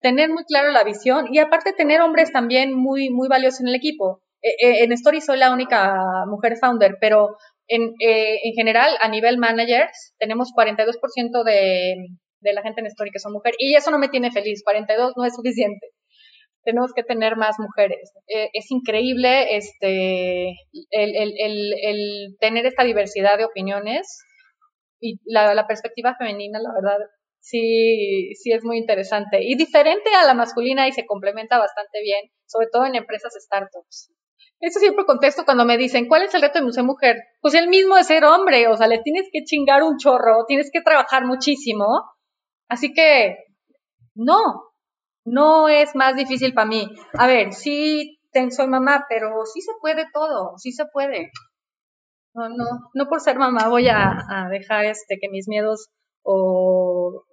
tener 0.03 0.29
muy 0.29 0.45
claro 0.45 0.71
la 0.73 0.85
visión 0.85 1.33
y 1.33 1.39
aparte 1.39 1.73
tener 1.73 2.03
hombres 2.03 2.33
también 2.33 2.75
muy, 2.75 3.09
muy 3.09 3.27
valiosos 3.27 3.63
en 3.63 3.69
el 3.69 3.77
equipo. 3.77 4.21
Eh, 4.43 4.51
eh, 4.61 4.85
en 4.85 4.93
Story 4.93 5.23
soy 5.23 5.39
la 5.39 5.55
única 5.55 5.97
mujer 6.29 6.59
founder, 6.61 6.99
pero 7.01 7.39
en, 7.67 7.95
eh, 7.99 8.37
en 8.45 8.53
general, 8.53 8.95
a 9.01 9.09
nivel 9.09 9.39
managers, 9.39 10.15
tenemos 10.19 10.53
42% 10.55 11.45
de, 11.45 11.95
de 12.41 12.53
la 12.53 12.61
gente 12.61 12.83
en 12.83 12.87
Story 12.89 13.11
que 13.11 13.19
son 13.19 13.33
mujeres. 13.33 13.57
Y 13.59 13.75
eso 13.75 13.91
no 13.91 13.99
me 13.99 14.09
tiene 14.11 14.31
feliz, 14.31 14.63
42 14.63 15.15
no 15.17 15.25
es 15.25 15.35
suficiente. 15.35 15.87
Tenemos 16.63 16.93
que 16.95 17.05
tener 17.05 17.37
más 17.37 17.57
mujeres. 17.59 18.13
es 18.27 18.71
increíble 18.71 19.57
este, 19.57 20.49
el, 20.91 21.17
el, 21.17 21.33
el, 21.39 21.73
el 21.81 22.37
tener 22.39 22.67
esta 22.67 22.85
diversidad 22.85 23.39
de 23.39 23.47
opiniones 23.47 24.26
y 25.01 25.21
la, 25.25 25.67
perspectiva 25.67 26.15
femenina, 26.17 26.59
la 26.61 26.73
verdad, 26.73 26.99
sí, 27.41 28.35
sí 28.35 28.53
es 28.53 28.65
muy 28.65 28.79
interesante 28.79 29.39
y 29.43 29.57
diferente 29.57 30.11
a 30.15 30.25
la 30.25 30.35
masculina 30.35 30.89
y 30.89 30.93
se 30.93 31.07
complementa 31.07 31.59
bastante 31.59 32.01
bien, 32.03 32.31
sobre 32.47 32.69
todo 32.73 32.87
en 32.87 32.95
empresas 32.95 33.33
startups. 33.39 34.13
Eso 34.59 34.81
siempre 34.81 35.05
contesto 35.05 35.45
cuando 35.45 35.67
me 35.67 35.77
dicen, 35.77 36.09
¿cuál 36.09 36.23
es 36.23 36.35
el 36.35 36.41
reto 36.41 36.65
de 36.65 36.73
ser 36.73 36.85
mujer? 36.85 37.17
Pues 37.43 37.55
el 37.55 37.69
mismo 37.69 37.97
de 37.97 38.05
ser 38.05 38.25
hombre, 38.25 38.69
o 38.69 38.77
sea, 38.77 38.87
le 38.87 39.01
tienes 39.03 39.29
que 39.31 39.45
chingar 39.45 39.83
un 39.83 39.99
chorro, 39.99 40.47
tienes 40.47 40.71
que 40.73 40.81
trabajar 40.81 41.27
muchísimo. 41.27 41.87
Así 42.69 42.95
que, 42.95 43.37
no, 44.15 44.73
no 45.27 45.69
es 45.69 45.95
más 45.95 46.17
difícil 46.17 46.55
para 46.55 46.69
mí. 46.69 46.89
A 47.19 47.27
ver, 47.27 47.53
sí 47.53 48.17
soy 48.51 48.67
mamá, 48.67 49.07
pero 49.09 49.45
sí 49.47 49.61
se 49.61 49.73
puede 49.81 50.07
todo, 50.13 50.59
sí 50.59 50.73
se 50.73 50.85
puede. 50.93 51.31
No, 52.37 52.51
no, 52.51 52.65
no 52.93 53.09
por 53.09 53.21
ser 53.21 53.39
mamá 53.39 53.69
voy 53.69 53.89
a, 53.89 54.13
a 54.29 54.49
dejar 54.51 54.85
este 54.85 55.17
que 55.19 55.31
mis 55.31 55.49
miedos 55.49 55.89
o 56.23 57.25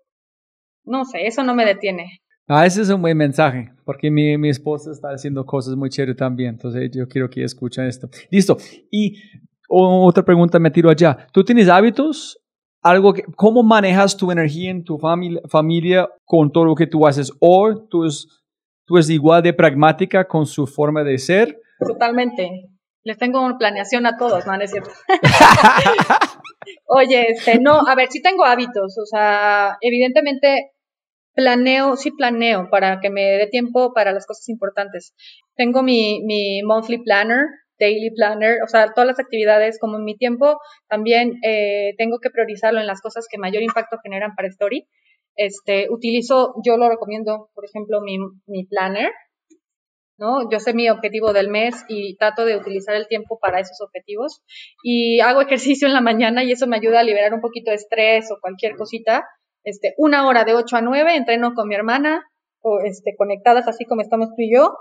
no 0.86 1.06
sé, 1.06 1.28
eso 1.28 1.44
no 1.44 1.54
me 1.54 1.66
detiene. 1.66 2.22
Ah, 2.48 2.66
ese 2.66 2.82
es 2.82 2.90
un 2.90 3.02
buen 3.02 3.18
mensaje, 3.18 3.72
porque 3.86 4.12
mi, 4.12 4.38
mi 4.38 4.50
esposa 4.50 4.92
está 4.92 5.10
haciendo 5.10 5.46
cosas 5.46 5.76
muy 5.76 5.90
chéveres 5.90 6.18
también, 6.18 6.52
entonces 6.52 6.90
yo 6.94 7.08
quiero 7.08 7.30
que 7.30 7.44
escuchen 7.44 7.86
esto. 7.86 8.10
Listo. 8.32 8.58
Y 8.92 9.18
otra 9.68 10.24
pregunta 10.24 10.60
me 10.60 10.72
tiro 10.72 10.90
allá. 10.90 11.28
¿Tú 11.32 11.44
tienes 11.44 11.68
hábitos? 11.68 12.40
Algo 12.82 13.14
que, 13.14 13.24
¿Cómo 13.36 13.64
manejas 13.64 14.16
tu 14.18 14.30
energía 14.30 14.72
en 14.72 14.84
tu 14.84 14.98
familia, 14.98 15.42
familia 15.50 16.10
con 16.26 16.52
todo 16.52 16.66
lo 16.66 16.76
que 16.76 16.88
tú 16.88 17.08
haces? 17.08 17.32
¿O 17.40 17.88
tú 17.90 18.06
es, 18.06 18.28
tú 18.86 18.98
es 18.98 19.10
igual 19.10 19.42
de 19.42 19.54
pragmática 19.54 20.28
con 20.28 20.46
su 20.46 20.68
forma 20.68 21.04
de 21.04 21.18
ser? 21.18 21.58
Totalmente. 21.80 22.70
Les 23.04 23.18
tengo 23.18 23.42
una 23.42 23.58
planeación 23.58 24.06
a 24.06 24.18
todos, 24.18 24.46
¿no? 24.46 24.56
¿No 24.56 24.64
es 24.64 24.72
cierto? 24.72 24.92
Oye, 26.88 27.32
este, 27.32 27.60
no, 27.60 27.82
a 27.86 27.96
ver, 27.96 28.10
sí 28.10 28.22
tengo 28.22 28.46
hábitos, 28.46 28.98
o 28.98 29.06
sea, 29.06 29.78
evidentemente 29.82 30.72
planeo, 31.34 31.96
sí 31.98 32.12
planeo 32.12 32.70
para 32.70 33.00
que 33.02 33.10
me 33.10 33.22
dé 33.22 33.48
tiempo 33.48 33.94
para 33.94 34.12
las 34.12 34.26
cosas 34.26 34.48
importantes. 34.50 35.14
Tengo 35.56 35.84
mi, 35.84 36.22
mi 36.24 36.62
monthly 36.64 37.04
planner, 37.04 37.46
daily 37.80 38.12
planner, 38.16 38.58
o 38.64 38.68
sea, 38.68 38.94
todas 38.94 39.08
las 39.08 39.20
actividades 39.20 39.80
como 39.80 40.00
mi 40.00 40.16
tiempo, 40.16 40.60
también 40.88 41.40
eh, 41.44 41.94
tengo 41.98 42.20
que 42.20 42.30
priorizarlo 42.30 42.80
en 42.80 42.88
las 42.88 43.02
cosas 43.02 43.28
que 43.30 43.38
mayor 43.38 43.64
impacto 43.64 43.98
generan 44.02 44.36
para 44.36 44.48
Story. 44.48 44.88
Este, 45.36 45.88
utilizo, 45.90 46.54
yo 46.64 46.78
lo 46.78 46.90
recomiendo, 46.90 47.50
por 47.56 47.66
ejemplo, 47.66 48.02
mi, 48.02 48.18
mi 48.46 48.66
planner, 48.66 49.12
¿no? 50.18 50.49
Yo 50.49 50.60
sé 50.60 50.73
mi 50.73 50.90
objetivo 50.90 51.34
del 51.34 51.49
mes 51.49 51.84
y 51.88 52.15
trato 52.18 52.45
de 52.45 52.57
utilizar 52.57 52.95
el 52.95 53.07
tiempo 53.07 53.40
para 53.40 53.60
esos 53.60 53.81
objetivos. 53.81 54.41
Y 54.84 55.19
hago 55.19 55.41
ejercicio 55.41 55.88
en 55.88 55.94
la 55.94 56.02
mañana 56.02 56.44
y 56.44 56.52
eso 56.52 56.68
me 56.68 56.77
ayuda 56.77 56.99
a 56.99 57.03
liberar 57.03 57.34
un 57.34 57.41
poquito 57.41 57.72
de 57.72 57.76
estrés 57.76 58.31
o 58.31 58.40
cualquier 58.41 58.76
cosita 58.76 59.23
este, 59.64 59.94
una 59.98 60.27
hora 60.27 60.44
de 60.44 60.53
8 60.53 60.77
a 60.77 60.81
9 60.81 61.15
entreno 61.15 61.53
con 61.53 61.68
mi 61.68 61.76
hermana, 61.76 62.23
o 62.61 62.80
este, 62.81 63.15
conectadas 63.18 63.68
así 63.68 63.85
como 63.85 64.02
estamos 64.02 64.30
tú 64.30 64.41
y 64.41 64.53
yo, 64.53 64.76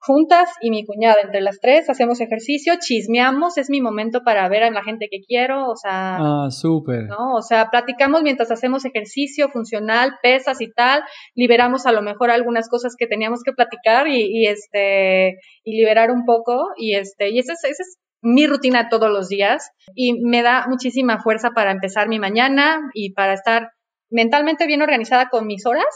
juntas 0.00 0.50
y 0.60 0.70
mi 0.70 0.84
cuñada, 0.84 1.16
entre 1.22 1.40
las 1.40 1.58
tres, 1.60 1.90
hacemos 1.90 2.20
ejercicio, 2.20 2.74
chismeamos, 2.80 3.58
es 3.58 3.68
mi 3.68 3.80
momento 3.80 4.22
para 4.24 4.48
ver 4.48 4.62
a 4.62 4.70
la 4.70 4.82
gente 4.82 5.08
que 5.10 5.20
quiero, 5.20 5.68
o 5.68 5.76
sea... 5.76 6.16
Ah, 6.18 6.50
súper. 6.50 7.04
¿no? 7.04 7.34
O 7.34 7.42
sea, 7.42 7.68
platicamos 7.70 8.22
mientras 8.22 8.50
hacemos 8.50 8.84
ejercicio 8.84 9.48
funcional, 9.48 10.12
pesas 10.22 10.60
y 10.60 10.70
tal, 10.70 11.02
liberamos 11.34 11.86
a 11.86 11.92
lo 11.92 12.02
mejor 12.02 12.30
algunas 12.30 12.68
cosas 12.68 12.94
que 12.96 13.06
teníamos 13.06 13.42
que 13.42 13.52
platicar 13.52 14.08
y, 14.08 14.22
y 14.30 14.46
este, 14.46 15.38
y 15.64 15.76
liberar 15.76 16.10
un 16.10 16.24
poco, 16.24 16.68
y 16.76 16.94
este, 16.94 17.30
y 17.30 17.38
esa 17.38 17.52
es, 17.52 17.64
esa 17.64 17.82
es 17.82 17.98
mi 18.20 18.46
rutina 18.46 18.88
todos 18.88 19.10
los 19.10 19.28
días, 19.28 19.70
y 19.94 20.20
me 20.24 20.42
da 20.42 20.66
muchísima 20.68 21.20
fuerza 21.20 21.50
para 21.50 21.72
empezar 21.72 22.08
mi 22.08 22.18
mañana 22.18 22.80
y 22.94 23.12
para 23.12 23.34
estar 23.34 23.70
mentalmente 24.10 24.66
bien 24.66 24.82
organizada 24.82 25.28
con 25.28 25.46
mis 25.46 25.66
horas, 25.66 25.86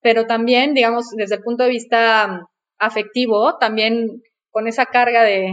pero 0.00 0.26
también, 0.26 0.72
digamos, 0.72 1.10
desde 1.16 1.36
el 1.36 1.42
punto 1.42 1.64
de 1.64 1.70
vista 1.70 2.46
afectivo, 2.80 3.58
también 3.58 4.22
con 4.50 4.66
esa 4.66 4.86
carga 4.86 5.22
de 5.22 5.52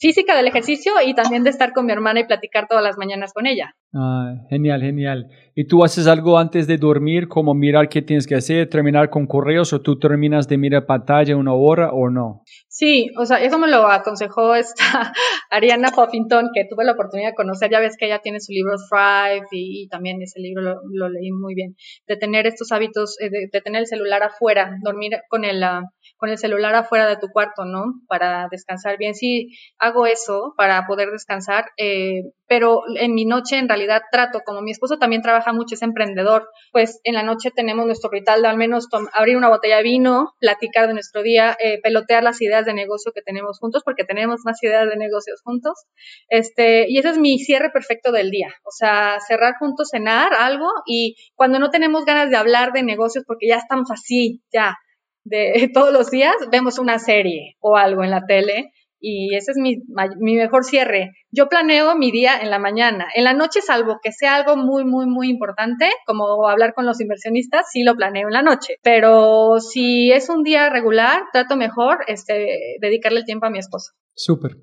física 0.00 0.34
del 0.34 0.48
ejercicio 0.48 0.92
y 1.04 1.14
también 1.14 1.44
de 1.44 1.50
estar 1.50 1.72
con 1.72 1.84
mi 1.84 1.92
hermana 1.92 2.20
y 2.20 2.24
platicar 2.24 2.66
todas 2.66 2.82
las 2.82 2.96
mañanas 2.96 3.34
con 3.34 3.46
ella. 3.46 3.74
Ah, 3.94 4.34
genial, 4.48 4.80
genial. 4.80 5.28
¿Y 5.54 5.66
tú 5.66 5.84
haces 5.84 6.06
algo 6.06 6.38
antes 6.38 6.66
de 6.66 6.78
dormir, 6.78 7.28
como 7.28 7.54
mirar 7.54 7.88
qué 7.88 8.00
tienes 8.00 8.26
que 8.26 8.34
hacer, 8.34 8.68
terminar 8.68 9.10
con 9.10 9.26
correos 9.26 9.72
o 9.74 9.82
tú 9.82 9.98
terminas 9.98 10.48
de 10.48 10.56
mirar 10.56 10.86
pantalla 10.86 11.36
una 11.36 11.52
hora 11.52 11.90
o 11.92 12.08
no? 12.08 12.42
Sí, 12.68 13.10
o 13.18 13.26
sea, 13.26 13.42
eso 13.42 13.58
me 13.58 13.68
lo 13.68 13.86
aconsejó 13.88 14.54
esta 14.54 15.12
Ariana 15.50 15.90
Huffington, 15.94 16.48
que 16.54 16.64
tuve 16.70 16.84
la 16.84 16.92
oportunidad 16.92 17.30
de 17.30 17.34
conocer. 17.34 17.70
Ya 17.70 17.80
ves 17.80 17.96
que 17.98 18.06
ella 18.06 18.20
tiene 18.20 18.40
su 18.40 18.52
libro 18.52 18.76
Thrive 18.88 19.46
y, 19.50 19.86
también 19.88 20.22
ese 20.22 20.40
libro 20.40 20.80
lo, 20.90 21.08
leí 21.10 21.30
muy 21.30 21.54
bien. 21.54 21.74
De 22.06 22.16
tener 22.16 22.46
estos 22.46 22.72
hábitos, 22.72 23.20
eh, 23.20 23.28
de, 23.28 23.60
tener 23.60 23.80
el 23.80 23.86
celular 23.86 24.22
afuera, 24.22 24.78
dormir 24.82 25.12
con 25.28 25.44
el, 25.44 25.62
ah, 25.62 25.82
con 26.20 26.28
el 26.28 26.38
celular 26.38 26.74
afuera 26.74 27.08
de 27.08 27.16
tu 27.16 27.28
cuarto, 27.28 27.64
¿no? 27.64 27.94
Para 28.06 28.46
descansar 28.50 28.98
bien. 28.98 29.14
Sí, 29.14 29.48
hago 29.78 30.06
eso 30.06 30.52
para 30.56 30.86
poder 30.86 31.10
descansar, 31.10 31.70
eh, 31.78 32.24
pero 32.46 32.82
en 32.96 33.14
mi 33.14 33.24
noche 33.24 33.56
en 33.56 33.68
realidad 33.68 34.02
trato, 34.12 34.40
como 34.44 34.60
mi 34.60 34.70
esposo 34.70 34.98
también 34.98 35.22
trabaja 35.22 35.52
mucho, 35.54 35.74
es 35.74 35.82
emprendedor, 35.82 36.48
pues 36.72 37.00
en 37.04 37.14
la 37.14 37.22
noche 37.22 37.50
tenemos 37.50 37.86
nuestro 37.86 38.10
ritual 38.10 38.42
de 38.42 38.48
al 38.48 38.58
menos 38.58 38.86
abrir 39.14 39.36
una 39.38 39.48
botella 39.48 39.78
de 39.78 39.82
vino, 39.82 40.34
platicar 40.38 40.86
de 40.88 40.92
nuestro 40.92 41.22
día, 41.22 41.56
eh, 41.58 41.80
pelotear 41.82 42.22
las 42.22 42.42
ideas 42.42 42.66
de 42.66 42.74
negocio 42.74 43.12
que 43.12 43.22
tenemos 43.22 43.58
juntos, 43.58 43.82
porque 43.82 44.04
tenemos 44.04 44.40
más 44.44 44.62
ideas 44.62 44.88
de 44.90 44.96
negocios 44.96 45.40
juntos. 45.42 45.86
Este, 46.28 46.84
y 46.90 46.98
ese 46.98 47.10
es 47.10 47.18
mi 47.18 47.38
cierre 47.38 47.70
perfecto 47.70 48.12
del 48.12 48.30
día. 48.30 48.52
O 48.64 48.70
sea, 48.70 49.18
cerrar 49.26 49.54
juntos, 49.58 49.88
cenar 49.90 50.34
algo 50.34 50.68
y 50.86 51.16
cuando 51.34 51.58
no 51.58 51.70
tenemos 51.70 52.04
ganas 52.04 52.28
de 52.28 52.36
hablar 52.36 52.72
de 52.72 52.82
negocios 52.82 53.24
porque 53.26 53.48
ya 53.48 53.56
estamos 53.56 53.90
así, 53.90 54.42
ya, 54.52 54.76
de 55.24 55.70
todos 55.74 55.92
los 55.92 56.10
días, 56.10 56.34
vemos 56.50 56.78
una 56.78 56.98
serie 56.98 57.56
o 57.60 57.76
algo 57.76 58.04
en 58.04 58.10
la 58.10 58.26
tele 58.26 58.72
y 59.00 59.34
ese 59.34 59.52
es 59.52 59.56
mi, 59.56 59.82
mi, 60.18 60.36
mejor 60.36 60.62
cierre. 60.62 61.12
Yo 61.30 61.48
planeo 61.48 61.96
mi 61.96 62.10
día 62.10 62.38
en 62.40 62.50
la 62.50 62.58
mañana. 62.58 63.06
En 63.14 63.24
la 63.24 63.32
noche, 63.32 63.62
salvo 63.62 63.98
que 64.02 64.12
sea 64.12 64.36
algo 64.36 64.56
muy, 64.56 64.84
muy, 64.84 65.06
muy 65.06 65.30
importante, 65.30 65.86
como 66.06 66.46
hablar 66.46 66.74
con 66.74 66.84
los 66.84 67.00
inversionistas, 67.00 67.66
sí 67.72 67.82
lo 67.82 67.96
planeo 67.96 68.28
en 68.28 68.34
la 68.34 68.42
noche. 68.42 68.74
Pero 68.82 69.58
si 69.58 70.12
es 70.12 70.28
un 70.28 70.42
día 70.42 70.68
regular, 70.68 71.22
trato 71.32 71.56
mejor 71.56 72.00
este, 72.08 72.76
dedicarle 72.80 73.20
el 73.20 73.24
tiempo 73.24 73.46
a 73.46 73.50
mi 73.50 73.58
esposo. 73.58 73.92
Súper. 74.14 74.58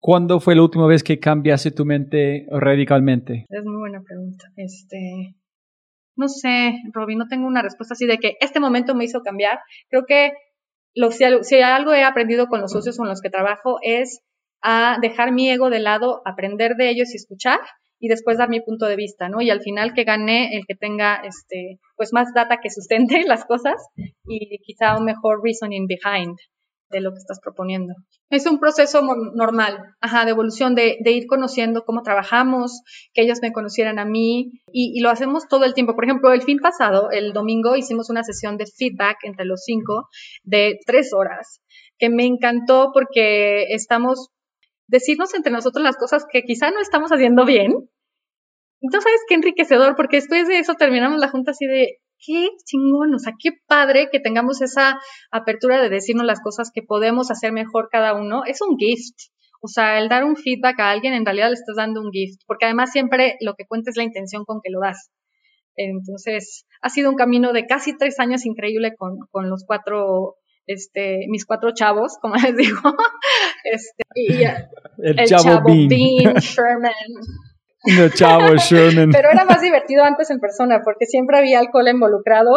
¿Cuándo 0.00 0.40
fue 0.40 0.54
la 0.54 0.62
última 0.62 0.86
vez 0.86 1.02
que 1.02 1.18
cambiaste 1.18 1.70
tu 1.70 1.84
mente 1.84 2.46
radicalmente? 2.50 3.44
Es 3.48 3.64
muy 3.64 3.76
buena 3.76 4.02
pregunta. 4.02 4.46
Este, 4.56 5.34
no 6.16 6.28
sé, 6.28 6.74
Robin, 6.92 7.18
no 7.18 7.28
tengo 7.28 7.46
una 7.46 7.62
respuesta 7.62 7.94
así 7.94 8.06
de 8.06 8.18
que 8.18 8.36
este 8.40 8.60
momento 8.60 8.94
me 8.94 9.04
hizo 9.04 9.22
cambiar. 9.22 9.60
Creo 9.88 10.04
que 10.06 10.32
lo, 10.94 11.10
si, 11.10 11.24
si, 11.42 11.60
algo 11.60 11.92
he 11.92 12.04
aprendido 12.04 12.46
con 12.46 12.60
los 12.60 12.72
socios 12.72 12.96
con 12.96 13.08
los 13.08 13.20
que 13.20 13.30
trabajo 13.30 13.78
es 13.82 14.20
a 14.62 14.98
dejar 15.00 15.32
mi 15.32 15.50
ego 15.50 15.70
de 15.70 15.80
lado, 15.80 16.22
aprender 16.24 16.76
de 16.76 16.90
ellos 16.90 17.12
y 17.12 17.16
escuchar 17.16 17.60
y 17.98 18.08
después 18.08 18.38
dar 18.38 18.48
mi 18.48 18.60
punto 18.60 18.86
de 18.86 18.96
vista, 18.96 19.28
¿no? 19.28 19.40
Y 19.40 19.50
al 19.50 19.60
final 19.60 19.94
que 19.94 20.04
gane 20.04 20.56
el 20.56 20.64
que 20.66 20.74
tenga 20.74 21.16
este 21.16 21.78
pues 21.96 22.12
más 22.12 22.32
data 22.34 22.58
que 22.62 22.70
sustente 22.70 23.22
las 23.26 23.44
cosas 23.44 23.74
y 24.26 24.58
quizá 24.62 24.96
un 24.96 25.04
mejor 25.04 25.40
reasoning 25.42 25.86
behind 25.86 26.36
lo 27.00 27.12
que 27.12 27.18
estás 27.18 27.40
proponiendo. 27.40 27.94
Es 28.30 28.46
un 28.46 28.58
proceso 28.58 29.02
normal, 29.34 29.94
ajá, 30.00 30.24
de 30.24 30.30
evolución, 30.30 30.74
de, 30.74 30.98
ir 31.04 31.26
conociendo 31.26 31.84
cómo 31.84 32.02
trabajamos, 32.02 32.82
que 33.12 33.22
ellos 33.22 33.38
me 33.42 33.52
conocieran 33.52 33.98
a 33.98 34.04
mí, 34.04 34.52
y, 34.72 35.00
lo 35.00 35.10
hacemos 35.10 35.48
todo 35.48 35.64
el 35.64 35.74
tiempo. 35.74 35.94
Por 35.94 36.04
ejemplo, 36.04 36.32
el 36.32 36.42
fin 36.42 36.58
pasado, 36.58 37.10
el 37.10 37.32
domingo, 37.32 37.76
hicimos 37.76 38.10
una 38.10 38.24
sesión 38.24 38.56
de 38.56 38.66
feedback 38.66 39.18
entre 39.22 39.44
los 39.44 39.62
cinco 39.64 40.08
de 40.42 40.78
tres 40.86 41.12
horas, 41.12 41.60
que 41.98 42.10
me 42.10 42.24
encantó 42.24 42.90
porque 42.92 43.64
estamos, 43.70 44.30
decirnos 44.86 45.34
entre 45.34 45.52
nosotros 45.52 45.82
las 45.82 45.96
cosas 45.96 46.24
que 46.30 46.42
quizá 46.42 46.70
no 46.70 46.80
estamos 46.80 47.10
haciendo 47.10 47.44
bien. 47.44 47.72
Entonces, 48.80 49.04
¿sabes 49.04 49.20
qué 49.28 49.34
enriquecedor? 49.34 49.96
Porque 49.96 50.16
después 50.16 50.46
de 50.46 50.58
eso 50.58 50.74
terminamos 50.74 51.18
la 51.18 51.30
junta 51.30 51.52
así 51.52 51.66
de, 51.66 52.00
qué 52.24 52.48
chingón, 52.64 53.14
o 53.14 53.18
sea, 53.18 53.34
qué 53.38 53.50
padre 53.66 54.08
que 54.10 54.20
tengamos 54.20 54.62
esa 54.62 54.98
apertura 55.30 55.82
de 55.82 55.88
decirnos 55.88 56.26
las 56.26 56.40
cosas 56.40 56.70
que 56.72 56.82
podemos 56.82 57.30
hacer 57.30 57.52
mejor 57.52 57.88
cada 57.90 58.14
uno. 58.14 58.42
Es 58.46 58.60
un 58.60 58.76
gift. 58.78 59.32
O 59.60 59.68
sea, 59.68 59.98
el 59.98 60.08
dar 60.08 60.24
un 60.24 60.36
feedback 60.36 60.78
a 60.80 60.90
alguien 60.90 61.14
en 61.14 61.24
realidad 61.24 61.48
le 61.48 61.54
estás 61.54 61.76
dando 61.76 62.02
un 62.02 62.10
gift, 62.12 62.42
porque 62.46 62.66
además 62.66 62.92
siempre 62.92 63.36
lo 63.40 63.54
que 63.54 63.66
cuenta 63.66 63.90
es 63.90 63.96
la 63.96 64.02
intención 64.02 64.44
con 64.44 64.60
que 64.62 64.70
lo 64.70 64.80
das. 64.80 65.10
Entonces, 65.76 66.66
ha 66.82 66.90
sido 66.90 67.10
un 67.10 67.16
camino 67.16 67.52
de 67.52 67.66
casi 67.66 67.96
tres 67.96 68.20
años 68.20 68.46
increíble 68.46 68.94
con, 68.96 69.18
con 69.30 69.50
los 69.50 69.64
cuatro, 69.66 70.36
este, 70.66 71.26
mis 71.28 71.46
cuatro 71.46 71.70
chavos, 71.72 72.18
como 72.20 72.34
les 72.36 72.56
digo. 72.56 72.80
Este, 73.64 74.02
y, 74.14 74.44
el, 74.98 75.26
chavo, 75.26 75.62
Bean 75.64 76.34
Sherman, 76.40 76.92
no, 77.86 78.08
chavo, 78.08 78.56
Sherman. 78.56 79.10
Pero 79.10 79.30
era 79.30 79.44
más 79.44 79.60
divertido 79.60 80.04
antes 80.04 80.30
en 80.30 80.40
persona 80.40 80.80
porque 80.84 81.06
siempre 81.06 81.38
había 81.38 81.60
alcohol 81.60 81.88
involucrado 81.88 82.52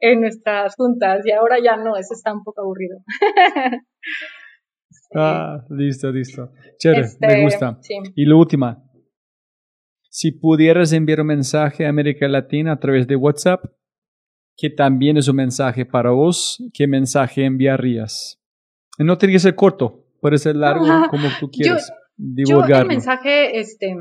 en 0.00 0.20
nuestras 0.20 0.74
juntas 0.76 1.24
y 1.24 1.32
ahora 1.32 1.56
ya 1.62 1.76
no, 1.76 1.96
eso 1.96 2.14
está 2.14 2.32
un 2.32 2.42
poco 2.44 2.62
aburrido. 2.62 2.98
Ah, 5.14 5.64
listo, 5.70 6.10
listo. 6.10 6.50
Chévere, 6.78 7.02
me 7.02 7.06
este, 7.06 7.42
gusta. 7.42 7.78
Y 8.14 8.26
la 8.26 8.36
última. 8.36 8.82
Si 10.10 10.32
pudieras 10.32 10.92
enviar 10.92 11.20
un 11.20 11.28
mensaje 11.28 11.86
a 11.86 11.90
América 11.90 12.26
Latina 12.26 12.72
a 12.72 12.80
través 12.80 13.06
de 13.06 13.16
WhatsApp, 13.16 13.64
que 14.56 14.70
también 14.70 15.16
es 15.16 15.28
un 15.28 15.36
mensaje 15.36 15.84
para 15.84 16.10
vos, 16.10 16.62
¿qué 16.72 16.86
mensaje 16.86 17.44
enviarías? 17.44 18.42
No 18.98 19.18
tiene 19.18 19.34
que 19.34 19.38
ser 19.38 19.54
corto, 19.54 20.06
puede 20.20 20.38
ser 20.38 20.56
largo 20.56 20.86
como 21.10 21.28
tú 21.38 21.50
quieras. 21.50 21.92
Yo, 22.16 22.66
yo 22.66 22.76
el 22.76 22.86
mensaje 22.86 23.60
este, 23.60 23.94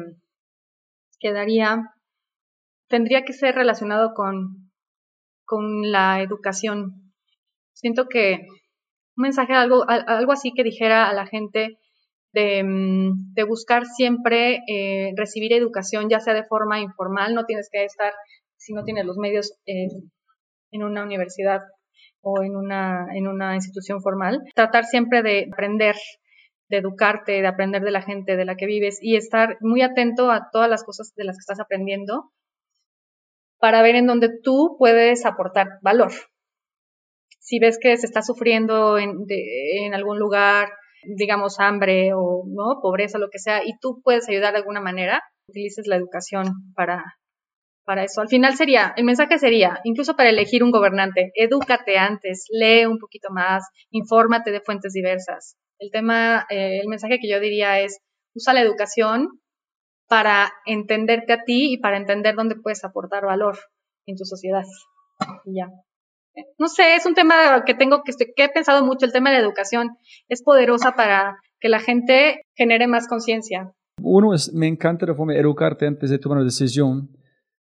quedaría, 1.19 1.93
tendría 2.87 3.23
que 3.23 3.33
ser 3.33 3.55
relacionado 3.55 4.13
con, 4.13 4.71
con 5.45 5.91
la 5.91 6.21
educación. 6.21 7.13
Siento 7.73 8.07
que 8.07 8.47
un 9.17 9.21
mensaje, 9.21 9.53
algo, 9.53 9.85
algo 9.87 10.31
así 10.31 10.51
que 10.53 10.63
dijera 10.63 11.09
a 11.09 11.13
la 11.13 11.25
gente 11.25 11.77
de, 12.33 12.63
mm, 12.63 13.33
de 13.33 13.43
buscar 13.43 13.85
siempre 13.85 14.59
eh, 14.67 15.13
recibir 15.15 15.53
educación, 15.53 16.09
ya 16.09 16.19
sea 16.19 16.33
de 16.33 16.43
forma 16.43 16.79
informal, 16.79 17.33
no 17.33 17.45
tienes 17.45 17.69
que 17.71 17.85
estar, 17.85 18.13
si 18.57 18.73
no 18.73 18.83
tienes 18.83 19.05
los 19.05 19.17
medios, 19.17 19.53
en 19.65 20.83
una 20.83 21.03
universidad 21.03 21.61
o 22.21 22.43
en 22.43 22.55
una, 22.55 23.07
en 23.13 23.27
una 23.27 23.55
institución 23.55 24.01
formal. 24.01 24.41
Tratar 24.53 24.83
siempre 24.85 25.21
de 25.21 25.47
aprender, 25.51 25.95
de 26.69 26.77
educarte, 26.77 27.41
de 27.41 27.47
aprender 27.47 27.81
de 27.83 27.91
la 27.91 28.01
gente 28.01 28.35
de 28.35 28.45
la 28.45 28.55
que 28.55 28.65
vives 28.65 28.99
y 29.01 29.15
estar 29.15 29.57
muy 29.61 29.81
atento 29.81 30.31
a 30.31 30.49
todas 30.51 30.69
las 30.69 30.83
cosas 30.83 31.13
de 31.15 31.23
las 31.23 31.35
que 31.37 31.41
estás 31.41 31.59
aprendiendo 31.59 32.31
para 33.59 33.81
ver 33.81 33.95
en 33.95 34.07
dónde 34.07 34.29
tú 34.43 34.75
puedes 34.77 35.25
aportar 35.25 35.67
valor. 35.81 36.11
Si 37.39 37.59
ves 37.59 37.77
que 37.79 37.95
se 37.97 38.05
está 38.05 38.21
sufriendo 38.21 38.97
en, 38.97 39.25
en 39.27 39.93
algún 39.93 40.19
lugar, 40.19 40.69
digamos, 41.17 41.59
hambre 41.59 42.11
o 42.13 42.43
¿no? 42.47 42.81
pobreza, 42.81 43.19
lo 43.19 43.29
que 43.29 43.39
sea, 43.39 43.63
y 43.63 43.77
tú 43.79 44.01
puedes 44.03 44.27
ayudar 44.27 44.53
de 44.53 44.59
alguna 44.59 44.81
manera, 44.81 45.21
utilices 45.47 45.87
la 45.87 45.95
educación 45.95 46.73
para, 46.75 47.03
para 47.85 48.03
eso. 48.03 48.21
Al 48.21 48.27
final 48.27 48.55
sería, 48.55 48.93
el 48.97 49.05
mensaje 49.05 49.37
sería, 49.37 49.79
incluso 49.83 50.15
para 50.15 50.29
elegir 50.29 50.63
un 50.63 50.71
gobernante, 50.71 51.31
edúcate 51.35 51.97
antes, 51.97 52.45
lee 52.49 52.85
un 52.85 52.97
poquito 52.99 53.29
más, 53.31 53.63
infórmate 53.91 54.51
de 54.51 54.61
fuentes 54.61 54.93
diversas. 54.93 55.55
El 55.79 55.91
tema, 55.91 56.45
eh, 56.49 56.79
el 56.81 56.87
mensaje 56.87 57.19
que 57.19 57.29
yo 57.29 57.39
diría 57.39 57.79
es, 57.79 57.99
usa 58.33 58.53
la 58.53 58.61
educación 58.61 59.39
para 60.07 60.51
entenderte 60.65 61.33
a 61.33 61.43
ti 61.43 61.73
y 61.73 61.77
para 61.77 61.97
entender 61.97 62.35
dónde 62.35 62.55
puedes 62.55 62.83
aportar 62.83 63.25
valor 63.25 63.57
en 64.05 64.15
tu 64.15 64.25
sociedad. 64.25 64.63
Ya 65.45 65.67
no 66.57 66.67
sé, 66.67 66.95
es 66.95 67.05
un 67.05 67.13
tema 67.13 67.63
que 67.65 67.73
tengo 67.73 68.03
que, 68.03 68.11
que 68.35 68.43
he 68.43 68.49
pensado 68.49 68.85
mucho, 68.85 69.05
el 69.05 69.13
tema 69.13 69.29
de 69.29 69.37
la 69.37 69.43
educación 69.43 69.97
es 70.27 70.43
poderosa 70.43 70.93
para 70.93 71.37
que 71.59 71.69
la 71.69 71.79
gente 71.79 72.41
genere 72.55 72.87
más 72.87 73.07
conciencia. 73.07 73.71
Uno 74.01 74.33
es, 74.33 74.53
me 74.53 74.67
encanta 74.67 75.05
la 75.05 75.15
forma 75.15 75.33
de 75.33 75.39
educarte 75.39 75.87
antes 75.87 76.09
de 76.09 76.19
tomar 76.19 76.37
una 76.37 76.45
decisión, 76.45 77.09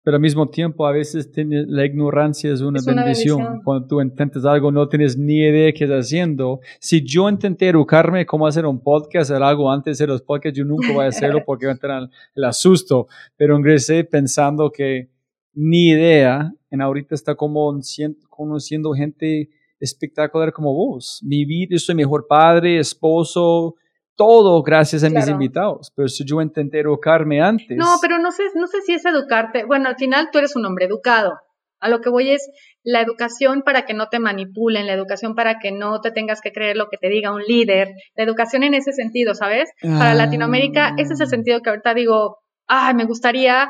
pero 0.08 0.16
al 0.16 0.22
mismo 0.22 0.48
tiempo 0.48 0.88
a 0.88 0.94
veces 0.94 1.34
tiene, 1.34 1.66
la 1.68 1.84
ignorancia 1.84 2.54
es, 2.54 2.62
una, 2.62 2.80
bendición. 2.82 3.60
Cuando 3.62 3.88
tú 3.88 4.00
intentas 4.00 4.46
algo 4.46 4.72
no 4.72 4.88
tienes 4.88 5.18
ni 5.18 5.40
idea 5.40 5.74
qué 5.74 5.84
estás 5.84 6.06
haciendo. 6.06 6.62
Si 6.80 7.04
yo 7.04 7.28
intenté 7.28 7.68
educarme 7.68 8.26
cómo 8.26 8.48
hacer 8.48 8.66
un 8.66 8.80
podcast, 8.80 9.30
hacer 9.30 9.44
algo 9.44 9.70
antes 9.70 9.98
de 9.98 10.08
los 10.08 10.22
podcasts, 10.22 10.58
yo 10.58 10.64
nunca 10.64 10.94
voy 10.94 11.04
a 11.04 11.10
hacerlo 11.10 11.44
porque 11.46 11.66
va 11.66 11.74
a 11.74 11.76
entrar 11.76 12.04
el, 12.04 12.10
el 12.36 12.44
asusto, 12.46 13.08
pero 13.36 13.58
ingresé 13.58 14.06
pensando 14.06 14.72
que 14.72 15.10
ni 15.54 15.90
idea, 15.90 16.54
en 16.72 16.82
ahorita 16.82 17.14
está 17.14 17.36
como 17.36 17.78
conociendo 18.30 18.94
gente 18.94 19.50
espectacular 19.78 20.54
como 20.54 20.74
vos. 20.74 21.20
Mi 21.22 21.44
vida, 21.44 21.72
yo 21.72 21.80
soy 21.80 21.96
mejor 21.96 22.28
padre, 22.30 22.80
esposo, 22.80 23.76
todo 24.18 24.62
gracias 24.64 25.04
a 25.06 25.10
mis 25.10 25.28
invitados. 25.30 25.94
Pero 25.96 26.10
si 26.10 26.26
yo 26.26 26.42
intenté 26.42 26.82
educarme 26.82 27.42
antes. 27.42 27.78
No, 27.78 27.98
pero 28.02 28.20
no 28.20 28.32
sé, 28.32 28.44
no 28.56 28.68
sé 28.68 28.82
si 28.82 28.94
es 28.94 29.06
educarte. 29.06 29.64
Bueno, 29.64 29.88
al 29.88 29.96
final 29.96 30.30
tú 30.32 30.40
eres 30.40 30.58
un 30.58 30.66
hombre 30.66 30.86
educado. 30.86 31.40
A 31.80 31.90
lo 31.90 32.02
que 32.02 32.10
voy 32.10 32.32
es 32.32 32.50
la 32.84 33.02
educación 33.02 33.62
para 33.62 33.86
que 33.86 33.94
no 33.94 34.08
te 34.08 34.20
manipulen, 34.20 34.88
la 34.88 34.94
educación 34.94 35.36
para 35.36 35.60
que 35.60 35.72
no 35.72 36.02
te 36.02 36.10
tengas 36.10 36.42
que 36.42 36.52
creer 36.52 36.76
lo 36.76 36.90
que 36.90 36.98
te 36.98 37.08
diga 37.08 37.34
un 37.34 37.44
líder, 37.44 37.90
la 38.16 38.24
educación 38.24 38.64
en 38.64 38.74
ese 38.74 38.94
sentido, 38.94 39.36
¿sabes? 39.36 39.70
Para 39.82 40.12
ah. 40.12 40.16
Latinoamérica, 40.16 40.96
ese 40.98 41.14
es 41.14 41.20
el 41.20 41.28
sentido 41.28 41.62
que 41.62 41.70
ahorita 41.70 41.94
digo, 41.94 42.40
ay, 42.66 42.96
me 42.96 43.06
gustaría 43.06 43.70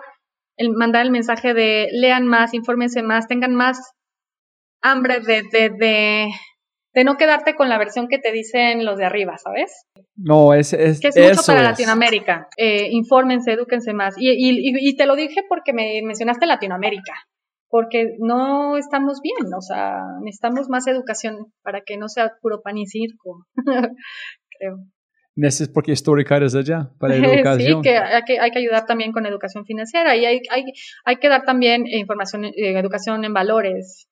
el 0.56 0.72
mandar 0.72 1.04
el 1.04 1.12
mensaje 1.12 1.54
de 1.54 1.90
lean 1.92 2.26
más, 2.26 2.54
infórmense 2.54 3.04
más, 3.04 3.28
tengan 3.28 3.56
más 3.56 3.78
hambre 4.82 5.20
de, 5.20 5.44
de, 5.52 5.70
de, 5.70 6.30
no 7.04 7.18
quedarte 7.18 7.56
con 7.56 7.70
la 7.70 7.78
versión 7.78 8.08
que 8.08 8.18
te 8.18 8.32
dicen 8.32 8.86
los 8.86 8.98
de 8.98 9.06
arriba, 9.06 9.38
¿sabes? 9.38 9.86
No, 10.16 10.54
es, 10.54 10.74
es 10.74 11.00
que 11.00 11.10
es 11.10 11.38
mucho 11.38 11.44
para 11.46 11.64
Latinoamérica. 11.64 12.48
Eh, 12.58 12.88
infórmense, 12.92 13.52
edúquense 13.54 13.94
más. 13.94 14.16
Y, 14.18 14.30
y, 14.30 14.90
y, 14.90 14.96
te 14.96 15.06
lo 15.06 15.16
dije 15.16 15.42
porque 15.48 15.74
me 15.74 16.02
mencionaste 16.04 16.46
Latinoamérica, 16.46 17.14
porque 17.70 18.16
no 18.20 18.78
estamos 18.78 19.20
bien, 19.22 19.54
o 19.54 19.62
sea, 19.62 20.02
necesitamos 20.24 20.70
más 20.70 20.88
educación 20.88 21.52
para 21.62 21.82
que 21.82 21.98
no 21.98 22.08
sea 22.08 22.34
puro 22.42 22.62
pan 22.62 22.78
y 22.78 22.88
circo, 22.88 23.46
creo. 24.60 24.78
Necesitas 25.36 25.72
porque 25.72 25.92
histórica 25.92 26.38
eres 26.38 26.56
allá 26.56 26.90
para 27.00 27.16
educación. 27.16 27.84
sí, 27.84 27.90
que 27.90 27.98
hay, 27.98 28.24
que 28.26 28.40
hay 28.40 28.50
que 28.50 28.60
ayudar 28.60 28.86
también 28.88 29.12
con 29.12 29.26
educación 29.26 29.66
financiera 29.66 30.16
y 30.16 30.26
hay, 30.26 30.42
hay, 30.50 30.64
hay 31.06 31.18
que 31.18 31.30
dar 31.30 31.44
también 31.44 31.86
información, 31.86 32.46
eh, 32.46 32.54
educación 32.56 33.24
en 33.24 33.34
valores, 33.34 34.08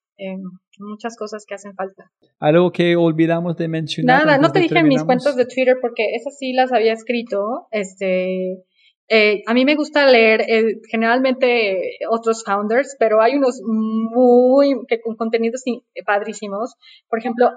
muchas 0.80 1.16
cosas 1.18 1.46
que 1.48 1.56
hacen 1.56 1.74
falta. 1.76 2.12
Algo 2.40 2.72
que 2.72 2.96
olvidamos 2.96 3.58
de 3.58 3.68
mencionar. 3.68 4.26
Nada, 4.26 4.38
no 4.38 4.52
te 4.52 4.60
dije 4.60 4.84
mis 4.84 5.04
cuentos 5.04 5.36
de 5.36 5.46
Twitter 5.46 5.78
porque 5.82 6.16
esas 6.16 6.38
sí 6.38 6.54
las 6.54 6.72
había 6.72 6.94
escrito. 6.94 7.68
Este, 7.72 8.64
eh, 9.08 9.44
a 9.46 9.54
mí 9.54 9.66
me 9.66 9.76
gusta 9.76 10.06
leer 10.06 10.42
eh, 10.42 10.82
generalmente 10.90 11.98
otros 12.10 12.44
founders, 12.44 12.96
pero 13.00 13.22
hay 13.22 13.36
unos 13.36 13.62
muy 13.66 14.76
que 14.88 15.00
con 15.02 15.16
contenidos 15.16 15.64
padrísimos. 16.06 16.76
Por 17.10 17.20
ejemplo, 17.20 17.52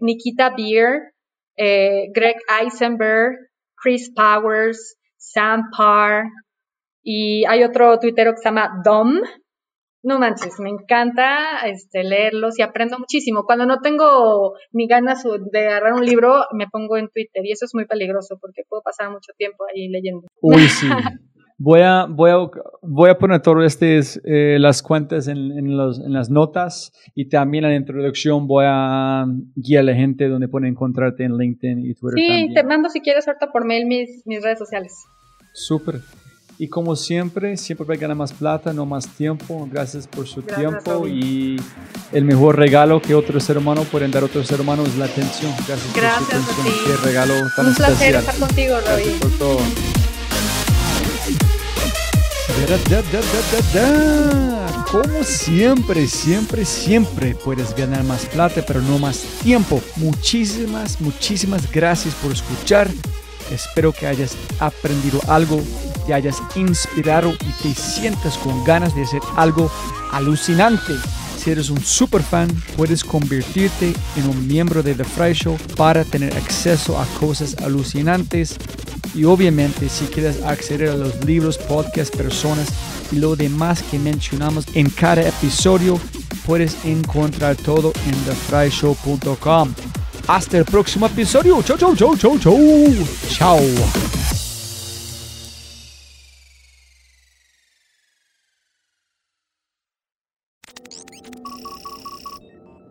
Nikita 0.00 0.54
Beer 0.56 1.12
eh, 1.60 2.10
Greg 2.14 2.36
Eisenberg, 2.48 3.36
Chris 3.76 4.10
Powers, 4.14 4.96
Sam 5.18 5.70
Parr 5.76 6.24
y 7.02 7.44
hay 7.46 7.64
otro 7.64 7.98
tuitero 7.98 8.32
que 8.32 8.38
se 8.38 8.48
llama 8.48 8.80
Dom. 8.82 9.20
No 10.02 10.18
manches, 10.18 10.58
me 10.60 10.70
encanta 10.70 11.58
este, 11.66 12.04
leerlos 12.04 12.58
y 12.58 12.62
aprendo 12.62 12.98
muchísimo. 12.98 13.44
Cuando 13.44 13.66
no 13.66 13.80
tengo 13.80 14.54
ni 14.72 14.86
ganas 14.86 15.24
de 15.52 15.68
agarrar 15.68 15.92
un 15.92 16.06
libro, 16.06 16.44
me 16.52 16.68
pongo 16.68 16.96
en 16.96 17.08
Twitter 17.08 17.44
y 17.44 17.52
eso 17.52 17.66
es 17.66 17.74
muy 17.74 17.84
peligroso 17.86 18.38
porque 18.40 18.62
puedo 18.68 18.82
pasar 18.82 19.10
mucho 19.10 19.32
tiempo 19.36 19.64
ahí 19.72 19.88
leyendo. 19.88 20.26
Uy, 20.40 20.62
sí. 20.68 20.86
Voy 21.62 21.82
a, 21.82 22.06
voy 22.08 22.30
a, 22.30 22.36
voy 22.80 23.10
a 23.10 23.18
poner 23.18 23.42
todas 23.42 23.74
estas, 23.74 24.18
eh, 24.24 24.56
las 24.58 24.82
cuentas 24.82 25.28
en, 25.28 25.36
en, 25.58 25.76
los, 25.76 26.00
en, 26.00 26.14
las 26.14 26.30
notas 26.30 26.90
y 27.14 27.28
también 27.28 27.64
en 27.64 27.72
la 27.72 27.76
introducción 27.76 28.46
voy 28.46 28.64
a 28.66 29.26
guiar 29.56 29.82
a 29.82 29.84
la 29.84 29.94
gente 29.94 30.26
donde 30.26 30.48
pueden 30.48 30.70
encontrarte 30.70 31.22
en 31.22 31.36
LinkedIn 31.36 31.80
y 31.80 31.92
Twitter. 31.92 32.14
Sí, 32.16 32.54
te 32.54 32.64
mando 32.64 32.88
si 32.88 33.02
quieres 33.02 33.28
ahorita 33.28 33.52
por 33.52 33.66
mail 33.66 33.86
mis, 33.86 34.26
mis 34.26 34.42
redes 34.42 34.58
sociales. 34.58 35.04
Súper. 35.52 35.96
Y 36.62 36.68
como 36.68 36.94
siempre, 36.94 37.56
siempre 37.56 37.86
va 37.86 37.94
a 37.94 37.96
ganar 37.96 38.18
más 38.18 38.34
plata, 38.34 38.74
no 38.74 38.84
más 38.84 39.08
tiempo. 39.08 39.66
Gracias 39.72 40.06
por 40.06 40.28
su 40.28 40.42
tiempo 40.42 41.08
y 41.08 41.58
el 42.12 42.26
mejor 42.26 42.58
regalo 42.58 43.00
que 43.00 43.14
otro 43.14 43.40
ser 43.40 43.56
humano 43.56 43.84
pueden 43.84 44.10
dar 44.10 44.24
a 44.24 44.26
otro 44.26 44.44
ser 44.44 44.60
humano 44.60 44.82
es 44.82 44.94
la 44.98 45.06
atención. 45.06 45.50
Gracias, 45.66 45.94
Gracias 45.94 46.28
por 46.28 46.54
su 46.54 46.60
atención. 46.60 46.84
Qué 46.84 47.06
regalo 47.06 47.32
tan 47.56 47.64
Un 47.64 47.72
especial. 47.72 47.96
placer 47.96 48.14
estar 48.14 48.36
contigo, 48.36 48.74
Roy. 48.74 48.84
Gracias 48.84 49.20
por 49.22 49.30
todo. 49.38 49.58
Como 54.92 55.24
siempre, 55.24 56.06
siempre, 56.06 56.66
siempre 56.66 57.34
puedes 57.42 57.74
ganar 57.74 58.04
más 58.04 58.26
plata, 58.26 58.62
pero 58.66 58.82
no 58.82 58.98
más 58.98 59.22
tiempo. 59.42 59.80
Muchísimas, 59.96 61.00
muchísimas 61.00 61.72
gracias 61.72 62.14
por 62.16 62.32
escuchar. 62.32 62.90
Espero 63.50 63.92
que 63.92 64.06
hayas 64.06 64.36
aprendido 64.60 65.20
algo, 65.26 65.60
te 66.10 66.14
hayas 66.14 66.42
inspirado 66.56 67.32
y 67.34 67.62
te 67.62 67.72
sientas 67.72 68.36
con 68.38 68.64
ganas 68.64 68.96
de 68.96 69.04
hacer 69.04 69.20
algo 69.36 69.70
alucinante. 70.10 70.94
Si 71.38 71.52
eres 71.52 71.70
un 71.70 71.80
super 71.84 72.20
fan, 72.20 72.48
puedes 72.76 73.04
convertirte 73.04 73.92
en 74.16 74.28
un 74.28 74.44
miembro 74.48 74.82
de 74.82 74.96
The 74.96 75.04
Fry 75.04 75.34
Show 75.34 75.56
para 75.76 76.02
tener 76.04 76.36
acceso 76.36 76.98
a 76.98 77.06
cosas 77.20 77.56
alucinantes. 77.58 78.56
Y 79.14 79.22
obviamente, 79.22 79.88
si 79.88 80.06
quieres 80.06 80.42
acceder 80.42 80.90
a 80.90 80.96
los 80.96 81.24
libros, 81.24 81.58
podcasts, 81.58 82.16
personas 82.16 82.66
y 83.12 83.16
lo 83.20 83.36
demás 83.36 83.80
que 83.88 84.00
mencionamos 84.00 84.66
en 84.74 84.90
cada 84.90 85.22
episodio, 85.22 86.00
puedes 86.44 86.76
encontrar 86.84 87.54
todo 87.54 87.92
en 88.04 88.14
thefryshow.com. 88.24 89.74
Hasta 90.26 90.58
el 90.58 90.64
próximo 90.64 91.06
episodio. 91.06 91.62
Chau, 91.62 91.78
chau, 91.78 91.94
chau, 91.94 92.16
chau, 92.16 92.36
chau. 92.36 92.58
Chao. 93.28 94.39